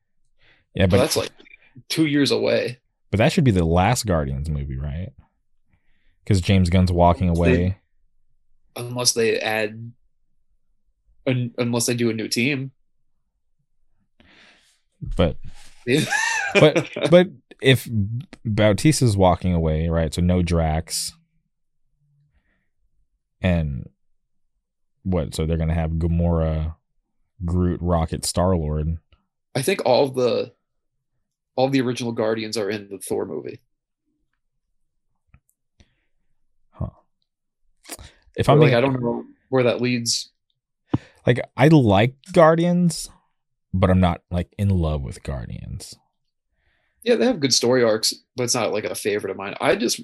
Yeah, 0.74 0.84
but 0.84 0.96
so 0.96 1.00
that's 1.00 1.16
like 1.16 1.30
two 1.88 2.04
years 2.04 2.30
away. 2.30 2.80
But 3.10 3.16
that 3.16 3.32
should 3.32 3.44
be 3.44 3.50
the 3.50 3.64
last 3.64 4.04
Guardians 4.04 4.50
movie, 4.50 4.76
right? 4.76 5.08
Because 6.22 6.42
James 6.42 6.68
Gunn's 6.68 6.92
walking 6.92 7.30
away. 7.30 7.56
They, 7.56 7.76
unless 8.76 9.14
they 9.14 9.38
add, 9.38 9.90
unless 11.24 11.86
they 11.86 11.94
do 11.94 12.10
a 12.10 12.12
new 12.12 12.28
team. 12.28 12.72
But, 15.00 15.36
but, 16.54 16.90
but 17.10 17.28
if 17.60 17.88
Bautista's 18.44 19.16
walking 19.16 19.54
away, 19.54 19.88
right? 19.88 20.12
So 20.12 20.22
no 20.22 20.42
Drax, 20.42 21.12
and 23.40 23.88
what? 25.02 25.34
So 25.34 25.46
they're 25.46 25.56
gonna 25.56 25.74
have 25.74 25.92
Gamora, 25.92 26.74
Groot, 27.44 27.80
Rocket, 27.82 28.24
Star 28.24 28.56
Lord. 28.56 28.98
I 29.54 29.62
think 29.62 29.82
all 29.84 30.08
the 30.08 30.52
all 31.56 31.68
the 31.68 31.80
original 31.80 32.12
Guardians 32.12 32.56
are 32.56 32.68
in 32.68 32.88
the 32.88 32.98
Thor 32.98 33.24
movie. 33.24 33.60
Huh. 36.70 36.90
If 38.36 38.48
I'm 38.48 38.60
like, 38.60 38.74
I 38.74 38.80
don't 38.80 39.00
know 39.00 39.24
where 39.48 39.62
that 39.64 39.80
leads. 39.80 40.30
Like 41.26 41.40
I 41.56 41.68
like 41.68 42.14
Guardians, 42.32 43.10
but 43.72 43.90
I'm 43.90 44.00
not 44.00 44.22
like 44.30 44.54
in 44.58 44.68
love 44.70 45.02
with 45.02 45.22
Guardians. 45.22 45.94
Yeah, 47.02 47.14
they 47.16 47.26
have 47.26 47.40
good 47.40 47.54
story 47.54 47.84
arcs, 47.84 48.14
but 48.34 48.44
it's 48.44 48.54
not 48.54 48.72
like 48.72 48.84
a 48.84 48.94
favorite 48.94 49.30
of 49.30 49.36
mine. 49.36 49.54
I 49.60 49.76
just 49.76 50.00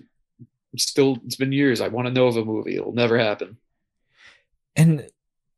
still 0.77 1.19
it's 1.25 1.37
been 1.37 1.53
years. 1.53 1.81
I 1.81 1.89
want 1.89 2.07
to 2.07 2.13
know 2.13 2.27
of 2.27 2.37
a 2.37 2.45
movie. 2.45 2.77
It'll 2.77 2.93
never 2.93 3.19
happen 3.19 3.59
and 4.77 5.09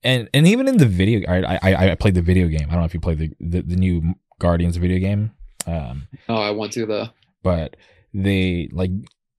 and 0.03 0.29
and 0.35 0.47
even 0.47 0.69
in 0.69 0.79
the 0.79 0.87
video, 0.87 1.29
I 1.29 1.59
I, 1.63 1.91
I 1.91 1.95
played 1.95 2.15
the 2.15 2.23
video 2.23 2.49
game. 2.49 2.67
I 2.69 2.73
don't 2.73 2.81
know 2.81 2.85
if 2.85 2.95
you 2.95 3.01
played 3.01 3.19
the, 3.19 3.33
the, 3.41 3.63
the 3.63 3.77
new 3.77 4.15
Guardians 4.39 4.77
video 4.77 4.99
game. 4.99 5.33
Um, 5.67 6.09
oh, 6.29 6.37
I 6.37 6.51
want 6.51 6.73
to 6.73 6.87
though. 6.87 7.09
But 7.43 7.77
they 8.13 8.69
like 8.73 8.91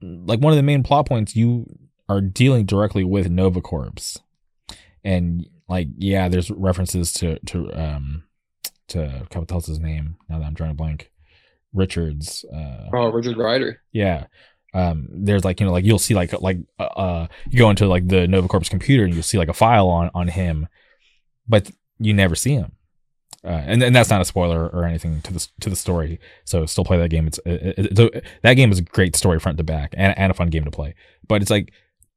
like 0.02 0.40
one 0.40 0.54
of 0.54 0.58
the 0.58 0.64
main 0.64 0.84
plot 0.84 1.08
points. 1.08 1.36
You 1.36 1.66
are 2.10 2.22
dealing 2.22 2.66
directly 2.66 3.04
with 3.04 3.30
Nova 3.30 3.62
Corps, 3.62 4.18
and 5.04 5.48
like 5.68 5.90
yeah, 5.98 6.30
there's 6.30 6.50
references 6.50 7.12
to 7.14 7.40
to 7.40 7.72
um 7.74 8.24
to 8.90 9.28
what 9.34 9.48
the 9.48 9.54
hell's 9.54 9.68
his 9.68 9.80
name? 9.80 10.18
Now 10.30 10.40
that 10.40 10.46
I'm 10.46 10.54
drawing 10.54 10.72
a 10.72 10.76
blank. 10.76 11.12
Richards. 11.74 12.46
Uh, 12.54 12.90
oh, 12.94 13.12
Richard 13.12 13.38
Rider. 13.38 13.82
Yeah. 13.92 14.28
Um, 14.74 15.08
there's 15.10 15.46
like 15.46 15.60
you 15.60 15.66
know 15.66 15.72
like 15.72 15.86
you'll 15.86 16.00
see 16.00 16.14
like 16.14 16.34
like 16.42 16.58
uh, 16.80 16.84
uh 16.84 17.28
you 17.50 17.58
go 17.58 17.70
into 17.70 17.88
like 17.88 18.08
the 18.08 18.28
Nova 18.28 18.48
Corp's 18.48 18.70
computer 18.70 19.06
and 19.06 19.14
you'll 19.14 19.24
see 19.24 19.38
like 19.38 19.48
a 19.48 19.54
file 19.54 19.88
on 19.88 20.10
on 20.14 20.28
him, 20.28 20.68
but 21.48 21.72
you 22.00 22.14
never 22.14 22.36
see 22.36 22.54
him. 22.56 22.74
Uh, 23.46 23.62
and 23.66 23.84
and 23.84 23.96
that's 23.96 24.10
not 24.10 24.22
a 24.22 24.26
spoiler 24.26 24.68
or 24.70 24.86
anything 24.86 25.22
to 25.22 25.32
the 25.32 25.48
to 25.60 25.70
the 25.70 25.76
story. 25.76 26.20
So 26.46 26.66
still 26.66 26.84
play 26.84 26.98
that 26.98 27.10
game. 27.10 27.28
It's, 27.28 27.40
it, 27.46 27.78
it, 27.78 28.00
it's 28.00 28.28
that 28.42 28.54
game 28.56 28.72
is 28.72 28.80
a 28.80 28.84
great 28.84 29.16
story 29.16 29.40
front 29.40 29.58
to 29.60 29.64
back 29.64 29.94
and, 29.96 30.18
and 30.18 30.32
a 30.32 30.34
fun 30.34 30.50
game 30.50 30.66
to 30.66 30.72
play. 30.72 30.96
But 31.28 31.42
it's 31.42 31.52
like, 31.52 31.72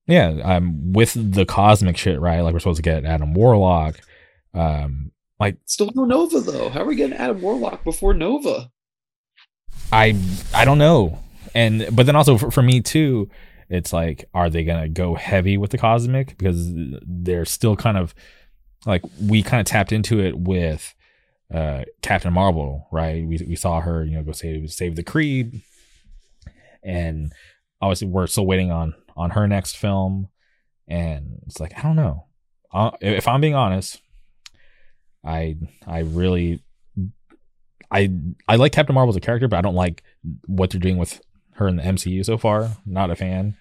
yeah, 0.06 0.28
um, 0.42 0.92
with 0.92 1.14
the 1.14 1.44
cosmic 1.44 1.96
shit, 1.98 2.18
right? 2.18 2.40
Like 2.40 2.54
we're 2.54 2.60
supposed 2.60 2.78
to 2.78 2.82
get 2.82 3.04
Adam 3.04 3.34
Warlock. 3.34 4.00
Um, 4.54 5.12
like 5.40 5.56
still 5.66 5.90
no 5.94 6.04
Nova 6.04 6.40
though. 6.40 6.68
How 6.68 6.82
are 6.82 6.86
we 6.86 6.96
getting 6.96 7.16
Adam 7.16 7.40
Warlock 7.40 7.84
before 7.84 8.14
Nova? 8.14 8.70
I 9.92 10.16
I 10.54 10.64
don't 10.64 10.78
know. 10.78 11.18
And 11.54 11.88
but 11.92 12.06
then 12.06 12.16
also 12.16 12.36
for, 12.38 12.50
for 12.50 12.62
me 12.62 12.80
too, 12.80 13.30
it's 13.68 13.92
like, 13.92 14.24
are 14.34 14.50
they 14.50 14.64
gonna 14.64 14.88
go 14.88 15.14
heavy 15.14 15.56
with 15.56 15.70
the 15.70 15.78
cosmic 15.78 16.36
because 16.38 16.70
they're 17.06 17.44
still 17.44 17.76
kind 17.76 17.96
of 17.96 18.14
like 18.86 19.02
we 19.20 19.42
kind 19.42 19.60
of 19.60 19.66
tapped 19.66 19.92
into 19.92 20.20
it 20.20 20.38
with 20.38 20.94
uh, 21.52 21.84
Captain 22.02 22.32
Marvel, 22.32 22.88
right? 22.90 23.26
We 23.26 23.38
we 23.46 23.56
saw 23.56 23.80
her, 23.80 24.04
you 24.04 24.16
know, 24.16 24.22
go 24.22 24.32
save 24.32 24.70
save 24.70 24.96
the 24.96 25.04
Kree, 25.04 25.62
and 26.82 27.32
obviously 27.80 28.08
we're 28.08 28.26
still 28.26 28.46
waiting 28.46 28.70
on 28.70 28.94
on 29.16 29.30
her 29.30 29.46
next 29.46 29.76
film, 29.76 30.28
and 30.86 31.40
it's 31.46 31.60
like 31.60 31.76
I 31.78 31.82
don't 31.82 31.96
know. 31.96 32.26
Uh, 32.72 32.90
if 33.00 33.26
I'm 33.26 33.40
being 33.40 33.54
honest, 33.54 34.00
I 35.28 35.56
I 35.86 36.00
really 36.00 36.62
I 37.90 38.10
I 38.48 38.56
like 38.56 38.72
Captain 38.72 38.94
Marvel 38.94 39.10
as 39.10 39.16
a 39.16 39.20
character, 39.20 39.48
but 39.48 39.56
I 39.56 39.60
don't 39.62 39.74
like 39.74 40.02
what 40.46 40.70
they're 40.70 40.80
doing 40.80 40.98
with 40.98 41.20
her 41.52 41.68
in 41.68 41.76
the 41.76 41.82
MCU 41.82 42.24
so 42.24 42.38
far. 42.38 42.70
Not 42.86 43.10
a 43.10 43.16
fan. 43.16 43.56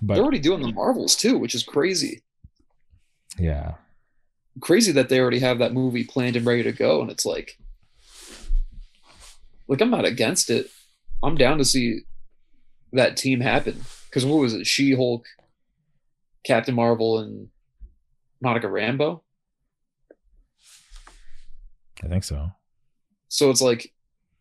But 0.00 0.14
they're 0.14 0.22
already 0.22 0.38
doing 0.38 0.62
the 0.62 0.72
Marvels 0.72 1.16
too, 1.16 1.38
which 1.38 1.54
is 1.54 1.62
crazy. 1.62 2.22
Yeah, 3.38 3.74
crazy 4.60 4.92
that 4.92 5.08
they 5.08 5.20
already 5.20 5.40
have 5.40 5.58
that 5.58 5.72
movie 5.72 6.04
planned 6.04 6.36
and 6.36 6.46
ready 6.46 6.62
to 6.62 6.72
go 6.72 7.00
and 7.00 7.10
it's 7.10 7.26
like 7.26 7.58
like 9.68 9.80
i'm 9.80 9.90
not 9.90 10.04
against 10.04 10.50
it 10.50 10.68
i'm 11.22 11.34
down 11.34 11.58
to 11.58 11.64
see 11.64 12.00
that 12.92 13.16
team 13.16 13.40
happen 13.40 13.80
because 14.06 14.24
what 14.24 14.38
was 14.38 14.54
it 14.54 14.66
she-hulk 14.66 15.26
captain 16.44 16.74
marvel 16.74 17.18
and 17.18 17.48
monica 18.40 18.68
rambeau 18.68 19.20
i 22.02 22.08
think 22.08 22.24
so 22.24 22.50
so 23.28 23.50
it's 23.50 23.62
like 23.62 23.92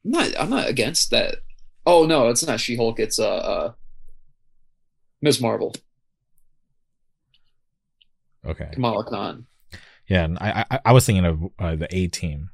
I'm 0.05 0.11
not 0.11 0.39
i'm 0.39 0.49
not 0.49 0.67
against 0.67 1.11
that 1.11 1.35
oh 1.85 2.05
no 2.05 2.29
it's 2.29 2.45
not 2.45 2.59
she-hulk 2.59 2.99
it's 2.99 3.19
uh, 3.19 3.35
uh 3.35 3.71
miss 5.21 5.39
marvel 5.39 5.73
okay 8.45 8.69
kamala 8.73 9.03
khan 9.03 9.45
yeah, 10.07 10.25
and 10.25 10.37
I, 10.39 10.65
I, 10.69 10.79
I 10.85 10.91
was 10.91 11.05
thinking 11.05 11.25
of 11.25 11.43
uh, 11.59 11.75
the 11.75 11.87
A 11.95 12.07
team. 12.07 12.49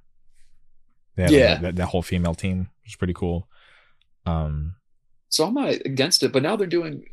yeah, 1.18 1.56
that, 1.56 1.76
that 1.76 1.88
whole 1.88 2.02
female 2.02 2.36
team 2.36 2.70
was 2.86 2.96
pretty 2.96 3.14
cool. 3.14 3.50
Um, 4.26 4.76
so 5.30 5.46
I'm 5.46 5.54
not 5.54 5.74
against 5.86 6.24
it, 6.24 6.32
but 6.32 6.44
now 6.44 6.56
they're 6.56 6.68
doing. 6.68 7.06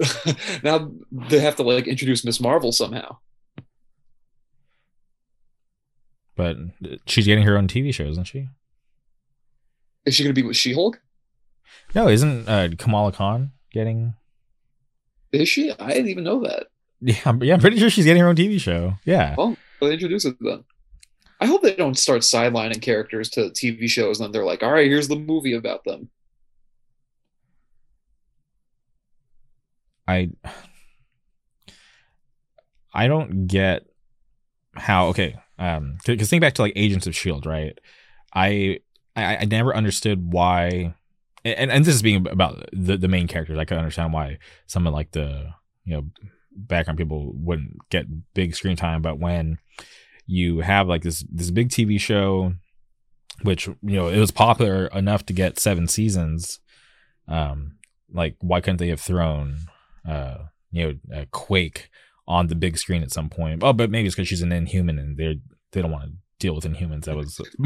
now 0.62 0.90
they 1.10 1.40
have 1.40 1.56
to 1.56 1.62
like 1.62 1.86
introduce 1.86 2.24
Miss 2.24 2.40
Marvel 2.40 2.72
somehow. 2.72 3.18
But 6.36 6.56
she's 7.06 7.26
getting 7.26 7.44
her 7.44 7.56
own 7.56 7.68
TV 7.68 7.94
show, 7.94 8.04
isn't 8.04 8.24
she? 8.24 8.48
Is 10.04 10.14
she 10.14 10.22
going 10.24 10.34
to 10.34 10.40
be 10.40 10.46
with 10.46 10.56
She 10.56 10.74
Hulk? 10.74 11.00
No, 11.94 12.08
isn't 12.08 12.48
uh, 12.48 12.68
Kamala 12.76 13.12
Khan 13.12 13.52
getting? 13.72 14.14
Is 15.32 15.48
she? 15.48 15.72
I 15.78 15.88
didn't 15.88 16.08
even 16.08 16.24
know 16.24 16.42
that. 16.42 16.66
Yeah, 17.00 17.32
yeah, 17.40 17.54
I'm 17.54 17.60
pretty 17.60 17.78
sure 17.78 17.90
she's 17.90 18.04
getting 18.04 18.22
her 18.22 18.28
own 18.28 18.36
TV 18.36 18.58
show. 18.60 18.94
Yeah. 19.04 19.34
Well, 19.36 19.56
they 19.80 19.92
introduce 19.92 20.24
it 20.24 20.36
then. 20.40 20.64
I 21.40 21.46
hope 21.46 21.62
they 21.62 21.74
don't 21.74 21.98
start 21.98 22.22
sidelining 22.22 22.80
characters 22.80 23.28
to 23.30 23.50
TV 23.50 23.88
shows 23.88 24.18
and 24.18 24.26
then 24.26 24.32
they're 24.32 24.44
like, 24.44 24.62
all 24.62 24.72
right, 24.72 24.86
here's 24.86 25.08
the 25.08 25.16
movie 25.16 25.54
about 25.54 25.84
them. 25.84 26.08
I 30.06 30.30
I 32.92 33.08
don't 33.08 33.46
get 33.46 33.86
how 34.74 35.08
okay 35.08 35.36
um 35.58 35.98
because 36.04 36.28
think 36.28 36.40
back 36.40 36.54
to 36.54 36.62
like 36.62 36.72
Agents 36.76 37.06
of 37.06 37.16
Shield 37.16 37.46
right? 37.46 37.78
I 38.34 38.80
I, 39.16 39.38
I 39.38 39.44
never 39.44 39.74
understood 39.74 40.32
why 40.32 40.94
and 41.44 41.70
and 41.70 41.84
this 41.84 41.94
is 41.94 42.02
being 42.02 42.26
about 42.28 42.68
the 42.72 42.96
the 42.96 43.08
main 43.08 43.28
characters. 43.28 43.58
I 43.58 43.64
can 43.64 43.78
understand 43.78 44.12
why 44.12 44.38
some 44.66 44.86
of 44.86 44.94
like 44.94 45.12
the 45.12 45.50
you 45.84 45.94
know 45.94 46.06
background 46.56 46.98
people 46.98 47.32
wouldn't 47.34 47.76
get 47.90 48.34
big 48.34 48.54
screen 48.54 48.76
time, 48.76 49.02
but 49.02 49.18
when 49.18 49.58
you 50.26 50.60
have 50.60 50.88
like 50.88 51.02
this 51.02 51.24
this 51.30 51.50
big 51.50 51.68
TV 51.68 52.00
show, 52.00 52.54
which 53.42 53.66
you 53.66 53.76
know 53.82 54.08
it 54.08 54.18
was 54.18 54.30
popular 54.30 54.86
enough 54.86 55.26
to 55.26 55.32
get 55.32 55.58
seven 55.58 55.86
seasons, 55.86 56.60
um, 57.28 57.76
like 58.12 58.36
why 58.40 58.60
couldn't 58.60 58.78
they 58.78 58.88
have 58.88 59.00
thrown 59.00 59.58
uh 60.08 60.38
you 60.70 60.84
know 60.84 61.20
a 61.20 61.26
Quake 61.26 61.90
on 62.26 62.46
the 62.46 62.54
big 62.54 62.78
screen 62.78 63.02
at 63.02 63.12
some 63.12 63.28
point? 63.28 63.62
Oh, 63.62 63.72
but 63.72 63.90
maybe 63.90 64.06
it's 64.06 64.14
because 64.14 64.28
she's 64.28 64.42
an 64.42 64.52
Inhuman 64.52 64.98
and 64.98 65.16
they 65.16 65.40
they 65.72 65.82
don't 65.82 65.90
want 65.90 66.04
to 66.04 66.12
deal 66.38 66.54
with 66.54 66.64
Inhumans. 66.64 67.04
That 67.04 67.16
was 67.16 67.40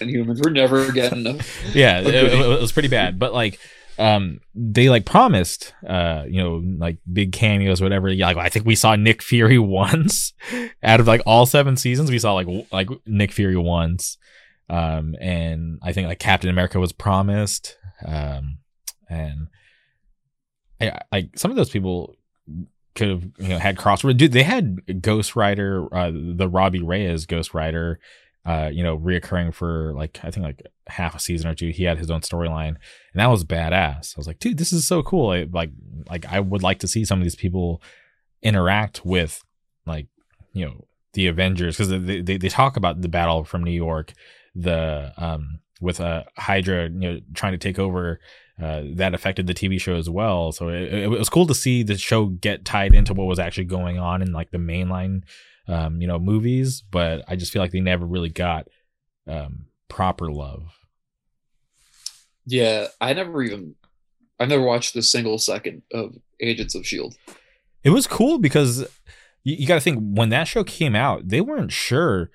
Inhumans. 0.00 0.44
We're 0.44 0.50
never 0.50 0.90
getting 0.92 1.22
them. 1.24 1.40
yeah, 1.72 2.00
it, 2.00 2.14
it, 2.14 2.60
was 2.60 2.72
pretty 2.72 2.88
bad. 2.88 3.18
But 3.18 3.32
like 3.32 3.58
um, 4.00 4.40
they 4.54 4.88
like 4.88 5.04
promised, 5.04 5.74
uh, 5.86 6.24
you 6.26 6.42
know, 6.42 6.62
like 6.78 6.96
big 7.12 7.32
cameos, 7.32 7.82
whatever. 7.82 8.08
Yeah, 8.08 8.28
like 8.28 8.38
I 8.38 8.48
think 8.48 8.64
we 8.64 8.74
saw 8.74 8.96
Nick 8.96 9.22
Fury 9.22 9.58
once 9.58 10.32
out 10.82 11.00
of 11.00 11.06
like 11.06 11.20
all 11.26 11.44
seven 11.44 11.76
seasons. 11.76 12.10
We 12.10 12.18
saw 12.18 12.32
like 12.32 12.48
like 12.72 12.88
Nick 13.06 13.30
Fury 13.32 13.58
once, 13.58 14.16
um, 14.70 15.14
and 15.20 15.78
I 15.82 15.92
think 15.92 16.08
like 16.08 16.18
Captain 16.18 16.48
America 16.48 16.80
was 16.80 16.92
promised, 16.92 17.76
um, 18.06 18.58
and 19.10 19.48
I, 20.80 21.00
like 21.12 21.38
some 21.38 21.50
of 21.50 21.58
those 21.58 21.70
people 21.70 22.16
could 22.94 23.08
have 23.08 23.22
you 23.38 23.48
know 23.48 23.58
had 23.58 23.76
crossover. 23.76 24.16
Dude, 24.16 24.32
they 24.32 24.42
had 24.42 25.02
Ghost 25.02 25.36
Rider, 25.36 25.92
uh, 25.94 26.10
the 26.12 26.48
Robbie 26.48 26.82
Reyes 26.82 27.26
Ghost 27.26 27.54
Rider 27.54 28.00
uh, 28.44 28.70
you 28.72 28.82
know, 28.82 28.98
reoccurring 28.98 29.52
for 29.52 29.92
like 29.94 30.18
I 30.22 30.30
think 30.30 30.44
like 30.44 30.62
half 30.86 31.14
a 31.14 31.18
season 31.18 31.50
or 31.50 31.54
two. 31.54 31.68
He 31.68 31.84
had 31.84 31.98
his 31.98 32.10
own 32.10 32.22
storyline, 32.22 32.76
and 33.12 33.16
that 33.16 33.26
was 33.26 33.44
badass. 33.44 34.16
I 34.16 34.18
was 34.18 34.26
like, 34.26 34.38
dude, 34.38 34.58
this 34.58 34.72
is 34.72 34.86
so 34.86 35.02
cool. 35.02 35.30
I, 35.30 35.46
like, 35.50 35.70
like 36.08 36.24
I 36.26 36.40
would 36.40 36.62
like 36.62 36.78
to 36.80 36.88
see 36.88 37.04
some 37.04 37.18
of 37.18 37.24
these 37.24 37.36
people 37.36 37.82
interact 38.42 39.04
with 39.04 39.44
like 39.86 40.06
you 40.52 40.64
know 40.64 40.86
the 41.12 41.26
Avengers 41.26 41.76
because 41.76 41.90
they, 41.90 42.22
they 42.22 42.38
they 42.38 42.48
talk 42.48 42.76
about 42.76 43.02
the 43.02 43.08
battle 43.08 43.44
from 43.44 43.62
New 43.62 43.72
York, 43.72 44.14
the 44.54 45.12
um 45.18 45.60
with 45.82 46.00
uh 46.00 46.24
Hydra 46.38 46.84
you 46.84 46.98
know 46.98 47.20
trying 47.34 47.52
to 47.52 47.58
take 47.58 47.78
over. 47.78 48.20
Uh, 48.60 48.82
that 48.92 49.14
affected 49.14 49.46
the 49.46 49.54
TV 49.54 49.80
show 49.80 49.94
as 49.94 50.10
well. 50.10 50.52
So 50.52 50.68
it, 50.68 50.92
it 50.92 51.10
was 51.10 51.30
cool 51.30 51.46
to 51.46 51.54
see 51.54 51.82
the 51.82 51.96
show 51.96 52.26
get 52.26 52.66
tied 52.66 52.94
into 52.94 53.14
what 53.14 53.26
was 53.26 53.38
actually 53.38 53.64
going 53.64 53.98
on 53.98 54.20
in 54.20 54.32
like 54.32 54.50
the 54.50 54.58
mainline 54.58 55.22
um, 55.70 56.00
you 56.00 56.06
know, 56.06 56.18
movies, 56.18 56.82
but 56.82 57.24
I 57.28 57.36
just 57.36 57.52
feel 57.52 57.62
like 57.62 57.70
they 57.70 57.80
never 57.80 58.04
really 58.04 58.28
got 58.28 58.68
um, 59.26 59.66
proper 59.88 60.30
love. 60.30 60.78
Yeah, 62.44 62.88
I 63.00 63.12
never 63.12 63.42
even 63.42 63.76
I 64.40 64.46
never 64.46 64.62
watched 64.62 64.96
a 64.96 65.02
single 65.02 65.38
second 65.38 65.82
of 65.92 66.16
Agents 66.40 66.74
of 66.74 66.86
Shield. 66.86 67.16
It 67.84 67.90
was 67.90 68.06
cool 68.06 68.38
because 68.38 68.80
you, 69.44 69.56
you 69.56 69.66
got 69.66 69.74
to 69.74 69.80
think 69.80 70.00
when 70.00 70.30
that 70.30 70.48
show 70.48 70.64
came 70.64 70.96
out, 70.96 71.28
they 71.28 71.40
weren't 71.40 71.72
sure 71.72 72.30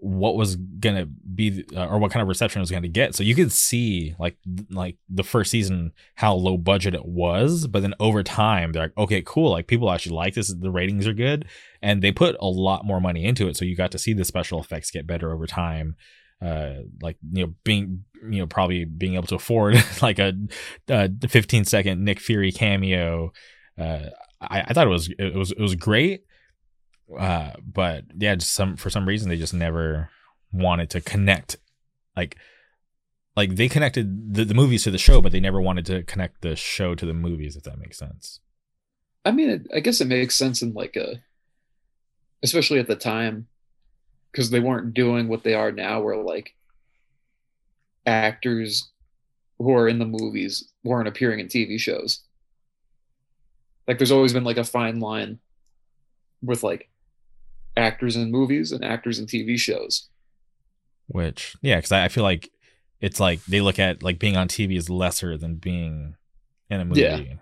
what 0.00 0.36
was 0.36 0.54
gonna 0.56 1.06
be 1.06 1.64
uh, 1.76 1.86
or 1.86 1.98
what 1.98 2.12
kind 2.12 2.22
of 2.22 2.28
reception 2.28 2.60
it 2.60 2.62
was 2.62 2.70
gonna 2.70 2.88
get. 2.88 3.14
So 3.14 3.24
you 3.24 3.34
could 3.34 3.50
see 3.50 4.14
like 4.18 4.36
like 4.70 4.96
the 5.08 5.24
first 5.24 5.50
season 5.50 5.92
how 6.14 6.34
low 6.34 6.56
budget 6.56 6.94
it 6.94 7.04
was, 7.04 7.66
but 7.66 7.82
then 7.82 7.94
over 7.98 8.22
time 8.22 8.72
they're 8.72 8.84
like, 8.84 8.96
okay, 8.96 9.22
cool, 9.26 9.50
like 9.50 9.66
people 9.66 9.90
actually 9.90 10.14
like 10.14 10.34
this. 10.34 10.54
The 10.54 10.70
ratings 10.70 11.06
are 11.06 11.12
good, 11.12 11.46
and 11.82 12.00
they 12.00 12.12
put 12.12 12.36
a 12.40 12.46
lot 12.46 12.84
more 12.84 13.00
money 13.00 13.24
into 13.24 13.48
it. 13.48 13.56
So 13.56 13.64
you 13.64 13.74
got 13.74 13.90
to 13.92 13.98
see 13.98 14.12
the 14.12 14.24
special 14.24 14.60
effects 14.60 14.90
get 14.90 15.06
better 15.06 15.32
over 15.32 15.46
time. 15.46 15.96
Uh, 16.40 16.82
like 17.02 17.16
you 17.32 17.46
know, 17.46 17.54
being 17.64 18.04
you 18.30 18.38
know 18.38 18.46
probably 18.46 18.84
being 18.84 19.16
able 19.16 19.26
to 19.26 19.34
afford 19.34 19.76
like 20.02 20.20
a, 20.20 20.32
a 20.88 21.10
15 21.28 21.64
second 21.64 22.04
Nick 22.04 22.20
Fury 22.20 22.52
cameo. 22.52 23.32
Uh, 23.76 24.10
I, 24.40 24.62
I 24.68 24.72
thought 24.72 24.86
it 24.86 24.90
was 24.90 25.10
it 25.18 25.34
was 25.34 25.50
it 25.50 25.60
was 25.60 25.74
great 25.74 26.22
uh, 27.16 27.52
but 27.64 28.04
yeah, 28.16 28.34
just 28.34 28.52
some 28.52 28.76
for 28.76 28.90
some 28.90 29.06
reason 29.06 29.28
they 29.28 29.36
just 29.36 29.54
never 29.54 30.10
wanted 30.52 30.90
to 30.90 31.00
connect, 31.00 31.56
like, 32.16 32.36
like 33.36 33.54
they 33.56 33.68
connected 33.68 34.34
the, 34.34 34.44
the 34.44 34.54
movies 34.54 34.84
to 34.84 34.90
the 34.90 34.98
show, 34.98 35.20
but 35.20 35.32
they 35.32 35.40
never 35.40 35.60
wanted 35.60 35.86
to 35.86 36.02
connect 36.02 36.42
the 36.42 36.56
show 36.56 36.94
to 36.94 37.06
the 37.06 37.14
movies. 37.14 37.56
If 37.56 37.62
that 37.64 37.78
makes 37.78 37.98
sense. 37.98 38.40
I 39.24 39.30
mean, 39.30 39.50
it, 39.50 39.66
I 39.74 39.80
guess 39.80 40.00
it 40.00 40.08
makes 40.08 40.36
sense 40.36 40.62
in 40.62 40.72
like 40.72 40.96
a, 40.96 41.22
especially 42.42 42.78
at 42.78 42.86
the 42.86 42.96
time, 42.96 43.46
because 44.32 44.50
they 44.50 44.60
weren't 44.60 44.94
doing 44.94 45.28
what 45.28 45.42
they 45.42 45.54
are 45.54 45.72
now, 45.72 46.00
where 46.00 46.16
like 46.16 46.54
actors 48.06 48.90
who 49.58 49.72
are 49.72 49.88
in 49.88 49.98
the 49.98 50.04
movies 50.04 50.72
weren't 50.84 51.08
appearing 51.08 51.40
in 51.40 51.46
TV 51.46 51.78
shows. 51.78 52.22
Like 53.86 53.98
there's 53.98 54.12
always 54.12 54.32
been 54.32 54.44
like 54.44 54.58
a 54.58 54.64
fine 54.64 55.00
line 55.00 55.38
with 56.42 56.62
like 56.62 56.88
actors 57.78 58.16
in 58.16 58.30
movies 58.30 58.72
and 58.72 58.84
actors 58.84 59.18
in 59.18 59.26
TV 59.26 59.58
shows. 59.58 60.08
Which 61.06 61.56
yeah, 61.62 61.76
because 61.76 61.92
I, 61.92 62.04
I 62.04 62.08
feel 62.08 62.24
like 62.24 62.50
it's 63.00 63.20
like 63.20 63.44
they 63.44 63.60
look 63.60 63.78
at 63.78 64.02
like 64.02 64.18
being 64.18 64.36
on 64.36 64.48
TV 64.48 64.76
is 64.76 64.90
lesser 64.90 65.38
than 65.38 65.56
being 65.56 66.16
in 66.68 66.80
a 66.80 66.84
movie. 66.84 67.00
Yeah. 67.00 67.34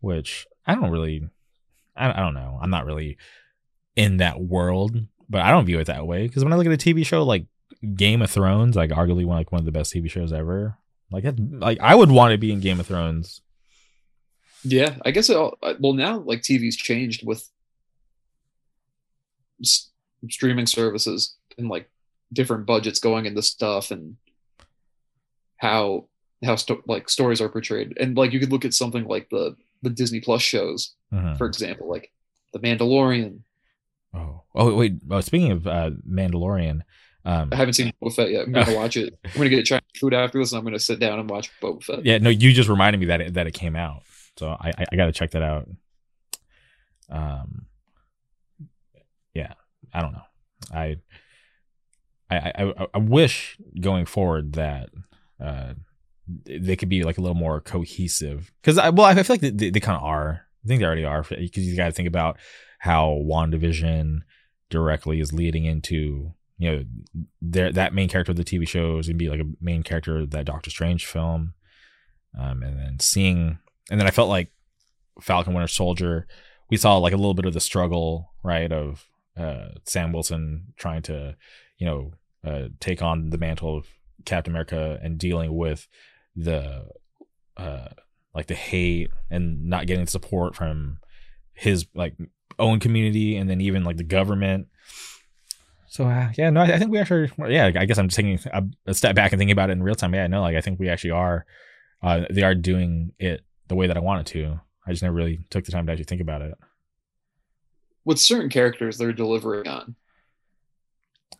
Which 0.00 0.46
I 0.66 0.74
don't 0.74 0.90
really, 0.90 1.28
I, 1.96 2.10
I 2.10 2.20
don't 2.20 2.34
know. 2.34 2.58
I'm 2.60 2.70
not 2.70 2.84
really 2.84 3.16
in 3.96 4.18
that 4.18 4.40
world, 4.40 4.96
but 5.28 5.40
I 5.40 5.50
don't 5.50 5.66
view 5.66 5.78
it 5.78 5.86
that 5.86 6.06
way 6.06 6.26
because 6.26 6.44
when 6.44 6.52
I 6.52 6.56
look 6.56 6.66
at 6.66 6.72
a 6.72 6.76
TV 6.76 7.06
show 7.06 7.22
like 7.22 7.46
Game 7.94 8.22
of 8.22 8.30
Thrones, 8.30 8.76
like 8.76 8.90
arguably 8.90 9.24
one 9.24 9.38
like 9.38 9.52
one 9.52 9.60
of 9.60 9.66
the 9.66 9.72
best 9.72 9.94
TV 9.94 10.10
shows 10.10 10.32
ever. 10.32 10.76
Like, 11.10 11.24
like 11.38 11.80
I 11.80 11.94
would 11.94 12.10
want 12.10 12.32
to 12.32 12.38
be 12.38 12.52
in 12.52 12.60
Game 12.60 12.80
of 12.80 12.86
Thrones. 12.86 13.40
Yeah, 14.64 14.96
I 15.04 15.10
guess 15.10 15.28
it 15.28 15.36
all, 15.36 15.56
uh, 15.62 15.74
well 15.78 15.92
now 15.92 16.18
like 16.18 16.40
TV's 16.40 16.76
changed 16.76 17.26
with 17.26 17.48
s- 19.62 19.90
streaming 20.30 20.66
services 20.66 21.36
and 21.58 21.68
like 21.68 21.90
different 22.32 22.66
budgets 22.66 22.98
going 22.98 23.26
into 23.26 23.42
stuff 23.42 23.90
and 23.90 24.16
how 25.58 26.06
how 26.44 26.56
sto- 26.56 26.82
like 26.86 27.08
stories 27.08 27.40
are 27.40 27.48
portrayed 27.48 27.96
and 27.98 28.16
like 28.16 28.32
you 28.32 28.40
could 28.40 28.52
look 28.52 28.64
at 28.64 28.74
something 28.74 29.04
like 29.04 29.28
the 29.30 29.56
the 29.82 29.90
Disney 29.90 30.20
Plus 30.20 30.42
shows 30.42 30.94
Mhm. 31.12 31.36
for 31.38 31.46
example 31.46 31.88
like 31.88 32.10
The 32.52 32.58
Mandalorian 32.60 33.40
Oh, 34.16 34.42
oh 34.54 34.74
wait. 34.76 34.94
Oh, 35.10 35.20
speaking 35.20 35.50
of 35.50 35.66
uh, 35.66 35.90
Mandalorian, 36.08 36.82
um, 37.24 37.48
I 37.52 37.56
haven't 37.56 37.72
seen 37.74 37.92
Boba 38.00 38.14
Fett 38.14 38.30
yet 38.30 38.46
I'm 38.46 38.52
gonna 38.52 38.74
watch 38.76 38.96
it 38.96 39.18
I'm 39.24 39.32
gonna 39.34 39.48
get 39.48 39.64
Chinese 39.64 39.82
food 39.98 40.14
after 40.14 40.38
this 40.38 40.52
and 40.52 40.58
I'm 40.58 40.64
gonna 40.64 40.78
sit 40.78 41.00
down 41.00 41.18
and 41.18 41.28
watch 41.28 41.50
Boba 41.60 41.82
Fett 41.82 42.04
yeah, 42.04 42.18
no, 42.18 42.30
you 42.30 42.52
just 42.52 42.68
reminded 42.68 42.98
me 43.00 43.06
that 43.06 43.20
it, 43.20 43.34
that 43.34 43.46
it 43.46 43.52
came 43.54 43.74
out, 43.76 44.02
so 44.36 44.48
I 44.50 44.68
I, 44.78 44.84
I 44.92 44.96
got 44.96 45.06
to 45.06 45.12
check 45.12 45.30
that 45.32 45.42
out. 45.42 45.68
Um, 47.10 47.66
yeah, 49.34 49.54
I 49.92 50.02
don't 50.02 50.12
know. 50.12 50.22
I 50.72 50.96
I 52.30 52.52
I, 52.54 52.86
I 52.94 52.98
wish 52.98 53.58
going 53.80 54.06
forward 54.06 54.54
that 54.54 54.90
uh 55.42 55.74
they 56.46 56.76
could 56.76 56.88
be 56.88 57.02
like 57.02 57.18
a 57.18 57.20
little 57.20 57.34
more 57.34 57.60
cohesive 57.60 58.50
because 58.60 58.78
I 58.78 58.90
well 58.90 59.06
I 59.06 59.14
feel 59.14 59.34
like 59.34 59.40
they, 59.40 59.50
they, 59.50 59.70
they 59.70 59.80
kind 59.80 59.96
of 59.96 60.04
are. 60.04 60.42
I 60.64 60.68
think 60.68 60.80
they 60.80 60.86
already 60.86 61.04
are 61.04 61.22
because 61.22 61.66
you 61.66 61.76
got 61.76 61.86
to 61.86 61.92
think 61.92 62.08
about 62.08 62.38
how 62.78 63.20
WandaVision 63.22 64.20
directly 64.70 65.20
is 65.20 65.32
leading 65.32 65.66
into 65.66 66.32
you 66.56 66.70
know 66.70 66.84
their 67.42 67.70
that 67.72 67.92
main 67.92 68.08
character 68.08 68.32
of 68.32 68.36
the 68.36 68.44
TV 68.44 68.66
show 68.66 68.98
is 68.98 69.06
gonna 69.06 69.16
be 69.16 69.28
like 69.28 69.40
a 69.40 69.50
main 69.60 69.82
character 69.82 70.20
of 70.20 70.30
that 70.30 70.46
Doctor 70.46 70.70
Strange 70.70 71.04
film, 71.04 71.54
um, 72.38 72.62
and 72.62 72.78
then 72.78 73.00
seeing 73.00 73.58
and 73.90 74.00
then 74.00 74.06
I 74.06 74.10
felt 74.10 74.28
like 74.28 74.50
Falcon 75.20 75.54
Winter 75.54 75.68
Soldier, 75.68 76.26
we 76.70 76.76
saw 76.76 76.96
like 76.96 77.12
a 77.12 77.16
little 77.16 77.34
bit 77.34 77.46
of 77.46 77.54
the 77.54 77.60
struggle 77.60 78.32
right 78.42 78.72
of 78.72 79.06
uh, 79.36 79.68
Sam 79.84 80.12
Wilson 80.12 80.74
trying 80.76 81.02
to 81.02 81.36
you 81.78 81.86
know 81.86 82.12
uh, 82.44 82.68
take 82.80 83.02
on 83.02 83.30
the 83.30 83.38
mantle 83.38 83.76
of 83.76 83.86
Captain 84.24 84.52
America 84.52 84.98
and 85.02 85.18
dealing 85.18 85.54
with 85.54 85.88
the 86.36 86.86
uh, 87.56 87.88
like 88.34 88.46
the 88.46 88.54
hate 88.54 89.10
and 89.30 89.64
not 89.66 89.86
getting 89.86 90.06
support 90.06 90.54
from 90.54 90.98
his 91.52 91.86
like 91.94 92.16
own 92.58 92.80
community 92.80 93.36
and 93.36 93.48
then 93.48 93.60
even 93.60 93.84
like 93.84 93.96
the 93.96 94.04
government. 94.04 94.68
So 95.86 96.06
uh, 96.06 96.32
yeah, 96.36 96.50
no, 96.50 96.60
I, 96.60 96.74
I 96.74 96.78
think 96.78 96.90
we 96.90 96.98
actually, 96.98 97.30
yeah, 97.48 97.70
I 97.76 97.84
guess 97.84 97.98
I'm 97.98 98.08
just 98.08 98.16
taking 98.16 98.38
a, 98.86 98.94
step 98.94 99.14
back 99.14 99.32
and 99.32 99.38
thinking 99.38 99.52
about 99.52 99.70
it 99.70 99.74
in 99.74 99.82
real 99.82 99.94
time. 99.94 100.12
Yeah, 100.12 100.26
no, 100.26 100.40
like 100.40 100.56
I 100.56 100.60
think 100.60 100.80
we 100.80 100.88
actually 100.88 101.12
are, 101.12 101.46
uh, 102.02 102.22
they 102.30 102.42
are 102.42 102.54
doing 102.54 103.12
it 103.20 103.42
the 103.68 103.76
way 103.76 103.86
that 103.86 103.96
I 103.96 104.00
wanted 104.00 104.26
to. 104.26 104.60
I 104.86 104.90
just 104.90 105.02
never 105.02 105.14
really 105.14 105.46
took 105.50 105.64
the 105.64 105.72
time 105.72 105.86
to 105.86 105.92
actually 105.92 106.06
think 106.06 106.20
about 106.20 106.42
it. 106.42 106.54
With 108.04 108.18
certain 108.18 108.50
characters 108.50 108.98
they're 108.98 109.12
delivering 109.12 109.68
on 109.68 109.94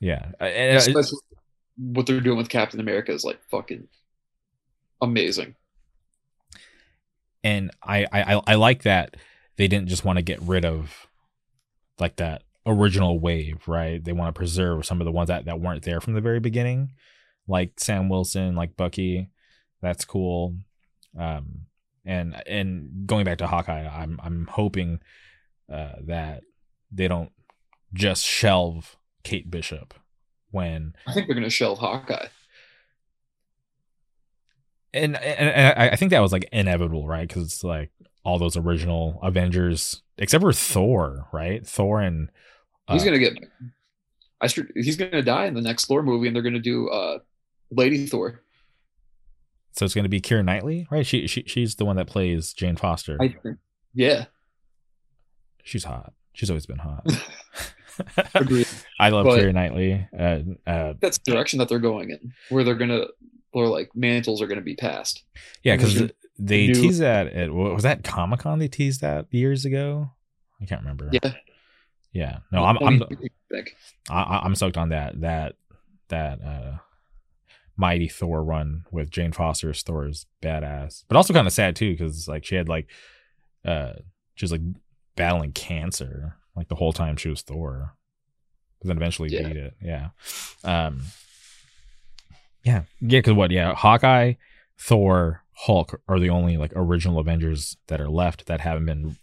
Yeah, 0.01 0.33
and, 0.41 0.49
and, 0.49 0.77
uh, 0.77 0.79
especially 0.79 1.19
what 1.77 2.07
they're 2.07 2.21
doing 2.21 2.39
with 2.39 2.49
Captain 2.49 2.81
America 2.81 3.13
is 3.13 3.25
like 3.25 3.41
fucking 3.51 3.89
amazing 5.01 5.55
and 7.43 7.71
I, 7.83 8.07
I 8.11 8.41
I 8.47 8.55
like 8.55 8.85
that 8.85 9.17
they 9.57 9.69
didn't 9.69 9.89
just 9.89 10.05
want 10.05 10.17
to 10.17 10.23
get 10.23 10.41
rid 10.43 10.65
of 10.65 11.07
like 12.01 12.17
that 12.17 12.43
original 12.67 13.19
wave, 13.19 13.69
right? 13.69 14.03
They 14.03 14.13
want 14.13 14.35
to 14.35 14.39
preserve 14.39 14.87
some 14.87 15.01
of 15.01 15.05
the 15.05 15.13
ones 15.13 15.29
that, 15.29 15.45
that 15.45 15.61
weren't 15.61 15.85
there 15.85 16.01
from 16.01 16.15
the 16.15 16.21
very 16.21 16.41
beginning, 16.41 16.93
like 17.47 17.79
Sam 17.79 18.09
Wilson, 18.09 18.57
like 18.57 18.77
Bucky. 18.77 19.29
That's 19.81 20.05
cool. 20.05 20.57
Um, 21.19 21.67
and 22.05 22.43
and 22.47 23.07
going 23.07 23.25
back 23.25 23.39
to 23.39 23.47
Hawkeye, 23.47 23.87
I'm 23.87 24.19
I'm 24.23 24.47
hoping 24.51 25.01
uh, 25.73 25.93
that 26.07 26.43
they 26.95 27.09
don't 27.09 27.33
just 27.93 28.25
shelve 28.25 28.97
Kate 29.23 29.51
Bishop 29.51 29.95
when 30.51 30.95
I 31.07 31.13
think 31.15 31.27
they're 31.27 31.35
gonna 31.35 31.51
shelve 31.51 31.79
Hawkeye 31.79 32.27
and, 34.93 35.17
and, 35.17 35.51
and 35.51 35.79
I- 35.93 35.97
think 35.97 36.11
that 36.13 36.21
was 36.21 36.33
like 36.33 36.49
inevitable, 36.53 37.07
right? 37.07 37.27
Because 37.27 37.45
it's 37.45 37.65
like 37.65 37.91
all 38.25 38.39
those 38.39 38.57
original 38.57 39.19
Avengers, 39.23 40.03
except 40.19 40.43
for 40.43 40.53
Thor, 40.53 41.27
right? 41.33 41.67
Thor 41.67 42.01
and 42.01 42.31
he's 42.89 43.03
uh, 43.03 43.07
gonna 43.07 43.19
get 43.19 43.35
I 44.41 44.47
str- 44.47 44.63
he's 44.75 44.97
gonna 44.97 45.23
die 45.23 45.47
in 45.47 45.55
the 45.55 45.61
next 45.63 45.87
Thor 45.87 46.03
movie 46.03 46.29
and 46.29 46.37
they're 46.37 46.43
gonna 46.43 46.61
do 46.61 46.89
uh 46.89 47.19
Lady 47.71 48.07
Thor 48.07 48.41
so 49.77 49.85
it's 49.85 49.95
going 49.95 50.05
to 50.05 50.09
be 50.09 50.21
Keira 50.21 50.45
Knightley, 50.45 50.87
right? 50.89 51.05
She 51.05 51.27
she 51.27 51.43
she's 51.49 51.75
the 51.75 51.85
one 51.85 51.97
that 51.97 52.07
plays 52.07 52.53
Jane 52.53 52.77
Foster. 52.77 53.19
I 53.21 53.35
yeah 53.93 54.27
she's 55.65 55.85
hot. 55.85 56.13
She's 56.35 56.51
always 56.51 56.67
been 56.67 56.79
hot. 56.79 57.07
agreed 58.35 58.67
I 58.99 59.09
love 59.11 59.25
But- 59.25 59.39
Keira 59.41 59.53
Knightley. 59.55 60.07
Uh, 60.17 60.41
uh, 60.69 60.95
that's 61.01 61.19
the 61.19 61.33
direction 61.33 61.59
that 61.61 61.69
they're 61.69 61.79
going 61.79 62.11
in 62.11 62.33
where 62.51 62.65
they're 62.65 62.75
gonna 62.75 63.05
or 63.53 63.69
like 63.69 63.91
mantles 63.95 64.43
are 64.43 64.47
gonna 64.49 64.61
be 64.61 64.75
passed 64.75 65.23
yeah, 65.63 65.77
because 65.77 66.11
they 66.39 66.67
new- 66.67 66.75
teased 66.75 67.01
that 67.01 67.29
at 67.29 67.53
what 67.53 67.73
was 67.73 67.85
that 67.85 68.03
Comic 68.05 68.41
Con? 68.41 68.59
They 68.59 68.69
teased 68.69 69.01
that 69.01 69.27
years 69.31 69.65
ago. 69.65 70.11
I 70.61 70.65
can't 70.67 70.81
remember. 70.83 71.09
yeah 71.13 71.33
yeah. 72.13 72.39
No, 72.53 72.65
I'm 72.65 72.79
I'm 72.79 73.03
I 73.03 73.07
think. 73.51 73.77
I, 74.11 74.23
I- 74.23 74.43
I'm 74.45 74.55
stoked 74.57 74.77
on 74.77 74.89
that 74.91 75.21
that 75.21 75.55
that 76.09 76.41
uh 76.43 76.73
mighty 77.77 78.09
Thor 78.09 78.43
run 78.45 78.85
with 78.93 79.11
Jane 79.11 79.33
Foster's 79.33 79.83
Thor 79.83 80.07
is 80.09 80.27
badass, 80.43 81.05
but 81.09 81.17
also 81.17 81.33
kind 81.33 81.47
of 81.47 81.53
sad 81.53 81.77
too 81.77 81.93
because 81.93 82.27
like 82.29 82.45
she 82.45 82.55
had 82.57 82.69
like 82.69 82.89
uh 83.65 83.93
she 84.35 84.45
was 84.45 84.53
like 84.53 84.61
battling 85.17 85.53
cancer 85.53 86.37
like 86.57 86.69
the 86.69 86.75
whole 86.77 86.93
time 86.93 87.17
she 87.17 87.29
was 87.29 87.43
Thor, 87.43 87.95
but 88.81 88.89
then 88.89 88.97
eventually 88.97 89.29
Yeah. 89.31 89.49
beat 89.49 89.57
it. 89.57 89.75
Yeah, 89.83 90.09
um, 90.63 91.03
yeah, 92.65 92.83
yeah. 93.01 93.19
Because 93.21 93.35
what? 93.35 93.51
Yeah, 93.51 93.75
Hawkeye, 93.75 94.35
Thor, 94.79 95.43
Hulk 95.53 96.01
are 96.09 96.19
the 96.21 96.31
only 96.31 96.57
like 96.57 96.73
original 96.75 97.19
Avengers 97.19 97.77
that 97.89 98.01
are 98.01 98.09
left 98.09 98.47
that 98.47 98.61
haven't 98.61 98.87
been 98.87 99.17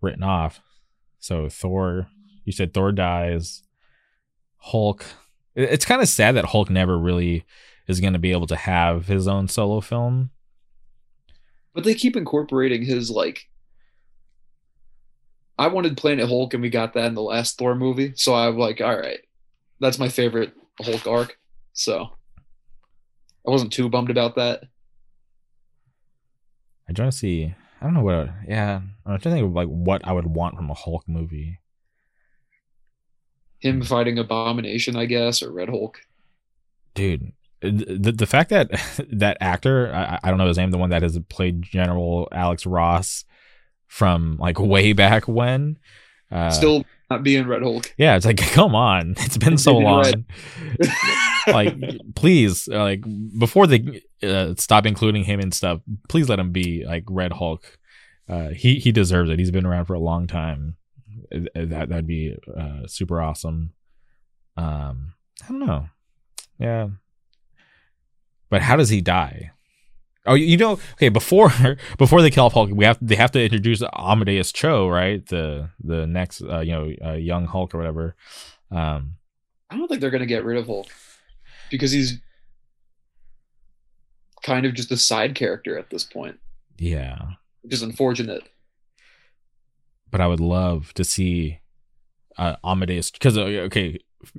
written 0.00 0.22
off. 0.22 0.60
So 1.18 1.48
Thor, 1.48 2.08
you 2.44 2.52
said 2.52 2.72
Thor 2.72 2.92
dies. 2.92 3.62
Hulk. 4.58 5.04
It's 5.54 5.84
kind 5.84 6.00
of 6.02 6.08
sad 6.08 6.36
that 6.36 6.46
Hulk 6.46 6.70
never 6.70 6.98
really 6.98 7.44
is 7.88 8.00
going 8.00 8.12
to 8.12 8.18
be 8.18 8.32
able 8.32 8.46
to 8.48 8.56
have 8.56 9.06
his 9.06 9.26
own 9.26 9.48
solo 9.48 9.80
film. 9.80 10.30
But 11.74 11.84
they 11.84 11.94
keep 11.94 12.16
incorporating 12.16 12.84
his 12.84 13.10
like. 13.10 13.48
I 15.58 15.66
wanted 15.68 15.96
Planet 15.96 16.28
Hulk, 16.28 16.54
and 16.54 16.62
we 16.62 16.70
got 16.70 16.94
that 16.94 17.06
in 17.06 17.14
the 17.14 17.22
last 17.22 17.58
Thor 17.58 17.74
movie. 17.74 18.12
So 18.16 18.34
I'm 18.34 18.56
like, 18.56 18.80
all 18.80 18.96
right, 18.96 19.18
that's 19.80 19.98
my 19.98 20.08
favorite 20.08 20.52
Hulk 20.80 21.06
arc. 21.06 21.38
So 21.72 22.08
I 23.46 23.50
wasn't 23.50 23.72
too 23.72 23.88
bummed 23.88 24.10
about 24.10 24.36
that. 24.36 24.64
I 26.88 26.92
trying 26.92 27.10
to 27.10 27.16
see. 27.16 27.54
I 27.80 27.84
don't 27.84 27.94
know 27.94 28.02
what. 28.02 28.14
I- 28.14 28.34
yeah, 28.46 28.76
I'm 29.06 29.18
trying 29.18 29.18
to 29.18 29.30
think 29.30 29.46
of 29.46 29.52
like 29.52 29.68
what 29.68 30.06
I 30.06 30.12
would 30.12 30.26
want 30.26 30.56
from 30.56 30.70
a 30.70 30.74
Hulk 30.74 31.04
movie. 31.08 31.60
Him 33.60 33.82
fighting 33.82 34.18
Abomination, 34.18 34.96
I 34.96 35.06
guess, 35.06 35.42
or 35.42 35.52
Red 35.52 35.68
Hulk. 35.68 36.00
Dude, 36.94 37.32
the 37.60 38.12
the 38.16 38.26
fact 38.26 38.50
that 38.50 38.70
that 39.12 39.36
actor, 39.40 39.92
I, 39.92 40.20
I 40.22 40.28
don't 40.30 40.38
know 40.38 40.46
his 40.46 40.56
name, 40.56 40.70
the 40.70 40.78
one 40.78 40.90
that 40.90 41.02
has 41.02 41.18
played 41.28 41.62
General 41.62 42.28
Alex 42.32 42.66
Ross 42.66 43.24
from 43.88 44.36
like 44.38 44.58
way 44.60 44.92
back 44.92 45.26
when. 45.26 45.78
Uh, 46.30 46.50
Still 46.50 46.84
not 47.10 47.22
being 47.22 47.46
Red 47.46 47.62
Hulk. 47.62 47.92
yeah, 47.96 48.16
it's 48.16 48.26
like 48.26 48.36
come 48.52 48.74
on, 48.74 49.14
it's 49.18 49.36
been 49.38 49.58
so 49.58 49.76
long. 49.76 50.24
Like 51.46 51.74
please 52.14 52.68
uh, 52.68 52.82
like 52.82 53.02
before 53.38 53.66
they 53.66 54.02
uh, 54.22 54.52
stop 54.58 54.84
including 54.84 55.24
him 55.24 55.40
and 55.40 55.54
stuff 55.54 55.80
please 56.06 56.28
let 56.28 56.38
him 56.38 56.52
be 56.52 56.84
like 56.84 57.04
red 57.08 57.32
hulk 57.32 57.78
uh 58.28 58.48
he 58.50 58.74
he 58.78 58.92
deserves 58.92 59.30
it 59.30 59.38
he's 59.38 59.50
been 59.50 59.64
around 59.64 59.86
for 59.86 59.94
a 59.94 59.98
long 59.98 60.26
time 60.26 60.76
Uh, 61.34 61.38
that 61.54 61.88
that'd 61.88 62.06
be 62.06 62.36
uh 62.54 62.86
super 62.86 63.22
awesome 63.22 63.72
Um, 64.58 65.14
I 65.42 65.48
don't 65.48 65.60
know. 65.66 65.88
Yeah, 66.58 66.88
but 68.50 68.60
how 68.60 68.76
does 68.76 68.90
he 68.90 69.00
die? 69.00 69.52
Oh, 70.28 70.34
you 70.34 70.56
know, 70.56 70.72
okay. 70.94 71.08
Before 71.08 71.50
before 71.98 72.22
they 72.22 72.30
kill 72.30 72.44
off 72.44 72.52
Hulk, 72.54 72.70
we 72.72 72.84
have 72.84 72.98
they 73.00 73.16
have 73.16 73.30
to 73.32 73.42
introduce 73.42 73.82
Amadeus 73.94 74.52
Cho, 74.52 74.88
right? 74.88 75.24
The 75.26 75.70
the 75.82 76.06
next, 76.06 76.42
uh, 76.42 76.60
you 76.60 76.72
know, 76.72 76.92
uh, 77.04 77.12
young 77.14 77.46
Hulk 77.46 77.74
or 77.74 77.78
whatever. 77.78 78.14
Um, 78.70 79.14
I 79.70 79.76
don't 79.76 79.88
think 79.88 80.00
they're 80.00 80.10
gonna 80.10 80.26
get 80.26 80.44
rid 80.44 80.58
of 80.58 80.66
Hulk 80.66 80.86
because 81.70 81.90
he's 81.92 82.20
kind 84.42 84.64
of 84.66 84.74
just 84.74 84.90
a 84.92 84.96
side 84.96 85.34
character 85.34 85.76
at 85.78 85.90
this 85.90 86.04
point, 86.04 86.38
yeah, 86.78 87.18
which 87.62 87.72
is 87.74 87.82
unfortunate. 87.82 88.44
but 90.10 90.20
I 90.20 90.26
would 90.26 90.40
love 90.40 90.94
to 90.94 91.04
see 91.04 91.60
uh, 92.38 92.56
Amadeus 92.64 93.10
because 93.10 93.36
uh, 93.36 93.42
okay, 93.42 93.98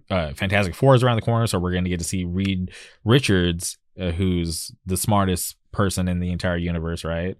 uh, 0.09 0.33
Fantastic 0.33 0.73
Four 0.75 0.95
is 0.95 1.03
around 1.03 1.17
the 1.17 1.21
corner, 1.21 1.47
so 1.47 1.59
we're 1.59 1.71
going 1.71 1.83
to 1.83 1.89
get 1.89 1.99
to 1.99 2.05
see 2.05 2.23
Reed 2.23 2.71
Richards, 3.03 3.77
uh, 3.99 4.11
who's 4.11 4.71
the 4.85 4.97
smartest 4.97 5.55
person 5.71 6.07
in 6.07 6.19
the 6.19 6.31
entire 6.31 6.57
universe, 6.57 7.03
right? 7.03 7.37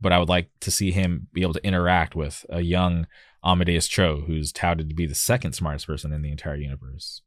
But 0.00 0.12
I 0.12 0.18
would 0.18 0.28
like 0.28 0.50
to 0.60 0.70
see 0.70 0.92
him 0.92 1.26
be 1.32 1.42
able 1.42 1.54
to 1.54 1.66
interact 1.66 2.14
with 2.14 2.46
a 2.48 2.60
young 2.60 3.06
Amadeus 3.44 3.88
Cho, 3.88 4.22
who's 4.26 4.52
touted 4.52 4.88
to 4.88 4.94
be 4.94 5.06
the 5.06 5.14
second 5.14 5.52
smartest 5.52 5.86
person 5.86 6.12
in 6.12 6.22
the 6.22 6.30
entire 6.30 6.56
universe. 6.56 7.22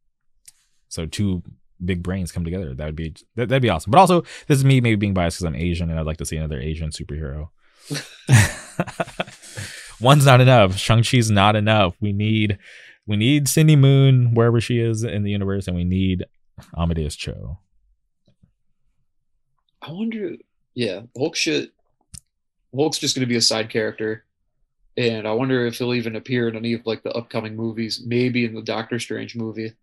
So 0.87 1.05
two 1.05 1.43
big 1.83 2.03
brains 2.03 2.31
come 2.31 2.43
together. 2.43 2.73
That 2.73 2.85
would 2.85 2.95
be 2.95 3.15
that, 3.35 3.49
that'd 3.49 3.61
be 3.61 3.69
awesome. 3.69 3.91
But 3.91 3.99
also, 3.99 4.21
this 4.47 4.57
is 4.57 4.65
me 4.65 4.81
maybe 4.81 4.95
being 4.95 5.13
biased 5.13 5.37
because 5.37 5.47
I'm 5.47 5.55
Asian 5.55 5.89
and 5.89 5.99
I'd 5.99 6.05
like 6.05 6.17
to 6.17 6.25
see 6.25 6.37
another 6.37 6.59
Asian 6.59 6.89
superhero. 6.89 7.49
One's 10.01 10.25
not 10.25 10.41
enough. 10.41 10.77
Shang-Chi's 10.77 11.29
not 11.29 11.55
enough. 11.55 11.95
We 11.99 12.11
need 12.11 12.57
we 13.07 13.17
need 13.17 13.47
Cindy 13.47 13.75
Moon 13.75 14.33
wherever 14.33 14.61
she 14.61 14.79
is 14.79 15.03
in 15.03 15.23
the 15.23 15.31
universe, 15.31 15.67
and 15.67 15.75
we 15.75 15.83
need 15.83 16.25
Amadeus 16.77 17.15
Cho. 17.15 17.59
I 19.81 19.91
wonder. 19.91 20.35
Yeah, 20.73 21.01
Hulk 21.17 21.35
should. 21.35 21.71
Hulk's 22.73 22.99
just 22.99 23.15
going 23.15 23.21
to 23.21 23.29
be 23.29 23.35
a 23.35 23.41
side 23.41 23.69
character, 23.69 24.23
and 24.95 25.27
I 25.27 25.33
wonder 25.33 25.65
if 25.65 25.77
he'll 25.77 25.93
even 25.93 26.15
appear 26.15 26.47
in 26.47 26.55
any 26.55 26.73
of 26.73 26.85
like 26.85 27.03
the 27.03 27.11
upcoming 27.11 27.55
movies. 27.55 28.01
Maybe 28.05 28.45
in 28.45 28.53
the 28.55 28.61
Doctor 28.61 28.99
Strange 28.99 29.35
movie. 29.35 29.73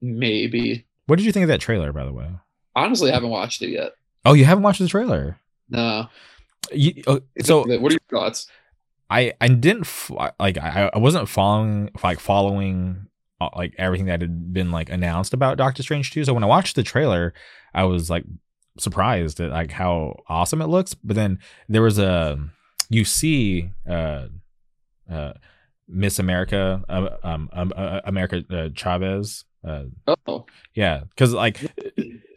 Maybe. 0.00 0.86
What 1.06 1.16
did 1.16 1.26
you 1.26 1.32
think 1.32 1.44
of 1.44 1.48
that 1.48 1.60
trailer, 1.60 1.92
by 1.92 2.04
the 2.04 2.12
way? 2.12 2.28
Honestly, 2.74 3.10
I 3.10 3.14
haven't 3.14 3.30
watched 3.30 3.62
it 3.62 3.70
yet. 3.70 3.92
Oh, 4.24 4.32
you 4.32 4.44
haven't 4.44 4.62
watched 4.62 4.80
the 4.80 4.88
trailer. 4.88 5.38
No. 5.68 6.08
You, 6.72 7.02
oh, 7.06 7.20
so 7.40 7.58
what 7.78 7.90
are 7.90 7.94
your 7.94 8.00
thoughts? 8.10 8.46
I 9.08 9.32
I 9.40 9.48
didn't 9.48 9.86
f- 9.86 10.10
like 10.38 10.56
I 10.56 10.90
I 10.94 10.98
wasn't 10.98 11.28
following 11.28 11.90
like 12.02 12.20
following 12.20 13.06
uh, 13.06 13.09
like 13.56 13.74
everything 13.78 14.06
that 14.06 14.20
had 14.20 14.52
been 14.52 14.70
like 14.70 14.90
announced 14.90 15.32
about 15.32 15.58
Doctor 15.58 15.82
Strange 15.82 16.10
2. 16.12 16.24
So 16.24 16.34
when 16.34 16.44
I 16.44 16.48
watched 16.48 16.76
the 16.76 16.82
trailer, 16.82 17.32
I 17.74 17.84
was 17.84 18.10
like 18.10 18.24
surprised 18.78 19.40
at 19.40 19.50
like 19.50 19.70
how 19.72 20.16
awesome 20.28 20.62
it 20.62 20.66
looks. 20.66 20.94
But 20.94 21.16
then 21.16 21.38
there 21.68 21.82
was 21.82 21.98
a 21.98 22.38
you 22.88 23.04
see 23.04 23.70
uh 23.88 24.26
uh 25.10 25.32
Miss 25.88 26.18
America 26.18 26.82
uh, 26.88 27.08
um, 27.22 27.48
um 27.52 27.72
uh, 27.76 28.00
America 28.04 28.44
uh, 28.50 28.68
Chavez 28.74 29.44
uh 29.66 29.84
Oh, 30.26 30.46
yeah 30.74 31.00
because 31.10 31.32
like 31.34 31.58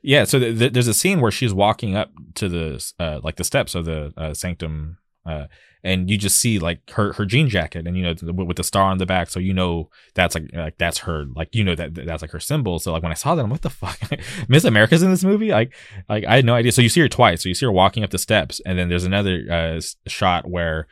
yeah 0.02 0.24
so 0.24 0.40
th- 0.40 0.58
th- 0.58 0.74
there's 0.74 0.88
a 0.88 0.94
scene 0.94 1.22
where 1.22 1.32
she's 1.32 1.54
walking 1.54 1.96
up 1.96 2.12
to 2.36 2.50
the 2.50 2.94
uh 3.00 3.20
like 3.24 3.36
the 3.36 3.44
steps 3.44 3.76
of 3.76 3.86
the 3.86 4.12
uh, 4.18 4.34
sanctum 4.34 4.98
uh 5.26 5.46
and 5.84 6.10
you 6.10 6.18
just 6.18 6.38
see 6.38 6.60
like 6.60 6.90
her 6.92 7.14
her 7.14 7.26
jean 7.26 7.50
jacket 7.50 7.86
and 7.86 7.98
you 7.98 8.04
know 8.04 8.14
th- 8.14 8.32
with 8.34 8.58
the 8.58 8.64
star 8.64 8.84
on 8.90 8.98
the 8.98 9.06
back. 9.06 9.30
So 9.30 9.40
you 9.40 9.54
know 9.54 9.90
that's 10.14 10.36
like 10.36 10.50
like 10.54 10.78
that's 10.78 11.00
her 11.00 11.26
like 11.36 11.54
you 11.54 11.64
know 11.64 11.76
that 11.76 11.94
that's 11.94 12.22
like 12.22 12.32
her 12.32 12.40
symbol. 12.40 12.80
So 12.80 12.94
like 12.94 13.04
when 13.04 13.12
i 13.12 13.16
saw 13.16 13.36
that 13.36 13.44
i'm 13.44 13.50
what 13.50 13.62
the 13.62 13.70
fuck? 13.70 14.00
Miss 14.48 14.64
america's 14.64 15.04
in 15.04 15.12
this 15.12 15.24
movie? 15.24 15.52
Like 15.52 15.74
like 16.08 16.26
i 16.26 16.38
had 16.38 16.46
no 16.46 16.56
idea. 16.56 16.72
So 16.72 16.82
you 16.82 16.90
see 16.90 17.02
her 17.02 17.10
twice. 17.10 17.44
So 17.44 17.50
you 17.50 17.56
see 17.56 17.66
her 17.66 17.72
walking 17.72 18.04
up 18.04 18.12
the 18.12 18.18
steps 18.18 18.62
and 18.66 18.80
then 18.80 18.88
there's 18.88 19.04
another 19.04 19.46
uh 19.52 19.82
shot 20.08 20.50
where 20.50 20.88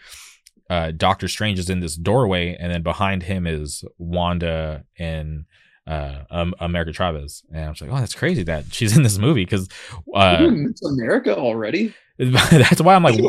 uh 0.69 0.91
doctor 0.91 1.27
strange 1.27 1.57
is 1.57 1.69
in 1.69 1.80
this 1.80 1.95
doorway 1.95 2.57
and 2.59 2.72
then 2.72 2.84
behind 2.84 3.23
him 3.23 3.47
is 3.47 3.85
wanda 3.97 4.84
and 4.99 5.45
uh 5.88 6.19
um, 6.30 6.53
america 6.59 6.91
chavez. 6.91 7.43
And 7.53 7.65
i 7.65 7.69
was 7.69 7.80
like 7.81 7.91
oh 7.91 7.95
that's 7.95 8.13
crazy 8.13 8.43
that 8.43 8.73
she's 8.73 8.95
in 8.97 9.03
this 9.03 9.18
movie. 9.18 9.45
Because 9.45 9.69
uh 10.13 10.49
Miss 10.51 10.84
America 10.84 11.35
already. 11.38 11.93
that's 12.19 12.81
why 12.81 12.95
i'm 12.95 13.03
like 13.03 13.19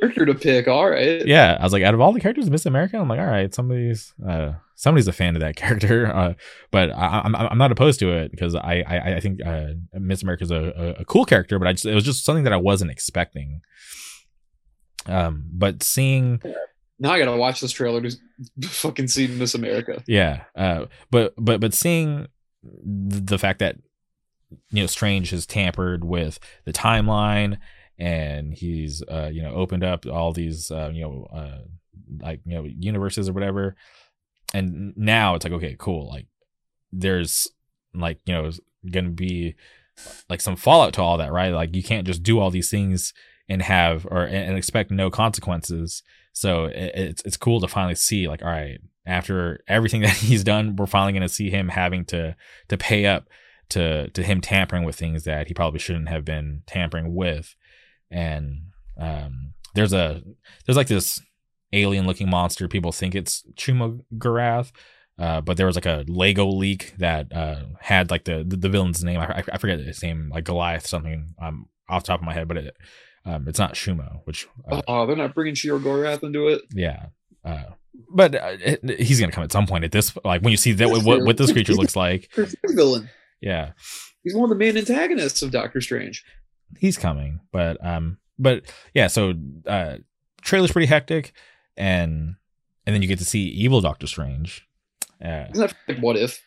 character 0.00 0.24
to 0.26 0.34
pick. 0.34 0.66
All 0.66 0.88
right. 0.88 1.26
yeah 1.26 1.56
i 1.60 1.62
was 1.62 1.72
like 1.72 1.82
out 1.82 1.92
of 1.94 2.00
all 2.00 2.12
the 2.12 2.20
characters 2.20 2.48
miss 2.50 2.64
america 2.66 2.96
i'm 2.98 3.08
like 3.08 3.20
all 3.20 3.26
right 3.26 3.54
somebody's 3.54 4.14
uh 4.26 4.52
somebody's 4.74 5.06
a 5.08 5.12
fan 5.12 5.36
of 5.36 5.40
that 5.40 5.56
character 5.62 6.06
uh 6.06 6.32
but 6.70 6.90
I, 6.90 7.20
i'm 7.24 7.34
i'm 7.36 7.58
not 7.58 7.70
opposed 7.72 8.00
to 8.00 8.10
it 8.10 8.30
because 8.30 8.54
i 8.54 8.82
i 8.86 9.14
i 9.16 9.20
think 9.20 9.44
uh 9.44 9.66
miss 9.94 10.22
america's 10.22 10.50
a, 10.50 10.72
a, 10.76 10.88
a 11.00 11.04
cool 11.04 11.24
character 11.26 11.58
but 11.58 11.68
i 11.68 11.72
just 11.72 11.84
it 11.86 11.94
was 11.94 12.04
just 12.04 12.24
something 12.24 12.44
that 12.44 12.52
i 12.52 12.56
wasn't 12.56 12.90
expecting 12.90 13.60
um 15.06 15.44
but 15.52 15.82
seeing 15.82 16.40
Now 16.98 17.12
I 17.12 17.18
gotta 17.18 17.36
watch 17.36 17.60
this 17.60 17.72
trailer 17.72 18.00
to 18.02 18.16
fucking 18.68 19.08
see 19.08 19.26
Miss 19.28 19.54
America. 19.54 20.02
yeah 20.06 20.44
uh 20.56 20.86
but 21.10 21.34
but 21.38 21.60
but 21.60 21.72
seeing 21.74 22.26
the 22.62 23.38
fact 23.38 23.58
that 23.60 23.76
you 24.70 24.82
know 24.82 24.86
strange 24.86 25.30
has 25.30 25.46
tampered 25.46 26.04
with 26.04 26.38
the 26.64 26.72
timeline 26.72 27.58
and 28.00 28.54
he's 28.54 29.02
uh 29.10 29.30
you 29.32 29.42
know 29.42 29.54
opened 29.54 29.84
up 29.84 30.06
all 30.06 30.32
these 30.32 30.70
uh 30.70 30.90
you 30.92 31.02
know 31.02 31.28
uh 31.32 31.58
like 32.20 32.40
you 32.44 32.54
know 32.54 32.64
universes 32.64 33.28
or 33.28 33.32
whatever. 33.32 33.76
And 34.52 34.96
now 34.96 35.34
it's 35.34 35.44
like 35.44 35.52
okay 35.54 35.76
cool 35.78 36.08
like 36.08 36.26
there's 36.92 37.48
like 37.94 38.18
you 38.24 38.34
know 38.34 38.50
gonna 38.90 39.10
be 39.10 39.54
like 40.28 40.40
some 40.40 40.56
fallout 40.56 40.94
to 40.94 41.02
all 41.02 41.18
that 41.18 41.32
right? 41.32 41.52
Like 41.52 41.76
you 41.76 41.82
can't 41.82 42.06
just 42.06 42.22
do 42.22 42.40
all 42.40 42.50
these 42.50 42.70
things 42.70 43.12
and 43.48 43.62
have 43.62 44.06
or 44.06 44.24
and 44.24 44.56
expect 44.56 44.90
no 44.90 45.10
consequences. 45.10 46.02
So 46.32 46.64
it, 46.64 46.92
it's 46.94 47.22
it's 47.22 47.36
cool 47.36 47.60
to 47.60 47.68
finally 47.68 47.94
see 47.94 48.28
like 48.28 48.42
all 48.42 48.48
right 48.48 48.80
after 49.06 49.62
everything 49.68 50.00
that 50.02 50.16
he's 50.16 50.44
done 50.44 50.76
we're 50.76 50.86
finally 50.86 51.18
to 51.20 51.28
see 51.28 51.50
him 51.50 51.68
having 51.68 52.04
to 52.06 52.34
to 52.68 52.76
pay 52.76 53.06
up 53.06 53.28
to 53.70 54.08
to 54.10 54.22
him 54.22 54.40
tampering 54.40 54.84
with 54.84 54.96
things 54.96 55.24
that 55.24 55.48
he 55.48 55.54
probably 55.54 55.78
shouldn't 55.78 56.08
have 56.08 56.24
been 56.24 56.62
tampering 56.66 57.14
with 57.14 57.54
and 58.10 58.58
um 58.98 59.52
there's 59.74 59.92
a 59.92 60.22
there's 60.66 60.76
like 60.76 60.88
this 60.88 61.20
alien 61.72 62.06
looking 62.06 62.28
monster 62.28 62.66
people 62.68 62.90
think 62.92 63.14
it's 63.14 63.44
Chuma 63.54 64.00
Garath 64.18 64.72
uh, 65.18 65.40
but 65.42 65.58
there 65.58 65.66
was 65.66 65.76
like 65.76 65.84
a 65.86 66.02
Lego 66.08 66.46
leak 66.46 66.94
that 66.96 67.30
uh, 67.30 67.64
had 67.78 68.10
like 68.10 68.24
the, 68.24 68.42
the 68.42 68.56
the 68.56 68.70
villain's 68.70 69.04
name. 69.04 69.20
I, 69.20 69.44
I 69.52 69.58
forget 69.58 69.78
his 69.78 70.02
name, 70.02 70.30
like 70.32 70.44
Goliath 70.44 70.86
something. 70.86 71.34
Um, 71.38 71.66
off 71.90 72.04
the 72.04 72.06
top 72.06 72.20
of 72.20 72.24
my 72.24 72.32
head, 72.32 72.48
but 72.48 72.56
it 72.56 72.76
um, 73.26 73.46
it's 73.46 73.58
not 73.58 73.74
Shuma, 73.74 74.20
which 74.24 74.48
uh, 74.70 74.80
Oh, 74.88 75.04
they're 75.06 75.16
not 75.16 75.34
bringing 75.34 75.54
Shuma-Gorath 75.54 76.22
into 76.22 76.48
it. 76.48 76.62
yeah. 76.74 77.06
Uh, 77.44 77.64
but 78.08 78.34
uh, 78.34 78.56
it, 78.60 78.98
he's 78.98 79.20
gonna 79.20 79.30
come 79.30 79.44
at 79.44 79.52
some 79.52 79.66
point. 79.66 79.84
At 79.84 79.92
this, 79.92 80.16
like 80.24 80.40
when 80.40 80.52
you 80.52 80.56
see 80.56 80.72
that 80.72 80.88
what, 80.88 81.04
what 81.04 81.22
what 81.22 81.36
this 81.36 81.52
creature 81.52 81.74
looks 81.80 81.96
like, 81.96 82.30
villain. 82.68 83.10
yeah, 83.42 83.72
He's 84.22 84.34
one 84.34 84.44
of 84.44 84.48
the 84.50 84.56
main 84.64 84.78
antagonists 84.78 85.42
of 85.42 85.50
Doctor 85.50 85.82
Strange. 85.82 86.24
He's 86.78 86.98
coming. 86.98 87.40
But 87.52 87.84
um, 87.84 88.18
but 88.38 88.62
yeah. 88.94 89.06
So 89.08 89.34
uh, 89.66 89.96
trailer's 90.42 90.72
pretty 90.72 90.86
hectic, 90.86 91.32
and 91.76 92.36
and 92.86 92.94
then 92.94 93.02
you 93.02 93.08
get 93.08 93.18
to 93.18 93.24
see 93.24 93.42
evil 93.48 93.80
Doctor 93.80 94.06
Strange. 94.06 94.66
Uh, 95.24 95.46
Isn't 95.52 95.66
that 95.66 95.74
like 95.88 95.98
what 95.98 96.16
if? 96.16 96.42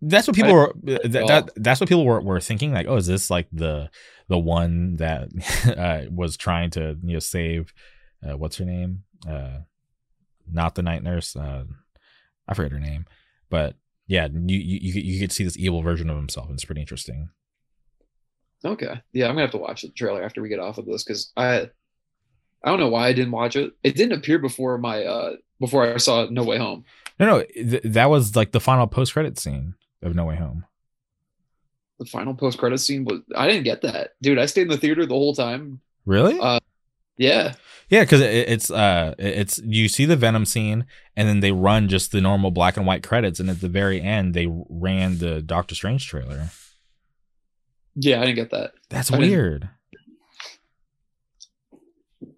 that's 0.00 0.28
what 0.28 0.36
people 0.36 0.52
I- 0.52 0.54
were 0.54 0.72
that, 0.84 1.12
that 1.26 1.50
that's 1.56 1.80
what 1.80 1.88
people 1.88 2.04
were, 2.04 2.20
were 2.20 2.38
thinking 2.40 2.72
like 2.72 2.86
oh 2.86 2.94
is 2.96 3.08
this 3.08 3.30
like 3.30 3.48
the 3.52 3.90
the 4.28 4.38
one 4.38 4.94
that 4.96 5.28
uh 5.76 6.08
was 6.08 6.36
trying 6.36 6.70
to 6.70 6.96
you 7.02 7.14
know 7.14 7.18
save 7.18 7.72
uh 8.24 8.36
what's 8.36 8.58
her 8.58 8.64
name 8.64 9.02
uh 9.28 9.58
not 10.48 10.76
the 10.76 10.82
night 10.82 11.02
nurse 11.02 11.34
uh 11.34 11.64
i 12.46 12.54
forget 12.54 12.70
her 12.70 12.78
name 12.78 13.06
but 13.50 13.74
yeah 14.06 14.28
you 14.32 14.56
you 14.58 14.78
you, 14.80 15.00
you 15.00 15.18
get 15.18 15.30
to 15.30 15.34
see 15.36 15.42
this 15.42 15.58
evil 15.58 15.82
version 15.82 16.08
of 16.08 16.16
himself 16.16 16.46
and 16.46 16.54
it's 16.54 16.64
pretty 16.64 16.80
interesting 16.80 17.30
Okay. 18.64 19.00
Yeah, 19.12 19.26
I'm 19.26 19.32
gonna 19.32 19.42
have 19.42 19.50
to 19.52 19.58
watch 19.58 19.82
the 19.82 19.88
trailer 19.90 20.22
after 20.22 20.42
we 20.42 20.48
get 20.48 20.58
off 20.58 20.78
of 20.78 20.86
this 20.86 21.04
because 21.04 21.32
I 21.36 21.70
I 22.64 22.70
don't 22.70 22.80
know 22.80 22.88
why 22.88 23.08
I 23.08 23.12
didn't 23.12 23.30
watch 23.32 23.54
it. 23.56 23.72
It 23.84 23.94
didn't 23.94 24.18
appear 24.18 24.38
before 24.38 24.78
my 24.78 25.04
uh 25.04 25.36
before 25.60 25.92
I 25.92 25.96
saw 25.98 26.26
No 26.30 26.44
Way 26.44 26.58
Home. 26.58 26.84
no 27.20 27.26
no 27.26 27.42
th- 27.44 27.82
that 27.84 28.10
was 28.10 28.34
like 28.36 28.52
the 28.52 28.60
final 28.60 28.86
post-credit 28.86 29.38
scene 29.38 29.74
of 30.02 30.14
no 30.14 30.24
way 30.24 30.36
home 30.36 30.64
The 31.98 32.04
final 32.04 32.34
post 32.34 32.58
credit 32.58 32.78
scene 32.78 33.04
was 33.04 33.20
I 33.36 33.46
didn't 33.48 33.64
get 33.64 33.82
that. 33.82 34.10
Dude, 34.22 34.38
I 34.38 34.46
stayed 34.46 34.62
in 34.62 34.68
the 34.68 34.76
theater 34.76 35.04
the 35.06 35.14
whole 35.14 35.34
time. 35.34 35.80
really 36.06 36.38
Uh, 36.40 36.60
Yeah. 37.16 37.54
Yeah, 37.90 38.02
because 38.02 38.20
it, 38.20 38.48
it's 38.48 38.70
uh, 38.70 39.14
it's 39.18 39.58
you 39.64 39.88
see 39.88 40.04
the 40.04 40.14
Venom 40.16 40.44
scene, 40.44 40.84
and 41.16 41.26
then 41.26 41.40
they 41.40 41.52
run 41.52 41.88
just 41.88 42.12
the 42.12 42.20
normal 42.20 42.50
black 42.50 42.76
and 42.76 42.86
white 42.86 43.02
credits, 43.02 43.40
and 43.40 43.48
at 43.48 43.60
the 43.62 43.68
very 43.68 44.00
end 44.00 44.34
they 44.34 44.46
ran 44.68 45.18
the 45.18 45.40
Doctor 45.40 45.74
Strange 45.74 46.06
trailer. 46.06 46.50
Yeah, 47.94 48.20
I 48.20 48.26
didn't 48.26 48.36
get 48.36 48.50
that. 48.50 48.72
That's 48.90 49.12
I 49.12 49.18
weird. 49.18 49.68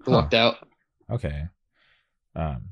Huh. 0.05 0.11
Lucked 0.11 0.35
out. 0.35 0.57
Okay. 1.11 1.49
Um, 2.35 2.71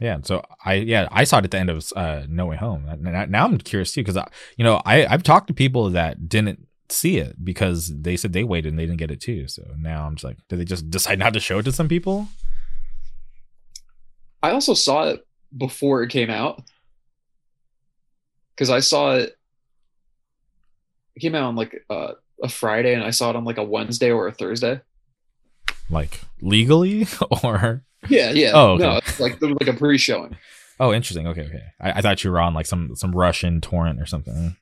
Yeah, 0.00 0.18
so 0.22 0.42
I 0.64 0.74
yeah 0.74 1.08
I 1.12 1.24
saw 1.24 1.38
it 1.38 1.44
at 1.44 1.50
the 1.50 1.58
end 1.58 1.70
of 1.70 1.92
uh, 1.94 2.22
No 2.28 2.46
Way 2.46 2.56
Home. 2.56 2.86
Now, 3.00 3.24
now 3.26 3.44
I'm 3.44 3.58
curious 3.58 3.92
too 3.92 4.02
because 4.02 4.20
you 4.56 4.64
know 4.64 4.82
I 4.84 5.06
I've 5.06 5.22
talked 5.22 5.46
to 5.48 5.54
people 5.54 5.90
that 5.90 6.28
didn't 6.28 6.66
see 6.90 7.18
it 7.18 7.44
because 7.44 7.92
they 8.02 8.16
said 8.16 8.32
they 8.32 8.44
waited 8.44 8.70
and 8.70 8.78
they 8.78 8.86
didn't 8.86 8.98
get 8.98 9.10
it 9.10 9.20
too. 9.20 9.48
So 9.48 9.62
now 9.78 10.06
I'm 10.06 10.16
just 10.16 10.24
like, 10.24 10.38
did 10.48 10.58
they 10.58 10.64
just 10.64 10.90
decide 10.90 11.18
not 11.18 11.32
to 11.34 11.40
show 11.40 11.58
it 11.58 11.64
to 11.64 11.72
some 11.72 11.88
people? 11.88 12.28
I 14.42 14.50
also 14.50 14.74
saw 14.74 15.08
it 15.08 15.26
before 15.56 16.02
it 16.02 16.10
came 16.10 16.30
out 16.30 16.62
because 18.54 18.70
I 18.70 18.80
saw 18.80 19.16
it. 19.16 19.36
It 21.16 21.20
came 21.20 21.34
out 21.34 21.44
on 21.44 21.56
like 21.56 21.84
uh, 21.90 22.12
a 22.42 22.48
Friday, 22.48 22.94
and 22.94 23.04
I 23.04 23.10
saw 23.10 23.30
it 23.30 23.36
on 23.36 23.44
like 23.44 23.58
a 23.58 23.64
Wednesday 23.64 24.10
or 24.10 24.26
a 24.26 24.32
Thursday. 24.32 24.80
Like 25.90 26.20
legally, 26.40 27.06
or 27.42 27.84
yeah, 28.08 28.30
yeah. 28.30 28.52
Oh, 28.54 28.72
okay. 28.72 28.82
no, 28.82 28.96
it's 28.98 29.20
like 29.20 29.40
like 29.40 29.68
a 29.68 29.74
pre-showing. 29.74 30.36
oh, 30.80 30.92
interesting. 30.92 31.26
Okay, 31.28 31.42
okay. 31.42 31.62
I, 31.80 31.92
I 31.92 32.00
thought 32.00 32.24
you 32.24 32.30
were 32.30 32.40
on 32.40 32.54
like 32.54 32.66
some 32.66 32.94
some 32.96 33.12
Russian 33.12 33.60
torrent 33.60 34.00
or 34.00 34.06
something. 34.06 34.56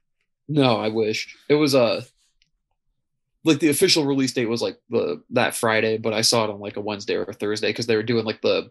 No, 0.48 0.76
I 0.76 0.88
wish 0.88 1.36
it 1.48 1.54
was 1.54 1.74
a. 1.74 1.82
Uh, 1.82 2.02
like 3.44 3.58
the 3.58 3.70
official 3.70 4.04
release 4.04 4.32
date 4.32 4.48
was 4.48 4.62
like 4.62 4.78
the 4.88 5.22
that 5.30 5.54
Friday, 5.54 5.98
but 5.98 6.12
I 6.12 6.20
saw 6.20 6.44
it 6.44 6.50
on 6.50 6.60
like 6.60 6.76
a 6.76 6.80
Wednesday 6.80 7.16
or 7.16 7.24
a 7.24 7.32
Thursday 7.32 7.70
because 7.70 7.86
they 7.86 7.96
were 7.96 8.02
doing 8.04 8.24
like 8.24 8.40
the 8.40 8.70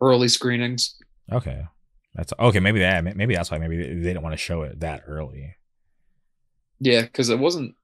early 0.00 0.28
screenings. 0.28 0.94
Okay, 1.30 1.64
that's 2.14 2.32
okay. 2.38 2.60
Maybe 2.60 2.80
that 2.80 3.16
maybe 3.16 3.34
that's 3.34 3.50
why 3.50 3.58
maybe 3.58 3.78
they 3.78 3.94
didn't 3.94 4.22
want 4.22 4.34
to 4.34 4.38
show 4.38 4.62
it 4.62 4.80
that 4.80 5.04
early. 5.06 5.56
Yeah, 6.82 7.02
because 7.02 7.28
it 7.28 7.38
wasn't. 7.38 7.76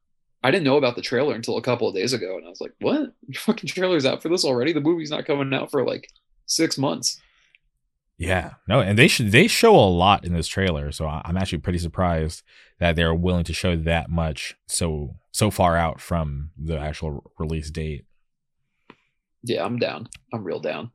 I 0.43 0.51
didn't 0.51 0.65
know 0.65 0.77
about 0.77 0.97
the 0.97 1.03
trailer 1.03 1.35
until 1.35 1.57
a 1.57 1.63
couple 1.63 1.89
of 1.89 1.95
days 1.95 2.13
ago, 2.13 2.37
and 2.37 2.45
I 2.45 2.49
was 2.49 2.61
like, 2.61 2.75
"What? 2.81 3.13
Your 3.29 3.41
fucking 3.41 3.69
trailer's 3.69 4.05
out 4.05 4.21
for 4.23 4.29
this 4.29 4.45
already? 4.45 4.73
The 4.73 4.81
movie's 4.81 5.11
not 5.11 5.25
coming 5.25 5.55
out 5.55 5.71
for 5.71 5.87
like 5.87 6.11
six 6.47 6.77
months." 6.77 7.21
Yeah, 8.17 8.55
no, 8.67 8.81
and 8.81 8.99
they 8.99 9.07
should 9.07 9.31
they 9.31 9.47
show 9.47 9.77
a 9.77 9.87
lot 9.87 10.25
in 10.25 10.33
this 10.33 10.49
trailer, 10.49 10.91
so 10.91 11.07
I'm 11.07 11.37
actually 11.37 11.59
pretty 11.59 11.79
surprised 11.79 12.43
that 12.81 12.97
they're 12.97 13.15
willing 13.15 13.45
to 13.45 13.53
show 13.53 13.77
that 13.77 14.11
much 14.11 14.57
so 14.67 15.15
so 15.31 15.53
far 15.53 15.77
out 15.77 16.01
from 16.01 16.51
the 16.59 16.77
actual 16.77 17.33
release 17.39 17.71
date. 17.71 18.05
Yeah, 19.45 19.65
I'm 19.65 19.79
down. 19.79 20.09
I'm 20.33 20.43
real 20.43 20.59
down. 20.59 20.91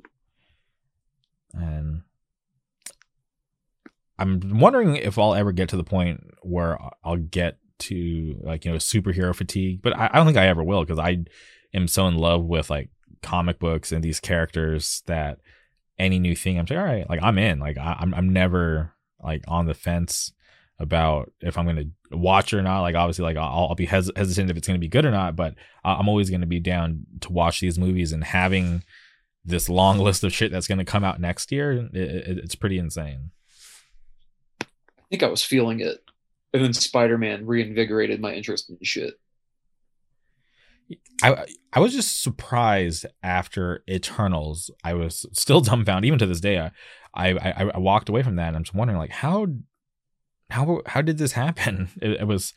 And 1.54 2.02
I'm 4.20 4.60
wondering 4.60 4.98
if 4.98 5.18
I'll 5.18 5.34
ever 5.34 5.54
get 5.54 5.70
to 5.70 5.78
the 5.78 5.84
point 5.86 6.22
where 6.42 6.78
I'll 7.06 7.16
get 7.16 7.58
to 7.80 8.40
like 8.42 8.66
you 8.66 8.72
know 8.72 8.78
superhero 8.78 9.36
fatigue, 9.36 9.82
but 9.82 9.98
I, 9.98 10.10
I 10.12 10.18
don't 10.18 10.26
think 10.26 10.38
I 10.38 10.48
ever 10.48 10.64
will 10.64 10.82
because 10.84 11.00
I 11.00 11.26
am 11.74 11.88
so 11.88 12.08
in 12.08 12.16
love 12.16 12.44
with 12.46 12.70
like 12.70 12.90
comic 13.22 13.60
books 13.60 13.92
and 13.92 14.04
these 14.04 14.20
characters 14.20 15.02
that 15.08 15.40
any 15.98 16.20
new 16.20 16.36
thing 16.36 16.60
I'm 16.60 16.66
like 16.66 16.78
all 16.78 16.84
right 16.84 17.10
like 17.10 17.22
I'm 17.24 17.38
in 17.38 17.60
like 17.60 17.78
I, 17.78 17.96
I'm 18.00 18.14
I'm 18.14 18.34
never 18.34 18.94
like 19.24 19.44
on 19.48 19.66
the 19.66 19.74
fence 19.74 20.34
about 20.80 21.32
if 21.40 21.58
I'm 21.58 21.66
to 21.78 22.18
watch 22.18 22.54
or 22.54 22.62
not. 22.62 22.82
Like 22.82 22.96
obviously, 22.96 23.24
like 23.24 23.38
I'll, 23.38 23.68
I'll 23.70 23.76
be 23.76 23.86
hes- 23.86 24.12
hesitant 24.16 24.52
if 24.52 24.58
it's 24.58 24.68
to 24.80 24.82
be 24.82 24.88
good 24.88 25.06
or 25.06 25.12
not, 25.12 25.36
but 25.36 25.56
I'm 25.84 26.08
always 26.08 26.30
to 26.42 26.48
be 26.48 26.60
down 26.60 27.06
to 27.22 27.32
watch 27.32 27.60
these 27.60 27.80
movies 27.80 28.12
and 28.12 28.24
having 28.24 28.84
this 29.46 29.70
long 29.70 30.00
list 30.00 30.24
of 30.24 30.34
shit 30.34 30.52
that's 30.52 30.68
to 30.80 30.86
come 30.86 31.04
out 31.04 31.20
next 31.20 31.52
year. 31.52 31.72
It, 31.72 31.96
it, 31.96 32.38
it's 32.38 32.56
pretty 32.56 32.78
insane. 32.78 33.32
I 34.62 34.66
think 35.10 35.24
I 35.24 35.28
was 35.28 35.44
feeling 35.44 35.80
it, 35.80 36.04
and 36.54 36.64
then 36.64 36.74
Spider 36.74 37.18
Man 37.18 37.46
reinvigorated 37.46 38.22
my 38.22 38.34
interest 38.34 38.70
in 38.70 38.78
shit. 38.84 39.16
I 41.22 41.46
I 41.72 41.80
was 41.80 41.94
just 41.94 42.22
surprised 42.22 43.06
after 43.22 43.84
Eternals. 43.90 44.70
I 44.84 44.94
was 44.94 45.26
still 45.34 45.62
dumbfounded, 45.62 46.08
even 46.08 46.20
to 46.20 46.26
this 46.26 46.42
day. 46.42 46.60
I 46.60 46.72
I 47.14 47.72
I 47.74 47.78
walked 47.78 48.10
away 48.10 48.24
from 48.24 48.36
that, 48.36 48.50
and 48.50 48.58
I'm 48.58 48.64
just 48.64 48.76
wondering, 48.76 49.00
like, 49.00 49.12
how 49.12 49.48
how 50.50 50.82
how 50.86 51.02
did 51.02 51.18
this 51.18 51.34
happen? 51.34 51.90
It, 52.02 52.22
it 52.22 52.28
was 52.28 52.54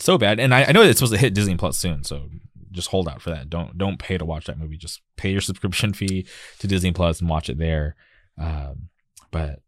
so 0.00 0.18
bad, 0.18 0.40
and 0.40 0.54
I, 0.54 0.64
I 0.64 0.72
know 0.72 0.82
it's 0.82 0.98
supposed 0.98 1.12
to 1.14 1.18
hit 1.18 1.34
Disney 1.34 1.56
Plus 1.56 1.76
soon, 1.76 2.04
so 2.04 2.28
just 2.70 2.88
hold 2.88 3.08
out 3.08 3.22
for 3.22 3.30
that. 3.30 3.50
Don't 3.50 3.78
don't 3.78 3.98
pay 3.98 4.18
to 4.18 4.24
watch 4.24 4.46
that 4.46 4.58
movie. 4.58 4.76
Just 4.76 5.00
pay 5.16 5.30
your 5.30 5.40
subscription 5.48 5.92
fee 5.92 6.26
to 6.58 6.66
Disney 6.66 6.92
Plus 6.92 7.20
and 7.20 7.28
watch 7.28 7.48
it 7.48 7.58
there. 7.58 7.94
Um, 8.38 8.88
but 9.30 9.60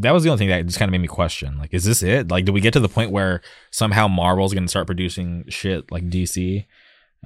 that 0.00 0.12
was 0.12 0.22
the 0.22 0.30
only 0.30 0.38
thing 0.38 0.48
that 0.48 0.64
just 0.66 0.78
kind 0.78 0.88
of 0.88 0.92
made 0.92 1.00
me 1.00 1.08
question 1.08 1.58
like 1.58 1.74
is 1.74 1.84
this 1.84 2.02
it? 2.02 2.30
Like 2.30 2.44
did 2.44 2.52
we 2.52 2.60
get 2.60 2.72
to 2.74 2.80
the 2.80 2.88
point 2.88 3.10
where 3.10 3.40
somehow 3.70 4.08
marvel's 4.08 4.54
going 4.54 4.64
to 4.64 4.68
start 4.68 4.86
producing 4.86 5.44
shit 5.48 5.90
like 5.90 6.08
dc 6.08 6.64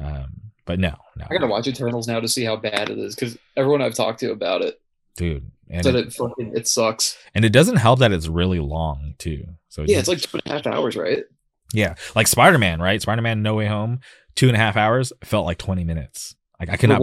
um, 0.02 0.52
but 0.64 0.78
no 0.78 0.94
no. 1.16 1.26
I 1.28 1.34
gotta 1.34 1.46
watch 1.46 1.66
eternals 1.66 2.08
now 2.08 2.20
to 2.20 2.28
see 2.28 2.44
how 2.44 2.56
bad 2.56 2.90
it 2.90 2.98
is 2.98 3.14
because 3.14 3.36
everyone 3.56 3.82
i've 3.82 3.94
talked 3.94 4.20
to 4.20 4.32
about 4.32 4.62
it 4.62 4.80
dude 5.16 5.50
and 5.72 5.84
said 5.84 5.94
it, 5.94 6.08
it, 6.08 6.12
fucking 6.12 6.52
it 6.54 6.68
sucks. 6.68 7.16
And 7.34 7.44
it 7.44 7.50
doesn't 7.50 7.76
help 7.76 8.00
that 8.00 8.12
it's 8.12 8.28
really 8.28 8.60
long 8.60 9.14
too. 9.18 9.44
So 9.68 9.84
yeah 9.86 9.98
it's 9.98 10.08
like 10.08 10.20
two 10.20 10.38
and 10.38 10.42
a 10.46 10.50
half 10.50 10.66
hours 10.66 10.96
right? 10.96 11.24
Yeah 11.72 11.94
like 12.14 12.26
spider-man 12.26 12.80
right? 12.80 13.00
Spider-man 13.00 13.42
no 13.42 13.54
way 13.54 13.66
home 13.66 14.00
two 14.34 14.48
and 14.48 14.56
a 14.56 14.60
half 14.60 14.76
hours 14.76 15.12
felt 15.24 15.46
like 15.46 15.58
20 15.58 15.84
minutes. 15.84 16.36
Like 16.60 16.68
i 16.68 16.76
cannot 16.76 17.00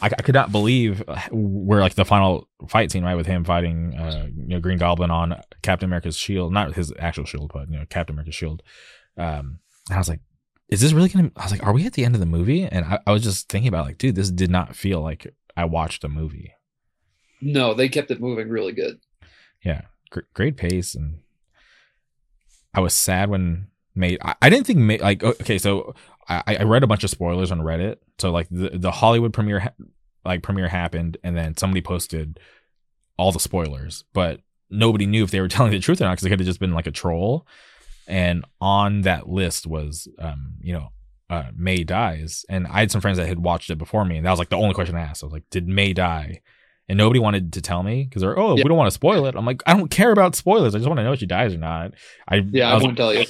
I, 0.00 0.06
I, 0.06 0.22
could 0.22 0.34
not 0.34 0.52
believe 0.52 1.02
where 1.30 1.80
like 1.80 1.94
the 1.94 2.04
final 2.04 2.48
fight 2.68 2.92
scene, 2.92 3.04
right, 3.04 3.16
with 3.16 3.26
him 3.26 3.44
fighting, 3.44 3.94
uh, 3.94 4.28
you 4.34 4.48
know, 4.48 4.60
Green 4.60 4.78
Goblin 4.78 5.10
on 5.10 5.40
Captain 5.62 5.88
America's 5.88 6.16
shield, 6.16 6.52
not 6.52 6.74
his 6.74 6.92
actual 6.98 7.24
shield, 7.24 7.50
but 7.52 7.70
you 7.70 7.78
know, 7.78 7.84
Captain 7.88 8.14
America's 8.14 8.34
shield. 8.34 8.62
Um, 9.16 9.58
and 9.88 9.96
I 9.96 9.98
was 9.98 10.08
like, 10.08 10.20
is 10.68 10.80
this 10.80 10.92
really 10.92 11.08
gonna? 11.08 11.30
I 11.36 11.44
was 11.44 11.52
like, 11.52 11.64
are 11.64 11.72
we 11.72 11.86
at 11.86 11.94
the 11.94 12.04
end 12.04 12.14
of 12.14 12.20
the 12.20 12.26
movie? 12.26 12.64
And 12.64 12.84
I, 12.84 12.98
I 13.06 13.12
was 13.12 13.22
just 13.22 13.48
thinking 13.48 13.68
about 13.68 13.86
like, 13.86 13.98
dude, 13.98 14.14
this 14.14 14.30
did 14.30 14.50
not 14.50 14.76
feel 14.76 15.00
like 15.00 15.34
I 15.56 15.64
watched 15.64 16.04
a 16.04 16.08
movie. 16.08 16.52
No, 17.40 17.74
they 17.74 17.88
kept 17.88 18.10
it 18.10 18.20
moving 18.20 18.48
really 18.48 18.72
good. 18.72 19.00
Yeah, 19.64 19.82
gr- 20.10 20.20
great 20.34 20.56
pace, 20.56 20.94
and 20.94 21.20
I 22.74 22.80
was 22.80 22.94
sad 22.94 23.30
when 23.30 23.68
Made. 23.94 24.18
I, 24.22 24.34
I 24.42 24.50
didn't 24.50 24.66
think 24.66 24.78
May 24.78 24.98
like 24.98 25.24
okay, 25.24 25.58
so 25.58 25.94
I, 26.28 26.56
I 26.60 26.62
read 26.64 26.82
a 26.82 26.86
bunch 26.86 27.04
of 27.04 27.10
spoilers 27.10 27.50
on 27.50 27.60
Reddit. 27.60 27.96
So 28.18 28.30
like 28.30 28.48
the 28.50 28.70
the 28.70 28.90
Hollywood 28.90 29.32
premiere 29.32 29.72
like 30.24 30.42
premiere 30.42 30.68
happened, 30.68 31.16
and 31.24 31.36
then 31.36 31.56
somebody 31.56 31.80
posted 31.80 32.38
all 33.16 33.32
the 33.32 33.40
spoilers, 33.40 34.04
but 34.12 34.40
nobody 34.70 35.06
knew 35.06 35.24
if 35.24 35.30
they 35.30 35.40
were 35.40 35.48
telling 35.48 35.72
the 35.72 35.80
truth 35.80 36.00
or 36.00 36.04
not 36.04 36.12
because 36.12 36.26
it 36.26 36.30
could 36.30 36.40
have 36.40 36.46
just 36.46 36.60
been 36.60 36.74
like 36.74 36.86
a 36.86 36.92
troll. 36.92 37.46
And 38.06 38.44
on 38.60 39.02
that 39.02 39.28
list 39.28 39.66
was, 39.66 40.08
um, 40.18 40.54
you 40.62 40.72
know, 40.72 40.88
uh, 41.30 41.50
May 41.54 41.84
dies, 41.84 42.46
and 42.48 42.66
I 42.66 42.80
had 42.80 42.90
some 42.90 43.02
friends 43.02 43.18
that 43.18 43.26
had 43.26 43.40
watched 43.40 43.68
it 43.68 43.76
before 43.76 44.04
me, 44.06 44.16
and 44.16 44.24
that 44.24 44.30
was 44.30 44.38
like 44.38 44.48
the 44.48 44.56
only 44.56 44.74
question 44.74 44.96
I 44.96 45.00
asked. 45.00 45.22
I 45.22 45.26
was 45.26 45.32
like, 45.34 45.50
"Did 45.50 45.68
May 45.68 45.92
die?" 45.92 46.40
And 46.88 46.96
nobody 46.96 47.20
wanted 47.20 47.52
to 47.52 47.60
tell 47.60 47.82
me 47.82 48.04
because 48.04 48.22
they're, 48.22 48.38
"Oh, 48.38 48.56
yeah. 48.56 48.62
we 48.64 48.68
don't 48.68 48.78
want 48.78 48.86
to 48.86 48.94
spoil 48.94 49.26
it." 49.26 49.34
I'm 49.34 49.44
like, 49.44 49.62
"I 49.66 49.74
don't 49.74 49.90
care 49.90 50.10
about 50.10 50.34
spoilers. 50.34 50.74
I 50.74 50.78
just 50.78 50.88
want 50.88 51.00
to 51.00 51.04
know 51.04 51.12
if 51.12 51.18
she 51.18 51.26
dies 51.26 51.52
or 51.52 51.58
not." 51.58 51.92
I 52.26 52.36
yeah, 52.36 52.72
I, 52.72 52.78
I 52.78 52.82
won't 52.82 52.96
tell 52.96 53.12
you 53.12 53.26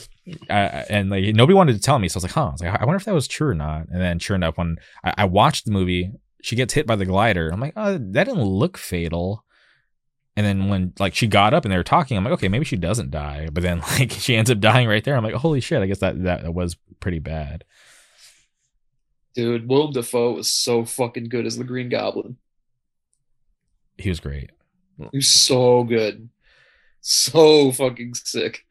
uh, 0.50 0.84
and 0.88 1.10
like 1.10 1.34
nobody 1.34 1.54
wanted 1.54 1.74
to 1.74 1.80
tell 1.80 1.98
me, 1.98 2.08
so 2.08 2.16
I 2.16 2.18
was 2.18 2.24
like, 2.24 2.32
"Huh?" 2.32 2.48
I 2.48 2.52
was 2.52 2.62
like, 2.62 2.80
"I 2.80 2.84
wonder 2.84 2.96
if 2.96 3.04
that 3.04 3.14
was 3.14 3.28
true 3.28 3.48
or 3.48 3.54
not." 3.54 3.88
And 3.88 4.00
then, 4.00 4.18
sure 4.18 4.36
enough, 4.36 4.58
when 4.58 4.76
I, 5.04 5.14
I 5.18 5.24
watched 5.24 5.64
the 5.64 5.70
movie, 5.70 6.12
she 6.42 6.56
gets 6.56 6.74
hit 6.74 6.86
by 6.86 6.96
the 6.96 7.06
glider. 7.06 7.50
I'm 7.50 7.60
like, 7.60 7.74
"Oh, 7.76 7.98
that 7.98 8.24
didn't 8.24 8.42
look 8.42 8.76
fatal." 8.78 9.44
And 10.36 10.46
then 10.46 10.68
when 10.68 10.92
like 10.98 11.14
she 11.14 11.26
got 11.26 11.52
up 11.52 11.64
and 11.64 11.72
they 11.72 11.76
were 11.76 11.82
talking, 11.82 12.16
I'm 12.16 12.24
like, 12.24 12.34
"Okay, 12.34 12.48
maybe 12.48 12.64
she 12.64 12.76
doesn't 12.76 13.10
die." 13.10 13.48
But 13.52 13.62
then 13.62 13.80
like 13.98 14.12
she 14.12 14.36
ends 14.36 14.50
up 14.50 14.60
dying 14.60 14.88
right 14.88 15.02
there. 15.02 15.16
I'm 15.16 15.24
like, 15.24 15.34
"Holy 15.34 15.60
shit!" 15.60 15.82
I 15.82 15.86
guess 15.86 16.00
that 16.00 16.22
that 16.24 16.54
was 16.54 16.76
pretty 17.00 17.18
bad. 17.18 17.64
Dude, 19.34 19.68
Willem 19.68 19.92
Dafoe 19.92 20.32
was 20.32 20.50
so 20.50 20.84
fucking 20.84 21.28
good 21.28 21.46
as 21.46 21.56
the 21.56 21.64
Green 21.64 21.88
Goblin. 21.88 22.38
He 23.96 24.08
was 24.08 24.20
great. 24.20 24.50
He 25.12 25.18
was 25.18 25.30
so 25.30 25.84
good, 25.84 26.28
so 27.00 27.72
fucking 27.72 28.14
sick. 28.14 28.64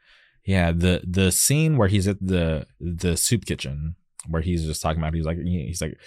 Yeah, 0.47 0.71
the 0.71 1.01
the 1.05 1.29
scene 1.33 1.75
where 1.75 1.89
he's 1.89 2.07
at 2.07 2.25
the 2.25 2.65
the 2.79 3.17
soup 3.17 3.45
kitchen 3.45 3.97
where 4.29 4.41
he's 4.41 4.63
just 4.65 4.81
talking 4.81 5.01
about 5.01 5.13
he's 5.13 5.25
like 5.25 5.37
he's 5.37 5.81
like 5.81 5.97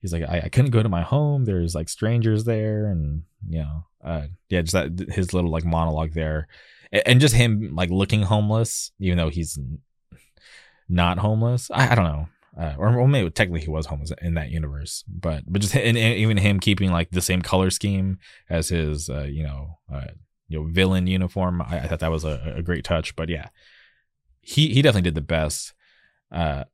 he's 0.00 0.12
like 0.12 0.22
I, 0.22 0.42
I 0.44 0.48
couldn't 0.48 0.70
go 0.70 0.84
to 0.84 0.88
my 0.88 1.02
home. 1.02 1.44
There's 1.44 1.74
like 1.74 1.88
strangers 1.88 2.44
there, 2.44 2.86
and 2.86 3.24
you 3.48 3.58
know, 3.58 3.86
uh, 4.04 4.26
yeah, 4.50 4.62
just 4.62 4.74
that 4.74 5.12
his 5.12 5.34
little 5.34 5.50
like 5.50 5.64
monologue 5.64 6.12
there, 6.12 6.46
and 6.92 7.20
just 7.20 7.34
him 7.34 7.74
like 7.74 7.90
looking 7.90 8.22
homeless, 8.22 8.92
even 9.00 9.18
though 9.18 9.30
he's 9.30 9.58
not 10.88 11.18
homeless. 11.18 11.68
I, 11.72 11.90
I 11.90 11.94
don't 11.96 12.04
know. 12.04 12.28
Uh, 12.56 12.74
or 12.78 12.96
well, 12.96 13.08
maybe 13.08 13.28
technically 13.30 13.64
he 13.64 13.70
was 13.70 13.86
homeless 13.86 14.12
in 14.22 14.34
that 14.34 14.50
universe, 14.50 15.02
but 15.08 15.42
but 15.48 15.60
just 15.60 15.74
and, 15.74 15.98
and 15.98 16.18
even 16.18 16.36
him 16.36 16.60
keeping 16.60 16.92
like 16.92 17.10
the 17.10 17.20
same 17.20 17.42
color 17.42 17.70
scheme 17.70 18.20
as 18.48 18.68
his 18.68 19.10
uh, 19.10 19.22
you 19.22 19.42
know 19.42 19.78
uh, 19.92 20.06
you 20.46 20.60
know 20.60 20.68
villain 20.70 21.08
uniform. 21.08 21.60
I, 21.62 21.80
I 21.80 21.86
thought 21.88 21.98
that 21.98 22.12
was 22.12 22.24
a, 22.24 22.54
a 22.58 22.62
great 22.62 22.84
touch. 22.84 23.16
But 23.16 23.28
yeah, 23.28 23.48
he 24.48 24.68
he 24.72 24.80
definitely 24.80 25.02
did 25.02 25.14
the 25.14 25.20
best. 25.20 25.74
Uh, 26.32 26.64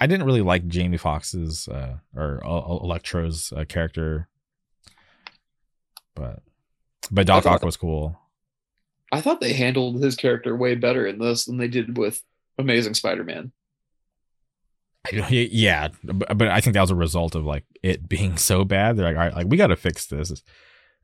I 0.00 0.06
didn't 0.08 0.26
really 0.26 0.40
like 0.40 0.66
Jamie 0.66 0.96
Foxx's 0.96 1.68
uh, 1.68 1.98
or 2.16 2.40
Electro's 2.42 3.52
uh, 3.56 3.64
character, 3.68 4.28
but 6.16 6.42
but 7.10 7.26
Doc 7.26 7.46
Ock 7.46 7.62
was 7.62 7.76
cool. 7.76 8.18
I 9.12 9.20
thought 9.20 9.40
they 9.40 9.52
handled 9.52 10.02
his 10.02 10.16
character 10.16 10.56
way 10.56 10.74
better 10.74 11.06
in 11.06 11.18
this 11.18 11.44
than 11.44 11.58
they 11.58 11.68
did 11.68 11.96
with 11.96 12.22
Amazing 12.58 12.94
Spider-Man. 12.94 13.52
Yeah, 15.28 15.88
but 16.02 16.42
I 16.42 16.60
think 16.60 16.74
that 16.74 16.80
was 16.80 16.90
a 16.90 16.96
result 16.96 17.34
of 17.34 17.44
like 17.44 17.64
it 17.82 18.08
being 18.08 18.36
so 18.38 18.64
bad. 18.64 18.96
They're 18.96 19.06
like, 19.06 19.16
all 19.16 19.22
right, 19.22 19.34
like 19.34 19.46
we 19.48 19.56
got 19.56 19.68
to 19.68 19.76
fix 19.76 20.06
this. 20.06 20.42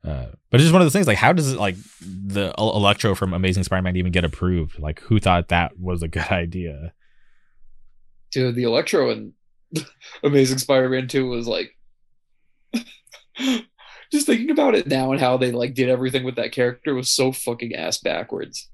Uh, 0.07 0.27
but 0.49 0.59
it's 0.59 0.63
just 0.63 0.73
one 0.73 0.81
of 0.81 0.85
those 0.85 0.93
things. 0.93 1.07
Like, 1.07 1.17
how 1.17 1.33
does 1.33 1.51
it 1.51 1.59
like 1.59 1.75
the 2.01 2.53
Electro 2.57 3.13
from 3.13 3.33
Amazing 3.33 3.63
Spider-Man 3.63 3.97
even 3.97 4.13
get 4.13 4.23
approved? 4.23 4.79
Like, 4.79 5.01
who 5.01 5.19
thought 5.19 5.49
that 5.49 5.77
was 5.77 6.01
a 6.01 6.07
good 6.07 6.27
idea? 6.31 6.93
Dude, 8.31 8.55
the 8.55 8.63
Electro 8.63 9.09
and 9.09 9.33
Amazing 10.23 10.59
Spider-Man 10.59 11.09
2 11.09 11.27
was 11.27 11.47
like 11.47 11.71
just 14.11 14.25
thinking 14.25 14.49
about 14.49 14.75
it 14.75 14.87
now 14.87 15.11
and 15.11 15.19
how 15.19 15.35
they 15.35 15.51
like 15.51 15.73
did 15.73 15.89
everything 15.89 16.23
with 16.23 16.35
that 16.35 16.53
character 16.53 16.93
was 16.95 17.09
so 17.09 17.33
fucking 17.33 17.75
ass 17.75 17.97
backwards. 17.97 18.69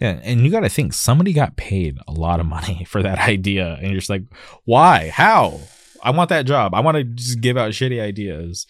Yeah, 0.00 0.20
and 0.22 0.42
you 0.42 0.50
got 0.52 0.60
to 0.60 0.68
think 0.68 0.92
somebody 0.92 1.32
got 1.32 1.56
paid 1.56 1.98
a 2.06 2.12
lot 2.12 2.38
of 2.38 2.46
money 2.46 2.84
for 2.84 3.02
that 3.02 3.18
idea, 3.18 3.74
and 3.74 3.88
you're 3.88 3.98
just 3.98 4.10
like, 4.10 4.22
why? 4.64 5.08
How? 5.08 5.58
I 6.00 6.12
want 6.12 6.28
that 6.28 6.46
job. 6.46 6.72
I 6.72 6.80
want 6.80 6.96
to 6.96 7.02
just 7.02 7.40
give 7.40 7.56
out 7.56 7.72
shitty 7.72 8.00
ideas. 8.00 8.64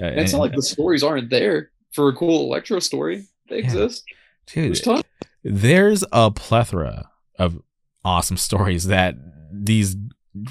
Uh, 0.00 0.06
it's 0.06 0.32
not 0.32 0.40
like 0.40 0.54
the 0.54 0.62
stories 0.62 1.02
aren't 1.02 1.30
there 1.30 1.70
for 1.92 2.08
a 2.08 2.14
cool 2.14 2.46
Electro 2.46 2.78
story. 2.78 3.26
They 3.48 3.58
yeah. 3.58 3.64
exist. 3.64 4.04
Dude, 4.46 4.76
there's, 4.76 5.02
there's 5.44 6.04
a 6.12 6.30
plethora 6.30 7.10
of 7.38 7.60
awesome 8.04 8.36
stories 8.38 8.86
that 8.86 9.16
these 9.52 9.96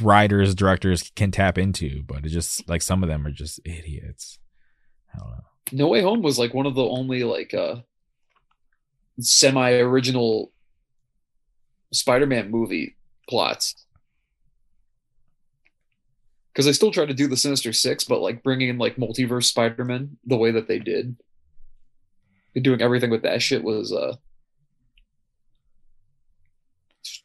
writers, 0.02 0.56
directors 0.56 1.12
can 1.16 1.32
tap 1.32 1.58
into, 1.58 2.04
but 2.04 2.26
it 2.26 2.30
just 2.30 2.68
like 2.70 2.82
some 2.82 3.04
of 3.04 3.10
them 3.10 3.26
are 3.26 3.32
just 3.32 3.60
idiots. 3.66 4.40
I 5.14 5.20
don't 5.20 5.30
know. 5.30 5.44
No 5.74 5.88
Way 5.88 6.02
Home 6.02 6.22
was 6.22 6.38
like 6.38 6.54
one 6.54 6.66
of 6.66 6.76
the 6.76 6.84
only 6.84 7.24
like 7.24 7.54
uh 7.54 7.78
semi 9.20 9.72
original 9.74 10.52
Spider-Man 11.94 12.52
movie 12.52 12.98
plots. 13.28 13.76
Because 16.52 16.68
I 16.68 16.72
still 16.72 16.92
try 16.92 17.06
to 17.06 17.14
do 17.14 17.28
the 17.28 17.38
Sinister 17.38 17.72
Six, 17.72 18.04
but 18.04 18.22
like 18.22 18.44
bringing 18.44 18.70
in 18.70 18.78
like 18.78 18.98
multiverse 18.98 19.46
Spider-Man 19.46 20.18
the 20.26 20.38
way 20.38 20.52
that 20.52 20.68
they 20.68 20.80
did, 20.80 21.16
doing 22.62 22.82
everything 22.82 23.10
with 23.10 23.24
that 23.24 23.42
shit 23.42 23.64
was 23.64 23.94
uh 23.94 24.16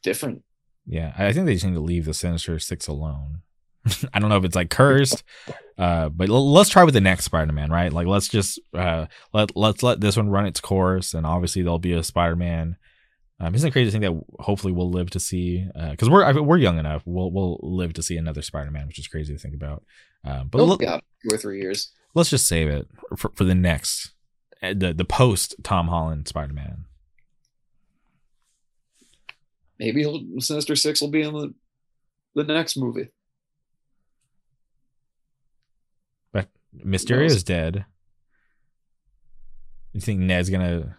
different. 0.01 0.43
Yeah, 0.85 1.13
I 1.17 1.33
think 1.33 1.45
they 1.45 1.53
just 1.53 1.65
need 1.65 1.73
to 1.73 1.81
leave 1.81 2.05
the 2.05 2.13
Sinister 2.13 2.57
Six 2.59 2.87
alone. 2.87 3.41
I 4.13 4.19
don't 4.19 4.29
know 4.29 4.37
if 4.37 4.45
it's 4.45 4.55
like 4.55 4.69
cursed, 4.69 5.23
uh, 5.77 6.09
but 6.09 6.29
l- 6.29 6.51
let's 6.51 6.69
try 6.69 6.83
with 6.83 6.93
the 6.93 7.01
next 7.01 7.25
Spider-Man, 7.25 7.71
right? 7.71 7.91
Like, 7.91 8.07
let's 8.07 8.27
just 8.27 8.59
uh, 8.73 9.07
let 9.33 9.55
let's 9.55 9.83
let 9.83 9.99
this 9.99 10.17
one 10.17 10.29
run 10.29 10.45
its 10.45 10.61
course, 10.61 11.13
and 11.13 11.25
obviously 11.25 11.61
there'll 11.61 11.79
be 11.79 11.93
a 11.93 12.03
Spider-Man. 12.03 12.77
Um, 13.39 13.53
isn't 13.53 13.67
it 13.67 13.71
crazy 13.71 13.91
to 13.91 13.91
think 13.91 14.03
that 14.03 14.43
hopefully 14.43 14.73
we'll 14.73 14.89
live 14.89 15.11
to 15.11 15.19
see? 15.19 15.67
Because 15.91 16.07
uh, 16.07 16.11
we're 16.11 16.23
I 16.23 16.33
mean, 16.33 16.45
we're 16.45 16.57
young 16.57 16.79
enough, 16.79 17.03
we'll 17.05 17.31
we'll 17.31 17.59
live 17.61 17.93
to 17.93 18.03
see 18.03 18.17
another 18.17 18.41
Spider-Man, 18.41 18.87
which 18.87 18.99
is 18.99 19.07
crazy 19.07 19.33
to 19.33 19.39
think 19.39 19.53
about. 19.53 19.83
Uh, 20.25 20.43
but 20.43 20.59
oh, 20.59 20.77
yeah, 20.79 20.99
two 21.21 21.35
or 21.35 21.37
three 21.37 21.59
years. 21.59 21.91
Let's 22.15 22.31
just 22.31 22.47
save 22.47 22.67
it 22.67 22.87
for, 23.15 23.31
for 23.35 23.43
the 23.43 23.55
next 23.55 24.13
uh, 24.63 24.73
the 24.75 24.93
the 24.93 25.05
post 25.05 25.55
Tom 25.63 25.87
Holland 25.87 26.27
Spider-Man 26.27 26.85
maybe 29.79 30.03
Sinister 30.39 30.75
Six 30.75 31.01
will 31.01 31.09
be 31.09 31.21
in 31.21 31.33
the 31.33 31.53
the 32.35 32.43
next 32.43 32.77
movie. 32.77 33.09
But 36.31 36.49
Mysterio's 36.73 37.43
dead. 37.43 37.85
You 39.93 40.01
think 40.01 40.19
Ned's 40.19 40.49
gonna 40.49 40.97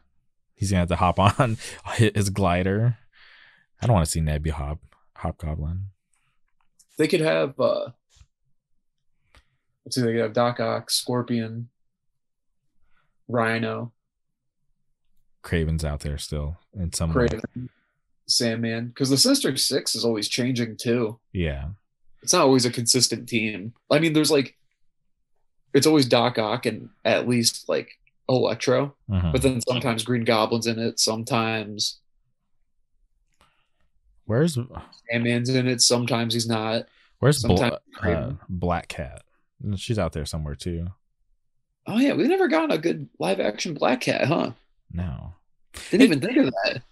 he's 0.58 0.70
gonna 0.70 0.80
have 0.80 0.88
to 0.88 0.96
hop 0.96 1.18
on 1.40 1.56
his 1.96 2.30
glider? 2.30 2.98
I 3.80 3.86
don't 3.86 3.94
want 3.94 4.04
to 4.06 4.10
see 4.10 4.20
Ned 4.20 4.42
be 4.42 4.50
hop 4.50 4.80
hobgoblin. 5.16 5.86
They 6.98 7.08
could 7.08 7.20
have 7.20 7.58
uh 7.60 7.90
let's 9.84 9.94
see, 9.94 10.02
they 10.02 10.12
could 10.12 10.20
have 10.20 10.32
Doc 10.32 10.60
Ock, 10.60 10.90
Scorpion, 10.90 11.68
Rhino. 13.28 13.92
Kraven's 15.44 15.84
out 15.84 16.00
there 16.00 16.18
still 16.18 16.58
in 16.78 16.92
some 16.92 17.12
Kraven. 17.12 17.42
way. 17.56 17.68
Sandman 18.26 18.88
because 18.88 19.08
the 19.08 19.16
Sinister 19.16 19.56
Six 19.56 19.94
is 19.94 20.04
always 20.04 20.28
changing 20.28 20.76
too. 20.76 21.18
Yeah, 21.32 21.68
it's 22.22 22.32
not 22.34 22.42
always 22.42 22.66
a 22.66 22.70
consistent 22.70 23.28
team. 23.28 23.72
I 23.90 23.98
mean, 24.00 24.12
there's 24.12 24.30
like 24.30 24.54
it's 25.72 25.86
always 25.86 26.06
Doc 26.06 26.38
Ock 26.38 26.66
and 26.66 26.90
at 27.04 27.28
least 27.28 27.68
like 27.68 27.97
Electro, 28.28 28.94
mm-hmm. 29.10 29.32
but 29.32 29.42
then 29.42 29.60
sometimes 29.60 30.04
Green 30.04 30.24
Goblin's 30.24 30.66
in 30.66 30.78
it. 30.78 31.00
Sometimes 31.00 32.00
where's 34.26 34.58
Sandman's 35.10 35.48
in 35.48 35.66
it. 35.66 35.80
Sometimes 35.80 36.34
he's 36.34 36.46
not. 36.46 36.86
Where's 37.20 37.42
Bla- 37.42 37.80
uh, 38.02 38.32
Black 38.48 38.88
Cat? 38.88 39.22
She's 39.76 39.98
out 39.98 40.12
there 40.12 40.26
somewhere 40.26 40.54
too. 40.54 40.88
Oh 41.86 41.98
yeah, 41.98 42.12
we've 42.12 42.28
never 42.28 42.48
gotten 42.48 42.70
a 42.70 42.78
good 42.78 43.08
live 43.18 43.40
action 43.40 43.74
Black 43.74 44.02
Cat, 44.02 44.26
huh? 44.26 44.52
No, 44.92 45.34
didn't 45.90 46.04
even 46.04 46.20
think 46.20 46.36
of 46.36 46.44
that. 46.46 46.82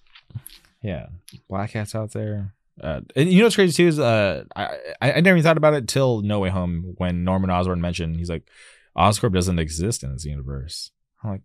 Yeah, 0.83 1.07
Black 1.49 1.73
Cat's 1.73 1.95
out 1.95 2.13
there. 2.13 2.55
Uh, 2.81 3.01
and 3.15 3.31
you 3.31 3.39
know 3.39 3.47
what's 3.47 3.55
crazy 3.57 3.73
too 3.73 3.89
is 3.89 3.99
uh, 3.99 4.45
I 4.55 4.79
I 5.01 5.21
never 5.21 5.37
even 5.37 5.43
thought 5.43 5.57
about 5.57 5.75
it 5.75 5.89
till 5.89 6.23
No 6.23 6.41
Way 6.41 6.51
Home 6.51 6.95
when 6.97 7.25
Norman 7.25 7.51
Osborn 7.51 7.81
mentioned 7.81 8.17
he's 8.17 8.31
like 8.31 8.49
Oscorp 8.97 9.33
doesn't 9.33 9.59
exist 9.59 10.03
in 10.03 10.13
this 10.13 10.25
universe. 10.25 10.91
I'm 11.27 11.33
like, 11.33 11.43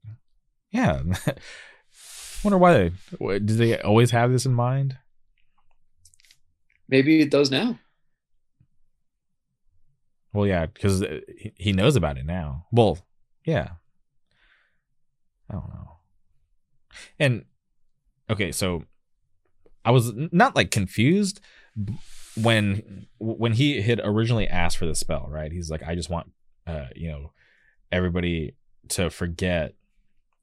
yeah. 0.72 1.02
Wonder 2.44 2.58
why 2.58 2.74
they 2.74 3.40
did 3.40 3.58
they 3.58 3.80
always 3.82 4.12
have 4.12 4.32
this 4.32 4.46
in 4.46 4.54
mind? 4.54 4.98
Maybe 6.88 7.22
it 7.22 7.32
does 7.32 7.52
now. 7.52 7.80
Well, 10.34 10.48
yeah, 10.48 10.66
because 10.66 11.04
he 11.56 11.74
knows 11.74 11.96
about 11.96 12.18
it 12.18 12.26
now. 12.26 12.66
Well, 12.72 13.00
yeah. 13.46 13.70
I 15.50 15.54
don't 15.54 15.70
know. 15.70 15.98
And 17.20 17.46
okay, 18.30 18.52
so 18.52 18.86
I 19.84 19.92
was 19.92 20.14
not 20.16 20.56
like 20.56 20.72
confused 20.72 21.42
when 22.42 23.08
when 23.20 23.54
he 23.54 23.82
had 23.82 24.02
originally 24.04 24.48
asked 24.48 24.78
for 24.78 24.86
the 24.86 24.96
spell, 24.96 25.28
right? 25.30 25.52
He's 25.52 25.70
like, 25.70 25.84
I 25.84 25.96
just 25.96 26.10
want 26.10 26.32
uh, 26.66 26.88
you 26.96 27.10
know, 27.10 27.32
everybody 27.92 28.56
to 28.90 29.10
forget 29.10 29.76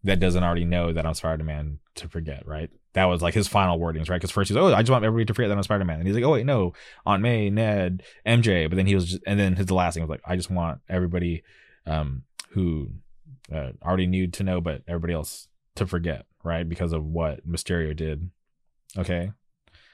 that 0.05 0.21
doesn't 0.21 0.43
already 0.43 0.65
know 0.65 0.93
that 0.93 1.05
I'm 1.05 1.15
Spider 1.15 1.45
Man 1.45 1.79
to 1.97 2.09
forget, 2.09 2.47
right? 2.47 2.71
That 2.95 3.07
was 3.07 3.23
like 3.23 3.35
his 3.35 3.49
final 3.49 3.79
wordings, 3.79 4.09
right? 4.09 4.17
Because 4.17 4.31
first 4.31 4.49
he's 4.49 4.57
oh, 4.57 4.73
I 4.73 4.83
just 4.83 4.91
want 4.91 5.05
everybody 5.05 5.27
to 5.27 5.35
forget 5.35 5.49
that 5.49 5.57
I'm 5.57 5.63
Spider 5.63 5.85
Man, 5.85 5.99
and 5.99 6.07
he's 6.07 6.17
like, 6.17 6.25
oh 6.25 6.33
wait, 6.33 6.47
no, 6.47 6.73
Aunt 7.05 7.23
May, 7.23 7.51
Ned, 7.51 8.03
MJ, 8.27 8.69
but 8.69 8.77
then 8.77 8.87
he 8.87 8.95
was, 8.95 9.07
just, 9.07 9.23
and 9.27 9.39
then 9.39 9.57
his 9.57 9.71
last 9.71 9.95
thing 9.95 10.03
was 10.03 10.11
like, 10.11 10.23
I 10.25 10.37
just 10.37 10.51
want 10.51 10.81
everybody 10.89 11.43
um, 11.87 12.23
who 12.51 12.91
uh, 13.53 13.73
already 13.83 14.07
knew 14.07 14.29
to 14.29 14.43
know, 14.43 14.61
but 14.61 14.83
everybody 14.87 15.13
else 15.13 15.49
to 15.77 15.87
forget, 15.87 16.27
right? 16.43 16.69
Because 16.69 16.93
of 16.93 17.05
what 17.05 17.49
Mysterio 17.49 17.95
did 17.95 18.31
Okay. 18.97 19.33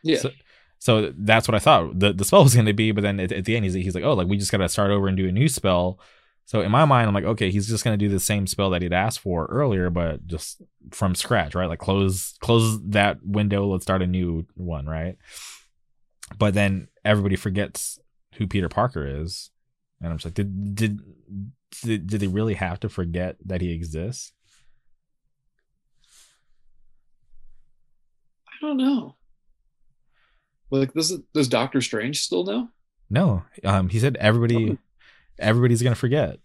Yeah. 0.03 0.19
So, 0.19 0.31
so 0.79 1.13
that's 1.17 1.49
what 1.49 1.55
I 1.55 1.59
thought 1.59 1.99
the, 1.99 2.13
the 2.13 2.25
spell 2.25 2.45
was 2.45 2.55
going 2.55 2.67
to 2.67 2.73
be. 2.73 2.93
But 2.93 3.03
then 3.03 3.19
at, 3.19 3.33
at, 3.33 3.45
the 3.45 3.57
end, 3.57 3.65
he's, 3.65 3.75
he's 3.75 3.95
like, 3.95 4.05
oh, 4.05 4.13
like 4.13 4.29
we 4.29 4.37
just 4.37 4.53
got 4.53 4.59
to 4.59 4.69
start 4.69 4.91
over 4.91 5.09
and 5.09 5.17
do 5.17 5.29
a 5.29 5.33
new 5.33 5.49
spell. 5.49 5.99
So 6.47 6.61
in 6.61 6.71
my 6.71 6.85
mind, 6.85 7.09
I'm 7.09 7.15
like, 7.15 7.25
okay, 7.25 7.51
he's 7.51 7.69
just 7.69 7.85
going 7.85 7.99
to 7.99 8.05
do 8.05 8.11
the 8.13 8.21
same 8.21 8.47
spell 8.47 8.71
that 8.71 8.83
he'd 8.83 8.93
asked 8.93 9.21
for 9.21 9.47
earlier, 9.47 9.89
but 9.89 10.27
just 10.27 10.63
from 10.91 11.15
scratch, 11.15 11.55
right? 11.55 11.69
Like 11.69 11.79
close 11.79 12.37
close 12.41 12.79
that 12.89 13.25
window. 13.25 13.67
Let's 13.67 13.85
start 13.85 14.03
a 14.03 14.07
new 14.07 14.47
one, 14.55 14.87
right? 14.87 15.17
But 16.39 16.55
then 16.55 16.89
everybody 17.05 17.37
forgets 17.37 17.99
who 18.35 18.47
Peter 18.47 18.69
Parker 18.69 19.23
is, 19.23 19.51
and 20.01 20.11
I'm 20.11 20.19
just 20.19 20.27
like, 20.27 20.35
did 20.35 20.75
did 20.75 21.01
did, 21.83 22.07
did 22.07 22.21
they 22.21 22.27
really 22.27 22.55
have 22.55 22.79
to 22.81 22.89
forget 22.89 23.37
that 23.47 23.61
he 23.61 23.73
exists? 23.73 24.33
I 28.49 28.67
don't 28.67 28.77
know. 28.77 29.17
Like 30.71 30.93
does 30.93 31.19
does 31.33 31.49
Doctor 31.49 31.81
Strange 31.81 32.21
still 32.21 32.45
know? 32.45 32.69
No. 33.09 33.45
Um 33.65 33.89
he 33.89 33.99
said 33.99 34.17
everybody. 34.17 34.79
Everybody's 35.39 35.83
gonna 35.83 35.95
forget. 35.95 36.39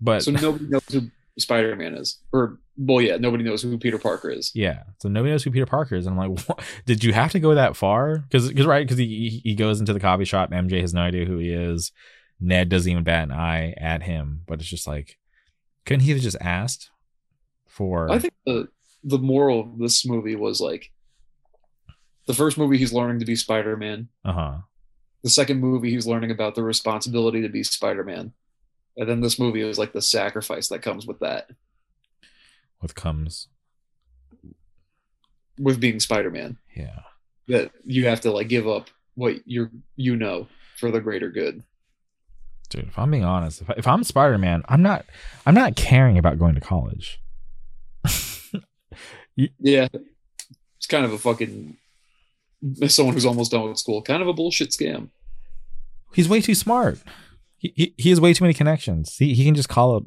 But 0.00 0.22
So 0.22 0.30
nobody 0.30 0.66
knows 0.66 0.84
who 0.90 1.10
Spider 1.38 1.74
Man 1.76 1.94
is. 1.94 2.18
Or 2.32 2.58
well 2.76 3.00
yeah, 3.00 3.16
nobody 3.16 3.44
knows 3.44 3.62
who 3.62 3.78
Peter 3.78 3.98
Parker 3.98 4.30
is. 4.30 4.52
Yeah. 4.54 4.84
So 4.98 5.08
nobody 5.08 5.32
knows 5.32 5.44
who 5.44 5.50
Peter 5.50 5.66
Parker 5.66 5.96
is. 5.96 6.06
And 6.06 6.18
I'm 6.18 6.30
like, 6.30 6.46
what? 6.48 6.60
did 6.86 7.04
you 7.04 7.12
have 7.12 7.32
to 7.32 7.40
go 7.40 7.54
that 7.54 7.76
far? 7.76 8.18
Because 8.18 8.48
because 8.48 8.66
right, 8.66 8.86
because 8.86 8.98
he 8.98 9.40
he 9.42 9.54
goes 9.54 9.80
into 9.80 9.92
the 9.92 10.00
coffee 10.00 10.24
shop, 10.24 10.50
MJ 10.50 10.80
has 10.80 10.94
no 10.94 11.02
idea 11.02 11.24
who 11.26 11.38
he 11.38 11.50
is. 11.50 11.92
Ned 12.40 12.68
doesn't 12.68 12.90
even 12.90 13.04
bat 13.04 13.24
an 13.24 13.32
eye 13.32 13.72
at 13.76 14.02
him, 14.02 14.42
but 14.46 14.60
it's 14.60 14.68
just 14.68 14.86
like 14.86 15.18
couldn't 15.84 16.02
he 16.02 16.12
have 16.12 16.20
just 16.20 16.36
asked 16.40 16.90
for 17.66 18.10
I 18.10 18.18
think 18.18 18.34
the 18.46 18.68
the 19.02 19.18
moral 19.18 19.60
of 19.60 19.78
this 19.78 20.06
movie 20.06 20.36
was 20.36 20.60
like 20.60 20.90
the 22.26 22.34
first 22.34 22.56
movie 22.56 22.78
he's 22.78 22.92
learning 22.92 23.18
to 23.20 23.26
be 23.26 23.36
Spider-Man. 23.36 24.08
Uh-huh. 24.24 24.58
The 25.24 25.30
second 25.30 25.58
movie 25.58 25.90
he's 25.90 26.06
learning 26.06 26.30
about 26.30 26.54
the 26.54 26.62
responsibility 26.62 27.42
to 27.42 27.48
be 27.48 27.64
Spider-Man. 27.64 28.32
And 28.96 29.08
then 29.08 29.20
this 29.20 29.40
movie 29.40 29.62
is 29.62 29.78
like 29.78 29.92
the 29.92 30.00
sacrifice 30.02 30.68
that 30.68 30.82
comes 30.82 31.06
with 31.06 31.18
that. 31.18 31.48
What 32.78 32.94
comes 32.94 33.48
with 35.58 35.80
being 35.80 35.98
Spider-Man. 35.98 36.58
Yeah. 36.76 37.00
That 37.48 37.72
you 37.84 38.06
have 38.06 38.20
to 38.20 38.30
like 38.30 38.48
give 38.48 38.68
up 38.68 38.90
what 39.16 39.36
you're 39.46 39.70
you 39.96 40.14
know 40.16 40.46
for 40.78 40.90
the 40.92 41.00
greater 41.00 41.30
good. 41.30 41.62
dude. 42.68 42.88
If 42.88 42.98
I'm 42.98 43.10
being 43.10 43.24
honest, 43.24 43.62
if, 43.62 43.70
I, 43.70 43.74
if 43.76 43.86
I'm 43.86 44.04
Spider 44.04 44.38
Man, 44.38 44.62
I'm 44.68 44.82
not. 44.82 45.04
I'm 45.46 45.54
not 45.54 45.76
caring 45.76 46.18
about 46.18 46.38
going 46.38 46.54
to 46.54 46.60
college. 46.60 47.20
Yeah, 49.36 49.88
it's 50.76 50.86
kind 50.86 51.04
of 51.04 51.12
a 51.12 51.18
fucking 51.18 51.76
someone 52.88 53.14
who's 53.14 53.26
almost 53.26 53.50
done 53.50 53.68
with 53.68 53.78
school, 53.78 54.02
kind 54.02 54.22
of 54.22 54.28
a 54.28 54.32
bullshit 54.32 54.70
scam. 54.70 55.10
He's 56.12 56.28
way 56.28 56.40
too 56.40 56.54
smart. 56.54 56.98
He 57.56 57.72
he, 57.76 57.94
he 57.96 58.10
has 58.10 58.20
way 58.20 58.32
too 58.32 58.44
many 58.44 58.54
connections. 58.54 59.16
He 59.16 59.34
he 59.34 59.44
can 59.44 59.54
just 59.54 59.68
call 59.68 59.96
up, 59.96 60.04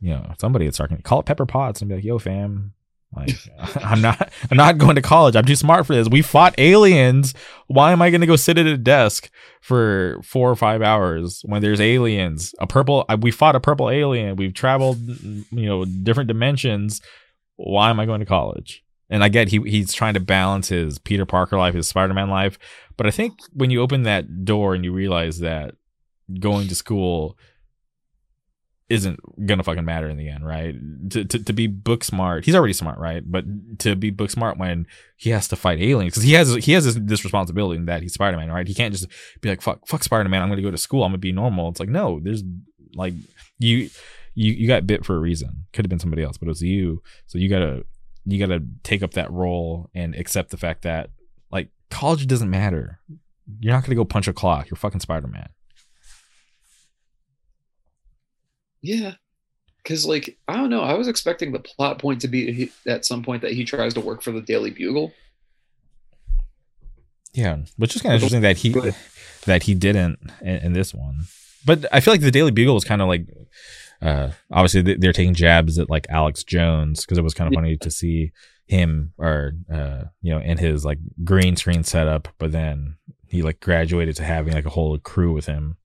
you 0.00 0.10
know, 0.10 0.34
somebody 0.38 0.66
at 0.66 0.74
Sarkin. 0.74 1.02
Call 1.02 1.20
up 1.20 1.26
Pepper 1.26 1.46
Potts 1.46 1.80
and 1.80 1.88
be 1.88 1.96
like, 1.96 2.04
"Yo, 2.04 2.18
fam." 2.18 2.74
Like 3.14 3.30
I'm 3.76 4.00
not 4.00 4.30
I'm 4.50 4.56
not 4.56 4.78
going 4.78 4.96
to 4.96 5.02
college. 5.02 5.36
I'm 5.36 5.44
too 5.44 5.56
smart 5.56 5.86
for 5.86 5.94
this. 5.94 6.08
We 6.08 6.22
fought 6.22 6.54
aliens. 6.58 7.34
Why 7.66 7.92
am 7.92 8.02
I 8.02 8.10
going 8.10 8.20
to 8.20 8.26
go 8.26 8.36
sit 8.36 8.58
at 8.58 8.66
a 8.66 8.76
desk 8.76 9.30
for 9.60 10.20
4 10.24 10.50
or 10.50 10.56
5 10.56 10.82
hours 10.82 11.42
when 11.44 11.62
there's 11.62 11.80
aliens? 11.80 12.54
A 12.60 12.66
purple 12.66 13.04
uh, 13.08 13.16
we 13.20 13.30
fought 13.30 13.56
a 13.56 13.60
purple 13.60 13.90
alien. 13.90 14.36
We've 14.36 14.54
traveled 14.54 14.98
you 15.00 15.66
know 15.66 15.84
different 15.84 16.28
dimensions. 16.28 17.00
Why 17.56 17.90
am 17.90 18.00
I 18.00 18.06
going 18.06 18.20
to 18.20 18.26
college? 18.26 18.82
And 19.10 19.24
I 19.24 19.28
get 19.28 19.48
he 19.48 19.58
he's 19.66 19.92
trying 19.92 20.14
to 20.14 20.20
balance 20.20 20.68
his 20.68 20.98
Peter 20.98 21.26
Parker 21.26 21.58
life, 21.58 21.74
his 21.74 21.88
Spider-Man 21.88 22.30
life, 22.30 22.58
but 22.96 23.06
I 23.06 23.10
think 23.10 23.40
when 23.52 23.70
you 23.70 23.80
open 23.80 24.04
that 24.04 24.44
door 24.44 24.74
and 24.74 24.84
you 24.84 24.92
realize 24.92 25.40
that 25.40 25.74
going 26.38 26.68
to 26.68 26.74
school 26.74 27.36
isn't 28.90 29.20
gonna 29.46 29.62
fucking 29.62 29.84
matter 29.84 30.08
in 30.08 30.16
the 30.16 30.28
end, 30.28 30.44
right? 30.44 30.74
To, 31.10 31.24
to 31.24 31.38
to 31.44 31.52
be 31.52 31.68
book 31.68 32.04
smart, 32.04 32.44
he's 32.44 32.56
already 32.56 32.72
smart, 32.72 32.98
right? 32.98 33.22
But 33.24 33.44
to 33.78 33.94
be 33.94 34.10
book 34.10 34.30
smart 34.30 34.58
when 34.58 34.86
he 35.16 35.30
has 35.30 35.48
to 35.48 35.56
fight 35.56 35.80
aliens, 35.80 36.12
because 36.12 36.24
he 36.24 36.32
has 36.32 36.54
he 36.56 36.72
has 36.72 36.84
this, 36.84 36.98
this 37.00 37.24
responsibility 37.24 37.82
that 37.84 38.02
he's 38.02 38.14
Spider 38.14 38.36
Man, 38.36 38.50
right? 38.50 38.66
He 38.66 38.74
can't 38.74 38.92
just 38.92 39.06
be 39.40 39.48
like 39.48 39.62
fuck 39.62 39.86
fuck 39.86 40.02
Spider 40.02 40.28
Man. 40.28 40.42
I'm 40.42 40.48
gonna 40.48 40.60
go 40.60 40.72
to 40.72 40.76
school. 40.76 41.04
I'm 41.04 41.12
gonna 41.12 41.18
be 41.18 41.32
normal. 41.32 41.68
It's 41.68 41.80
like 41.80 41.88
no, 41.88 42.20
there's 42.20 42.42
like 42.94 43.14
you 43.58 43.88
you 44.34 44.52
you 44.52 44.66
got 44.66 44.86
bit 44.86 45.04
for 45.04 45.16
a 45.16 45.20
reason. 45.20 45.66
Could 45.72 45.84
have 45.84 45.90
been 45.90 46.00
somebody 46.00 46.22
else, 46.22 46.36
but 46.36 46.46
it 46.46 46.50
was 46.50 46.62
you. 46.62 47.00
So 47.26 47.38
you 47.38 47.48
gotta 47.48 47.84
you 48.26 48.38
gotta 48.38 48.64
take 48.82 49.02
up 49.02 49.12
that 49.12 49.30
role 49.30 49.90
and 49.94 50.14
accept 50.14 50.50
the 50.50 50.56
fact 50.56 50.82
that 50.82 51.10
like 51.50 51.68
college 51.90 52.26
doesn't 52.26 52.50
matter. 52.50 53.00
You're 53.60 53.72
not 53.72 53.84
gonna 53.84 53.96
go 53.96 54.04
punch 54.04 54.28
a 54.28 54.32
clock. 54.32 54.70
You're 54.70 54.76
fucking 54.76 55.00
Spider 55.00 55.28
Man. 55.28 55.48
Yeah, 58.82 59.14
because 59.82 60.06
like 60.06 60.38
I 60.48 60.56
don't 60.56 60.70
know, 60.70 60.82
I 60.82 60.94
was 60.94 61.08
expecting 61.08 61.52
the 61.52 61.60
plot 61.60 61.98
point 61.98 62.20
to 62.22 62.28
be 62.28 62.70
at 62.86 63.04
some 63.04 63.22
point 63.22 63.42
that 63.42 63.52
he 63.52 63.64
tries 63.64 63.94
to 63.94 64.00
work 64.00 64.22
for 64.22 64.32
the 64.32 64.40
Daily 64.40 64.70
Bugle. 64.70 65.12
Yeah, 67.32 67.58
which 67.76 67.94
is 67.94 68.02
kind 68.02 68.14
of 68.14 68.18
interesting 68.18 68.42
that 68.42 68.56
he 68.56 68.74
that 69.46 69.62
he 69.64 69.74
didn't 69.74 70.18
in, 70.40 70.56
in, 70.56 70.72
this 70.72 70.92
one. 70.92 71.20
But 71.64 71.86
I 71.92 72.00
feel 72.00 72.12
like 72.12 72.20
the 72.20 72.30
Daily 72.30 72.50
Bugle 72.50 72.74
was 72.74 72.84
kind 72.84 73.00
of 73.00 73.08
like, 73.08 73.26
uh, 74.02 74.30
obviously 74.50 74.96
they're 74.96 75.12
taking 75.12 75.34
jabs 75.34 75.78
at 75.78 75.90
like 75.90 76.06
Alex 76.08 76.44
Jones 76.44 77.04
because 77.04 77.18
it 77.18 77.24
was 77.24 77.34
kind 77.34 77.52
of 77.52 77.54
funny 77.54 77.76
to 77.76 77.90
see 77.90 78.32
him 78.66 79.12
or 79.18 79.52
uh, 79.72 80.04
you 80.22 80.32
know 80.32 80.40
in 80.40 80.58
his 80.58 80.84
like 80.84 80.98
green 81.24 81.56
screen 81.56 81.84
setup, 81.84 82.28
but 82.38 82.52
then 82.52 82.96
he 83.28 83.42
like 83.42 83.60
graduated 83.60 84.16
to 84.16 84.24
having 84.24 84.54
like 84.54 84.66
a 84.66 84.70
whole 84.70 84.98
crew 84.98 85.32
with 85.32 85.46
him 85.46 85.76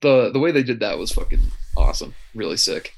the 0.00 0.30
the 0.30 0.38
way 0.38 0.52
they 0.52 0.62
did 0.62 0.80
that 0.80 0.98
was 0.98 1.12
fucking 1.12 1.40
awesome. 1.76 2.14
Really 2.34 2.56
sick. 2.56 2.92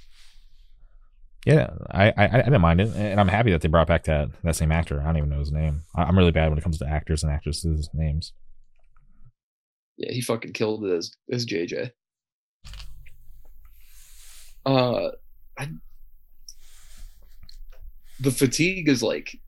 Yeah, 1.47 1.71
I, 1.91 2.09
I, 2.11 2.25
I 2.25 2.43
didn't 2.43 2.61
mind 2.61 2.81
it, 2.81 2.95
and 2.95 3.19
I'm 3.19 3.29
happy 3.29 3.53
that 3.53 3.63
they 3.63 3.69
brought 3.69 3.87
back 3.87 4.05
that 4.05 4.29
that 4.43 4.57
same 4.57 4.73
actor. 4.73 5.01
I 5.01 5.05
don't 5.05 5.17
even 5.17 5.31
know 5.31 5.39
his 5.39 5.53
name. 5.53 5.83
I'm 5.95 6.19
really 6.19 6.33
bad 6.33 6.49
when 6.49 6.59
it 6.59 6.63
comes 6.63 6.79
to 6.79 6.87
actors 6.87 7.23
and 7.23 7.33
actresses' 7.33 7.89
names. 7.95 8.33
Yeah, 9.97 10.13
he 10.13 10.21
fucking 10.21 10.53
killed 10.53 10.85
it 10.85 10.93
as 10.93 11.13
as 11.33 11.47
JJ. 11.47 11.93
Uh, 14.69 15.13
I, 15.57 15.69
the 18.21 18.31
fatigue 18.31 18.87
is 18.87 19.03
like 19.03 19.41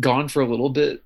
gone 0.00 0.26
for 0.26 0.42
a 0.42 0.48
little 0.48 0.70
bit, 0.70 1.04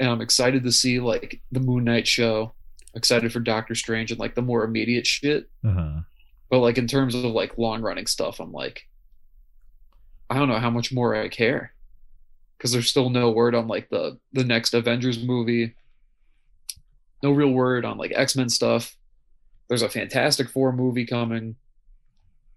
and 0.00 0.10
I'm 0.10 0.20
excited 0.20 0.64
to 0.64 0.72
see 0.72 0.98
like 0.98 1.40
the 1.52 1.60
Moon 1.60 1.84
Knight 1.84 2.08
show 2.08 2.52
excited 2.96 3.32
for 3.32 3.38
Doctor 3.38 3.76
Strange 3.76 4.10
and 4.10 4.18
like 4.18 4.34
the 4.34 4.42
more 4.42 4.64
immediate 4.64 5.06
shit. 5.06 5.48
Uh-huh. 5.64 6.00
But 6.50 6.58
like 6.58 6.78
in 6.78 6.88
terms 6.88 7.14
of 7.14 7.22
like 7.22 7.58
long 7.58 7.80
running 7.80 8.08
stuff, 8.08 8.40
I'm 8.40 8.52
like, 8.52 8.88
I 10.28 10.40
don't 10.40 10.48
know 10.48 10.58
how 10.58 10.70
much 10.70 10.92
more 10.92 11.14
I 11.14 11.28
care 11.28 11.74
because 12.58 12.72
there's 12.72 12.88
still 12.88 13.08
no 13.08 13.30
word 13.30 13.54
on 13.54 13.68
like 13.68 13.88
the 13.88 14.18
the 14.32 14.42
next 14.42 14.74
Avengers 14.74 15.22
movie. 15.22 15.76
No 17.22 17.30
real 17.30 17.52
word 17.52 17.84
on 17.84 17.98
like 17.98 18.10
X 18.12 18.34
Men 18.34 18.48
stuff. 18.48 18.96
There's 19.68 19.82
a 19.82 19.88
Fantastic 19.88 20.48
Four 20.48 20.72
movie 20.72 21.06
coming 21.06 21.56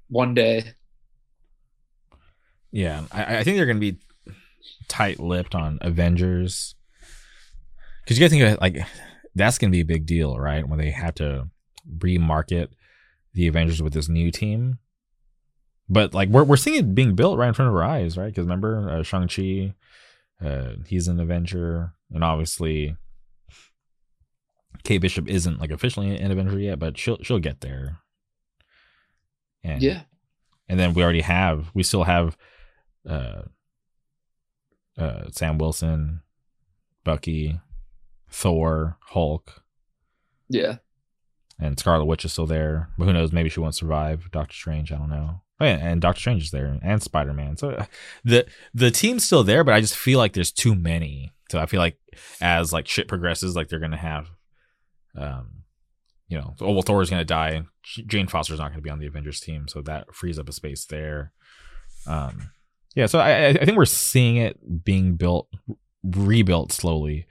one 0.09 0.33
day. 0.33 0.73
Yeah, 2.71 3.03
I, 3.11 3.37
I 3.37 3.43
think 3.43 3.57
they're 3.57 3.65
gonna 3.65 3.79
be 3.79 3.99
tight 4.87 5.19
lipped 5.19 5.55
on 5.55 5.79
Avengers 5.81 6.75
because 8.03 8.17
you 8.17 8.23
guys 8.23 8.31
think 8.31 8.43
of 8.43 8.61
like 8.61 8.85
that's 9.35 9.57
going 9.57 9.71
to 9.71 9.75
be 9.75 9.81
a 9.81 9.85
big 9.85 10.05
deal, 10.05 10.37
right? 10.37 10.67
When 10.67 10.79
they 10.79 10.91
have 10.91 11.15
to 11.15 11.49
remarket 11.99 12.69
the 13.33 13.47
Avengers 13.47 13.81
with 13.81 13.93
this 13.93 14.09
new 14.09 14.31
team. 14.31 14.79
But 15.89 16.13
like 16.13 16.29
we're 16.29 16.43
we're 16.43 16.57
seeing 16.57 16.77
it 16.77 16.95
being 16.95 17.15
built 17.15 17.37
right 17.37 17.47
in 17.47 17.53
front 17.53 17.69
of 17.69 17.75
our 17.75 17.83
eyes, 17.83 18.17
right? 18.17 18.27
Because 18.27 18.43
remember 18.43 18.89
uh, 18.89 19.03
Shang 19.03 19.27
Chi, 19.27 19.73
uh, 20.43 20.73
he's 20.85 21.07
an 21.07 21.19
Avenger, 21.19 21.93
and 22.11 22.23
obviously 22.23 22.95
Kate 24.83 24.99
Bishop 24.99 25.27
isn't 25.27 25.59
like 25.59 25.71
officially 25.71 26.17
an 26.17 26.31
Avenger 26.31 26.59
yet, 26.59 26.79
but 26.79 26.97
she'll 26.97 27.17
she'll 27.21 27.39
get 27.39 27.61
there. 27.61 27.99
And 29.63 29.81
yeah, 29.81 30.03
and 30.69 30.79
then 30.79 30.93
we 30.93 31.03
already 31.03 31.21
have 31.21 31.71
we 31.73 31.83
still 31.83 32.03
have 32.03 32.37
uh, 33.07 33.43
uh, 34.97 35.23
Sam 35.31 35.57
Wilson, 35.57 36.21
Bucky, 37.03 37.59
Thor, 38.29 38.97
Hulk. 39.01 39.63
Yeah. 40.49 40.77
And 41.59 41.79
Scarlet 41.79 42.05
Witch 42.05 42.23
is 42.23 42.33
still 42.33 42.45
there. 42.45 42.89
But 42.97 43.05
who 43.05 43.13
knows? 43.13 43.31
Maybe 43.31 43.49
she 43.49 43.59
won't 43.59 43.75
survive. 43.75 44.29
Doctor 44.31 44.53
Strange, 44.53 44.91
I 44.91 44.97
don't 44.97 45.09
know. 45.09 45.41
Oh, 45.59 45.65
yeah, 45.65 45.79
and 45.81 45.99
Doctor 45.99 46.19
Strange 46.19 46.43
is 46.43 46.51
there, 46.51 46.77
and 46.83 47.01
Spider 47.01 47.33
Man. 47.33 47.57
So 47.57 47.83
the 48.23 48.45
the 48.73 48.91
team's 48.91 49.23
still 49.23 49.43
there, 49.43 49.63
but 49.63 49.73
I 49.73 49.81
just 49.81 49.97
feel 49.97 50.19
like 50.19 50.33
there's 50.33 50.51
too 50.51 50.75
many. 50.75 51.33
So 51.49 51.59
I 51.59 51.65
feel 51.65 51.79
like 51.79 51.97
as 52.41 52.71
like 52.71 52.87
shit 52.87 53.07
progresses, 53.07 53.55
like 53.55 53.67
they're 53.69 53.79
gonna 53.79 53.97
have, 53.97 54.29
um, 55.15 55.63
you 56.27 56.37
know, 56.37 56.55
oh 56.61 56.73
well, 56.73 56.81
Thor's 56.81 57.09
gonna 57.09 57.25
die. 57.25 57.63
Jane 57.83 58.27
Foster's 58.27 58.59
not 58.59 58.71
gonna 58.71 58.81
be 58.81 58.89
on 58.89 58.99
the 58.99 59.07
Avengers 59.07 59.39
team, 59.39 59.67
so 59.67 59.81
that 59.81 60.13
frees 60.13 60.39
up 60.39 60.49
a 60.49 60.53
space 60.53 60.85
there. 60.85 61.31
Um, 62.05 62.51
yeah, 62.95 63.05
so 63.05 63.19
I 63.19 63.47
I 63.47 63.65
think 63.65 63.77
we're 63.77 63.85
seeing 63.85 64.37
it 64.37 64.83
being 64.83 65.15
built, 65.15 65.47
rebuilt 66.03 66.71
slowly. 66.71 67.27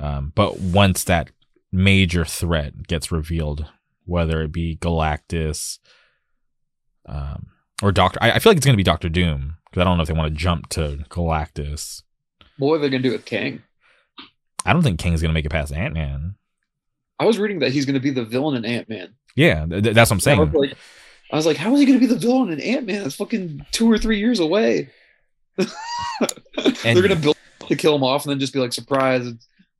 Um, 0.00 0.32
but 0.34 0.60
once 0.60 1.04
that 1.04 1.30
major 1.72 2.24
threat 2.24 2.86
gets 2.86 3.10
revealed, 3.10 3.66
whether 4.04 4.42
it 4.42 4.52
be 4.52 4.76
Galactus 4.76 5.78
um, 7.06 7.48
or 7.82 7.92
Doctor, 7.92 8.18
I, 8.22 8.32
I, 8.32 8.38
feel 8.38 8.50
like 8.50 8.56
it's 8.56 8.66
going 8.66 8.74
to 8.74 8.78
be 8.78 8.84
Doctor 8.84 9.08
Doom 9.08 9.56
because 9.68 9.80
I 9.80 9.84
don't 9.84 9.96
know 9.96 10.02
if 10.02 10.08
they 10.08 10.14
want 10.14 10.32
to 10.32 10.38
jump 10.38 10.68
to 10.70 11.04
Galactus. 11.10 12.02
What 12.58 12.74
are 12.74 12.78
they 12.78 12.90
going 12.90 13.02
to 13.02 13.08
do 13.08 13.12
with 13.12 13.24
King? 13.24 13.62
I 14.64 14.72
don't 14.72 14.82
think 14.82 14.98
Kang's 14.98 15.22
going 15.22 15.30
to 15.30 15.34
make 15.34 15.46
it 15.46 15.50
past 15.50 15.72
Ant 15.72 15.94
Man. 15.94 16.36
I 17.18 17.24
was 17.24 17.38
reading 17.38 17.60
that 17.60 17.72
he's 17.72 17.84
going 17.84 17.94
to 17.94 18.00
be 18.00 18.10
the 18.10 18.24
villain 18.24 18.56
in 18.56 18.64
Ant 18.64 18.88
Man. 18.88 19.14
Yeah, 19.34 19.66
th- 19.66 19.94
that's 19.94 20.10
what 20.10 20.16
I'm 20.16 20.20
saying. 20.20 20.38
I 20.40 20.44
was, 20.44 20.54
like, 20.54 20.74
I 21.32 21.36
was 21.36 21.46
like, 21.46 21.56
how 21.56 21.72
is 21.74 21.80
he 21.80 21.86
going 21.86 21.98
to 21.98 22.06
be 22.06 22.12
the 22.12 22.18
villain 22.18 22.50
in 22.50 22.60
Ant 22.60 22.86
Man? 22.86 23.04
It's 23.06 23.16
fucking 23.16 23.66
two 23.72 23.90
or 23.90 23.98
three 23.98 24.18
years 24.18 24.40
away. 24.40 24.90
They're 25.56 26.94
going 26.94 27.08
to 27.08 27.16
build 27.16 27.36
to 27.68 27.76
kill 27.76 27.94
him 27.94 28.02
off 28.02 28.24
and 28.24 28.30
then 28.30 28.40
just 28.40 28.52
be 28.52 28.58
like, 28.58 28.72
surprise, 28.72 29.32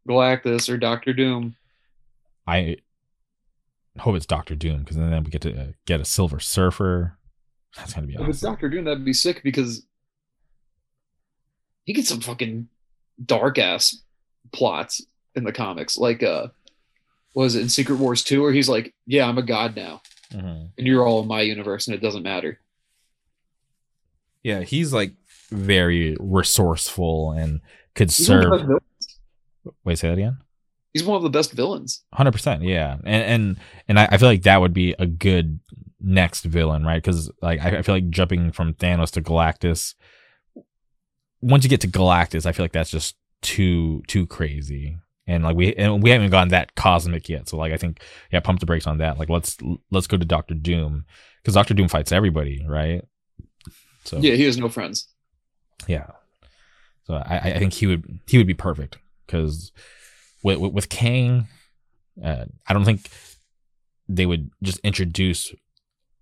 Galactus 0.08 0.68
or 0.68 0.76
Doctor 0.76 1.12
Doom. 1.12 1.56
I 2.46 2.78
hope 3.98 4.16
it's 4.16 4.26
Doctor 4.26 4.54
Doom 4.54 4.80
because 4.80 4.96
then 4.96 5.22
we 5.24 5.30
get 5.30 5.42
to 5.42 5.60
uh, 5.60 5.66
get 5.86 6.00
a 6.00 6.04
Silver 6.04 6.40
Surfer. 6.40 7.18
That's 7.76 7.92
gonna 7.92 8.06
be 8.06 8.14
awesome. 8.16 8.26
If 8.26 8.30
it's 8.30 8.40
Doctor 8.40 8.68
Doom, 8.68 8.84
that'd 8.84 9.04
be 9.04 9.12
sick 9.12 9.42
because 9.42 9.84
he 11.84 11.92
gets 11.92 12.08
some 12.08 12.20
fucking 12.20 12.68
dark 13.24 13.58
ass 13.58 14.02
plots 14.52 15.04
in 15.34 15.44
the 15.44 15.52
comics. 15.52 15.98
Like, 15.98 16.22
uh, 16.22 16.48
was 17.44 17.54
it 17.54 17.62
in 17.62 17.68
Secret 17.68 17.96
Wars 17.96 18.24
two, 18.24 18.42
where 18.42 18.52
he's 18.52 18.68
like, 18.68 18.94
"Yeah, 19.06 19.28
I'm 19.28 19.38
a 19.38 19.42
god 19.42 19.76
now, 19.76 20.02
mm-hmm. 20.32 20.66
and 20.76 20.86
you're 20.86 21.06
all 21.06 21.22
in 21.22 21.28
my 21.28 21.42
universe, 21.42 21.86
and 21.86 21.94
it 21.94 22.02
doesn't 22.02 22.24
matter." 22.24 22.58
Yeah, 24.42 24.62
he's 24.62 24.92
like 24.92 25.12
very 25.50 26.16
resourceful 26.18 27.32
and 27.32 27.60
could 27.94 28.10
serve. 28.10 28.68
Wait, 29.84 29.98
say 29.98 30.08
that 30.08 30.18
again. 30.18 30.38
He's 30.92 31.04
one 31.04 31.16
of 31.16 31.22
the 31.22 31.30
best 31.30 31.52
villains. 31.52 32.02
Hundred 32.12 32.32
percent, 32.32 32.62
yeah, 32.62 32.96
and 33.04 33.22
and 33.24 33.56
and 33.86 34.00
I, 34.00 34.08
I, 34.12 34.18
feel 34.18 34.28
like 34.28 34.42
that 34.42 34.60
would 34.60 34.74
be 34.74 34.96
a 34.98 35.06
good 35.06 35.60
next 36.00 36.44
villain, 36.44 36.84
right? 36.84 37.00
Because 37.00 37.30
like 37.40 37.60
I, 37.60 37.78
I 37.78 37.82
feel 37.82 37.94
like 37.94 38.10
jumping 38.10 38.50
from 38.50 38.74
Thanos 38.74 39.12
to 39.12 39.22
Galactus. 39.22 39.94
Once 41.40 41.62
you 41.62 41.70
get 41.70 41.82
to 41.82 41.88
Galactus, 41.88 42.46
I 42.46 42.52
feel 42.52 42.64
like 42.64 42.72
that's 42.72 42.90
just 42.90 43.14
too 43.42 44.02
too 44.08 44.26
crazy, 44.26 44.98
and 45.28 45.44
like 45.44 45.54
we 45.54 45.74
and 45.76 46.02
we 46.02 46.10
haven't 46.10 46.30
gotten 46.30 46.48
that 46.48 46.74
cosmic 46.74 47.28
yet. 47.28 47.48
So 47.48 47.56
like 47.56 47.72
I 47.72 47.76
think 47.76 48.02
yeah, 48.32 48.40
pump 48.40 48.58
the 48.58 48.66
brakes 48.66 48.86
on 48.86 48.98
that. 48.98 49.18
Like 49.18 49.28
let's 49.28 49.56
let's 49.92 50.08
go 50.08 50.16
to 50.16 50.24
Doctor 50.24 50.54
Doom 50.54 51.04
because 51.40 51.54
Doctor 51.54 51.74
Doom 51.74 51.86
fights 51.86 52.10
everybody, 52.10 52.64
right? 52.66 53.04
So 54.04 54.18
Yeah, 54.18 54.34
he 54.34 54.44
has 54.44 54.56
no 54.56 54.68
friends. 54.68 55.06
yeah. 55.86 56.10
So 57.04 57.14
I 57.14 57.38
I 57.38 57.58
think 57.58 57.74
he 57.74 57.86
would 57.86 58.20
he 58.26 58.38
would 58.38 58.46
be 58.46 58.54
perfect 58.54 58.98
because 59.26 59.70
with 60.42 60.58
with, 60.58 60.72
with 60.72 60.88
Kang, 60.88 61.46
uh, 62.24 62.46
I 62.66 62.72
don't 62.72 62.84
think 62.84 63.08
they 64.08 64.26
would 64.26 64.50
just 64.62 64.78
introduce 64.80 65.54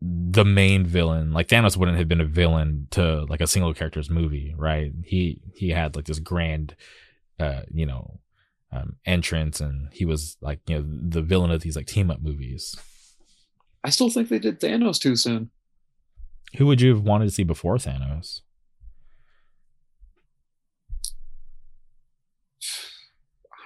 the 0.02 0.44
main 0.44 0.84
villain 0.84 1.32
like 1.32 1.48
Thanos 1.48 1.76
wouldn't 1.76 1.96
have 1.96 2.06
been 2.08 2.20
a 2.20 2.24
villain 2.26 2.86
to 2.90 3.24
like 3.24 3.40
a 3.40 3.46
single 3.46 3.72
character's 3.72 4.10
movie, 4.10 4.54
right? 4.56 4.92
He 5.04 5.40
he 5.54 5.70
had 5.70 5.96
like 5.96 6.04
this 6.06 6.18
grand 6.18 6.74
uh 7.40 7.62
you 7.72 7.86
know 7.86 8.18
um 8.76 8.96
entrance 9.04 9.60
and 9.60 9.88
he 9.92 10.04
was 10.04 10.36
like 10.40 10.60
you 10.66 10.76
know 10.76 10.84
the 10.86 11.22
villain 11.22 11.50
of 11.50 11.62
these 11.62 11.76
like 11.76 11.86
team 11.86 12.10
up 12.10 12.20
movies. 12.20 12.76
I 13.84 13.90
still 13.90 14.10
think 14.10 14.28
they 14.28 14.38
did 14.38 14.60
Thanos 14.60 15.00
too 15.00 15.16
soon. 15.16 15.50
Who 16.56 16.66
would 16.66 16.80
you 16.80 16.94
have 16.94 17.02
wanted 17.02 17.26
to 17.26 17.30
see 17.30 17.44
before 17.44 17.76
Thanos? 17.76 18.40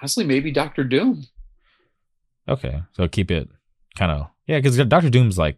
Honestly, 0.01 0.23
maybe 0.23 0.51
Doctor 0.51 0.83
Doom. 0.83 1.25
Okay, 2.47 2.81
so 2.93 3.07
keep 3.07 3.29
it 3.31 3.49
kind 3.95 4.11
of 4.11 4.27
yeah, 4.47 4.59
because 4.59 4.77
Doctor 4.77 5.09
Doom's 5.09 5.37
like 5.37 5.57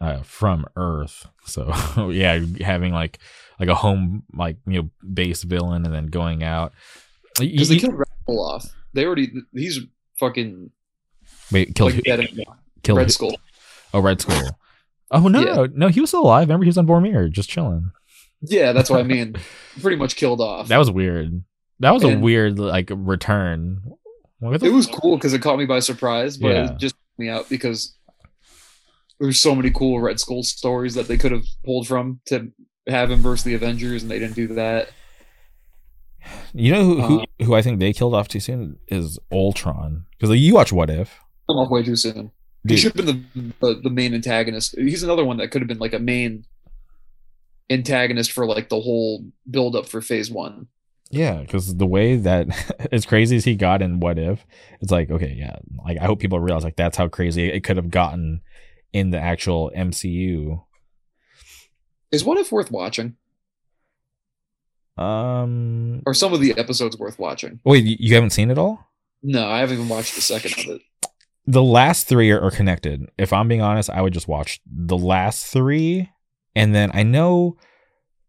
uh, 0.00 0.22
from 0.22 0.66
Earth, 0.76 1.26
so 1.44 1.72
yeah, 2.12 2.38
having 2.60 2.92
like 2.92 3.18
like 3.58 3.68
a 3.68 3.74
home 3.74 4.24
like 4.34 4.56
you 4.66 4.82
know 4.82 4.90
base 5.12 5.42
villain 5.44 5.84
and 5.84 5.94
then 5.94 6.06
going 6.06 6.42
out. 6.42 6.72
Because 7.38 7.68
they 7.68 7.78
killed 7.78 7.94
Red 8.28 8.34
Skull 8.34 8.44
off. 8.44 8.66
They 8.94 9.04
already 9.04 9.32
he's 9.52 9.80
fucking 10.20 10.70
wait, 11.52 11.74
killed 11.74 11.94
like 11.94 12.04
dead 12.04 12.20
and 12.20 12.44
killed 12.82 12.98
Red 12.98 13.10
Skull. 13.12 13.36
Oh, 13.94 14.00
Red 14.00 14.20
Skull. 14.20 14.58
Oh 15.10 15.26
no, 15.26 15.40
Yeah. 15.40 15.54
no, 15.54 15.68
no, 15.74 15.88
he 15.88 16.02
was 16.02 16.10
still 16.10 16.20
alive. 16.20 16.48
Remember, 16.48 16.64
he 16.64 16.68
was 16.68 16.76
on 16.76 16.86
Vormir, 16.86 17.30
just 17.30 17.48
chilling. 17.48 17.92
Yeah, 18.42 18.72
that's 18.72 18.90
what 18.90 19.00
I 19.00 19.04
mean. 19.04 19.36
Pretty 19.80 19.96
much 19.96 20.16
killed 20.16 20.42
off. 20.42 20.68
That 20.68 20.76
was 20.76 20.90
weird. 20.90 21.42
That 21.80 21.92
was 21.92 22.04
a 22.04 22.18
weird 22.18 22.58
like 22.58 22.90
return. 22.92 23.80
What 24.40 24.60
the 24.60 24.66
it 24.66 24.72
was 24.72 24.86
cool 24.86 25.16
because 25.16 25.32
it 25.32 25.40
caught 25.40 25.58
me 25.58 25.64
by 25.64 25.78
surprise, 25.78 26.36
but 26.36 26.48
Yeah. 26.48 26.72
it 26.72 26.78
just 26.78 26.94
took 26.94 27.18
me 27.18 27.30
out 27.30 27.48
because 27.48 27.96
there's 29.18 29.40
so 29.40 29.54
many 29.54 29.70
cool 29.70 29.98
Red 29.98 30.20
Skull 30.20 30.42
stories 30.42 30.94
that 30.94 31.08
they 31.08 31.16
could 31.16 31.32
have 31.32 31.44
pulled 31.64 31.86
from 31.88 32.20
to 32.26 32.52
have 32.86 33.10
him 33.10 33.20
versus 33.20 33.44
the 33.44 33.54
Avengers, 33.54 34.02
and 34.02 34.10
they 34.10 34.18
didn't 34.18 34.36
do 34.36 34.48
that. 34.48 34.90
You 36.54 36.72
know 36.72 36.84
who 36.84 37.00
who, 37.02 37.20
Uh, 37.20 37.44
who 37.44 37.54
I 37.54 37.62
think 37.62 37.78
they 37.78 37.92
killed 37.92 38.14
off 38.14 38.28
too 38.28 38.40
soon 38.40 38.78
is 38.88 39.18
Ultron. 39.32 40.06
Because 40.12 40.30
like, 40.30 40.40
you 40.40 40.54
watch 40.54 40.72
What 40.72 40.90
If, 40.90 41.18
Come 41.48 41.58
off 41.58 41.70
way 41.70 41.82
too 41.82 41.96
soon. 41.96 42.32
He 42.66 42.76
should 42.76 42.94
have 42.96 43.06
been 43.06 43.26
the, 43.34 43.52
the 43.60 43.80
the 43.84 43.90
main 43.90 44.12
antagonist. 44.14 44.74
He's 44.76 45.02
another 45.02 45.24
one 45.24 45.38
that 45.38 45.50
could 45.50 45.62
have 45.62 45.68
been 45.68 45.78
like 45.78 45.94
a 45.94 45.98
main 45.98 46.44
antagonist 47.70 48.32
for 48.32 48.46
like 48.46 48.68
the 48.68 48.80
whole 48.80 49.24
build 49.48 49.76
up 49.76 49.86
for 49.86 50.00
Phase 50.00 50.30
One. 50.30 50.66
Yeah, 51.10 51.40
because 51.40 51.76
the 51.76 51.86
way 51.86 52.16
that 52.16 52.88
as 52.92 53.06
crazy 53.06 53.36
as 53.36 53.44
he 53.44 53.54
got 53.54 53.80
in 53.80 54.00
What 54.00 54.18
If, 54.18 54.44
it's 54.80 54.92
like 54.92 55.10
okay, 55.10 55.34
yeah. 55.36 55.56
Like 55.84 55.98
I 55.98 56.04
hope 56.04 56.20
people 56.20 56.40
realize 56.40 56.64
like 56.64 56.76
that's 56.76 56.98
how 56.98 57.08
crazy 57.08 57.46
it 57.46 57.64
could 57.64 57.76
have 57.76 57.90
gotten 57.90 58.42
in 58.92 59.10
the 59.10 59.18
actual 59.18 59.70
MCU. 59.74 60.62
Is 62.10 62.24
What 62.24 62.38
If 62.38 62.52
worth 62.52 62.70
watching? 62.70 63.16
Um, 64.98 66.02
Or 66.06 66.14
some 66.14 66.32
of 66.32 66.40
the 66.40 66.56
episodes 66.58 66.98
worth 66.98 67.18
watching? 67.18 67.60
wait, 67.64 67.84
you- 67.84 68.14
haven't 68.14 68.30
seen 68.30 68.50
it 68.50 68.58
all? 68.58 68.86
No, 69.22 69.48
I 69.48 69.58
haven't 69.60 69.76
even 69.76 69.88
watched 69.88 70.14
the 70.14 70.20
second 70.20 70.52
of 70.58 70.76
it. 70.76 70.82
the 71.46 71.62
last 71.62 72.06
three 72.08 72.30
are, 72.30 72.40
are 72.40 72.50
connected. 72.50 73.10
If 73.18 73.32
I'm 73.32 73.48
being 73.48 73.62
honest, 73.62 73.90
I 73.90 74.02
would 74.02 74.12
just 74.12 74.28
watch 74.28 74.60
the 74.66 74.96
last 74.98 75.46
three, 75.46 76.10
and 76.54 76.74
then 76.74 76.90
I 76.94 77.02
know 77.02 77.56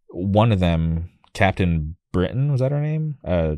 one 0.09 0.51
of 0.51 0.59
them, 0.59 1.09
Captain 1.33 1.95
Britain, 2.11 2.51
was 2.51 2.61
that 2.61 2.71
her 2.71 2.81
name? 2.81 3.17
Uh, 3.23 3.55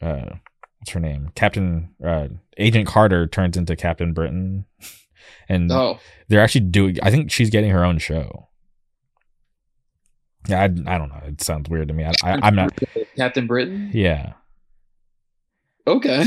uh 0.00 0.36
what's 0.78 0.90
her 0.92 1.00
name? 1.00 1.30
Captain 1.34 1.94
uh, 2.04 2.28
Agent 2.56 2.86
Carter 2.86 3.26
turns 3.26 3.56
into 3.56 3.76
Captain 3.76 4.12
Britain, 4.14 4.64
and 5.48 5.70
Oh, 5.70 5.98
they're 6.28 6.40
actually 6.42 6.62
doing. 6.62 6.96
I 7.02 7.10
think 7.10 7.30
she's 7.30 7.50
getting 7.50 7.70
her 7.70 7.84
own 7.84 7.98
show. 7.98 8.48
Yeah, 10.48 10.60
I, 10.60 10.64
I 10.64 10.98
don't 10.98 11.08
know. 11.08 11.20
It 11.26 11.40
sounds 11.40 11.68
weird 11.68 11.88
to 11.88 11.94
me. 11.94 12.04
I, 12.04 12.12
I, 12.22 12.38
I'm 12.42 12.54
not. 12.54 12.76
Captain 13.16 13.46
Britain. 13.46 13.90
Yeah. 13.92 14.32
Okay. 15.86 16.24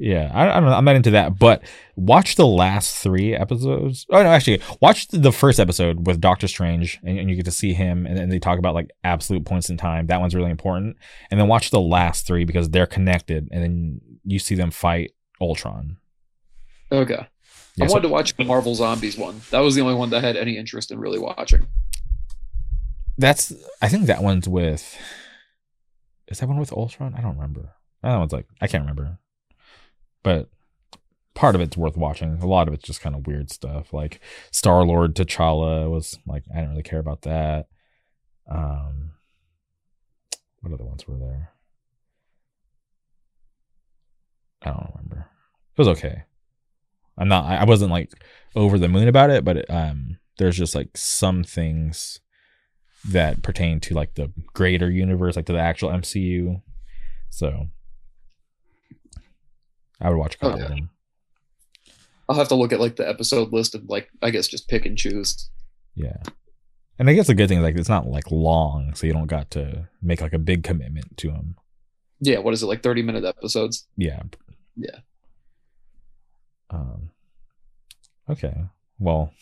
Yeah, 0.00 0.30
I, 0.32 0.48
I 0.48 0.60
don't 0.60 0.68
know. 0.70 0.76
I'm 0.76 0.84
not 0.84 0.94
into 0.94 1.10
that, 1.10 1.40
but 1.40 1.62
watch 1.96 2.36
the 2.36 2.46
last 2.46 2.96
three 3.02 3.34
episodes. 3.34 4.06
Oh 4.10 4.22
no, 4.22 4.28
actually, 4.28 4.62
watch 4.80 5.08
the 5.08 5.32
first 5.32 5.58
episode 5.58 6.06
with 6.06 6.20
Doctor 6.20 6.46
Strange, 6.46 7.00
and, 7.02 7.18
and 7.18 7.28
you 7.28 7.34
get 7.34 7.46
to 7.46 7.50
see 7.50 7.72
him, 7.72 8.06
and 8.06 8.16
then 8.16 8.28
they 8.28 8.38
talk 8.38 8.60
about 8.60 8.74
like 8.74 8.90
absolute 9.02 9.44
points 9.44 9.70
in 9.70 9.76
time. 9.76 10.06
That 10.06 10.20
one's 10.20 10.36
really 10.36 10.52
important. 10.52 10.96
And 11.32 11.40
then 11.40 11.48
watch 11.48 11.70
the 11.70 11.80
last 11.80 12.28
three 12.28 12.44
because 12.44 12.70
they're 12.70 12.86
connected, 12.86 13.48
and 13.50 13.60
then 13.62 14.00
you 14.24 14.38
see 14.38 14.54
them 14.54 14.70
fight 14.70 15.10
Ultron. 15.40 15.96
Okay. 16.92 17.26
Yeah, 17.74 17.84
I 17.84 17.88
so- 17.88 17.94
wanted 17.94 18.06
to 18.06 18.12
watch 18.12 18.36
the 18.36 18.44
Marvel 18.44 18.76
Zombies 18.76 19.18
one. 19.18 19.40
That 19.50 19.60
was 19.60 19.74
the 19.74 19.80
only 19.80 19.94
one 19.94 20.10
that 20.10 20.22
I 20.22 20.26
had 20.28 20.36
any 20.36 20.56
interest 20.56 20.92
in 20.92 21.00
really 21.00 21.18
watching. 21.18 21.66
That's. 23.18 23.52
I 23.82 23.88
think 23.88 24.06
that 24.06 24.22
one's 24.22 24.48
with. 24.48 24.96
Is 26.28 26.38
that 26.38 26.48
one 26.48 26.58
with 26.58 26.72
Ultron? 26.72 27.14
I 27.16 27.20
don't 27.20 27.36
remember. 27.36 27.74
That 28.02 28.16
one's 28.16 28.32
like 28.32 28.46
I 28.60 28.68
can't 28.68 28.82
remember, 28.82 29.18
but 30.22 30.48
part 31.34 31.54
of 31.54 31.60
it's 31.60 31.76
worth 31.76 31.96
watching. 31.96 32.38
A 32.40 32.46
lot 32.46 32.68
of 32.68 32.74
it's 32.74 32.86
just 32.86 33.00
kind 33.00 33.14
of 33.14 33.26
weird 33.26 33.50
stuff. 33.50 33.92
Like 33.92 34.20
Star 34.52 34.84
Lord 34.84 35.14
T'Challa 35.14 35.90
was 35.90 36.18
like 36.26 36.44
I 36.52 36.56
didn't 36.58 36.70
really 36.70 36.82
care 36.82 37.00
about 37.00 37.22
that. 37.22 37.66
Um, 38.48 39.12
what 40.60 40.72
other 40.72 40.84
ones 40.84 41.06
were 41.06 41.18
there? 41.18 41.50
I 44.62 44.70
don't 44.70 44.90
remember. 44.94 45.26
It 45.72 45.78
was 45.78 45.88
okay. 45.88 46.24
I'm 47.16 47.28
not. 47.28 47.44
I 47.44 47.64
wasn't 47.64 47.90
like 47.90 48.12
over 48.54 48.78
the 48.78 48.88
moon 48.88 49.08
about 49.08 49.30
it, 49.30 49.44
but 49.44 49.58
it, 49.58 49.66
um, 49.68 50.18
there's 50.38 50.56
just 50.56 50.74
like 50.74 50.96
some 50.96 51.42
things 51.42 52.20
that 53.06 53.42
pertain 53.42 53.80
to 53.80 53.94
like 53.94 54.14
the 54.14 54.32
greater 54.54 54.90
universe, 54.90 55.36
like 55.36 55.46
to 55.46 55.52
the 55.52 55.58
actual 55.60 55.90
MCU. 55.90 56.60
So 57.30 57.68
I 60.00 60.10
would 60.10 60.18
watch 60.18 60.34
a 60.34 60.38
couple 60.38 60.54
Okay. 60.62 60.64
of 60.64 60.68
them. 60.70 60.90
I'll 62.28 62.36
have 62.36 62.48
to 62.48 62.54
look 62.54 62.72
at 62.72 62.80
like 62.80 62.96
the 62.96 63.08
episode 63.08 63.52
list 63.52 63.74
and 63.74 63.88
like 63.88 64.10
I 64.22 64.30
guess 64.30 64.46
just 64.48 64.68
pick 64.68 64.84
and 64.86 64.98
choose. 64.98 65.50
Yeah. 65.94 66.16
And 66.98 67.08
I 67.08 67.14
guess 67.14 67.28
the 67.28 67.34
good 67.34 67.48
thing 67.48 67.58
is 67.58 67.62
like 67.64 67.76
it's 67.76 67.88
not 67.88 68.06
like 68.08 68.30
long, 68.30 68.94
so 68.94 69.06
you 69.06 69.12
don't 69.12 69.26
got 69.28 69.50
to 69.52 69.88
make 70.02 70.20
like 70.20 70.32
a 70.32 70.38
big 70.38 70.62
commitment 70.64 71.16
to 71.18 71.28
them. 71.28 71.56
Yeah, 72.20 72.38
what 72.40 72.52
is 72.54 72.62
it 72.62 72.66
like 72.66 72.82
30 72.82 73.02
minute 73.02 73.24
episodes? 73.24 73.86
Yeah. 73.96 74.22
Yeah. 74.76 74.98
Um. 76.70 77.10
Okay. 78.28 78.54
Well, 78.98 79.32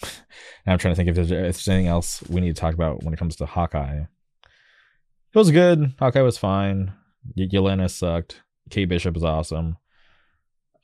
I'm 0.66 0.78
trying 0.78 0.92
to 0.92 0.96
think 0.96 1.08
if 1.08 1.14
there's, 1.14 1.30
if 1.30 1.38
there's 1.38 1.68
anything 1.68 1.88
else 1.88 2.22
we 2.28 2.40
need 2.40 2.54
to 2.54 2.60
talk 2.60 2.74
about 2.74 3.02
when 3.02 3.14
it 3.14 3.16
comes 3.18 3.36
to 3.36 3.46
Hawkeye. 3.46 4.00
It 4.02 5.38
was 5.38 5.50
good. 5.50 5.94
Hawkeye 5.98 6.20
was 6.22 6.38
fine. 6.38 6.92
Y- 7.36 7.48
Yelena 7.52 7.90
sucked. 7.90 8.42
Kate 8.70 8.86
Bishop 8.88 9.14
was 9.14 9.24
awesome. 9.24 9.76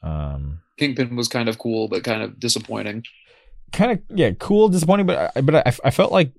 Um. 0.03 0.61
Kingpin 0.79 1.15
was 1.17 1.29
kind 1.29 1.49
of 1.49 1.59
cool 1.59 1.87
but 1.89 2.03
kind 2.03 2.23
of 2.23 2.41
disappointing. 2.41 3.05
kind 3.73 3.93
of 3.93 4.01
yeah 4.19 4.31
cool 4.33 4.69
disappointing 4.69 5.07
but 5.07 5.31
I, 5.37 5.41
but 5.43 5.55
I, 5.55 5.73
I 5.85 5.91
felt 5.91 6.11
like 6.11 6.33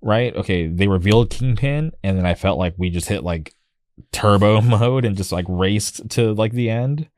right 0.00 0.34
okay 0.36 0.68
they 0.68 0.86
revealed 0.88 1.28
kingpin 1.30 1.92
and 2.02 2.16
then 2.16 2.24
i 2.26 2.34
felt 2.34 2.58
like 2.58 2.74
we 2.78 2.88
just 2.90 3.08
hit 3.08 3.22
like 3.24 3.54
turbo 4.12 4.60
mode 4.62 5.04
and 5.04 5.16
just 5.16 5.32
like 5.32 5.44
raced 5.48 6.08
to 6.10 6.32
like 6.34 6.52
the 6.52 6.70
end 6.70 7.08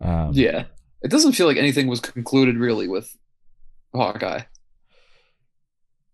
um 0.00 0.30
Yeah. 0.32 0.64
It 1.02 1.10
doesn't 1.10 1.32
feel 1.32 1.46
like 1.46 1.56
anything 1.58 1.86
was 1.86 2.00
concluded 2.00 2.56
really 2.56 2.88
with 2.88 3.16
Hawkeye. 3.94 4.42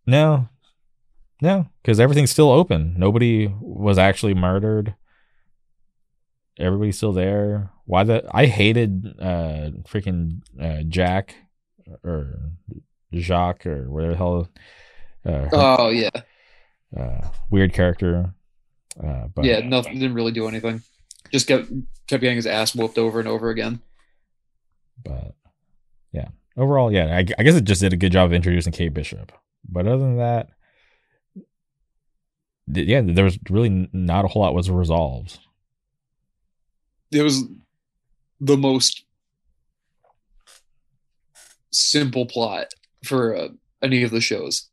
no 0.07 0.49
no 1.41 1.67
because 1.83 1.99
everything's 2.01 2.31
still 2.31 2.51
open 2.51 2.95
nobody 2.99 3.53
was 3.61 3.99
actually 3.99 4.35
murdered 4.35 4.95
everybody's 6.59 6.97
still 6.97 7.13
there 7.13 7.71
why 7.87 8.05
the 8.05 8.23
i 8.33 8.47
hated 8.47 9.07
uh 9.21 9.71
freaking 9.85 10.41
uh 10.61 10.83
jack 10.89 11.35
or 12.05 12.51
jacques 13.15 13.67
or 13.67 13.91
whatever 13.91 14.13
the 14.13 14.19
hell 14.19 14.49
uh, 15.25 15.49
Oh 15.53 15.89
yeah. 15.91 16.11
uh, 16.99 17.29
weird 17.49 17.73
character. 17.73 18.35
Uh, 19.01 19.29
but 19.33 19.45
yeah, 19.45 19.61
nothing 19.61 19.95
didn't 19.95 20.15
really 20.15 20.33
do 20.33 20.49
anything. 20.49 20.83
Just 21.31 21.47
kept 21.47 21.69
kept 22.09 22.21
getting 22.21 22.35
his 22.35 22.47
ass 22.47 22.75
whooped 22.75 22.99
over 22.99 23.21
and 23.21 23.29
over 23.29 23.49
again. 23.51 23.81
but 25.05 25.37
yeah, 26.11 26.27
overall, 26.57 26.93
yeah, 26.93 27.17
I, 27.17 27.25
I 27.39 27.43
guess 27.43 27.55
it 27.55 27.65
just 27.65 27.81
did 27.81 27.93
a 27.93 27.97
good 27.97 28.13
job 28.13 28.27
of 28.27 28.33
introducing 28.33 28.73
Kate 28.73 28.95
Bishop. 28.95 29.33
But 29.69 29.87
other 29.87 29.99
than 29.99 30.19
that, 30.19 30.49
th- 32.73 32.89
yeah, 32.89 33.03
there 33.05 33.25
was 33.25 33.39
really 33.51 33.89
not 33.93 34.25
a 34.25 34.29
whole 34.29 34.43
lot 34.43 34.55
was 34.55 34.71
resolved. 34.71 35.39
It 37.11 37.23
was 37.23 37.45
the 38.41 38.57
most 38.57 39.05
simple 41.71 42.27
plot 42.27 42.69
for 43.05 43.37
uh, 43.37 43.49
any 43.83 44.03
of 44.03 44.11
the 44.11 44.21
shows. 44.21 44.69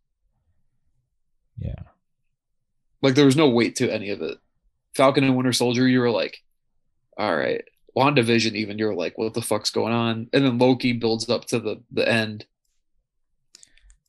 Yeah. 1.57 1.73
Like 3.01 3.15
there 3.15 3.25
was 3.25 3.35
no 3.35 3.49
weight 3.49 3.75
to 3.77 3.91
any 3.91 4.09
of 4.09 4.21
it. 4.21 4.37
Falcon 4.95 5.23
and 5.23 5.35
Winter 5.35 5.53
Soldier, 5.53 5.87
you 5.87 5.99
were 5.99 6.11
like, 6.11 6.37
all 7.17 7.35
right. 7.35 7.63
WandaVision, 7.99 8.53
even 8.53 8.77
you're 8.79 8.95
like, 8.95 9.17
what 9.17 9.33
the 9.33 9.41
fuck's 9.41 9.69
going 9.71 9.91
on? 9.93 10.29
And 10.31 10.45
then 10.45 10.57
Loki 10.57 10.93
builds 10.93 11.29
up 11.29 11.45
to 11.45 11.59
the 11.59 11.81
the 11.91 12.07
end. 12.09 12.45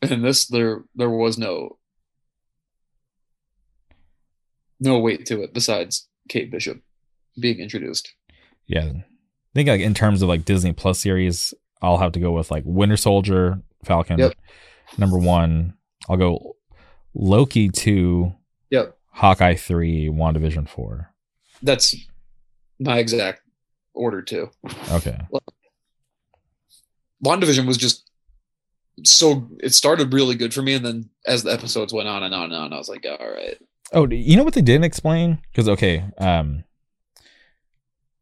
And 0.03 0.25
this, 0.25 0.47
there 0.47 0.85
there 0.95 1.11
was 1.11 1.37
no 1.39 1.79
no 4.79 4.99
weight 4.99 5.27
to 5.27 5.43
it 5.43 5.53
besides 5.53 6.09
Kate 6.29 6.51
Bishop 6.51 6.81
being 7.39 7.59
introduced. 7.61 8.15
Yeah. 8.67 8.85
I 8.87 9.53
think 9.55 9.69
like 9.69 9.81
in 9.81 9.95
terms 9.95 10.23
of 10.23 10.29
like 10.29 10.45
Disney 10.45 10.73
Plus 10.73 10.99
series, 10.99 11.53
I'll 11.83 11.99
have 11.99 12.13
to 12.13 12.21
go 12.21 12.33
with 12.33 12.51
like 12.51 12.63
Winter 12.67 12.97
Soldier, 12.97 13.61
Falcon, 13.85 14.19
Yep. 14.19 14.35
number 14.99 15.19
one. 15.19 15.75
I'll 16.09 16.17
go 16.17 16.57
Loki 17.15 17.69
two, 17.69 18.33
Yep. 18.71 18.97
Hawkeye 19.13 19.57
three, 19.57 20.07
WandaVision 20.09 20.69
four. 20.69 21.13
That's 21.63 21.95
my 22.79 22.99
exact 22.99 23.40
order 23.95 24.23
too. 24.23 24.51
Okay. 24.91 25.19
WandaVision 27.25 27.67
was 27.67 27.77
just 27.77 28.11
so 29.05 29.49
it 29.61 29.73
started 29.75 30.13
really 30.13 30.35
good 30.35 30.53
for 30.53 30.63
me, 30.63 30.75
and 30.75 30.85
then 30.85 31.11
as 31.27 31.43
the 31.43 31.53
episodes 31.53 31.93
went 31.93 32.09
on 32.09 32.23
and 32.23 32.35
on 32.35 32.45
and 32.45 32.55
on, 32.55 32.73
I 32.73 32.79
was 32.79 32.89
like, 32.89 33.07
all 33.09 33.31
right. 33.31 33.59
Oh, 33.93 34.09
you 34.09 34.37
know 34.37 34.45
what 34.45 34.55
they 34.55 34.63
didn't 34.63 34.85
explain? 34.85 35.39
Because 35.51 35.69
okay, 35.69 36.05
um, 36.19 36.65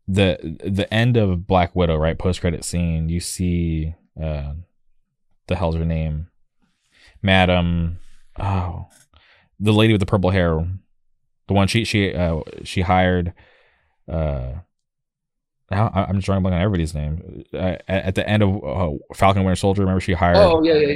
the 0.07 0.59
the 0.65 0.93
end 0.93 1.17
of 1.17 1.47
Black 1.47 1.75
Widow, 1.77 1.97
right? 1.97 2.19
Post 2.19 2.41
credit 2.41 2.65
scene, 2.65 3.09
you 3.09 3.21
see, 3.21 3.95
uh, 4.21 4.55
the 5.47 5.57
hell's 5.57 5.77
her 5.77 5.85
name, 5.85 6.29
Madam, 7.23 7.99
oh, 8.39 8.87
the 9.61 9.73
lady 9.73 9.93
with 9.93 10.01
the 10.01 10.07
purple 10.07 10.31
hair, 10.31 10.67
the 11.49 11.55
one 11.55 11.69
she 11.69 11.85
she 11.85 12.15
uh 12.15 12.41
she 12.65 12.83
hired, 12.83 13.33
uh. 14.11 14.53
I- 15.71 16.07
I'm 16.09 16.17
just 16.17 16.27
drawing 16.27 16.43
blank 16.43 16.55
on 16.55 16.61
everybody's 16.63 16.95
name. 16.95 17.45
Uh, 17.53 17.59
at, 17.59 17.83
at 17.89 18.15
the 18.15 18.29
end 18.29 18.43
of 18.43 18.65
uh, 18.65 18.97
Falcon 19.15 19.45
Winter 19.45 19.57
Soldier, 19.57 19.83
remember 19.83 20.01
she 20.01 20.13
hired. 20.15 20.37
Oh 20.39 20.63
yeah, 20.63 20.75
yeah, 20.75 20.89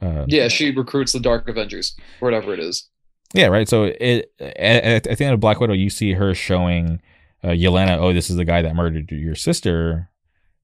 yeah. 0.00 0.08
Uh, 0.08 0.24
Yeah, 0.28 0.48
she 0.48 0.70
recruits 0.70 1.12
the 1.12 1.20
Dark 1.20 1.48
Avengers, 1.48 1.94
or 2.20 2.26
whatever 2.26 2.52
it 2.54 2.60
is. 2.60 2.88
Yeah, 3.34 3.46
right. 3.46 3.68
So 3.68 3.84
it 3.84 4.32
at, 4.40 5.06
at 5.06 5.18
the 5.18 5.24
end 5.24 5.34
of 5.34 5.40
Black 5.40 5.60
Widow, 5.60 5.74
you 5.74 5.90
see 5.90 6.12
her 6.12 6.34
showing 6.34 7.00
uh, 7.44 7.48
Yelena, 7.48 7.98
"Oh, 7.98 8.12
this 8.12 8.30
is 8.30 8.36
the 8.36 8.44
guy 8.44 8.62
that 8.62 8.74
murdered 8.74 9.10
your 9.10 9.34
sister." 9.34 10.10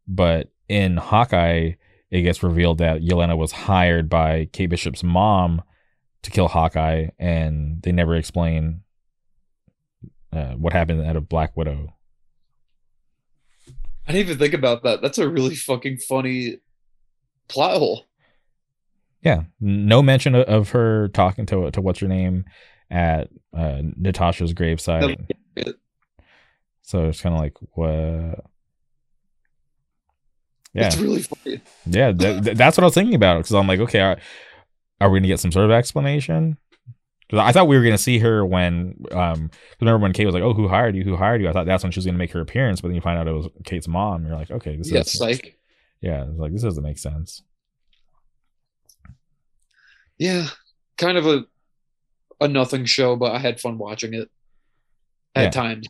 But 0.08 0.50
in 0.68 0.96
Hawkeye, 0.96 1.72
it 2.10 2.22
gets 2.22 2.42
revealed 2.42 2.78
that 2.78 3.00
Yelena 3.02 3.36
was 3.36 3.52
hired 3.52 4.08
by 4.08 4.48
Kate 4.52 4.66
Bishop's 4.70 5.02
mom 5.02 5.62
to 6.22 6.30
kill 6.30 6.48
Hawkeye, 6.48 7.08
and 7.18 7.82
they 7.82 7.92
never 7.92 8.14
explain 8.16 8.82
uh, 10.32 10.52
what 10.54 10.72
happened 10.72 11.04
out 11.04 11.16
of 11.16 11.28
Black 11.28 11.56
Widow. 11.56 11.94
I 14.06 14.12
didn't 14.12 14.26
even 14.28 14.38
think 14.38 14.54
about 14.54 14.82
that. 14.82 15.00
That's 15.02 15.18
a 15.18 15.28
really 15.28 15.54
fucking 15.54 15.98
funny 15.98 16.58
plot 17.48 17.78
hole. 17.78 18.06
Yeah, 19.22 19.44
no 19.60 20.02
mention 20.02 20.34
of, 20.34 20.70
her 20.70 21.08
talking 21.08 21.46
to 21.46 21.70
to 21.70 21.80
what's 21.80 22.00
her 22.00 22.08
name 22.08 22.44
at 22.90 23.28
uh, 23.56 23.80
Natasha's 23.96 24.52
graveside. 24.52 25.16
So 26.82 27.06
it's 27.06 27.20
kind 27.20 27.34
of 27.34 27.40
like 27.40 27.56
what. 27.74 28.44
Yeah, 30.74 30.86
It's 30.86 30.96
really 30.96 31.22
funny. 31.22 31.60
Yeah, 31.86 32.12
that, 32.12 32.44
that- 32.44 32.56
that's 32.56 32.76
what 32.76 32.82
I 32.82 32.86
was 32.86 32.94
thinking 32.94 33.14
about 33.14 33.38
because 33.38 33.52
I'm 33.52 33.66
like, 33.68 33.80
okay, 33.80 34.00
are, 34.00 34.16
are 35.00 35.10
we 35.10 35.18
gonna 35.20 35.28
get 35.28 35.38
some 35.38 35.52
sort 35.52 35.66
of 35.66 35.70
explanation? 35.70 36.56
'Cause 37.32 37.40
I 37.40 37.50
thought 37.50 37.66
we 37.66 37.78
were 37.78 37.82
gonna 37.82 37.96
see 37.96 38.18
her 38.18 38.44
when, 38.44 39.02
um, 39.10 39.50
remember 39.80 39.98
when 40.02 40.12
Kate 40.12 40.26
was 40.26 40.34
like, 40.34 40.42
"Oh, 40.42 40.52
who 40.52 40.68
hired 40.68 40.94
you? 40.94 41.02
Who 41.02 41.16
hired 41.16 41.40
you?" 41.40 41.48
I 41.48 41.52
thought 41.54 41.64
that's 41.64 41.82
when 41.82 41.90
she 41.90 41.98
was 41.98 42.04
gonna 42.04 42.18
make 42.18 42.30
her 42.32 42.42
appearance, 42.42 42.82
but 42.82 42.88
then 42.88 42.94
you 42.94 43.00
find 43.00 43.18
out 43.18 43.26
it 43.26 43.32
was 43.32 43.48
Kate's 43.64 43.88
mom. 43.88 44.26
You're 44.26 44.36
like, 44.36 44.50
okay, 44.50 44.76
this 44.76 44.90
Yeah, 44.90 45.00
is 45.00 45.12
psych. 45.12 45.58
yeah, 46.02 46.26
it's 46.28 46.38
like 46.38 46.52
this 46.52 46.60
doesn't 46.60 46.82
make 46.82 46.98
sense. 46.98 47.42
Yeah, 50.18 50.48
kind 50.98 51.16
of 51.16 51.26
a 51.26 51.44
a 52.38 52.48
nothing 52.48 52.84
show, 52.84 53.16
but 53.16 53.32
I 53.32 53.38
had 53.38 53.60
fun 53.60 53.78
watching 53.78 54.12
it 54.12 54.28
at 55.34 55.44
Yeah. 55.44 55.50
times. 55.50 55.88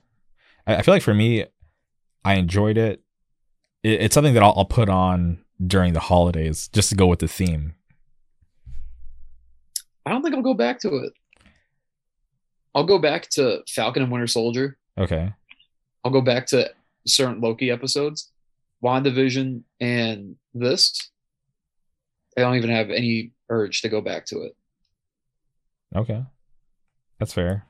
I, 0.66 0.77
I 0.77 0.82
feel 0.82 0.94
like 0.94 1.02
for 1.02 1.14
me, 1.14 1.47
I 2.24 2.35
enjoyed 2.35 2.78
it. 2.78 3.02
it 3.82 4.01
it's 4.02 4.14
something 4.14 4.35
that 4.35 4.44
I'll, 4.44 4.55
I'll 4.56 4.64
put 4.64 4.89
on 4.89 5.44
during 5.66 5.93
the 5.93 6.01
holidays 6.01 6.69
just 6.69 6.90
to 6.90 6.94
go 6.94 7.09
with 7.09 7.19
the 7.19 7.27
theme. 7.28 7.74
I 10.06 10.10
don't 10.10 10.23
think 10.23 10.35
I'll 10.36 10.43
go 10.43 10.55
back 10.55 10.78
to 10.81 10.89
it. 10.98 11.12
I'll 12.74 12.85
go 12.85 12.99
back 12.99 13.28
to 13.31 13.62
Falcon 13.69 14.03
and 14.03 14.11
Winter 14.12 14.27
Soldier. 14.27 14.78
Okay, 14.99 15.32
I'll 16.05 16.11
go 16.11 16.20
back 16.20 16.47
to 16.49 16.70
certain 17.07 17.40
Loki 17.40 17.70
episodes, 17.70 18.31
WandaVision, 18.82 19.62
and 19.81 20.36
this. 20.55 21.11
I 22.36 22.40
don't 22.40 22.57
even 22.57 22.70
have 22.70 22.90
any 22.90 23.32
urge 23.51 23.82
to 23.82 23.89
go 23.89 24.01
back 24.01 24.24
to 24.27 24.43
it. 24.43 24.57
okay, 25.94 26.24
that's 27.19 27.35
fair. 27.35 27.66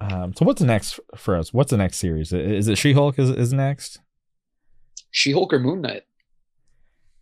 Um, 0.00 0.34
so 0.34 0.44
what's 0.44 0.60
next 0.62 0.98
for 1.16 1.36
us? 1.36 1.52
What's 1.52 1.70
the 1.70 1.76
next 1.76 1.98
series? 1.98 2.32
Is 2.32 2.68
it 2.68 2.78
She 2.78 2.92
Hulk? 2.92 3.18
Is 3.18 3.30
is 3.30 3.52
next? 3.52 4.00
She 5.10 5.32
Hulk 5.32 5.52
or 5.52 5.60
Moon 5.60 5.80
Knight? 5.80 6.02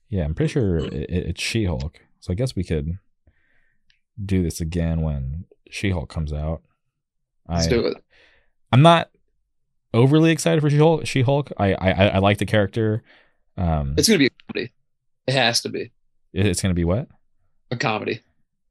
Yeah, 0.09 0.24
I'm 0.24 0.35
pretty 0.35 0.53
sure 0.53 0.78
it, 0.78 0.93
it's 1.11 1.43
She 1.43 1.65
Hulk. 1.65 2.01
So 2.20 2.32
I 2.32 2.35
guess 2.35 2.57
we 2.57 2.65
could 2.65 2.99
do 4.24 4.43
this 4.43 4.61
again 4.61 5.03
when 5.03 5.44
She 5.73 5.90
Hulk 5.90 6.11
comes 6.11 6.32
out. 6.32 6.62
Let's 7.49 7.66
I, 7.66 7.70
do 7.70 7.86
it. 7.86 7.97
I'm 8.70 8.82
not 8.82 9.11
overly 9.94 10.31
excited 10.31 10.61
for 10.61 10.69
She 10.70 10.77
Hulk. 10.77 11.07
She 11.07 11.23
Hulk. 11.23 11.51
I, 11.57 11.73
I 11.74 11.90
I 11.90 12.19
like 12.19 12.39
the 12.39 12.47
character. 12.47 13.03
Um, 13.57 13.94
It's 13.97 14.07
gonna 14.07 14.19
be 14.19 14.27
a 14.27 14.31
comedy. 14.47 14.73
It 15.27 15.35
has 15.35 15.62
to 15.62 15.69
be 15.69 15.93
it's 16.32 16.62
gonna 16.62 16.74
be 16.74 16.85
what? 16.85 17.09
a 17.70 17.77
comedy. 17.77 18.20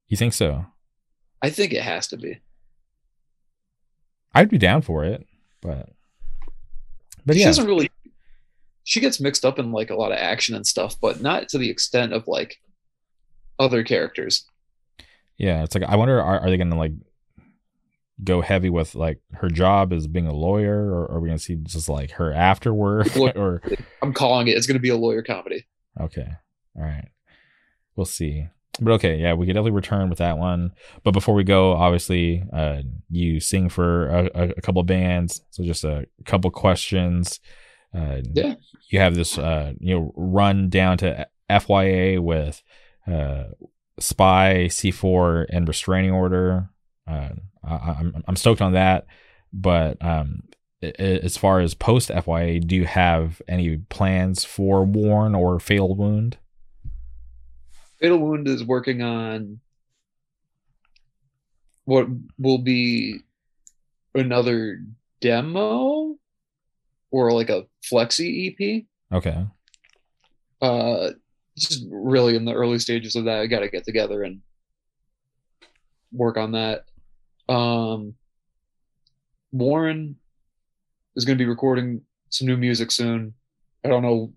You 0.07 0.17
think 0.17 0.33
so? 0.33 0.65
I 1.41 1.49
think 1.49 1.73
it 1.73 1.81
has 1.81 2.07
to 2.09 2.17
be. 2.17 2.39
I'd 4.33 4.49
be 4.49 4.59
down 4.59 4.83
for 4.83 5.03
it, 5.03 5.25
but 5.59 5.89
but 7.25 7.35
she 7.35 7.41
yeah, 7.41 7.47
doesn't 7.47 7.65
really. 7.65 7.89
She 8.83 8.99
gets 8.99 9.19
mixed 9.19 9.43
up 9.43 9.57
in 9.57 9.71
like 9.71 9.89
a 9.89 9.95
lot 9.95 10.11
of 10.11 10.17
action 10.19 10.55
and 10.55 10.65
stuff, 10.67 10.95
but 11.01 11.21
not 11.21 11.49
to 11.49 11.57
the 11.57 11.69
extent 11.69 12.13
of 12.13 12.27
like 12.27 12.59
other 13.57 13.83
characters. 13.83 14.45
Yeah. 15.41 15.63
It's 15.63 15.73
like 15.75 15.83
I 15.89 15.95
wonder 15.95 16.21
are, 16.21 16.39
are 16.41 16.49
they 16.49 16.57
gonna 16.57 16.77
like 16.77 16.93
go 18.23 18.41
heavy 18.41 18.69
with 18.69 18.93
like 18.95 19.19
her 19.33 19.49
job 19.49 19.91
as 19.93 20.07
being 20.07 20.27
a 20.27 20.33
lawyer, 20.33 20.77
or 20.93 21.11
are 21.11 21.19
we 21.19 21.29
gonna 21.29 21.39
see 21.39 21.55
just 21.55 21.89
like 21.89 22.11
her 22.11 22.31
after 22.33 22.73
work? 22.73 23.07
Or 23.35 23.61
I'm 24.01 24.13
calling 24.13 24.47
it. 24.47 24.57
It's 24.57 24.67
gonna 24.67 24.79
be 24.79 24.89
a 24.89 24.95
lawyer 24.97 25.23
comedy. 25.23 25.65
okay, 25.99 26.27
all 26.77 26.83
right, 26.83 27.07
we'll 27.95 28.05
see. 28.05 28.47
But 28.79 28.93
okay, 28.93 29.17
yeah, 29.17 29.33
we 29.33 29.45
could 29.45 29.53
definitely 29.53 29.71
return 29.71 30.09
with 30.09 30.19
that 30.19 30.37
one. 30.37 30.71
But 31.03 31.11
before 31.11 31.35
we 31.35 31.43
go, 31.43 31.73
obviously, 31.73 32.43
uh, 32.53 32.83
you 33.09 33.39
sing 33.41 33.67
for 33.67 34.07
a, 34.07 34.29
a, 34.33 34.49
a 34.57 34.61
couple 34.61 34.81
bands, 34.83 35.41
so 35.49 35.63
just 35.63 35.83
a 35.83 36.05
couple 36.25 36.49
questions. 36.51 37.39
Uh, 37.93 38.21
Yeah. 38.33 38.55
you 38.89 38.99
have 38.99 39.15
this, 39.15 39.37
uh, 39.37 39.73
you 39.81 39.93
know, 39.93 40.13
run 40.15 40.69
down 40.69 40.97
to 40.99 41.27
FYA 41.49 42.19
with 42.23 42.63
uh, 43.05 43.43
Spy, 44.01 44.65
C4, 44.69 45.45
and 45.49 45.67
Restraining 45.67 46.11
Order. 46.11 46.69
Uh, 47.07 47.29
I, 47.63 47.75
I'm 47.99 48.23
I'm 48.27 48.35
stoked 48.35 48.61
on 48.61 48.73
that. 48.73 49.05
But 49.53 49.97
um, 50.03 50.43
as 50.81 51.37
far 51.37 51.59
as 51.59 51.73
post 51.73 52.09
FYA, 52.09 52.65
do 52.65 52.75
you 52.75 52.85
have 52.85 53.41
any 53.47 53.77
plans 53.77 54.43
for 54.43 54.83
Warren 54.83 55.35
or 55.35 55.59
Fatal 55.59 55.95
Wound? 55.95 56.37
Fatal 57.99 58.17
Wound 58.17 58.47
is 58.47 58.63
working 58.63 59.01
on 59.01 59.59
what 61.85 62.07
will 62.39 62.57
be 62.57 63.19
another 64.15 64.81
demo 65.19 66.15
or 67.11 67.31
like 67.31 67.49
a 67.49 67.65
flexi 67.83 68.53
EP. 68.59 68.85
Okay. 69.13 69.45
Uh, 70.61 71.09
just 71.61 71.85
really 71.89 72.35
in 72.35 72.45
the 72.45 72.53
early 72.53 72.79
stages 72.79 73.15
of 73.15 73.25
that. 73.25 73.39
I 73.39 73.47
got 73.47 73.59
to 73.59 73.69
get 73.69 73.85
together 73.85 74.23
and 74.23 74.41
work 76.11 76.37
on 76.37 76.51
that. 76.53 76.85
Um, 77.47 78.15
Warren 79.51 80.15
is 81.15 81.25
going 81.25 81.37
to 81.37 81.43
be 81.43 81.49
recording 81.49 82.01
some 82.29 82.47
new 82.47 82.57
music 82.57 82.91
soon. 82.91 83.33
I 83.83 83.89
don't 83.89 84.03
know 84.03 84.33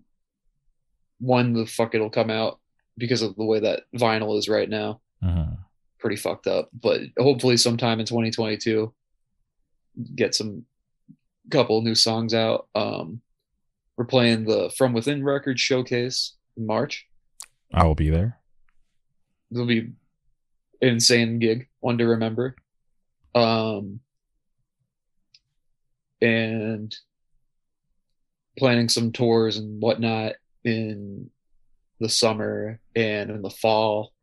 when 1.19 1.53
the 1.53 1.65
fuck 1.65 1.95
it'll 1.95 2.09
come 2.09 2.29
out 2.29 2.59
because 2.97 3.21
of 3.21 3.35
the 3.35 3.45
way 3.45 3.59
that 3.59 3.83
vinyl 3.95 4.37
is 4.37 4.49
right 4.49 4.69
now. 4.69 5.01
Mhm. 5.23 5.57
Pretty 5.99 6.17
fucked 6.17 6.47
up, 6.47 6.69
but 6.73 7.01
hopefully 7.17 7.57
sometime 7.57 7.99
in 7.99 8.05
2022 8.05 8.93
get 10.15 10.35
some 10.35 10.65
couple 11.49 11.81
new 11.81 11.95
songs 11.95 12.33
out. 12.33 12.67
Um 12.75 13.21
we're 13.97 14.03
playing 14.05 14.43
the 14.43 14.69
From 14.77 14.91
Within 14.91 15.23
Records 15.23 15.61
showcase 15.61 16.33
in 16.57 16.65
March. 16.65 17.07
I 17.75 17.83
will 17.83 17.93
be 17.93 18.09
there. 18.09 18.39
It'll 19.51 19.65
be 19.65 19.79
an 19.79 19.95
insane 20.81 21.39
gig, 21.39 21.67
one 21.81 21.97
to 21.97 22.05
remember. 22.05 22.55
Um, 23.35 23.99
and 26.21 26.95
planning 28.57 28.87
some 28.87 29.11
tours 29.11 29.57
and 29.57 29.81
whatnot 29.81 30.33
in 30.63 31.29
the 31.99 32.07
summer 32.07 32.79
and 32.95 33.29
in 33.29 33.41
the 33.41 33.49
fall. 33.49 34.13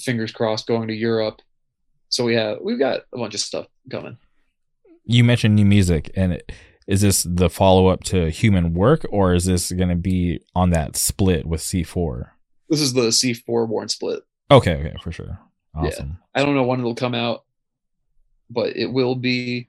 Fingers 0.00 0.32
crossed, 0.32 0.66
going 0.66 0.88
to 0.88 0.94
Europe. 0.94 1.40
So 2.08 2.24
we 2.24 2.34
have 2.34 2.58
we've 2.60 2.80
got 2.80 3.02
a 3.12 3.18
bunch 3.18 3.34
of 3.34 3.40
stuff 3.40 3.66
coming. 3.90 4.18
You 5.04 5.22
mentioned 5.22 5.54
new 5.54 5.64
music, 5.64 6.10
and 6.16 6.32
it, 6.32 6.50
is 6.86 7.00
this 7.00 7.26
the 7.28 7.50
follow 7.50 7.88
up 7.88 8.04
to 8.04 8.30
Human 8.30 8.74
Work, 8.74 9.06
or 9.10 9.34
is 9.34 9.44
this 9.44 9.72
going 9.72 9.88
to 9.88 9.96
be 9.96 10.40
on 10.54 10.70
that 10.70 10.96
split 10.96 11.46
with 11.46 11.60
C4? 11.60 12.30
This 12.68 12.80
is 12.80 12.92
the 12.92 13.08
C4 13.08 13.68
Warren 13.68 13.88
split. 13.88 14.22
Okay, 14.50 14.76
okay, 14.76 14.94
for 15.02 15.12
sure. 15.12 15.38
Awesome. 15.74 16.18
Yeah. 16.34 16.40
I 16.40 16.44
don't 16.44 16.54
know 16.54 16.64
when 16.64 16.78
it'll 16.80 16.94
come 16.94 17.14
out, 17.14 17.44
but 18.48 18.76
it 18.76 18.86
will 18.86 19.14
be. 19.14 19.68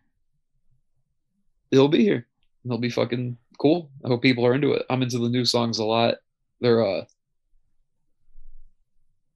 It'll 1.71 1.89
be 1.89 2.03
here. 2.03 2.27
It'll 2.63 2.77
be 2.77 2.89
fucking 2.89 3.37
cool. 3.59 3.89
I 4.05 4.09
hope 4.09 4.21
people 4.21 4.45
are 4.45 4.53
into 4.53 4.71
it. 4.71 4.85
I'm 4.89 5.01
into 5.01 5.19
the 5.19 5.29
new 5.29 5.43
songs 5.43 5.79
a 5.79 5.85
lot. 5.85 6.15
They're 6.61 6.85
uh, 6.85 7.05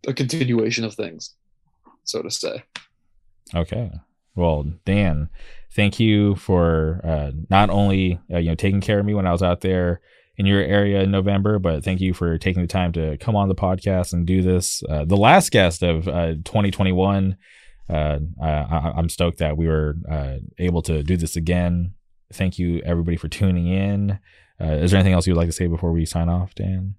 a 0.07 0.13
continuation 0.13 0.85
of 0.85 0.93
things, 0.93 1.35
so 2.03 2.21
to 2.21 2.31
say. 2.31 2.63
Okay. 3.53 3.91
Well, 4.35 4.65
Dan, 4.85 5.29
thank 5.73 5.99
you 5.99 6.35
for 6.35 7.01
uh, 7.03 7.31
not 7.49 7.69
only 7.69 8.19
uh, 8.31 8.37
you 8.37 8.49
know 8.49 8.55
taking 8.55 8.81
care 8.81 8.99
of 8.99 9.05
me 9.05 9.13
when 9.13 9.27
I 9.27 9.31
was 9.31 9.43
out 9.43 9.61
there 9.61 10.01
in 10.37 10.45
your 10.45 10.61
area 10.61 11.01
in 11.01 11.11
November, 11.11 11.59
but 11.59 11.83
thank 11.83 11.99
you 11.99 12.13
for 12.13 12.37
taking 12.37 12.61
the 12.61 12.67
time 12.67 12.91
to 12.93 13.17
come 13.17 13.35
on 13.35 13.49
the 13.49 13.55
podcast 13.55 14.13
and 14.13 14.25
do 14.25 14.41
this. 14.41 14.83
Uh, 14.89 15.05
the 15.05 15.17
last 15.17 15.51
guest 15.51 15.83
of 15.83 16.07
uh, 16.07 16.33
2021. 16.45 17.37
Uh, 17.89 18.19
I, 18.41 18.93
am 18.97 19.09
stoked 19.09 19.39
that 19.39 19.57
we 19.57 19.67
were 19.67 19.97
uh, 20.09 20.37
able 20.57 20.81
to 20.83 21.03
do 21.03 21.17
this 21.17 21.35
again. 21.35 21.93
Thank 22.31 22.57
you, 22.57 22.81
everybody, 22.85 23.17
for 23.17 23.27
tuning 23.27 23.67
in. 23.67 24.17
is 24.61 24.91
there 24.91 24.99
anything 24.99 25.13
else 25.13 25.27
you 25.27 25.33
would 25.33 25.39
like 25.39 25.49
to 25.49 25.53
say 25.53 25.67
before 25.67 25.91
we 25.91 26.05
sign 26.05 26.29
off, 26.29 26.55
Dan? 26.55 26.95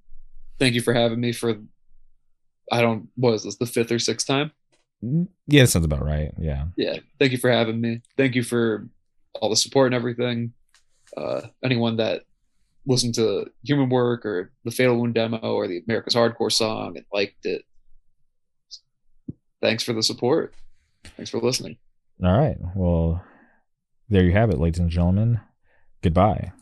Thank 0.59 0.75
you 0.75 0.83
for 0.83 0.93
having 0.93 1.19
me 1.19 1.33
for. 1.33 1.57
I 2.71 2.83
don't. 2.83 3.09
What 3.17 3.35
is 3.35 3.45
this? 3.45 3.57
The 3.57 3.65
fifth 3.65 3.91
or 3.91 3.99
sixth 3.99 4.27
time? 4.27 4.53
Yeah, 5.03 5.63
that 5.63 5.69
sounds 5.69 5.85
about 5.85 6.05
right. 6.05 6.33
Yeah. 6.39 6.67
Yeah. 6.77 6.99
Thank 7.19 7.33
you 7.33 7.39
for 7.39 7.51
having 7.51 7.81
me. 7.81 8.03
Thank 8.17 8.35
you 8.35 8.43
for 8.43 8.89
all 9.35 9.51
the 9.51 9.57
support 9.57 9.87
and 9.87 9.95
everything. 9.95 10.53
Uh, 11.17 11.43
anyone 11.65 11.97
that 11.97 12.23
listened 12.87 13.15
to 13.17 13.47
Human 13.65 13.89
Work 13.89 14.25
or 14.25 14.53
the 14.65 14.71
Fatal 14.71 14.99
Wound 14.99 15.15
demo 15.15 15.39
or 15.39 15.69
the 15.69 15.83
America's 15.87 16.15
Hardcore 16.15 16.53
song 16.53 16.97
and 16.97 17.05
liked 17.13 17.45
it. 17.45 17.63
Thanks 19.61 19.83
for 19.83 19.93
the 19.93 20.03
support. 20.03 20.55
Thanks 21.17 21.31
for 21.31 21.39
listening. 21.39 21.79
All 22.23 22.37
right. 22.37 22.57
Well, 22.75 23.23
there 24.09 24.25
you 24.25 24.33
have 24.33 24.51
it, 24.51 24.59
ladies 24.59 24.81
and 24.81 24.91
gentlemen. 24.91 25.41
Goodbye. 26.03 26.53